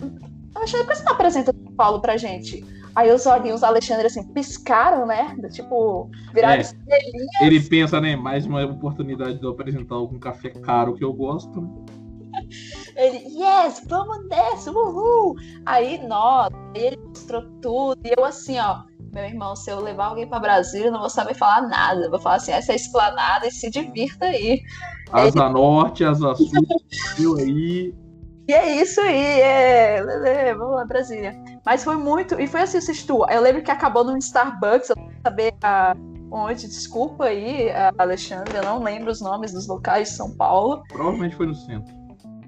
Alexandre, 0.55 0.87
por 0.87 0.93
que 0.93 0.99
você 0.99 1.05
não 1.05 1.13
apresenta 1.13 1.51
o 1.51 1.73
Paulo 1.73 2.01
pra 2.01 2.17
gente? 2.17 2.65
Aí 2.95 3.13
os 3.13 3.27
olhinhos 3.27 3.61
do 3.61 3.67
Alexandre 3.67 4.09
assim 4.09 4.25
piscaram, 4.33 5.07
né? 5.07 5.37
Tipo, 5.53 6.11
viraram 6.35 6.57
é, 6.57 6.61
estrelinhas. 6.63 7.41
Ele 7.41 7.61
pensa, 7.61 8.01
né? 8.01 8.17
Mais 8.17 8.45
uma 8.45 8.65
oportunidade 8.65 9.39
de 9.39 9.45
eu 9.45 9.51
apresentar 9.51 9.95
algum 9.95 10.19
café 10.19 10.51
caro 10.51 10.95
que 10.95 11.05
eu 11.05 11.13
gosto. 11.13 11.87
Ele, 12.97 13.19
yes, 13.41 13.85
vamos 13.87 14.27
nessa, 14.29 14.73
uhul! 14.73 15.37
Aí, 15.65 16.05
nossa, 16.07 16.51
ele 16.75 16.97
mostrou 16.97 17.43
tudo. 17.63 18.01
E 18.05 18.13
eu 18.17 18.25
assim, 18.25 18.59
ó, 18.59 18.83
meu 19.19 19.27
irmão, 19.27 19.57
se 19.57 19.69
eu 19.69 19.81
levar 19.81 20.07
alguém 20.07 20.29
para 20.29 20.39
Brasília, 20.39 20.87
eu 20.87 20.93
não 20.93 21.01
vou 21.01 21.11
saber 21.11 21.35
falar 21.35 21.63
nada. 21.63 22.03
Eu 22.05 22.11
vou 22.11 22.21
falar 22.21 22.37
assim, 22.37 22.53
essa 22.53 22.71
é 22.71 22.75
a 22.75 22.77
esplanada 22.77 23.49
e 23.49 23.51
se 23.51 23.69
divirta 23.69 24.27
aí. 24.27 24.63
Asa 25.13 25.45
ele... 25.45 25.53
Norte, 25.53 26.05
Asa 26.05 26.37
Sul, 26.37 26.49
eu 27.19 27.37
aí. 27.37 27.95
E 28.47 28.53
é 28.53 28.81
isso 28.81 29.01
aí, 29.01 29.41
é, 29.41 30.55
vamos 30.55 30.77
lá, 30.77 30.85
Brasília. 30.87 31.35
Mas 31.67 31.85
foi 31.85 31.97
muito. 31.97 32.41
E 32.41 32.47
foi 32.47 32.63
assim, 32.63 32.81
Sistu. 32.81 33.27
Eu 33.29 33.43
lembro 33.43 33.63
que 33.63 33.71
acabou 33.71 34.05
num 34.05 34.17
Starbucks, 34.17 34.91
eu 34.91 34.97
não 34.97 35.11
saber 35.23 35.53
a, 35.63 35.95
onde. 36.31 36.67
Desculpa 36.67 37.25
aí, 37.25 37.69
Alexandre, 37.99 38.57
eu 38.57 38.63
não 38.63 38.83
lembro 38.83 39.11
os 39.11 39.21
nomes 39.21 39.53
dos 39.53 39.67
locais 39.67 40.11
de 40.11 40.15
São 40.15 40.35
Paulo. 40.35 40.83
Provavelmente 40.89 41.35
foi 41.35 41.47
no 41.47 41.55
centro. 41.55 41.93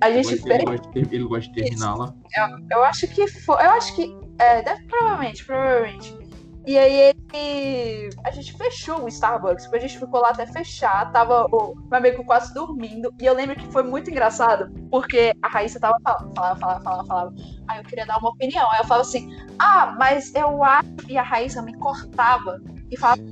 A 0.01 0.11
gente 0.11 0.33
ele, 0.33 0.41
fez... 0.41 0.65
gosta 0.65 0.91
de, 0.91 1.15
ele 1.15 1.25
gosta 1.25 1.53
de 1.53 1.53
terminar 1.53 1.95
lá. 1.95 2.15
Eu, 2.35 2.79
eu 2.79 2.85
acho 2.85 3.07
que 3.09 3.27
foi. 3.27 3.57
Eu 3.57 3.71
acho 3.71 3.95
que. 3.97 4.17
É, 4.39 4.63
deve, 4.63 4.85
provavelmente, 4.85 5.45
provavelmente. 5.45 6.30
E 6.67 6.77
aí 6.77 7.15
ele. 7.33 8.11
A 8.25 8.31
gente 8.31 8.53
fechou 8.53 9.05
o 9.05 9.09
Starbucks, 9.09 9.65
porque 9.65 9.79
a 9.79 9.89
gente 9.89 9.99
ficou 9.99 10.21
lá 10.21 10.31
até 10.31 10.47
fechar. 10.47 11.11
Tava 11.11 11.47
o 11.47 11.75
meu 11.75 11.99
amigo 11.99 12.25
quase 12.25 12.53
dormindo. 12.53 13.13
E 13.21 13.27
eu 13.27 13.35
lembro 13.35 13.57
que 13.57 13.67
foi 13.73 13.83
muito 13.83 14.11
engraçado, 14.11 14.71
porque 14.91 15.35
a 15.43 15.49
Raíssa 15.49 15.81
tava 15.81 15.99
falando, 16.03 16.35
falava, 16.35 16.61
falava, 16.61 16.83
falava, 16.83 17.07
falava. 17.07 17.35
Aí 17.69 17.79
eu 17.79 17.85
queria 17.85 18.07
dar 18.07 18.19
uma 18.19 18.31
opinião. 18.31 18.71
Aí 18.73 18.81
eu 18.81 18.85
falava 18.85 19.07
assim, 19.07 19.35
ah, 19.59 19.95
mas 19.99 20.35
eu 20.35 20.63
acho. 20.63 20.89
E 21.09 21.17
a 21.17 21.23
Raíssa 21.23 21.63
me 21.63 21.75
cortava 21.79 22.61
e 22.91 22.97
falava. 22.97 23.23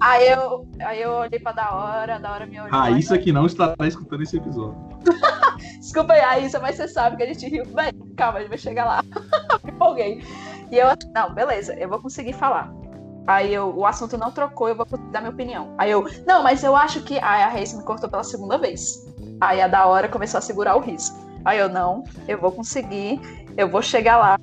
Aí 0.00 0.28
eu, 0.28 0.66
aí 0.80 1.02
eu 1.02 1.12
olhei 1.12 1.38
pra 1.38 1.52
da 1.52 1.74
hora, 1.74 2.16
a 2.16 2.18
da 2.18 2.32
hora 2.32 2.46
me 2.46 2.60
olhou. 2.60 2.70
Raíssa 2.70 3.18
que 3.18 3.32
não 3.32 3.46
estará 3.46 3.74
escutando 3.86 4.22
esse 4.22 4.36
episódio. 4.36 4.76
Desculpa 5.80 6.12
aí, 6.12 6.20
Raíssa, 6.20 6.60
mas 6.60 6.76
você 6.76 6.86
sabe 6.86 7.16
que 7.16 7.22
a 7.22 7.26
gente 7.26 7.48
riu. 7.48 7.64
Bem, 7.66 7.92
calma, 8.16 8.38
a 8.38 8.40
gente 8.42 8.50
vai 8.50 8.58
chegar 8.58 8.84
lá. 8.84 9.02
me 9.64 9.72
empolguei. 9.72 10.22
E 10.70 10.76
eu, 10.76 10.88
não, 11.14 11.34
beleza, 11.34 11.74
eu 11.74 11.88
vou 11.88 12.00
conseguir 12.00 12.32
falar. 12.32 12.72
Aí 13.26 13.52
eu, 13.52 13.76
o 13.76 13.84
assunto 13.84 14.16
não 14.16 14.30
trocou, 14.30 14.68
eu 14.68 14.74
vou 14.74 14.86
dar 15.12 15.20
minha 15.20 15.30
opinião. 15.30 15.74
Aí 15.76 15.90
eu, 15.90 16.06
não, 16.26 16.42
mas 16.42 16.64
eu 16.64 16.74
acho 16.74 17.02
que. 17.02 17.18
Aí 17.18 17.42
a 17.42 17.48
Raíssa 17.48 17.76
me 17.76 17.84
cortou 17.84 18.08
pela 18.08 18.24
segunda 18.24 18.56
vez. 18.56 19.06
Aí 19.40 19.60
a 19.60 19.68
da 19.68 19.86
hora 19.86 20.08
começou 20.08 20.38
a 20.38 20.40
segurar 20.40 20.76
o 20.76 20.80
riso. 20.80 21.14
Aí 21.44 21.58
eu, 21.58 21.68
não, 21.68 22.04
eu 22.26 22.40
vou 22.40 22.50
conseguir, 22.50 23.20
eu 23.56 23.68
vou 23.68 23.82
chegar 23.82 24.16
lá. 24.16 24.38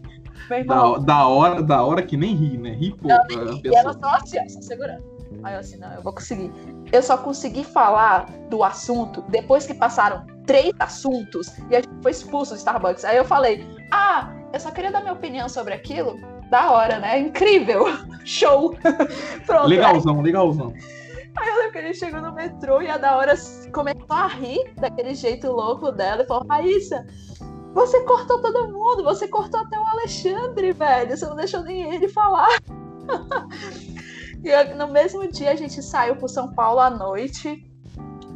Da, 0.67 0.97
da 0.99 1.27
hora, 1.27 1.63
da 1.63 1.83
hora 1.83 2.03
que 2.03 2.15
nem 2.15 2.35
ri, 2.35 2.57
né? 2.57 2.69
Ri 2.69 2.91
pouco. 2.91 3.07
Não, 3.07 3.51
a 3.51 3.59
E 3.63 3.75
ela 3.75 3.93
só 3.93 4.09
assim, 4.09 4.37
ó, 4.39 4.49
só 4.49 4.61
segurando. 4.61 5.03
Aí 5.43 5.55
eu 5.55 5.59
assim, 5.59 5.77
não, 5.77 5.91
eu 5.91 6.03
vou 6.03 6.13
conseguir. 6.13 6.51
Eu 6.91 7.01
só 7.01 7.17
consegui 7.17 7.63
falar 7.63 8.27
do 8.49 8.63
assunto 8.63 9.23
depois 9.29 9.65
que 9.65 9.73
passaram 9.73 10.25
três 10.45 10.71
assuntos 10.79 11.51
e 11.69 11.75
a 11.75 11.81
gente 11.81 12.01
foi 12.01 12.11
expulso 12.11 12.53
do 12.53 12.57
Starbucks. 12.57 13.03
Aí 13.03 13.17
eu 13.17 13.25
falei, 13.25 13.65
ah, 13.91 14.31
eu 14.55 14.59
só 14.59 14.71
queria 14.71 14.89
dar 14.89 15.01
minha 15.01 15.13
opinião 15.13 15.49
sobre 15.49 15.73
aquilo. 15.73 16.17
Da 16.49 16.71
hora, 16.71 16.97
né? 16.97 17.19
Incrível. 17.19 17.85
Show. 18.23 18.73
Pronto. 19.45 19.67
Legalzão, 19.67 20.21
legalzão. 20.21 20.73
Aí 21.35 21.49
eu 21.49 21.55
lembro 21.57 21.71
que 21.73 21.77
ele 21.79 21.93
chegou 21.93 22.21
no 22.21 22.33
metrô 22.33 22.81
e 22.81 22.89
a 22.89 22.97
da 22.97 23.17
hora 23.17 23.33
começou 23.73 24.05
a 24.09 24.27
rir 24.27 24.73
daquele 24.77 25.13
jeito 25.13 25.51
louco 25.51 25.91
dela 25.91 26.23
e 26.23 26.25
falou: 26.25 26.47
Raíssa, 26.47 27.05
você 27.73 28.01
cortou 28.05 28.41
todo 28.41 28.71
mundo, 28.71 29.03
você 29.03 29.27
cortou 29.27 29.59
até 29.59 29.77
o 29.77 29.85
Alexandre, 29.85 30.71
velho. 30.71 31.17
Você 31.17 31.25
não 31.25 31.35
deixou 31.35 31.61
nem 31.61 31.93
ele 31.93 32.07
falar. 32.07 32.57
e 34.41 34.73
no 34.75 34.87
mesmo 34.87 35.29
dia 35.29 35.51
a 35.51 35.55
gente 35.55 35.83
saiu 35.83 36.15
pro 36.15 36.29
São 36.29 36.53
Paulo 36.53 36.79
à 36.79 36.89
noite. 36.89 37.69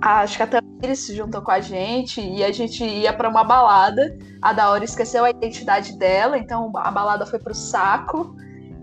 Acho 0.01 0.37
que 0.37 0.43
até 0.43 0.59
ele 0.81 0.95
se 0.95 1.15
juntou 1.15 1.41
com 1.41 1.51
a 1.51 1.59
gente 1.59 2.21
e 2.21 2.43
a 2.43 2.51
gente 2.51 2.83
ia 2.83 3.11
pra 3.11 3.29
uma 3.29 3.43
balada. 3.43 4.17
A 4.41 4.53
da 4.53 4.69
hora 4.69 4.83
esqueceu 4.83 5.25
a 5.25 5.29
identidade 5.29 5.97
dela, 5.97 6.37
então 6.37 6.71
a 6.75 6.89
balada 6.89 7.25
foi 7.25 7.39
pro 7.39 7.53
saco. 7.53 8.35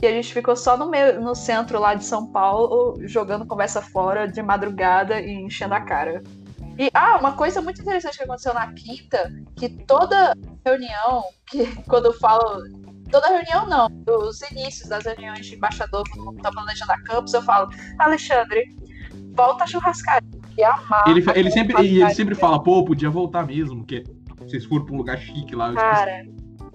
E 0.03 0.07
a 0.07 0.11
gente 0.11 0.33
ficou 0.33 0.55
só 0.55 0.77
no, 0.77 0.91
meio, 0.91 1.21
no 1.21 1.35
centro 1.35 1.81
lá 1.81 1.95
de 1.95 2.05
São 2.05 2.27
Paulo, 2.27 2.97
jogando 3.07 3.47
conversa 3.47 3.81
fora 3.81 4.29
de 4.29 4.43
madrugada 4.43 5.21
e 5.21 5.33
enchendo 5.33 5.73
a 5.73 5.81
cara. 5.81 6.23
E, 6.79 6.91
ah, 6.93 7.17
uma 7.19 7.33
coisa 7.33 7.62
muito 7.62 7.81
interessante 7.81 8.19
que 8.19 8.25
aconteceu 8.25 8.53
na 8.53 8.71
quinta, 8.75 9.33
que 9.57 9.71
toda 9.71 10.35
reunião, 10.64 11.25
que 11.47 11.64
quando 11.89 12.07
eu 12.07 12.12
falo. 12.12 12.62
Toda 13.11 13.29
reunião 13.29 13.67
não, 13.69 13.89
os 14.27 14.43
inícios 14.51 14.89
das 14.89 15.05
reuniões 15.05 15.47
de 15.47 15.55
embaixador, 15.55 16.03
quando 16.11 16.43
tá 16.43 16.51
planejando 16.51 16.91
a 16.91 17.01
campus, 17.03 17.33
eu 17.33 17.43
falo, 17.43 17.71
Alexandre, 18.01 18.64
volta 19.33 19.62
a 19.62 19.67
churrascaria. 19.67 20.36
E 20.57 20.65
amar. 20.65 21.05
Ele, 21.09 21.25
ele, 21.35 21.51
sempre, 21.51 21.83
e 21.83 22.01
ele 22.01 22.15
sempre 22.15 22.35
fala, 22.35 22.63
pô, 22.63 22.85
podia 22.85 23.11
voltar 23.11 23.47
mesmo, 23.47 23.77
porque 23.79 24.05
vocês 24.39 24.65
foram 24.65 24.85
pra 24.85 24.95
um 24.95 24.99
lugar 24.99 25.19
chique 25.19 25.55
lá. 25.55 25.73
Cara, 25.75 26.25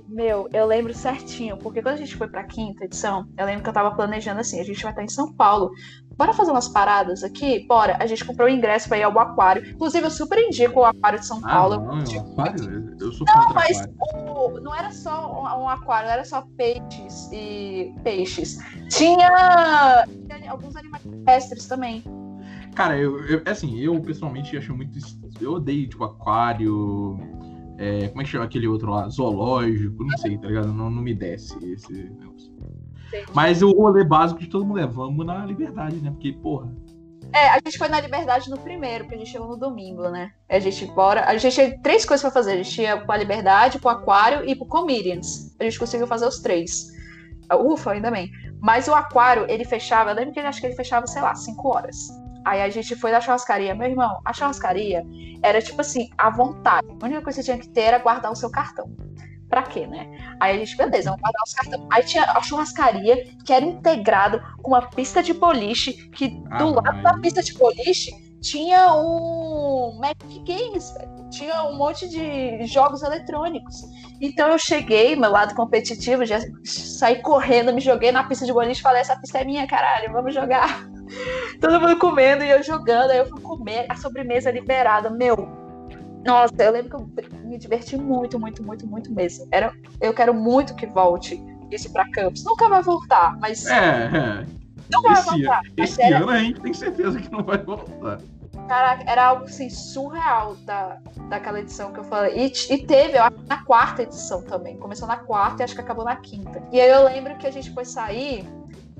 meu, 0.07 0.47
eu 0.53 0.65
lembro 0.65 0.93
certinho, 0.93 1.57
porque 1.57 1.81
quando 1.81 1.95
a 1.95 1.97
gente 1.97 2.15
foi 2.15 2.27
pra 2.27 2.43
quinta 2.43 2.83
edição, 2.85 3.25
eu 3.37 3.45
lembro 3.45 3.63
que 3.63 3.69
eu 3.69 3.73
tava 3.73 3.91
planejando 3.91 4.39
assim, 4.41 4.59
a 4.59 4.63
gente 4.63 4.81
vai 4.83 4.91
estar 4.91 5.03
em 5.03 5.07
São 5.09 5.33
Paulo. 5.33 5.71
Bora 6.17 6.33
fazer 6.33 6.51
umas 6.51 6.67
paradas 6.67 7.23
aqui? 7.23 7.65
Bora. 7.65 7.97
A 7.99 8.05
gente 8.05 8.23
comprou 8.23 8.47
o 8.47 8.51
ingresso 8.51 8.87
pra 8.87 8.97
ir 8.97 9.03
ao 9.03 9.17
aquário. 9.17 9.67
Inclusive, 9.67 10.05
eu 10.05 10.11
super 10.11 10.37
indico 10.37 10.81
o 10.81 10.85
aquário 10.85 11.19
de 11.19 11.25
São 11.25 11.39
Ah, 11.43 11.49
Paulo. 11.49 11.79
não, 11.81 12.03
Tipo, 12.03 12.19
eu, 12.25 12.31
aquário, 12.33 12.95
eu 12.99 13.11
sou 13.13 13.25
contra 13.25 13.53
mas 13.55 13.89
o- 14.13 14.59
não 14.59 14.75
era 14.75 14.91
só 14.91 15.31
um, 15.33 15.63
um 15.63 15.69
aquário, 15.69 16.07
não 16.07 16.13
era 16.13 16.25
só 16.25 16.43
peixes 16.55 17.29
e 17.31 17.91
peixes. 18.03 18.59
Tinha, 18.89 20.05
tinha 20.27 20.51
alguns 20.51 20.75
animais 20.75 21.01
terrestres 21.25 21.67
também. 21.67 22.03
Cara, 22.75 22.97
eu, 22.97 23.19
eu- 23.25 23.41
assim, 23.45 23.79
eu 23.79 23.99
pessoalmente 24.01 24.55
acho 24.57 24.75
muito. 24.75 24.97
Eu 25.41 25.53
odeio, 25.53 25.87
tipo, 25.89 26.03
aquário. 26.03 27.17
é, 27.77 28.07
como 28.09 28.21
é 28.21 28.23
que 28.23 28.29
chama 28.29 28.45
aquele 28.45 28.67
outro 28.67 28.89
lá? 28.91 29.09
Zoológico, 29.09 30.03
não 30.03 30.17
sei, 30.17 30.37
tá 30.37 30.47
ligado? 30.47 30.67
Não, 30.71 30.89
não 30.89 31.01
me 31.01 31.13
desce 31.13 31.57
esse 31.71 31.91
negócio. 31.91 32.51
Mas 33.33 33.61
o 33.61 33.71
rolê 33.71 34.03
básico 34.05 34.39
de 34.39 34.47
todo 34.47 34.65
mundo 34.65 34.79
é 34.79 34.85
vamos 34.87 35.25
na 35.25 35.45
liberdade, 35.45 35.97
né? 35.97 36.11
Porque, 36.11 36.31
porra. 36.31 36.71
É, 37.33 37.49
a 37.49 37.59
gente 37.65 37.77
foi 37.77 37.87
na 37.87 37.99
Liberdade 38.01 38.49
no 38.49 38.57
primeiro, 38.59 39.05
porque 39.05 39.15
a 39.15 39.17
gente 39.17 39.31
chegou 39.31 39.47
no 39.47 39.57
domingo, 39.57 40.09
né? 40.09 40.31
A 40.49 40.59
gente 40.59 40.85
bora. 40.87 41.25
A 41.25 41.37
gente 41.37 41.53
tinha 41.53 41.79
três 41.81 42.05
coisas 42.05 42.21
pra 42.21 42.31
fazer. 42.31 42.53
A 42.53 42.57
gente 42.63 42.81
ia 42.81 42.97
pra 43.05 43.15
Liberdade, 43.17 43.79
pro 43.79 43.89
Aquário 43.89 44.47
e 44.47 44.53
pro 44.53 44.65
Comedians. 44.65 45.55
A 45.59 45.63
gente 45.63 45.79
conseguiu 45.79 46.07
fazer 46.07 46.25
os 46.27 46.39
três. 46.39 46.87
Ufa, 47.53 47.91
ainda 47.91 48.11
bem. 48.11 48.29
Mas 48.59 48.87
o 48.89 48.93
Aquário, 48.93 49.45
ele 49.49 49.63
fechava. 49.63 50.11
Eu 50.11 50.15
lembro 50.15 50.33
que 50.33 50.39
ele 50.39 50.47
acho 50.47 50.59
que 50.59 50.67
ele 50.67 50.75
fechava, 50.75 51.07
sei 51.07 51.21
lá, 51.21 51.33
cinco 51.33 51.69
horas. 51.73 51.97
Aí 52.45 52.61
a 52.61 52.69
gente 52.69 52.95
foi 52.95 53.11
na 53.11 53.21
churrascaria. 53.21 53.75
Meu 53.75 53.89
irmão, 53.89 54.19
a 54.25 54.33
churrascaria 54.33 55.05
era 55.43 55.61
tipo 55.61 55.81
assim, 55.81 56.09
à 56.17 56.29
vontade. 56.29 56.87
A 56.89 57.05
única 57.05 57.21
coisa 57.21 57.39
que 57.39 57.43
você 57.45 57.51
tinha 57.51 57.57
que 57.57 57.69
ter 57.69 57.81
era 57.81 57.99
guardar 57.99 58.31
o 58.31 58.35
seu 58.35 58.49
cartão. 58.49 58.89
Pra 59.49 59.63
quê, 59.63 59.85
né? 59.85 60.09
Aí 60.39 60.55
a 60.55 60.57
gente, 60.59 60.77
beleza, 60.77 61.09
vamos 61.09 61.21
guardar 61.21 61.41
os 61.45 61.53
cartões. 61.53 61.87
Aí 61.91 62.03
tinha 62.03 62.23
a 62.23 62.41
churrascaria 62.41 63.25
que 63.45 63.51
era 63.51 63.65
integrado 63.65 64.41
com 64.61 64.71
uma 64.71 64.81
pista 64.89 65.21
de 65.21 65.33
boliche, 65.33 66.09
que 66.11 66.29
do 66.29 66.79
Ah, 66.79 66.81
lado 66.83 67.03
da 67.03 67.13
pista 67.19 67.43
de 67.43 67.53
boliche 67.55 68.11
tinha 68.41 68.93
um 68.95 69.99
Mac 69.99 70.17
Games, 70.45 70.91
velho. 70.93 71.29
Tinha 71.29 71.63
um 71.63 71.77
monte 71.77 72.09
de 72.09 72.65
jogos 72.65 73.03
eletrônicos. 73.03 73.75
Então 74.19 74.49
eu 74.49 74.57
cheguei, 74.57 75.15
meu 75.15 75.31
lado 75.31 75.55
competitivo, 75.55 76.25
já 76.25 76.39
saí 76.63 77.21
correndo, 77.21 77.73
me 77.73 77.81
joguei 77.81 78.11
na 78.11 78.23
pista 78.23 78.45
de 78.45 78.53
boliche 78.53 78.79
e 78.79 78.83
falei, 78.83 79.01
essa 79.01 79.15
pista 79.15 79.39
é 79.39 79.45
minha, 79.45 79.67
caralho, 79.67 80.11
vamos 80.11 80.33
jogar. 80.33 80.87
Todo 81.59 81.79
mundo 81.79 81.97
comendo 81.97 82.43
e 82.43 82.49
eu 82.49 82.63
jogando, 82.63 83.11
aí 83.11 83.17
eu 83.17 83.27
fui 83.27 83.41
comer, 83.41 83.85
a 83.89 83.95
sobremesa 83.95 84.51
liberada, 84.51 85.09
meu. 85.09 85.47
Nossa, 86.25 86.53
eu 86.59 86.71
lembro 86.71 86.89
que 86.89 86.95
eu 86.95 87.25
me 87.43 87.57
diverti 87.57 87.97
muito, 87.97 88.39
muito, 88.39 88.63
muito, 88.63 88.87
muito 88.87 89.11
mesmo. 89.11 89.47
Era, 89.51 89.73
eu 89.99 90.13
quero 90.13 90.33
muito 90.33 90.75
que 90.75 90.85
volte 90.85 91.41
isso 91.71 91.91
pra 91.91 92.09
Campos. 92.11 92.43
Nunca 92.43 92.69
vai 92.69 92.81
voltar, 92.81 93.37
mas 93.39 93.65
É, 93.65 93.75
é. 93.75 94.45
não 94.91 95.01
vai 95.01 95.21
voltar. 95.21 95.61
Esse 95.77 96.01
era, 96.01 96.17
ano 96.17 96.29
a 96.29 96.39
gente 96.39 96.61
tem 96.61 96.73
certeza 96.73 97.19
que 97.19 97.31
não 97.31 97.43
vai 97.43 97.57
voltar. 97.57 98.19
caraca, 98.67 99.03
era 99.09 99.25
algo 99.25 99.45
assim, 99.45 99.69
surreal 99.69 100.55
da, 100.57 100.99
daquela 101.29 101.59
edição 101.59 101.91
que 101.91 101.99
eu 101.99 102.03
falei. 102.03 102.35
E, 102.37 102.73
e 102.73 102.85
teve, 102.85 103.17
eu 103.17 103.23
acho, 103.23 103.37
na 103.47 103.63
quarta 103.63 104.03
edição 104.03 104.43
também. 104.43 104.77
Começou 104.77 105.07
na 105.07 105.17
quarta 105.17 105.61
e 105.61 105.65
acho 105.65 105.73
que 105.73 105.81
acabou 105.81 106.05
na 106.05 106.15
quinta. 106.15 106.61
E 106.71 106.79
aí 106.79 106.89
eu 106.89 107.03
lembro 107.03 107.35
que 107.37 107.47
a 107.47 107.51
gente 107.51 107.73
foi 107.73 107.85
sair 107.85 108.45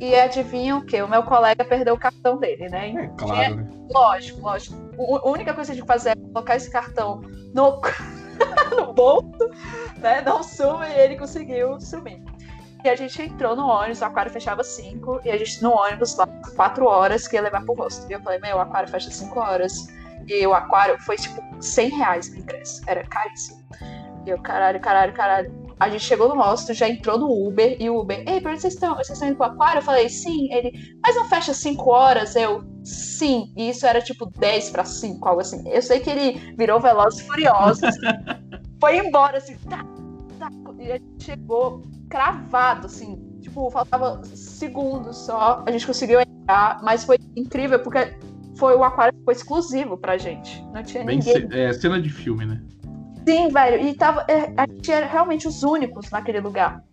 e 0.02 0.16
adivinha 0.20 0.76
o 0.76 0.86
quê? 0.86 1.02
O 1.02 1.08
meu 1.08 1.24
colega 1.24 1.64
perdeu 1.64 1.94
o 1.94 2.00
cartão 2.00 2.38
dele, 2.38 2.68
né? 2.70 2.90
É 2.90 3.08
claro, 3.18 3.56
né? 3.58 3.68
Lógico, 3.94 4.42
lógico. 4.42 4.76
O- 4.98 5.18
A 5.18 5.30
única 5.30 5.54
coisa 5.54 5.72
que 5.72 5.78
a 5.78 5.80
gente 5.80 5.88
fazer 5.88 6.10
é 6.12 6.16
colocar 6.16 6.56
esse 6.56 6.72
cartão 6.72 7.22
no, 7.54 7.80
no 8.76 8.94
bolso, 8.94 9.50
né? 9.98 10.22
Não 10.22 10.42
suma 10.42 10.88
e 10.90 11.00
ele 11.00 11.18
conseguiu 11.18 11.80
sumir. 11.80 12.22
E 12.84 12.90
a 12.90 12.96
gente 12.96 13.22
entrou 13.22 13.56
no 13.56 13.68
ônibus, 13.68 14.02
o 14.02 14.06
aquário 14.06 14.32
fechava 14.32 14.64
5, 14.64 15.22
e 15.24 15.30
a 15.30 15.38
gente 15.38 15.62
no 15.62 15.72
ônibus 15.72 16.16
lá, 16.18 16.28
4 16.56 16.84
horas, 16.86 17.28
que 17.28 17.36
ia 17.36 17.42
levar 17.44 17.64
pro 17.64 17.76
rosto. 17.76 18.10
E 18.10 18.14
eu 18.14 18.22
falei, 18.22 18.40
meu, 18.40 18.58
o 18.58 18.60
aquário 18.60 18.90
fecha 18.90 19.12
5 19.12 19.40
horas. 19.40 19.88
E 20.28 20.48
o 20.48 20.54
aquário 20.54 21.00
foi 21.02 21.16
tipo 21.16 21.40
100 21.62 21.90
reais 21.90 22.28
o 22.30 22.38
ingresso, 22.40 22.82
era 22.88 23.04
caríssimo. 23.04 23.62
E 24.26 24.30
eu, 24.32 24.40
caralho, 24.42 24.80
caralho, 24.80 25.14
caralho. 25.14 25.61
A 25.82 25.90
gente 25.90 26.04
chegou 26.04 26.30
no 26.30 26.40
hostel, 26.40 26.76
já 26.76 26.88
entrou 26.88 27.18
no 27.18 27.48
Uber, 27.48 27.76
e 27.80 27.90
o 27.90 28.00
Uber, 28.00 28.24
ei, 28.28 28.40
pra 28.40 28.52
onde 28.52 28.62
vocês 28.62 28.76
estão? 28.76 28.94
Vocês 28.94 29.14
estão 29.14 29.28
indo 29.28 29.38
pro 29.38 29.48
aquário? 29.48 29.80
Eu 29.80 29.84
falei, 29.84 30.08
sim. 30.10 30.48
Ele, 30.54 30.72
mas 31.04 31.16
não 31.16 31.26
fecha 31.28 31.56
5 31.56 31.90
horas? 31.90 32.36
Eu, 32.36 32.64
sim. 32.84 33.52
E 33.58 33.72
isso 33.72 33.88
era 33.88 34.00
tipo 34.00 34.28
10 34.28 34.70
pra 34.70 34.86
5, 34.86 35.28
algo 35.28 35.42
assim. 35.42 35.68
Eu 35.68 35.82
sei 35.82 36.00
que 36.00 36.12
ele 36.12 36.54
virou 36.56 36.80
Velozes 36.80 37.22
Furiosos, 37.22 37.96
foi 38.80 38.98
embora, 38.98 39.40
assim, 39.40 39.58
tá, 39.68 39.84
tá. 40.38 40.52
E 40.78 40.92
a 40.92 40.98
gente 41.00 41.24
chegou 41.24 41.82
cravado, 42.08 42.86
assim. 42.86 43.18
Tipo, 43.42 43.72
faltava 43.72 44.22
segundos 44.24 45.18
só. 45.18 45.64
A 45.66 45.72
gente 45.72 45.88
conseguiu 45.88 46.22
entrar, 46.22 46.80
mas 46.84 47.04
foi 47.04 47.18
incrível, 47.36 47.80
porque 47.80 48.14
foi 48.56 48.76
o 48.76 48.84
aquário 48.84 49.18
foi 49.26 49.34
exclusivo 49.34 49.98
pra 49.98 50.16
gente. 50.20 50.64
Não 50.72 50.84
tinha 50.84 51.04
Bem 51.04 51.18
ninguém. 51.18 51.48
é, 51.52 51.74
cena 51.74 52.00
de 52.00 52.10
filme, 52.10 52.46
né? 52.46 52.62
Sim, 53.28 53.50
velho. 53.50 53.88
E 53.88 53.94
tava, 53.96 54.26
é, 54.28 54.54
a 54.58 54.66
gente 54.68 54.92
era 54.92 55.06
realmente 55.06 55.48
os 55.48 55.64
únicos 55.64 56.10
naquele 56.10 56.40
lugar. 56.40 56.84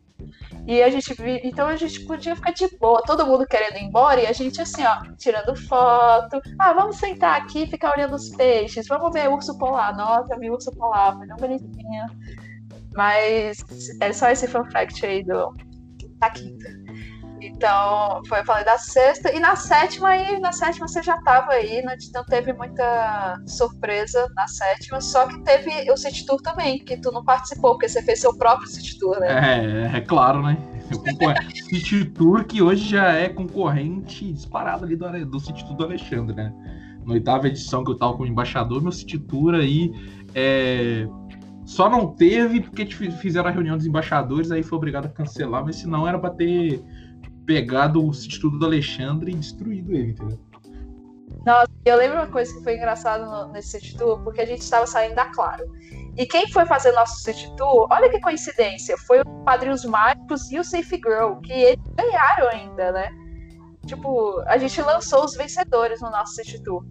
E 0.66 0.82
a 0.82 0.90
gente 0.90 1.14
então 1.44 1.66
a 1.66 1.76
gente 1.76 2.00
podia 2.00 2.36
ficar 2.36 2.52
de 2.52 2.68
boa, 2.76 3.00
todo 3.02 3.26
mundo 3.26 3.46
querendo 3.46 3.78
ir 3.78 3.84
embora, 3.84 4.20
e 4.20 4.26
a 4.26 4.32
gente 4.32 4.60
assim, 4.60 4.84
ó, 4.84 5.00
tirando 5.16 5.56
foto. 5.56 6.40
Ah, 6.58 6.74
vamos 6.74 6.96
sentar 6.96 7.40
aqui 7.40 7.62
e 7.62 7.66
ficar 7.66 7.94
olhando 7.96 8.14
os 8.14 8.28
peixes. 8.30 8.86
Vamos 8.86 9.12
ver 9.12 9.30
urso 9.30 9.56
polar. 9.56 9.96
Nossa, 9.96 10.34
eu 10.34 10.38
vi 10.38 10.50
urso 10.50 10.70
polar, 10.72 11.16
foi 11.16 11.26
tão 11.26 11.36
bonitinha. 11.36 12.06
Mas 12.94 13.64
é 14.00 14.12
só 14.12 14.28
esse 14.28 14.46
fun 14.46 14.64
fact 14.70 15.06
aí 15.06 15.24
do, 15.24 15.54
da 16.18 16.30
quinta. 16.30 16.87
Então, 17.40 18.20
foi, 18.28 18.40
eu 18.40 18.44
falei 18.44 18.64
da 18.64 18.78
sexta. 18.78 19.34
E 19.34 19.38
na 19.38 19.56
sétima, 19.56 20.08
aí, 20.08 20.38
na 20.40 20.52
sétima 20.52 20.88
você 20.88 21.02
já 21.02 21.20
tava 21.22 21.52
aí, 21.52 21.82
não, 21.82 21.94
não 22.14 22.24
teve 22.24 22.52
muita 22.52 23.36
surpresa 23.46 24.28
na 24.34 24.46
sétima, 24.46 25.00
só 25.00 25.26
que 25.26 25.40
teve 25.42 25.90
o 25.90 25.96
City 25.96 26.26
Tour 26.26 26.40
também, 26.42 26.78
que 26.78 26.96
tu 26.96 27.12
não 27.12 27.24
participou, 27.24 27.72
porque 27.72 27.88
você 27.88 28.02
fez 28.02 28.20
seu 28.20 28.36
próprio 28.36 28.68
City 28.68 28.98
Tour, 28.98 29.20
né? 29.20 29.88
É, 29.92 29.98
é 29.98 30.00
claro, 30.00 30.42
né? 30.42 30.56
City 31.68 32.04
Tour, 32.06 32.44
que 32.44 32.62
hoje 32.62 32.88
já 32.88 33.12
é 33.12 33.28
concorrente 33.28 34.32
disparado 34.32 34.84
ali 34.84 34.96
do, 34.96 35.26
do 35.26 35.40
City 35.40 35.64
Tour 35.64 35.76
do 35.76 35.84
Alexandre, 35.84 36.34
né? 36.34 36.52
Na 37.04 37.14
oitava 37.14 37.46
edição 37.46 37.84
que 37.84 37.90
eu 37.90 37.96
tava 37.96 38.12
como 38.14 38.26
embaixador, 38.26 38.82
meu 38.82 38.92
City 38.92 39.18
Tour 39.18 39.54
aí 39.54 39.92
é... 40.34 41.06
só 41.64 41.88
não 41.88 42.08
teve 42.08 42.60
porque 42.60 42.86
fizeram 42.86 43.48
a 43.48 43.52
reunião 43.52 43.76
dos 43.76 43.86
embaixadores, 43.86 44.50
aí 44.50 44.62
foi 44.62 44.76
obrigado 44.76 45.06
a 45.06 45.08
cancelar, 45.08 45.64
mas 45.64 45.76
senão 45.76 46.06
era 46.06 46.18
pra 46.18 46.30
ter 46.30 46.82
pegado 47.48 48.06
o 48.06 48.12
Tour 48.12 48.58
do 48.58 48.66
Alexandre 48.66 49.32
e 49.32 49.34
destruído 49.34 49.94
ele, 49.94 50.10
entendeu? 50.10 50.38
Nossa, 51.46 51.70
eu 51.86 51.96
lembro 51.96 52.18
uma 52.18 52.26
coisa 52.26 52.52
que 52.52 52.62
foi 52.62 52.76
engraçada 52.76 53.46
nesse 53.48 53.70
City 53.70 53.96
Tour, 53.96 54.22
porque 54.22 54.42
a 54.42 54.46
gente 54.46 54.60
estava 54.60 54.86
saindo 54.86 55.14
da 55.14 55.24
Claro. 55.30 55.64
E 56.14 56.26
quem 56.26 56.46
foi 56.52 56.66
fazer 56.66 56.92
nosso 56.92 57.22
City 57.22 57.50
Tour, 57.56 57.86
olha 57.90 58.10
que 58.10 58.20
coincidência, 58.20 58.98
foi 58.98 59.22
o 59.22 59.24
Padrinhos 59.44 59.82
Mágicos 59.86 60.52
e 60.52 60.58
o 60.58 60.64
Safe 60.64 60.96
Girl, 60.96 61.36
que 61.42 61.52
eles 61.52 61.82
ganharam 61.96 62.48
ainda, 62.48 62.92
né? 62.92 63.08
Tipo, 63.86 64.40
a 64.40 64.58
gente 64.58 64.82
lançou 64.82 65.24
os 65.24 65.34
vencedores 65.34 66.02
no 66.02 66.10
nosso 66.10 66.34
City 66.34 66.62
Tour. 66.62 66.84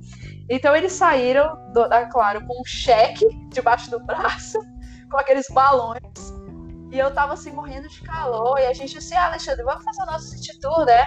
Então 0.50 0.76
eles 0.76 0.94
saíram 0.94 1.56
da 1.74 2.08
Claro 2.08 2.44
com 2.48 2.60
um 2.60 2.66
cheque 2.66 3.28
debaixo 3.50 3.92
do 3.92 4.00
braço, 4.00 4.58
com 5.12 5.20
aqueles 5.20 5.46
balões. 5.52 6.02
E 6.92 6.98
eu 6.98 7.14
tava 7.14 7.34
assim, 7.34 7.52
morrendo 7.52 7.88
de 7.90 8.02
calor. 8.02 8.60
E 8.60 8.66
a 8.66 8.74
gente 8.74 8.98
assim, 8.98 9.16
ah, 9.16 9.28
Alexandre, 9.28 9.64
vamos 9.64 9.84
fazer 9.84 10.04
o 10.04 10.06
nosso 10.06 10.28
City 10.30 10.60
Tour, 10.60 10.86
né? 10.86 11.06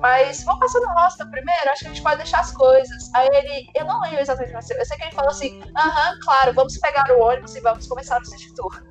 Mas 0.00 0.44
vamos 0.44 0.60
passar 0.60 0.80
no 0.80 0.94
rosto 0.94 1.30
primeiro, 1.30 1.70
acho 1.70 1.80
que 1.80 1.86
a 1.86 1.90
gente 1.90 2.02
pode 2.02 2.16
deixar 2.18 2.40
as 2.40 2.52
coisas. 2.52 3.10
Aí 3.14 3.28
ele, 3.32 3.70
eu 3.74 3.84
não 3.84 4.00
lembro 4.00 4.20
exatamente 4.20 4.54
o 4.54 4.58
que 4.58 4.74
Eu 4.74 4.86
sei 4.86 4.96
que 4.96 5.04
ele 5.04 5.12
falou 5.12 5.30
assim: 5.30 5.60
aham, 5.76 6.18
claro, 6.22 6.52
vamos 6.52 6.78
pegar 6.78 7.10
o 7.10 7.20
ônibus 7.20 7.54
e 7.56 7.60
vamos 7.60 7.86
começar 7.86 8.20
o 8.20 8.24
City 8.24 8.54
Tour. 8.54 8.82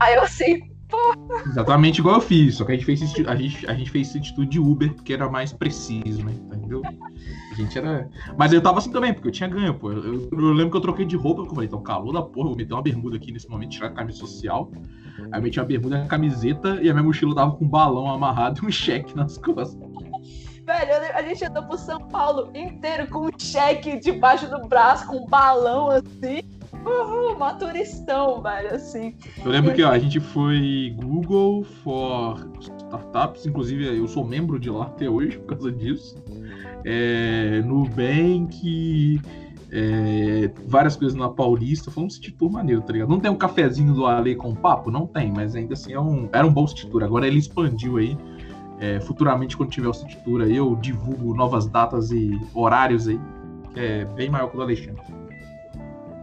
Aí 0.00 0.14
eu 0.14 0.22
assim, 0.22 0.60
pô. 0.92 1.48
Exatamente 1.48 2.00
igual 2.00 2.16
eu 2.16 2.20
fiz, 2.20 2.56
só 2.56 2.64
que 2.64 2.72
a 2.72 2.74
gente 2.74 2.84
fez 2.84 3.02
a 3.26 3.34
gente, 3.34 3.66
a 3.66 3.74
gente 3.74 3.90
fez 3.90 4.12
Tour 4.32 4.44
de 4.44 4.60
Uber 4.60 4.92
porque 4.92 5.14
era 5.14 5.28
mais 5.28 5.52
preciso, 5.52 6.24
né? 6.24 6.32
Entendeu? 6.52 6.82
A 6.84 7.54
gente 7.54 7.76
era. 7.76 8.08
Mas 8.36 8.52
eu 8.52 8.62
tava 8.62 8.78
assim 8.78 8.92
também, 8.92 9.12
porque 9.14 9.28
eu 9.28 9.32
tinha 9.32 9.48
ganho, 9.48 9.74
pô. 9.74 9.90
Eu, 9.90 10.28
eu 10.30 10.52
lembro 10.52 10.70
que 10.70 10.76
eu 10.76 10.80
troquei 10.80 11.06
de 11.06 11.16
roupa, 11.16 11.42
eu 11.42 11.46
falei, 11.46 11.66
então 11.66 11.82
calor 11.82 12.12
da 12.12 12.22
porra, 12.22 12.48
vou 12.48 12.56
meter 12.56 12.74
uma 12.74 12.82
bermuda 12.82 13.16
aqui 13.16 13.32
nesse 13.32 13.48
momento, 13.48 13.70
tirar 13.70 13.88
a 13.88 13.92
camisa 13.92 14.18
social. 14.18 14.70
Aí 15.30 15.38
eu 15.38 15.42
meti 15.42 15.58
uma 15.58 15.66
bermuda 15.66 15.98
na 15.98 16.06
camiseta 16.06 16.80
e 16.82 16.90
a 16.90 16.92
minha 16.92 17.02
mochila 17.04 17.34
tava 17.34 17.52
com 17.52 17.64
um 17.64 17.68
balão 17.68 18.10
amarrado 18.10 18.60
e 18.62 18.66
um 18.66 18.70
cheque 18.70 19.16
nas 19.16 19.38
costas. 19.38 19.76
Velho, 20.64 20.92
a 21.14 21.22
gente 21.22 21.44
andou 21.44 21.64
pro 21.64 21.76
São 21.76 21.98
Paulo 22.08 22.56
inteiro 22.56 23.08
com 23.08 23.26
um 23.26 23.30
cheque 23.36 23.98
debaixo 23.98 24.48
do 24.48 24.66
braço, 24.68 25.06
com 25.06 25.16
um 25.16 25.26
balão 25.26 25.90
assim. 25.90 26.40
Uhul, 26.84 27.36
uma 27.36 27.54
turistão, 27.54 28.42
velho, 28.42 28.74
assim. 28.74 29.14
Eu 29.44 29.50
lembro 29.50 29.74
que 29.74 29.82
ó, 29.82 29.90
a 29.90 29.98
gente 29.98 30.18
foi 30.18 30.94
Google 30.96 31.64
for 31.64 32.50
Startups, 32.60 33.46
inclusive 33.46 33.98
eu 33.98 34.08
sou 34.08 34.24
membro 34.24 34.58
de 34.58 34.70
lá 34.70 34.86
até 34.86 35.08
hoje 35.08 35.38
por 35.38 35.46
causa 35.46 35.70
disso. 35.70 36.16
É, 36.84 37.62
Nubank, 37.64 39.20
é, 39.70 40.50
várias 40.66 40.96
coisas 40.96 41.16
na 41.16 41.28
Paulista. 41.28 41.90
Foi 41.90 42.04
um 42.04 42.10
city 42.10 42.32
tour 42.32 42.50
maneiro, 42.50 42.82
tá 42.82 42.92
ligado? 42.92 43.08
Não 43.08 43.20
tem 43.20 43.30
um 43.30 43.36
cafezinho 43.36 43.94
do 43.94 44.06
Ale 44.06 44.34
com 44.34 44.54
papo? 44.54 44.90
Não 44.90 45.06
tem, 45.06 45.32
mas 45.32 45.54
ainda 45.54 45.74
assim 45.74 45.92
é 45.92 46.00
um, 46.00 46.28
era 46.32 46.46
um 46.46 46.52
bom 46.52 46.66
city 46.66 46.86
tour. 46.88 47.04
Agora 47.04 47.26
ele 47.26 47.38
expandiu 47.38 47.98
aí. 47.98 48.16
É, 48.82 48.98
futuramente, 48.98 49.56
quando 49.56 49.70
tiver 49.70 49.86
o 49.86 49.94
City 49.94 50.18
Tour 50.24 50.40
aí, 50.40 50.56
eu 50.56 50.74
divulgo 50.74 51.32
novas 51.36 51.68
datas 51.68 52.10
e 52.10 52.36
horários 52.52 53.06
aí, 53.06 53.20
que 53.72 53.78
é 53.78 54.04
bem 54.04 54.28
maior 54.28 54.48
que 54.48 54.54
o 54.54 54.56
do 54.56 54.64
Alexandre. 54.64 55.21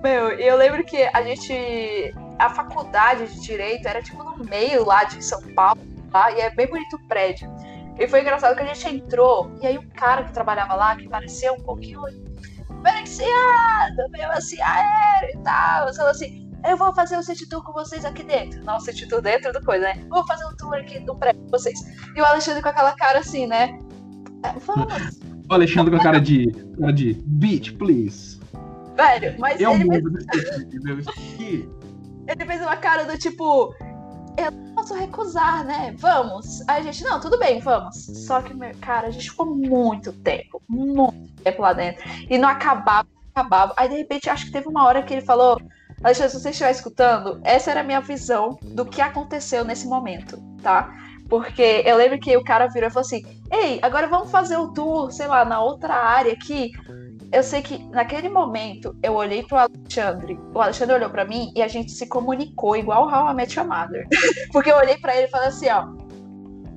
Meu, 0.04 0.32
eu 0.32 0.58
lembro 0.58 0.84
que 0.84 1.10
a 1.14 1.22
gente. 1.22 2.14
A 2.38 2.50
faculdade 2.50 3.28
de 3.28 3.41
Direito 3.41 3.86
era 3.86 4.02
tipo 4.02 4.24
no 4.24 4.45
meio 4.45 4.86
lá 4.86 5.04
de 5.04 5.24
São 5.24 5.41
Paulo, 5.54 5.82
tá? 6.10 6.32
E 6.32 6.39
é 6.39 6.50
bem 6.50 6.68
bonito 6.68 6.95
o 6.95 7.08
prédio. 7.08 7.50
E 7.97 8.08
foi 8.08 8.22
engraçado 8.22 8.56
que 8.56 8.64
a 8.64 8.74
gente 8.74 8.88
entrou, 8.88 9.52
e 9.62 9.68
aí 9.68 9.78
um 9.78 9.89
cara 9.89 10.24
que 10.24 10.32
trabalhava 10.32 10.74
lá, 10.74 10.95
que 10.95 11.10
parecia 11.10 11.52
um 11.52 11.60
pouquinho 11.60 12.02
beneficiado, 12.82 14.10
meio 14.12 14.32
assim, 14.32 14.58
aéreo 14.62 15.38
e 15.38 15.43
tal, 15.43 15.93
falou 15.93 16.12
assim: 16.12 16.50
eu 16.66 16.78
vou 16.78 16.93
fazer 16.93 17.18
o 17.18 17.24
city 17.24 17.47
tour 17.47 17.64
com 17.64 17.74
vocês 17.74 18.04
aqui 18.06 18.24
dentro. 18.24 18.64
Não, 18.64 18.80
city 18.80 19.08
tour 19.08 19.22
dentro 19.22 19.52
do 19.54 19.62
coisa, 19.64 19.86
né? 19.86 20.06
Vou 20.10 20.26
fazer 20.26 20.45
um 20.45 20.56
tour 20.56 20.74
aqui 20.76 21.00
do 21.00 21.16
prédio 21.16 21.41
com 21.43 21.50
vocês. 21.50 21.80
E 22.16 22.22
o 22.22 22.26
Alexandre 22.26 22.62
com 22.62 22.70
aquela 22.70 22.93
cara 22.93 23.20
assim, 23.20 23.47
né? 23.47 23.80
É, 24.43 24.60
vamos. 24.60 25.20
O 25.50 25.54
Alexandre 25.56 25.89
com 25.95 26.00
a 26.00 26.04
cara 26.04 26.22
de. 26.22 26.45
cara 26.80 26.93
de 26.93 27.14
beach, 27.26 27.74
please. 27.74 28.39
Velho, 29.00 29.36
mas 29.39 29.62
eu 29.62 29.72
ele. 29.72 29.86
Fez... 29.88 31.70
ele 32.28 32.45
fez 32.45 32.62
uma 32.62 32.76
cara 32.76 33.06
do 33.06 33.18
tipo. 33.18 33.74
Eu 34.38 34.52
não 34.52 34.76
posso 34.76 34.93
recusar, 34.93 35.66
né? 35.66 35.95
Vamos. 35.97 36.62
Aí 36.68 36.82
a 36.82 36.84
gente, 36.84 37.04
não, 37.04 37.20
tudo 37.20 37.39
bem, 37.39 37.60
vamos. 37.60 37.95
Só 38.26 38.41
que, 38.41 38.54
cara, 38.80 39.08
a 39.08 39.12
gente 39.12 39.30
ficou 39.30 39.45
muito 39.45 40.14
tempo, 40.14 40.62
muito 40.68 41.30
tempo 41.43 41.62
lá 41.62 41.74
dentro. 41.74 42.04
E 42.30 42.38
não 42.38 42.47
acabava, 42.47 43.08
acabava. 43.34 43.74
Aí, 43.76 43.89
de 43.89 43.95
repente, 43.95 44.30
acho 44.30 44.45
que 44.45 44.52
teve 44.52 44.68
uma 44.68 44.86
hora 44.86 45.04
que 45.04 45.14
ele 45.14 45.26
falou: 45.26 45.60
Alexandre, 46.04 46.32
se 46.32 46.41
você 46.41 46.50
estiver 46.52 46.72
escutando, 46.72 47.39
essa 47.43 47.72
era 47.72 47.82
a 47.82 47.84
minha 47.84 48.02
visão 48.02 48.58
do 48.62 48.86
que 48.86 49.02
aconteceu 49.02 49.66
nesse 49.66 49.88
momento, 49.88 50.38
tá? 50.62 50.93
Porque 51.30 51.84
eu 51.86 51.95
lembro 51.95 52.20
que 52.20 52.36
o 52.36 52.43
cara 52.43 52.68
virou 52.68 52.89
e 52.89 52.91
falou 52.91 53.06
assim: 53.06 53.24
Ei, 53.52 53.80
agora 53.82 54.08
vamos 54.08 54.32
fazer 54.32 54.58
o 54.58 54.74
tour, 54.74 55.12
sei 55.12 55.28
lá, 55.28 55.45
na 55.45 55.62
outra 55.62 55.93
área 55.93 56.34
aqui. 56.34 56.72
Eu 57.32 57.44
sei 57.44 57.62
que 57.62 57.78
naquele 57.90 58.28
momento 58.28 58.98
eu 59.04 59.14
olhei 59.14 59.44
pro 59.44 59.58
Alexandre, 59.58 60.40
o 60.54 60.60
Alexandre 60.60 60.96
olhou 60.96 61.12
para 61.12 61.26
mim 61.26 61.52
e 61.56 61.62
a 61.62 61.68
gente 61.68 61.92
se 61.92 62.08
comunicou 62.08 62.76
igual 62.76 63.06
o 63.06 63.10
How 63.10 63.32
I 63.32 63.36
Met 63.36 63.58
Your 63.58 63.68
Mother. 63.68 64.08
Porque 64.52 64.72
eu 64.72 64.78
olhei 64.78 64.98
para 64.98 65.16
ele 65.16 65.28
e 65.28 65.30
falei 65.30 65.50
assim: 65.50 65.70
Ó, 65.70 65.86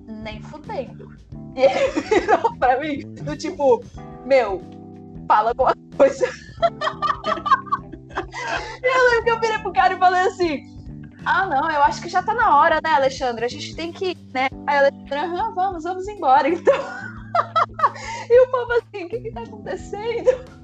nem 0.08 0.42
fudendo. 0.42 1.10
E 1.54 1.64
ele 1.64 2.00
virou 2.00 2.56
pra 2.56 2.80
mim, 2.80 3.00
do 3.12 3.36
tipo, 3.36 3.84
meu, 4.24 4.62
fala 5.28 5.50
alguma 5.50 5.74
coisa. 5.98 6.24
eu 8.82 9.10
lembro 9.10 9.24
que 9.24 9.30
eu 9.30 9.38
virei 9.40 9.58
pro 9.58 9.70
cara 9.70 9.92
e 9.92 9.98
falei 9.98 10.22
assim: 10.22 10.64
Ah, 11.26 11.46
não, 11.46 11.70
eu 11.70 11.82
acho 11.82 12.00
que 12.00 12.08
já 12.08 12.22
tá 12.22 12.32
na 12.32 12.56
hora, 12.56 12.80
né, 12.82 12.90
Alexandre? 12.94 13.44
A 13.44 13.48
gente 13.48 13.76
tem 13.76 13.92
que 13.92 14.12
ir, 14.12 14.16
né? 14.32 14.48
Aí 14.66 14.78
Alexandre, 14.78 15.18
aham, 15.18 15.54
vamos, 15.54 15.84
vamos 15.84 16.08
embora, 16.08 16.48
então. 16.48 17.11
E 18.30 18.40
o 18.40 18.50
povo 18.50 18.72
assim: 18.72 19.04
O 19.04 19.08
que 19.08 19.20
que 19.20 19.32
tá 19.32 19.42
acontecendo? 19.42 20.62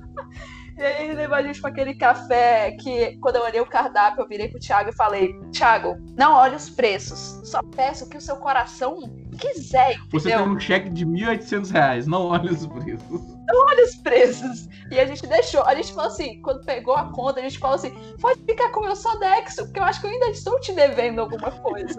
E 0.77 0.83
aí 0.83 1.05
ele 1.07 1.15
levou 1.15 1.37
a 1.37 1.43
gente 1.43 1.61
para 1.61 1.71
aquele 1.71 1.95
café 1.95 2.71
que, 2.81 3.17
quando 3.19 3.37
eu 3.37 3.43
olhei 3.43 3.61
o 3.61 3.67
cardápio, 3.67 4.23
eu 4.23 4.29
virei 4.29 4.49
pro 4.49 4.61
Thiago 4.61 4.91
e 4.91 4.95
falei: 4.95 5.35
Thiago, 5.53 5.97
não 6.17 6.35
olhe 6.35 6.55
os 6.55 6.71
preços, 6.71 7.41
só 7.49 7.61
peço 7.75 8.09
que 8.09 8.17
o 8.17 8.21
seu 8.21 8.37
coração 8.37 9.01
quiser. 9.39 9.93
Entendeu? 9.93 10.09
Você 10.13 10.29
tem 10.31 10.41
um 10.41 10.61
cheque 10.61 10.91
de 10.91 11.05
1.800 11.05 11.71
reais, 11.71 12.07
não 12.07 12.27
olhe 12.27 12.51
os 12.51 12.67
preços 12.67 13.39
não 13.49 13.67
olha 13.67 13.85
os 13.85 13.97
preços. 13.97 14.69
E 14.91 15.01
a 15.01 15.07
gente 15.07 15.27
deixou, 15.27 15.63
a 15.65 15.75
gente 15.75 15.93
falou 15.93 16.11
assim, 16.11 16.41
quando 16.43 16.65
pegou 16.65 16.95
a 16.95 17.11
conta, 17.11 17.41
a 17.41 17.43
gente 17.43 17.59
falou 17.59 17.77
assim, 17.77 17.93
pode 18.21 18.41
ficar 18.43 18.71
com 18.71 18.81
o 18.81 18.85
meu 18.85 18.95
Sodexo, 18.95 19.65
porque 19.65 19.81
eu 19.81 19.85
acho 19.85 20.01
que 20.01 20.07
eu 20.07 20.11
ainda 20.11 20.27
estou 20.29 20.61
te 20.61 20.73
devendo 20.73 21.21
alguma 21.21 21.51
coisa. 21.51 21.99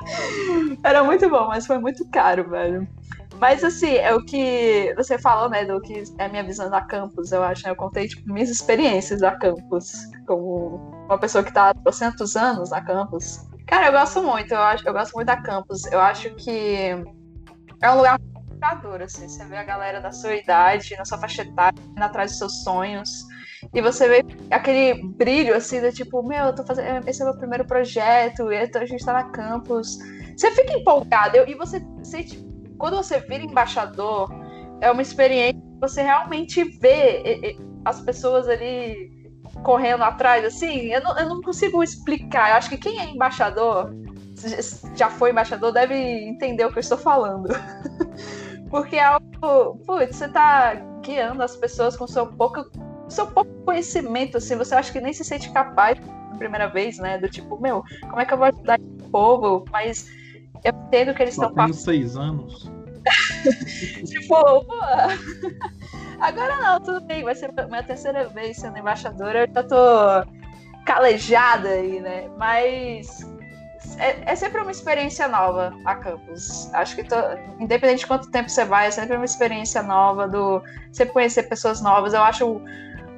Era 0.84 1.02
muito 1.02 1.28
bom, 1.28 1.48
mas 1.48 1.66
foi 1.66 1.78
muito 1.78 2.06
caro, 2.10 2.48
velho. 2.48 2.86
Mas 3.40 3.64
assim, 3.64 3.94
é 3.94 4.14
o 4.14 4.22
que 4.22 4.92
você 4.96 5.18
falou, 5.18 5.48
né, 5.48 5.64
do 5.64 5.80
que 5.80 6.04
é 6.18 6.26
a 6.26 6.28
minha 6.28 6.44
visão 6.44 6.68
da 6.68 6.82
campus, 6.82 7.32
eu 7.32 7.42
acho, 7.42 7.64
né? 7.64 7.70
Eu 7.70 7.76
contei, 7.76 8.06
tipo, 8.06 8.30
minhas 8.30 8.50
experiências 8.50 9.20
da 9.22 9.34
campus, 9.34 9.92
como 10.26 10.76
uma 11.06 11.18
pessoa 11.18 11.42
que 11.42 11.52
tá 11.52 11.70
há 11.70 11.72
200 11.72 12.36
anos 12.36 12.70
na 12.70 12.82
campus. 12.82 13.40
Cara, 13.66 13.86
eu 13.86 13.92
gosto 13.92 14.22
muito, 14.22 14.52
eu, 14.52 14.60
acho, 14.60 14.86
eu 14.86 14.92
gosto 14.92 15.14
muito 15.14 15.26
da 15.26 15.38
campus. 15.38 15.86
Eu 15.86 16.00
acho 16.00 16.34
que 16.34 16.94
é 17.80 17.90
um 17.90 17.96
lugar 17.96 18.20
inspirador, 18.50 19.00
assim. 19.00 19.26
Você 19.26 19.42
vê 19.46 19.56
a 19.56 19.64
galera 19.64 20.00
da 20.00 20.12
sua 20.12 20.34
idade, 20.34 20.94
na 20.98 21.06
sua 21.06 21.16
faixa 21.16 21.40
etária, 21.40 21.82
atrás 21.96 22.32
dos 22.32 22.38
seus 22.38 22.62
sonhos. 22.62 23.24
E 23.72 23.80
você 23.80 24.06
vê 24.06 24.24
aquele 24.50 25.02
brilho, 25.16 25.56
assim, 25.56 25.80
do 25.80 25.90
tipo, 25.90 26.22
meu, 26.22 26.46
eu 26.46 26.54
tô 26.54 26.62
fazendo. 26.64 27.08
Esse 27.08 27.22
é 27.22 27.24
o 27.24 27.28
meu 27.28 27.38
primeiro 27.38 27.64
projeto, 27.64 28.48
a 28.48 28.84
gente 28.84 29.04
tá 29.04 29.14
na 29.14 29.24
campus. 29.30 29.98
Você 30.36 30.50
fica 30.50 30.74
empolgado, 30.74 31.38
e 31.48 31.54
você 31.54 31.82
sente. 32.02 32.49
Quando 32.80 32.96
você 32.96 33.20
vira 33.20 33.44
embaixador, 33.44 34.28
é 34.80 34.90
uma 34.90 35.02
experiência 35.02 35.60
que 35.60 35.80
você 35.80 36.02
realmente 36.02 36.64
vê 36.80 37.56
as 37.84 38.00
pessoas 38.00 38.48
ali 38.48 39.10
correndo 39.62 40.02
atrás, 40.02 40.44
assim. 40.44 40.86
Eu 40.86 41.02
não, 41.02 41.18
eu 41.18 41.28
não 41.28 41.42
consigo 41.42 41.82
explicar. 41.82 42.50
Eu 42.50 42.56
acho 42.56 42.70
que 42.70 42.78
quem 42.78 42.98
é 42.98 43.10
embaixador 43.10 43.94
já 44.96 45.10
foi 45.10 45.30
embaixador 45.30 45.70
deve 45.70 45.94
entender 45.94 46.64
o 46.64 46.72
que 46.72 46.78
eu 46.78 46.80
estou 46.80 46.96
falando. 46.96 47.48
Porque 48.70 48.96
é 48.96 49.04
algo. 49.04 49.76
Putz, 49.86 50.16
você 50.16 50.28
tá 50.28 50.74
guiando 51.02 51.42
as 51.42 51.54
pessoas 51.56 51.96
com 51.96 52.06
seu 52.06 52.26
pouco, 52.26 52.64
seu 53.08 53.26
pouco 53.26 53.50
conhecimento, 53.64 54.38
assim, 54.38 54.56
você 54.56 54.74
acha 54.74 54.90
que 54.90 55.00
nem 55.00 55.12
se 55.12 55.24
sente 55.24 55.52
capaz 55.52 55.98
primeira 56.38 56.68
vez, 56.68 56.98
né? 56.98 57.18
Do 57.18 57.28
tipo, 57.28 57.60
meu, 57.60 57.84
como 58.08 58.20
é 58.20 58.24
que 58.24 58.32
eu 58.32 58.38
vou 58.38 58.46
ajudar 58.46 58.80
o 58.80 59.10
povo? 59.10 59.64
Mas 59.70 60.08
eu 60.64 60.72
entendo 60.86 61.14
que 61.14 61.22
eles 61.22 61.34
estão 61.34 61.52
passando. 61.52 61.74
seis 61.74 62.16
anos. 62.16 62.70
tipo, 64.06 64.64
pô. 64.64 64.64
Agora 66.20 66.56
não, 66.56 66.80
tudo 66.80 67.00
bem, 67.00 67.24
vai 67.24 67.34
ser 67.34 67.50
minha 67.68 67.82
terceira 67.82 68.28
vez 68.28 68.58
sendo 68.58 68.78
embaixadora, 68.78 69.46
eu 69.46 69.54
já 69.54 69.62
tô 69.62 70.30
calejada 70.84 71.70
aí, 71.70 72.00
né? 72.00 72.28
Mas 72.36 73.26
é, 73.98 74.32
é, 74.32 74.36
sempre 74.36 74.60
uma 74.60 74.70
experiência 74.70 75.26
nova 75.28 75.74
a 75.84 75.94
campus. 75.94 76.72
Acho 76.74 76.96
que, 76.96 77.04
tô, 77.04 77.16
independente 77.58 78.00
de 78.00 78.06
quanto 78.06 78.30
tempo 78.30 78.50
você 78.50 78.64
vai, 78.64 78.86
é 78.86 78.90
sempre 78.90 79.16
uma 79.16 79.24
experiência 79.24 79.82
nova, 79.82 80.28
do 80.28 80.62
sempre 80.92 81.14
conhecer 81.14 81.44
pessoas 81.44 81.80
novas. 81.80 82.12
Eu 82.12 82.22
acho 82.22 82.60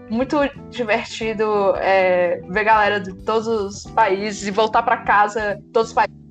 muito 0.08 0.38
divertido 0.70 1.74
é, 1.76 2.40
ver 2.48 2.64
galera 2.64 3.00
de 3.00 3.12
todos 3.24 3.46
os 3.46 3.86
países 3.92 4.46
e 4.46 4.50
voltar 4.50 4.82
para 4.82 4.98
casa, 4.98 5.60
todos 5.72 5.88
os 5.88 5.94
países 5.94 6.21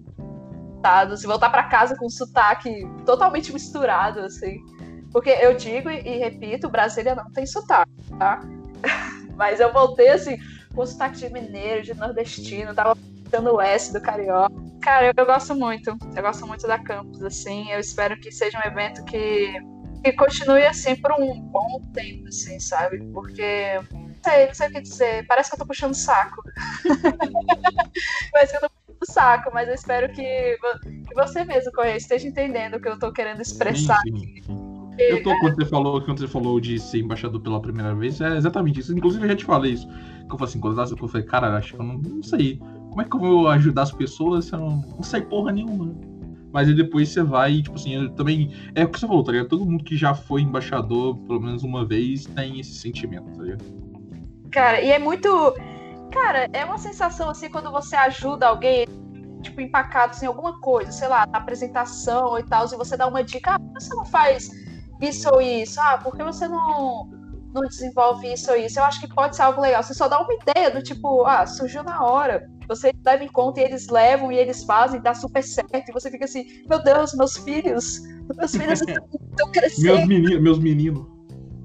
e 1.24 1.28
voltar 1.28 1.50
para 1.50 1.64
casa 1.64 1.96
com 1.96 2.08
um 2.08 2.10
sotaque 2.10 2.88
totalmente 3.06 3.54
misturado, 3.54 4.22
assim. 4.22 4.58
Porque 5.12 5.30
eu 5.30 5.56
digo 5.56 5.90
e, 5.90 6.00
e 6.00 6.18
repito, 6.18 6.70
Brasília 6.70 7.16
não 7.16 7.32
tem 7.32 7.46
sotaque, 7.46 7.92
tá? 8.18 8.40
Mas 9.36 9.60
eu 9.60 9.72
voltei 9.72 10.10
assim, 10.10 10.38
com 10.74 10.86
sotaque 10.86 11.18
de 11.18 11.30
mineiro, 11.30 11.84
de 11.84 11.94
nordestino, 11.94 12.74
tava 12.74 12.98
dando 13.30 13.56
o 13.56 13.62
S 13.62 13.94
do 13.94 14.02
carioca. 14.02 14.54
Cara, 14.82 15.08
eu, 15.08 15.14
eu, 15.16 15.26
gosto 15.26 15.56
muito. 15.56 15.98
Eu 16.16 16.22
gosto 16.22 16.46
muito 16.46 16.68
da 16.68 16.80
campus, 16.80 17.22
assim. 17.24 17.72
Eu 17.72 17.80
espero 17.80 18.20
que 18.20 18.32
seja 18.32 18.60
um 18.60 18.68
evento 18.68 19.04
que, 19.06 19.54
que 20.04 20.12
continue 20.14 20.66
assim 20.66 20.96
por 20.96 21.12
um 21.14 21.40
bom 21.40 21.82
tempo, 21.94 22.28
assim, 22.28 22.60
sabe? 22.60 23.00
Porque. 23.14 23.80
Não 23.92 24.32
sei, 24.32 24.48
não 24.48 24.54
sei 24.54 24.68
o 24.68 24.72
que 24.72 24.82
dizer. 24.82 25.28
Parece 25.28 25.50
que 25.50 25.56
eu 25.56 25.60
tô 25.60 25.66
puxando 25.66 25.96
saco. 25.96 26.44
Parece 28.32 28.52
que 28.52 28.58
eu 28.58 28.70
tô 28.70 28.81
puxando 29.02 29.06
saco, 29.12 29.52
mas 29.54 29.68
eu 29.68 29.76
espero 29.76 30.12
que, 30.14 30.58
você 31.16 31.44
mesmo, 31.44 31.72
Correia, 31.72 31.98
esteja 31.98 32.28
entendendo 32.28 32.76
o 32.76 32.82
que 32.82 32.88
eu 32.88 32.98
tô 32.98 33.12
querendo 33.12 33.42
expressar. 33.42 34.00
Sim, 34.02 34.18
sim. 34.18 34.62
Eu 34.98 35.24
tô, 35.24 35.38
quando 35.40 35.56
você 35.56 35.66
falou, 35.66 36.02
quando 36.02 36.20
você 36.20 36.28
falou 36.28 36.60
de 36.60 36.80
ser 36.80 37.00
embaixador 37.00 37.42
pela 37.42 37.62
primeira 37.62 37.96
vez, 37.96 38.22
é 38.22 38.38
exatamente 38.38 38.80
isso. 38.80 38.96
Inclusive, 38.96 39.24
eu 39.26 39.30
já 39.30 39.36
te 39.36 39.46
falei 39.46 39.74
isso. 39.74 39.88
Que 39.88 40.34
eu 40.34 40.38
falei 40.38 40.46
assim, 40.46 40.60
quando 40.60 40.78
eu 40.78 41.08
falei, 41.08 41.26
cara, 41.26 41.58
acho 41.58 41.74
que 41.74 41.80
eu 41.80 41.86
não, 41.86 41.98
não 41.98 42.24
sei. 42.24 42.60
Como 42.90 43.02
é 43.02 43.06
que 43.06 43.16
eu 43.16 43.20
vou 43.20 43.48
ajudar 43.48 43.84
as 43.84 43.92
pessoas 43.92 44.46
se 44.46 44.54
eu 44.54 44.60
não, 44.60 44.82
não 44.96 45.04
sei 45.04 45.22
porra 45.22 45.52
nenhuma? 45.52 45.96
Mas 46.52 46.68
aí 46.68 46.76
depois 46.76 47.10
você 47.10 47.24
vai, 47.24 47.62
tipo 47.62 47.78
assim, 47.78 47.96
eu 47.96 48.10
também. 48.12 48.54
É 48.76 48.84
o 48.84 48.90
que 48.90 49.00
você 49.00 49.08
falou, 49.08 49.24
tá 49.24 49.32
ligado? 49.32 49.48
Todo 49.48 49.66
mundo 49.66 49.84
que 49.84 49.96
já 49.96 50.14
foi 50.14 50.42
embaixador, 50.42 51.18
pelo 51.20 51.40
menos 51.40 51.64
uma 51.64 51.86
vez, 51.86 52.26
tem 52.26 52.60
esse 52.60 52.76
sentimento, 52.76 53.32
tá 53.32 53.44
ligado? 53.44 53.64
Cara, 54.52 54.82
e 54.82 54.92
é 54.92 55.00
muito. 55.00 55.56
Cara, 56.12 56.50
é 56.52 56.66
uma 56.66 56.78
sensação 56.78 57.30
assim 57.30 57.50
quando 57.50 57.72
você 57.72 57.96
ajuda 57.96 58.48
alguém, 58.48 58.86
tipo, 59.42 59.62
empacado 59.62 60.14
em 60.14 60.16
assim, 60.18 60.26
alguma 60.26 60.60
coisa, 60.60 60.92
sei 60.92 61.08
lá, 61.08 61.26
na 61.26 61.38
apresentação 61.38 62.38
e 62.38 62.44
tal, 62.44 62.66
e 62.66 62.76
você 62.76 62.98
dá 62.98 63.08
uma 63.08 63.24
dica, 63.24 63.56
ah, 63.56 63.60
você 63.74 63.96
não 63.96 64.06
faz 64.06 64.50
isso 65.02 65.30
ou 65.34 65.42
isso? 65.42 65.80
Ah, 65.80 65.98
por 65.98 66.16
que 66.16 66.24
você 66.24 66.48
não, 66.48 67.10
não 67.54 67.62
desenvolve 67.62 68.32
isso 68.32 68.52
ou 68.52 68.58
isso? 68.58 68.80
Eu 68.80 68.84
acho 68.84 69.00
que 69.00 69.08
pode 69.08 69.36
ser 69.36 69.44
algo 69.44 69.62
legal. 69.62 69.82
Você 69.82 69.94
só 69.94 70.08
dá 70.08 70.20
uma 70.20 70.34
ideia 70.34 70.70
do 70.70 70.84
tipo, 70.84 71.26
ah, 71.26 71.46
surgiu 71.46 71.82
na 71.84 72.04
hora. 72.04 72.48
Você 72.68 72.94
leva 73.06 73.24
em 73.24 73.32
conta 73.32 73.62
e 73.62 73.64
eles 73.64 73.88
levam 73.88 74.32
e 74.32 74.38
eles 74.38 74.64
fazem, 74.64 75.02
dá 75.02 75.14
super 75.14 75.44
certo. 75.44 75.90
E 75.90 75.94
você 75.94 76.12
fica 76.12 76.26
assim, 76.26 76.46
meu 76.70 76.84
Deus, 76.84 77.14
meus 77.14 77.38
filhos, 77.38 78.02
meus 78.38 78.52
filhos 78.52 78.82
estão 79.32 79.52
crescendo. 79.52 79.98
Meus 79.98 80.08
meninos, 80.08 80.42
meus 80.42 80.60
meninos. 80.60 81.08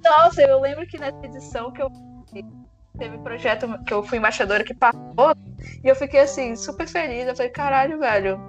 Nossa, 0.05 0.41
eu 0.43 0.61
lembro 0.61 0.87
que 0.87 0.99
nessa 0.99 1.25
edição 1.25 1.73
que 1.73 1.83
eu 1.83 1.91
teve 2.99 3.19
projeto 3.19 3.67
que 3.85 3.93
eu 3.93 4.03
fui 4.03 4.19
embaixadora 4.19 4.65
que 4.65 4.75
passou, 4.75 5.35
e 5.83 5.89
eu 5.89 5.95
fiquei 5.95 6.21
assim, 6.21 6.57
super 6.57 6.87
feliz. 6.87 7.27
Eu 7.27 7.37
falei, 7.37 7.51
caralho, 7.51 7.99
velho, 7.99 8.41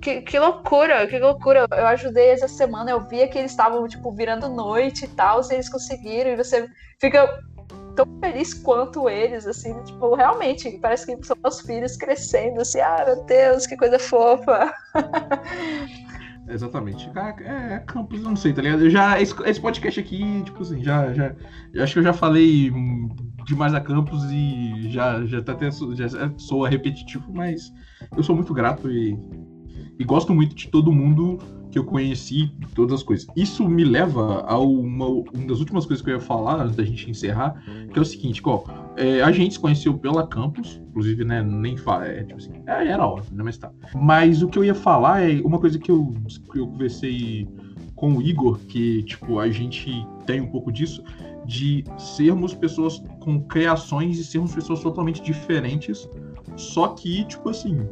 que, 0.00 0.22
que 0.22 0.38
loucura, 0.38 1.06
que 1.06 1.18
loucura. 1.18 1.66
Eu 1.70 1.86
ajudei 1.86 2.30
essa 2.30 2.48
semana, 2.48 2.90
eu 2.90 3.00
via 3.00 3.28
que 3.28 3.38
eles 3.38 3.50
estavam, 3.50 3.86
tipo, 3.88 4.12
virando 4.12 4.48
noite 4.48 5.04
e 5.04 5.08
tal, 5.08 5.40
e 5.42 5.54
eles 5.54 5.68
conseguiram, 5.68 6.30
e 6.30 6.36
você 6.36 6.68
fica 7.00 7.28
tão 7.96 8.06
feliz 8.20 8.52
quanto 8.52 9.08
eles, 9.08 9.46
assim, 9.46 9.74
tipo, 9.84 10.14
realmente, 10.14 10.78
parece 10.80 11.06
que 11.06 11.26
são 11.26 11.36
meus 11.42 11.60
filhos 11.62 11.96
crescendo, 11.96 12.60
assim, 12.60 12.78
ah, 12.80 13.02
meu 13.06 13.24
Deus, 13.24 13.66
que 13.66 13.76
coisa 13.76 13.98
fofa. 13.98 14.72
Exatamente. 16.48 17.10
É, 17.40 17.74
é 17.74 17.78
campus, 17.80 18.22
não 18.22 18.36
sei, 18.36 18.52
tá 18.52 18.62
ligado? 18.62 18.84
Eu 18.84 18.90
já, 18.90 19.20
esse, 19.20 19.60
podcast 19.60 19.98
aqui, 19.98 20.42
tipo 20.44 20.62
assim, 20.62 20.82
já, 20.82 21.12
já, 21.12 21.34
acho 21.80 21.92
que 21.92 21.98
eu 21.98 22.04
já 22.04 22.12
falei 22.12 22.72
demais 23.44 23.74
a 23.74 23.80
campus 23.80 24.24
e 24.30 24.90
já, 24.90 25.24
já 25.24 25.42
tá 25.42 25.52
até, 25.52 25.70
já 25.70 26.32
soa 26.36 26.68
repetitivo, 26.68 27.32
mas 27.32 27.72
eu 28.16 28.22
sou 28.22 28.34
muito 28.34 28.52
grato 28.54 28.90
e 28.90 29.18
e 29.98 30.04
gosto 30.04 30.34
muito 30.34 30.54
de 30.54 30.68
todo 30.68 30.92
mundo 30.92 31.38
que 31.76 31.80
eu 31.80 31.84
conheci, 31.84 32.50
todas 32.74 32.94
as 32.94 33.02
coisas. 33.02 33.26
Isso 33.36 33.68
me 33.68 33.84
leva 33.84 34.40
a 34.46 34.58
uma, 34.58 35.06
uma 35.06 35.46
das 35.46 35.58
últimas 35.58 35.84
coisas 35.84 36.02
que 36.02 36.10
eu 36.10 36.14
ia 36.14 36.20
falar 36.20 36.62
antes 36.62 36.74
da 36.74 36.82
gente 36.82 37.10
encerrar, 37.10 37.62
que 37.92 37.98
é 37.98 38.00
o 38.00 38.04
seguinte, 38.04 38.40
qual 38.40 38.64
é, 38.96 39.20
a 39.20 39.30
gente 39.30 39.54
se 39.54 39.60
conheceu 39.60 39.92
pela 39.92 40.26
campus, 40.26 40.80
inclusive, 40.88 41.22
né, 41.22 41.42
nem 41.42 41.76
fala, 41.76 42.06
é, 42.06 42.24
tipo 42.24 42.38
assim, 42.38 42.52
é, 42.66 42.88
era 42.88 43.06
óbvio, 43.06 43.36
né, 43.36 43.42
mas 43.44 43.58
tá. 43.58 43.70
Mas 43.94 44.42
o 44.42 44.48
que 44.48 44.58
eu 44.58 44.64
ia 44.64 44.74
falar 44.74 45.20
é 45.22 45.38
uma 45.42 45.58
coisa 45.58 45.78
que 45.78 45.90
eu, 45.90 46.14
que 46.50 46.58
eu 46.58 46.66
conversei 46.66 47.46
com 47.94 48.14
o 48.14 48.22
Igor, 48.22 48.58
que, 48.60 49.02
tipo, 49.02 49.38
a 49.38 49.50
gente 49.50 49.90
tem 50.24 50.40
um 50.40 50.48
pouco 50.48 50.72
disso, 50.72 51.04
de 51.44 51.84
sermos 51.98 52.54
pessoas 52.54 53.02
com 53.20 53.38
criações 53.42 54.18
e 54.18 54.24
sermos 54.24 54.54
pessoas 54.54 54.80
totalmente 54.80 55.22
diferentes, 55.22 56.08
só 56.56 56.88
que, 56.88 57.22
tipo 57.26 57.50
assim, 57.50 57.86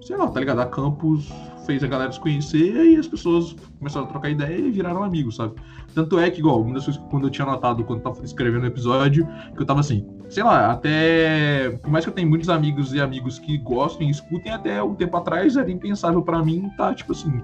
sei 0.00 0.16
lá, 0.16 0.28
tá 0.28 0.40
ligado? 0.40 0.60
A 0.60 0.66
campus 0.66 1.30
fez 1.68 1.84
a 1.84 1.86
galera 1.86 2.10
se 2.10 2.18
conhecer 2.18 2.92
e 2.92 2.96
as 2.96 3.06
pessoas 3.06 3.54
começaram 3.78 4.06
a 4.06 4.08
trocar 4.08 4.30
ideia 4.30 4.56
e 4.56 4.70
viraram 4.70 5.02
amigos, 5.02 5.36
sabe? 5.36 5.52
Tanto 5.94 6.18
é 6.18 6.30
que, 6.30 6.38
igual, 6.40 6.62
uma 6.62 6.72
das 6.72 6.84
coisas 6.84 7.02
que 7.02 7.10
quando 7.10 7.26
eu 7.26 7.30
tinha 7.30 7.44
notado, 7.44 7.84
quando 7.84 8.00
tava 8.00 8.24
escrevendo 8.24 8.62
o 8.62 8.66
episódio, 8.66 9.28
que 9.54 9.60
eu 9.60 9.66
tava 9.66 9.80
assim, 9.80 10.06
sei 10.30 10.42
lá, 10.42 10.72
até. 10.72 11.78
Por 11.82 11.90
mais 11.90 12.06
que 12.06 12.10
eu 12.10 12.14
tenha 12.14 12.26
muitos 12.26 12.48
amigos 12.48 12.94
e 12.94 13.00
amigos 13.00 13.38
que 13.38 13.58
gostem 13.58 14.08
e 14.08 14.10
escutem, 14.10 14.50
até 14.50 14.82
um 14.82 14.94
tempo 14.94 15.14
atrás 15.18 15.58
era 15.58 15.70
impensável 15.70 16.22
para 16.22 16.42
mim 16.42 16.70
tá, 16.78 16.94
tipo 16.94 17.12
assim, 17.12 17.42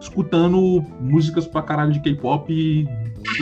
escutando 0.00 0.84
músicas 1.00 1.46
pra 1.46 1.62
caralho 1.62 1.92
de 1.92 2.00
K-pop 2.00 2.88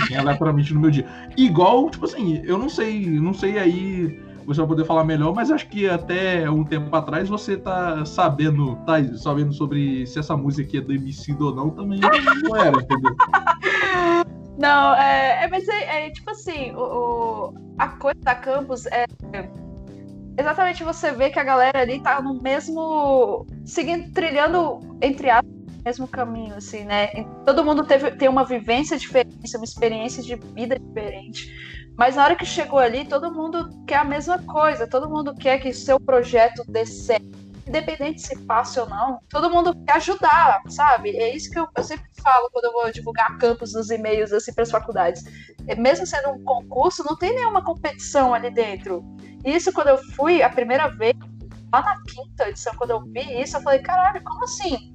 assim, 0.02 0.16
aleatoriamente 0.16 0.74
no 0.74 0.80
meu 0.80 0.90
dia. 0.90 1.06
Igual, 1.34 1.88
tipo 1.88 2.04
assim, 2.04 2.42
eu 2.44 2.58
não 2.58 2.68
sei, 2.68 3.06
não 3.08 3.32
sei 3.32 3.58
aí 3.58 4.22
você 4.46 4.60
vai 4.60 4.68
poder 4.68 4.84
falar 4.84 5.04
melhor, 5.04 5.34
mas 5.34 5.50
acho 5.50 5.68
que 5.68 5.88
até 5.88 6.48
um 6.50 6.64
tempo 6.64 6.94
atrás 6.94 7.28
você 7.28 7.56
tá 7.56 8.04
sabendo, 8.04 8.76
tá 8.86 9.02
sabendo 9.16 9.52
sobre 9.52 10.06
se 10.06 10.18
essa 10.18 10.36
música 10.36 10.66
aqui 10.66 10.78
é 10.78 10.80
do 10.80 10.92
MC 10.92 11.34
ou 11.40 11.54
não, 11.54 11.70
também 11.70 12.00
não 12.42 12.56
era, 12.56 12.76
entendeu? 12.80 13.14
Não, 14.56 14.94
é, 14.94 15.44
é 15.44 15.48
mas 15.48 15.68
é, 15.68 16.06
é, 16.06 16.10
tipo 16.10 16.30
assim, 16.30 16.70
o, 16.76 16.78
o, 16.78 17.54
a 17.76 17.88
coisa 17.88 18.20
da 18.20 18.36
campus 18.36 18.86
é 18.86 19.04
exatamente 20.38 20.84
você 20.84 21.12
vê 21.12 21.30
que 21.30 21.38
a 21.38 21.44
galera 21.44 21.80
ali 21.80 22.00
tá 22.00 22.20
no 22.20 22.40
mesmo. 22.40 23.46
seguindo, 23.64 24.12
trilhando, 24.12 24.80
entre 25.00 25.30
aspas, 25.30 25.50
o 25.50 25.82
mesmo 25.84 26.08
caminho, 26.08 26.54
assim, 26.54 26.84
né? 26.84 27.08
Todo 27.44 27.64
mundo 27.64 27.84
teve, 27.84 28.12
tem 28.12 28.28
uma 28.28 28.44
vivência 28.44 28.98
diferente, 28.98 29.56
uma 29.56 29.64
experiência 29.64 30.22
de 30.22 30.36
vida 30.36 30.78
diferente. 30.78 31.48
Mas 31.96 32.16
na 32.16 32.24
hora 32.24 32.36
que 32.36 32.44
chegou 32.44 32.78
ali, 32.78 33.04
todo 33.04 33.32
mundo 33.32 33.70
quer 33.86 33.98
a 33.98 34.04
mesma 34.04 34.38
coisa, 34.38 34.86
todo 34.86 35.08
mundo 35.08 35.34
quer 35.34 35.58
que 35.58 35.72
seu 35.72 35.98
projeto 36.00 36.64
dê 36.68 36.84
certo. 36.84 37.44
Independente 37.66 38.20
se 38.20 38.38
passe 38.40 38.78
ou 38.78 38.86
não, 38.86 39.18
todo 39.30 39.48
mundo 39.48 39.74
quer 39.86 39.96
ajudar, 39.96 40.60
sabe? 40.68 41.16
É 41.16 41.34
isso 41.34 41.50
que 41.50 41.58
eu, 41.58 41.66
eu 41.74 41.82
sempre 41.82 42.04
falo 42.22 42.50
quando 42.52 42.66
eu 42.66 42.72
vou 42.72 42.92
divulgar 42.92 43.38
campos 43.38 43.72
nos 43.72 43.90
e-mails 43.90 44.32
assim 44.32 44.52
para 44.52 44.64
as 44.64 44.70
faculdades. 44.70 45.24
É, 45.66 45.74
mesmo 45.74 46.06
sendo 46.06 46.30
um 46.30 46.44
concurso, 46.44 47.04
não 47.04 47.16
tem 47.16 47.34
nenhuma 47.34 47.64
competição 47.64 48.34
ali 48.34 48.50
dentro. 48.50 49.02
E 49.44 49.54
isso 49.54 49.72
quando 49.72 49.88
eu 49.88 49.98
fui 50.14 50.42
a 50.42 50.50
primeira 50.50 50.88
vez, 50.88 51.14
lá 51.72 51.80
na 51.80 51.96
quinta 52.02 52.50
edição, 52.50 52.74
quando 52.76 52.90
eu 52.90 53.00
vi 53.00 53.40
isso, 53.40 53.56
eu 53.56 53.62
falei, 53.62 53.80
caralho, 53.80 54.22
como 54.22 54.44
assim? 54.44 54.94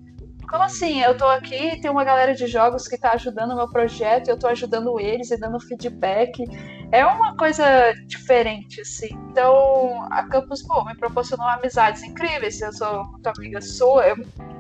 como 0.50 0.64
assim? 0.64 1.00
Eu 1.02 1.16
tô 1.16 1.26
aqui, 1.26 1.80
tem 1.80 1.92
uma 1.92 2.04
galera 2.04 2.34
de 2.34 2.48
jogos 2.48 2.88
que 2.88 2.98
tá 2.98 3.12
ajudando 3.12 3.52
o 3.52 3.56
meu 3.56 3.70
projeto, 3.70 4.30
eu 4.30 4.38
tô 4.38 4.48
ajudando 4.48 5.00
eles 5.00 5.30
e 5.30 5.38
dando 5.38 5.60
feedback. 5.60 6.44
É 6.92 7.06
uma 7.06 7.36
coisa 7.36 7.64
diferente, 8.08 8.82
assim. 8.82 9.10
Então, 9.30 10.08
a 10.12 10.24
Campus, 10.24 10.64
pô, 10.64 10.84
me 10.86 10.96
proporcionou 10.96 11.48
amizades 11.48 12.02
incríveis. 12.04 12.60
Eu 12.62 12.74
sou 12.74 13.06
muito 13.06 13.28
amiga 13.28 13.62
sua, 13.62 14.08
eu, 14.08 14.16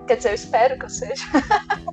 quer 0.05 0.17
dizer, 0.17 0.29
eu 0.29 0.35
espero 0.35 0.77
que 0.77 0.85
eu 0.85 0.89
seja. 0.89 1.25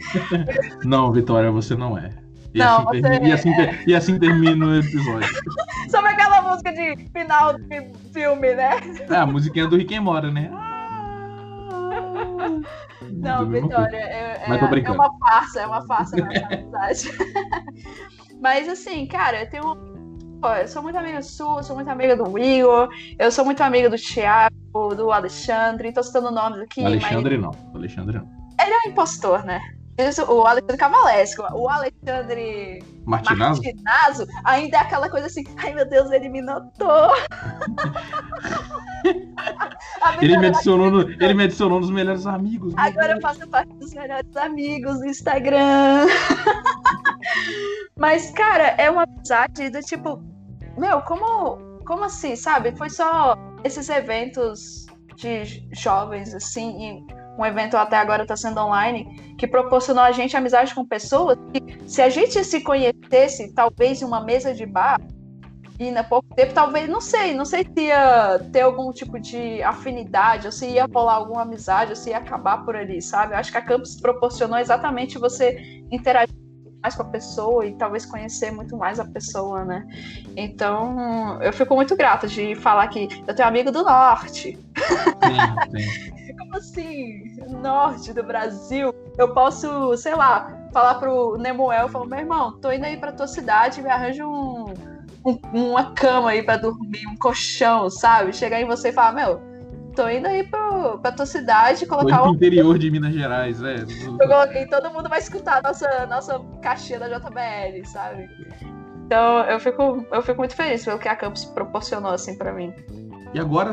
não, 0.84 1.10
Vitória, 1.10 1.50
você 1.50 1.74
não 1.74 1.96
é. 1.96 2.10
E, 2.52 2.58
não, 2.58 2.88
assim, 2.88 3.02
termina, 3.02 3.28
e, 3.28 3.32
assim, 3.32 3.50
é. 3.52 3.84
e 3.86 3.94
assim 3.94 4.18
termina 4.18 4.66
o 4.66 4.74
episódio. 4.76 5.28
Sobre 5.90 6.10
aquela 6.10 6.42
música 6.42 6.72
de 6.72 6.96
final 7.12 7.52
do 7.52 7.64
filme, 8.12 8.54
né? 8.54 8.70
É, 9.10 9.16
a 9.16 9.26
musiquinha 9.26 9.66
do 9.66 9.76
Rick 9.76 9.94
and 9.94 10.02
Morty, 10.02 10.30
né? 10.30 10.50
Não, 13.12 13.48
Vitória, 13.48 13.96
é, 13.96 14.44
é, 14.46 14.82
é, 14.84 14.90
uma 14.90 15.18
farsa, 15.18 15.60
é 15.60 15.66
uma 15.66 15.86
farsa 15.86 16.16
na 16.16 16.26
amizade. 16.26 17.10
Mas 18.40 18.68
assim, 18.68 19.06
cara, 19.06 19.42
eu 19.42 19.50
tenho. 19.50 19.95
Eu 20.54 20.68
sou 20.68 20.82
muito 20.82 20.96
amiga 20.96 21.22
sua, 21.22 21.62
sou 21.62 21.76
muito 21.76 21.88
amiga 21.88 22.16
do 22.16 22.38
Igor, 22.38 22.88
eu 23.18 23.30
sou 23.30 23.44
muito 23.44 23.62
amiga 23.62 23.90
do 23.90 23.96
Thiago, 23.96 24.94
do 24.94 25.10
Alexandre, 25.10 25.92
tô 25.92 26.02
citando 26.02 26.30
nomes 26.30 26.60
aqui. 26.60 26.84
Alexandre 26.84 27.38
mas... 27.38 27.56
não, 27.56 27.74
Alexandre 27.74 28.18
não. 28.18 28.28
Ele 28.60 28.72
é 28.72 28.88
um 28.88 28.90
impostor, 28.90 29.44
né? 29.44 29.60
o 30.28 30.46
Alexandre 30.46 30.76
Cavalesco, 30.76 31.42
o 31.54 31.68
Alexandre 31.68 32.82
Martinazo? 33.06 33.62
Martinazo 33.62 34.26
ainda 34.44 34.76
é 34.76 34.80
aquela 34.80 35.08
coisa 35.08 35.26
assim, 35.26 35.42
ai 35.56 35.72
meu 35.72 35.88
Deus, 35.88 36.10
ele 36.10 36.28
me 36.28 36.42
notou. 36.42 37.12
Ele 40.20 40.36
me, 40.36 40.46
adicionou 40.46 40.90
no, 40.90 41.02
ele 41.02 41.34
me 41.34 41.44
adicionou 41.44 41.78
nos 41.78 41.90
melhores 41.90 42.26
amigos. 42.26 42.74
Agora 42.76 43.12
eu 43.12 43.20
faço 43.20 43.46
parte 43.48 43.72
dos 43.74 43.92
melhores 43.94 44.36
amigos 44.36 44.98
do 44.98 45.06
Instagram. 45.06 46.06
Mas, 47.96 48.30
cara, 48.32 48.74
é 48.78 48.90
uma 48.90 49.04
amizade 49.04 49.70
do 49.70 49.80
tipo. 49.80 50.20
Meu, 50.76 51.00
como, 51.02 51.58
como 51.84 52.04
assim, 52.04 52.36
sabe? 52.36 52.76
Foi 52.76 52.90
só 52.90 53.36
esses 53.64 53.88
eventos 53.88 54.86
de 55.16 55.66
jovens, 55.72 56.34
assim, 56.34 56.78
e 56.82 57.16
um 57.38 57.44
evento 57.44 57.76
até 57.76 57.96
agora 57.96 58.22
está 58.22 58.36
sendo 58.36 58.60
online, 58.60 59.34
que 59.38 59.46
proporcionou 59.46 60.02
a 60.02 60.12
gente 60.12 60.36
amizade 60.36 60.74
com 60.74 60.84
pessoas 60.84 61.38
que, 61.52 61.88
se 61.88 62.00
a 62.02 62.08
gente 62.08 62.42
se 62.44 62.60
conhecesse, 62.60 63.52
talvez 63.54 64.00
em 64.00 64.04
uma 64.04 64.20
mesa 64.20 64.54
de 64.54 64.66
bar, 64.66 65.00
e 65.78 65.90
na 65.90 66.02
pouco 66.02 66.34
tempo, 66.34 66.54
talvez, 66.54 66.88
não 66.88 67.02
sei, 67.02 67.34
não 67.34 67.44
sei 67.44 67.62
se 67.62 67.82
ia 67.84 68.38
ter 68.50 68.62
algum 68.62 68.90
tipo 68.92 69.20
de 69.20 69.62
afinidade, 69.62 70.46
ou 70.46 70.52
se 70.52 70.66
ia 70.66 70.86
rolar 70.86 71.14
alguma 71.14 71.42
amizade, 71.42 71.90
ou 71.90 71.96
se 71.96 72.10
ia 72.10 72.18
acabar 72.18 72.64
por 72.64 72.74
ali, 72.74 73.02
sabe? 73.02 73.34
Eu 73.34 73.38
acho 73.38 73.52
que 73.52 73.58
a 73.58 73.62
Campus 73.62 74.00
proporcionou 74.00 74.58
exatamente 74.58 75.18
você 75.18 75.82
interagir 75.90 76.34
mais 76.86 76.94
com 76.94 77.02
a 77.02 77.06
pessoa 77.06 77.66
e 77.66 77.74
talvez 77.74 78.06
conhecer 78.06 78.52
muito 78.52 78.76
mais 78.76 79.00
a 79.00 79.04
pessoa, 79.04 79.64
né? 79.64 79.84
Então, 80.36 81.42
eu 81.42 81.52
fico 81.52 81.74
muito 81.74 81.96
grata 81.96 82.28
de 82.28 82.54
falar 82.54 82.86
que 82.86 83.08
eu 83.26 83.34
tenho 83.34 83.48
amigo 83.48 83.72
do 83.72 83.82
norte. 83.82 84.56
Sim, 85.72 85.80
sim. 85.80 86.12
Como 86.38 86.56
assim? 86.56 87.36
Norte 87.60 88.12
do 88.12 88.22
Brasil? 88.22 88.94
Eu 89.18 89.34
posso, 89.34 89.96
sei 89.96 90.14
lá, 90.14 90.68
falar 90.72 90.94
pro 90.96 91.36
Nemuel, 91.36 91.88
falar, 91.88 92.06
meu 92.06 92.18
irmão, 92.20 92.52
tô 92.60 92.70
indo 92.70 92.84
aí 92.84 92.96
pra 92.96 93.10
tua 93.10 93.26
cidade, 93.26 93.82
me 93.82 93.90
arranja 93.90 94.24
um, 94.24 94.66
um, 95.24 95.38
uma 95.52 95.92
cama 95.92 96.30
aí 96.30 96.42
pra 96.42 96.56
dormir, 96.56 97.04
um 97.08 97.16
colchão, 97.16 97.90
sabe? 97.90 98.32
Chegar 98.32 98.60
em 98.60 98.66
você 98.66 98.90
e 98.90 98.92
falar, 98.92 99.12
meu, 99.12 99.40
tô 99.96 100.08
indo 100.08 100.28
aí 100.28 100.44
pro, 100.44 100.98
pra 100.98 101.10
tua 101.10 101.26
cidade 101.26 101.86
colocar 101.86 102.28
o. 102.28 102.34
interior 102.34 102.78
de 102.78 102.90
Minas 102.90 103.14
Gerais, 103.14 103.60
é. 103.62 103.76
Eu 104.20 104.28
coloquei, 104.28 104.66
todo 104.66 104.90
mundo 104.90 105.08
vai 105.08 105.18
escutar 105.18 105.58
a 105.58 105.62
nossa, 105.62 106.06
nossa 106.06 106.38
caixinha 106.62 107.00
da 107.00 107.08
JBL, 107.08 107.84
sabe? 107.84 108.28
Então 109.06 109.40
eu 109.44 109.58
fico, 109.58 110.06
eu 110.12 110.22
fico 110.22 110.38
muito 110.38 110.54
feliz 110.54 110.84
pelo 110.84 110.98
que 110.98 111.08
a 111.08 111.16
Campus 111.16 111.44
proporcionou 111.46 112.12
assim 112.12 112.36
para 112.36 112.52
mim. 112.52 112.72
E 113.32 113.40
agora, 113.40 113.70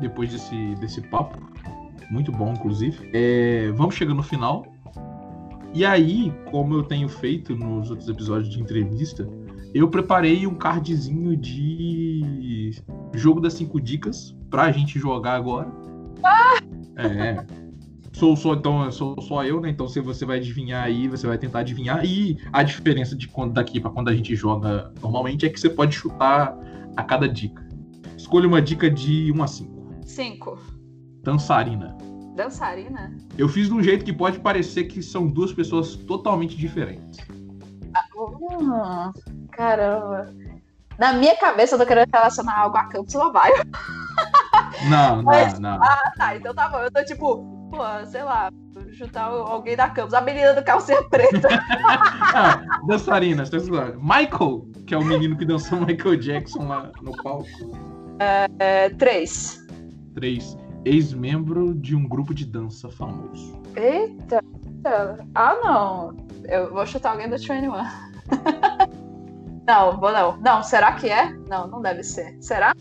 depois 0.00 0.32
desse, 0.32 0.74
desse 0.76 1.00
papo, 1.02 1.38
muito 2.10 2.32
bom, 2.32 2.52
inclusive, 2.52 3.10
é, 3.12 3.70
vamos 3.72 3.94
chegando 3.94 4.16
no 4.16 4.22
final. 4.22 4.66
E 5.74 5.84
aí, 5.84 6.32
como 6.50 6.74
eu 6.74 6.82
tenho 6.82 7.08
feito 7.08 7.54
nos 7.54 7.90
outros 7.90 8.08
episódios 8.08 8.48
de 8.48 8.60
entrevista, 8.60 9.28
eu 9.74 9.88
preparei 9.88 10.46
um 10.46 10.54
cardzinho 10.54 11.36
de 11.36 12.70
jogo 13.12 13.40
das 13.40 13.54
cinco 13.54 13.80
dicas 13.80 14.35
pra 14.50 14.70
gente 14.72 14.98
jogar 14.98 15.34
agora. 15.34 15.70
Ah! 16.22 16.56
É. 16.96 17.44
Sou 18.12 18.34
só 18.34 18.54
então 18.54 18.90
sou 18.90 19.20
só 19.20 19.44
eu, 19.44 19.60
né? 19.60 19.68
Então 19.68 19.86
se 19.86 20.00
você 20.00 20.24
vai 20.24 20.38
adivinhar 20.38 20.82
aí, 20.84 21.06
você 21.06 21.26
vai 21.26 21.36
tentar 21.36 21.58
adivinhar. 21.60 22.04
E 22.04 22.38
a 22.52 22.62
diferença 22.62 23.14
de 23.14 23.28
quando 23.28 23.52
daqui 23.52 23.78
para 23.78 23.90
quando 23.90 24.08
a 24.08 24.14
gente 24.14 24.34
joga 24.34 24.90
normalmente 25.02 25.44
é 25.44 25.50
que 25.50 25.60
você 25.60 25.68
pode 25.68 25.94
chutar 25.94 26.56
a 26.96 27.02
cada 27.02 27.28
dica. 27.28 27.66
Escolha 28.16 28.48
uma 28.48 28.62
dica 28.62 28.90
de 28.90 29.30
1 29.32 29.42
a 29.42 29.46
5. 29.46 29.86
5. 30.02 30.58
Dançarina. 31.22 31.96
Dançarina? 32.34 33.14
Eu 33.36 33.48
fiz 33.48 33.68
de 33.68 33.74
um 33.74 33.82
jeito 33.82 34.04
que 34.04 34.12
pode 34.12 34.38
parecer 34.38 34.84
que 34.84 35.02
são 35.02 35.26
duas 35.26 35.52
pessoas 35.52 35.94
totalmente 35.94 36.56
diferentes. 36.56 37.18
Ah, 37.94 39.12
caramba. 39.52 40.34
Na 40.98 41.12
minha 41.12 41.36
cabeça 41.36 41.74
eu 41.74 41.78
tô 41.78 41.86
querendo 41.86 42.08
relacionar 42.10 42.60
algo 42.60 42.76
a 42.76 42.84
Campos 42.84 43.12
Lobaio. 43.12 43.54
Não, 44.88 45.22
Mas, 45.22 45.58
não, 45.58 45.78
não. 45.78 45.82
Ah, 45.82 46.12
tá. 46.16 46.36
Então 46.36 46.54
tá 46.54 46.68
bom. 46.68 46.78
Eu 46.78 46.90
tô 46.90 47.04
tipo, 47.04 47.68
pô, 47.70 47.82
sei 48.06 48.22
lá, 48.22 48.50
chutar 48.92 49.24
alguém 49.26 49.76
da 49.76 49.88
Campos. 49.88 50.14
A 50.14 50.20
menina 50.20 50.54
do 50.54 50.62
calcinha 50.62 51.02
preta. 51.04 51.48
ah, 52.34 52.62
dançarinas, 52.86 53.50
tá 53.50 53.56
Michael, 54.00 54.68
que 54.86 54.94
é 54.94 54.98
o 54.98 55.04
menino 55.04 55.36
que 55.36 55.44
dançou 55.44 55.80
Michael 55.80 56.16
Jackson 56.16 56.66
lá 56.66 56.90
no 57.02 57.12
palco. 57.22 57.46
É, 58.18 58.46
é, 58.58 58.90
três. 58.90 59.64
Três. 60.14 60.56
Ex-membro 60.84 61.74
de 61.74 61.96
um 61.96 62.06
grupo 62.06 62.32
de 62.32 62.46
dança 62.46 62.88
famoso. 62.88 63.60
Eita. 63.74 64.40
Ah, 65.34 65.56
não. 65.62 66.16
Eu 66.44 66.72
vou 66.72 66.86
chutar 66.86 67.10
alguém 67.12 67.28
do 67.28 67.36
21. 67.36 67.72
não, 69.66 69.98
vou 69.98 70.12
não. 70.12 70.36
Não, 70.38 70.62
será 70.62 70.92
que 70.92 71.08
é? 71.08 71.32
Não, 71.48 71.66
não 71.66 71.82
deve 71.82 72.04
ser. 72.04 72.36
Será? 72.40 72.72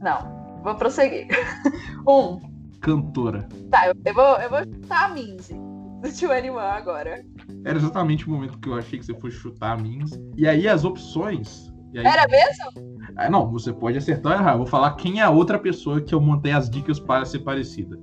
Não. 0.00 0.43
Vou 0.64 0.74
prosseguir. 0.74 1.28
um. 2.08 2.40
Cantora. 2.80 3.46
Tá, 3.70 3.86
eu, 3.88 3.94
eu, 4.04 4.14
vou, 4.14 4.36
eu 4.38 4.50
vou 4.50 4.60
chutar 4.60 5.10
a 5.10 5.14
Minzy. 5.14 5.54
Do 5.54 6.08
21 6.08 6.58
agora. 6.58 7.24
Era 7.64 7.78
exatamente 7.78 8.26
o 8.26 8.30
momento 8.30 8.58
que 8.58 8.68
eu 8.68 8.74
achei 8.74 8.98
que 8.98 9.04
você 9.04 9.14
fosse 9.14 9.36
chutar 9.36 9.72
a 9.72 9.76
Minzy. 9.76 10.18
E 10.36 10.48
aí 10.48 10.66
as 10.66 10.84
opções. 10.84 11.72
Aí... 11.94 12.04
Era 12.04 12.26
mesmo? 12.26 12.94
Ah, 13.16 13.28
não, 13.30 13.50
você 13.50 13.72
pode 13.72 13.98
acertar 13.98 14.32
ou 14.32 14.38
errar. 14.38 14.52
Eu 14.52 14.58
vou 14.58 14.66
falar 14.66 14.94
quem 14.94 15.20
é 15.20 15.22
a 15.22 15.30
outra 15.30 15.58
pessoa 15.58 16.00
que 16.00 16.14
eu 16.14 16.20
montei 16.20 16.52
as 16.52 16.68
dicas 16.68 16.98
para 16.98 17.24
ser 17.26 17.40
parecida. 17.40 17.98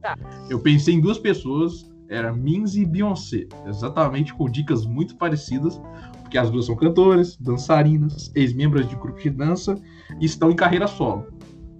Tá. 0.00 0.16
Eu 0.48 0.60
pensei 0.60 0.94
em 0.94 1.00
duas 1.00 1.18
pessoas, 1.18 1.92
era 2.08 2.32
Minzy 2.32 2.82
e 2.82 2.86
Beyoncé. 2.86 3.46
Exatamente 3.66 4.32
com 4.34 4.48
dicas 4.48 4.86
muito 4.86 5.16
parecidas, 5.16 5.80
porque 6.22 6.38
as 6.38 6.50
duas 6.50 6.66
são 6.66 6.76
cantoras, 6.76 7.36
dançarinas, 7.36 8.30
ex-membros 8.34 8.88
de 8.88 8.96
grupos 8.96 9.22
de 9.22 9.30
dança 9.30 9.76
e 10.20 10.24
estão 10.24 10.50
em 10.50 10.56
carreira 10.56 10.86
solo. 10.86 11.26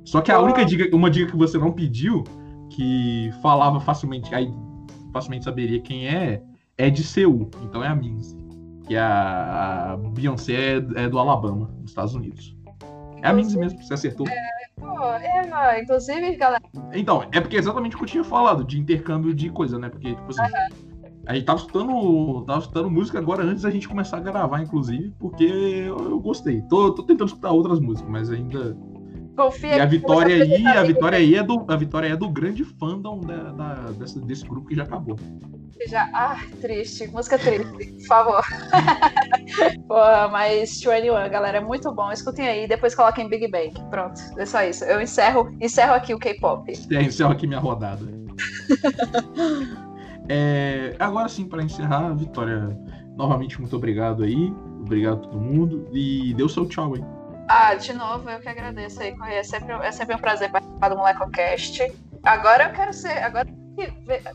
Só 0.05 0.21
que 0.21 0.31
a 0.31 0.39
única 0.39 0.65
dica, 0.65 0.95
uma 0.95 1.11
dica 1.11 1.31
que 1.31 1.37
você 1.37 1.59
não 1.59 1.73
pediu, 1.73 2.25
que 2.71 3.31
falava 3.43 3.81
facilmente, 3.81 4.35
aí 4.35 4.53
facilmente 5.13 5.45
saberia 5.45 5.81
quem 5.81 6.07
é, 6.07 6.43
é 6.77 6.91
de 6.91 7.03
Seul. 7.03 7.51
Então 7.63 7.83
é 7.83 7.89
a 7.89 7.95
Minzy. 7.95 8.37
Que 8.87 8.97
a, 8.97 9.93
a 9.93 9.97
Beyoncé 9.97 10.53
é, 10.53 10.77
é, 10.77 11.09
do 11.09 11.19
Alabama, 11.19 11.71
nos 11.81 11.91
Estados 11.91 12.15
Unidos. 12.15 12.55
É 13.23 13.29
a 13.29 13.33
Minzy 13.33 13.59
mesmo, 13.59 13.83
você 13.83 13.95
acertou. 13.95 14.29
É, 14.29 14.35
pô, 14.79 15.03
é, 15.05 15.81
inclusive, 15.81 16.37
galera. 16.37 16.63
Então, 16.93 17.25
é 17.33 17.41
porque 17.41 17.57
é 17.57 17.59
exatamente 17.59 17.95
o 17.95 17.99
que 17.99 18.05
eu 18.05 18.09
tinha 18.09 18.25
falado, 18.25 18.63
de 18.63 18.79
intercâmbio 18.79 19.33
de 19.33 19.49
coisa, 19.49 19.79
né? 19.79 19.89
Porque, 19.89 20.15
tipo 20.15 20.31
assim. 20.31 20.43
Uhum. 20.43 20.95
A 21.27 21.35
gente 21.35 21.47
tava 21.47 21.59
escutando, 21.59 22.45
tava 22.45 22.59
escutando 22.59 22.91
música 22.91 23.19
agora 23.19 23.43
antes 23.43 23.63
da 23.63 23.71
gente 23.71 23.89
começar 23.89 24.19
a 24.19 24.21
gravar, 24.21 24.61
inclusive, 24.61 25.11
porque 25.19 25.45
eu, 25.45 25.97
eu 25.97 26.21
gostei. 26.21 26.61
Tô, 26.69 26.93
tô 26.93 27.03
tentando 27.03 27.29
escutar 27.29 27.51
outras 27.51 27.81
músicas, 27.81 28.11
mas 28.11 28.31
ainda 28.31 28.77
Confia 29.37 29.77
e 29.77 29.81
a 29.81 29.87
vitória 29.87 30.43
aí, 30.43 30.67
a 30.67 30.83
vitória 30.85 31.19
aí 31.19 31.35
é 31.35 31.43
do, 31.43 31.65
a 31.69 31.77
vitória 31.77 32.09
é 32.09 32.17
do 32.17 32.29
grande 32.29 32.65
fandom 32.65 33.21
da, 33.21 33.51
da, 33.51 33.75
desse, 33.93 34.19
desse 34.21 34.47
grupo 34.47 34.69
que 34.69 34.77
já 34.77 34.85
acabou. 34.85 35.19
Já, 35.89 36.09
ah, 36.15 36.39
triste, 36.61 37.09
música 37.09 37.39
triste, 37.39 37.67
por 37.67 38.07
favor. 38.07 38.45
Pô, 39.89 39.97
mas 40.31 40.81
21, 40.83 41.13
galera, 41.31 41.59
é 41.59 41.61
muito 41.61 41.93
bom. 41.93 42.13
Escutem 42.13 42.47
aí, 42.47 42.69
depois 42.69 42.95
coloquem 42.95 43.29
Big 43.29 43.49
Bang. 43.49 43.73
Pronto, 43.91 44.21
é 44.39 44.47
só 44.47 44.63
isso. 44.63 44.85
Eu 44.85 45.01
encerro, 45.01 45.55
encerro 45.61 45.95
aqui 45.95 46.15
o 46.15 46.19
K-pop. 46.19 46.73
É, 46.91 47.03
encerro 47.03 47.33
aqui 47.33 47.47
minha 47.47 47.61
rodada. 47.61 48.07
é, 50.29 50.95
agora 50.99 51.29
sim, 51.29 51.47
para 51.47 51.63
encerrar, 51.63 52.15
Vitória, 52.15 52.77
novamente 53.17 53.61
muito 53.61 53.77
obrigado 53.77 54.23
aí. 54.23 54.53
Obrigado 54.81 55.15
a 55.15 55.29
todo 55.29 55.41
mundo. 55.41 55.89
E 55.93 56.35
dê 56.35 56.43
o 56.43 56.49
seu 56.49 56.67
tchau 56.67 56.95
aí. 56.95 57.05
Ah, 57.49 57.75
de 57.75 57.93
novo, 57.93 58.29
eu 58.31 58.41
que 58.41 58.49
agradeço 58.49 59.01
aí. 59.03 59.15
É 59.29 59.43
sempre, 59.43 59.73
é 59.73 59.93
sempre 59.93 60.15
um 60.15 60.19
prazer 60.19 60.51
participar 60.51 60.89
do 60.89 60.97
MolecoCast. 60.97 61.93
Agora 62.23 62.65
eu 62.65 62.73
quero 62.73 62.93
ser. 62.93 63.19
Agora 63.23 63.47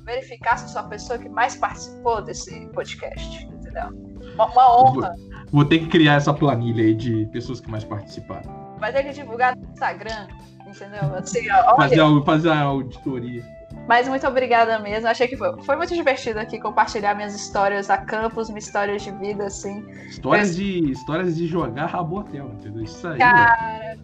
verificar 0.05 0.57
se 0.57 0.71
sou 0.71 0.81
a 0.81 0.85
pessoa 0.85 1.17
que 1.17 1.29
mais 1.29 1.55
participou 1.55 2.21
desse 2.21 2.67
podcast. 2.67 3.45
Entendeu? 3.45 3.87
Uma, 4.33 4.45
uma 4.45 4.79
honra. 4.79 5.13
Vou, 5.17 5.51
vou, 5.51 5.65
ter 5.65 5.79
que 5.79 5.87
criar 5.87 6.15
essa 6.15 6.33
planilha 6.33 6.83
aí 6.83 6.93
de 6.93 7.25
pessoas 7.27 7.59
que 7.59 7.69
mais 7.69 7.83
participaram. 7.83 8.77
Vai 8.79 8.93
ter 8.93 9.03
que 9.03 9.13
divulgar 9.13 9.55
no 9.55 9.63
Instagram, 9.71 10.27
entendeu? 10.65 11.15
Assim, 11.15 11.49
ó, 11.51 11.75
fazer, 11.75 12.23
fazer 12.25 12.49
a 12.49 12.61
auditoria. 12.61 13.43
Mas 13.89 14.07
muito 14.07 14.25
obrigada 14.27 14.77
mesmo. 14.77 15.07
Achei 15.07 15.27
que 15.27 15.35
foi, 15.35 15.59
foi 15.63 15.75
muito 15.75 15.95
divertido 15.95 16.39
aqui 16.39 16.59
compartilhar 16.59 17.15
minhas 17.15 17.33
histórias 17.33 17.89
a 17.89 17.97
campus, 17.97 18.47
minhas 18.47 18.67
histórias 18.67 19.01
de 19.01 19.09
vida, 19.13 19.47
assim. 19.47 19.83
Histórias, 20.07 20.55
de, 20.55 20.91
histórias 20.91 21.35
de 21.35 21.47
jogar 21.47 21.87
Rabotel, 21.87 22.51
entendeu? 22.53 22.83
Isso 22.83 23.07
aí. 23.07 23.17
Cara, 23.17 23.97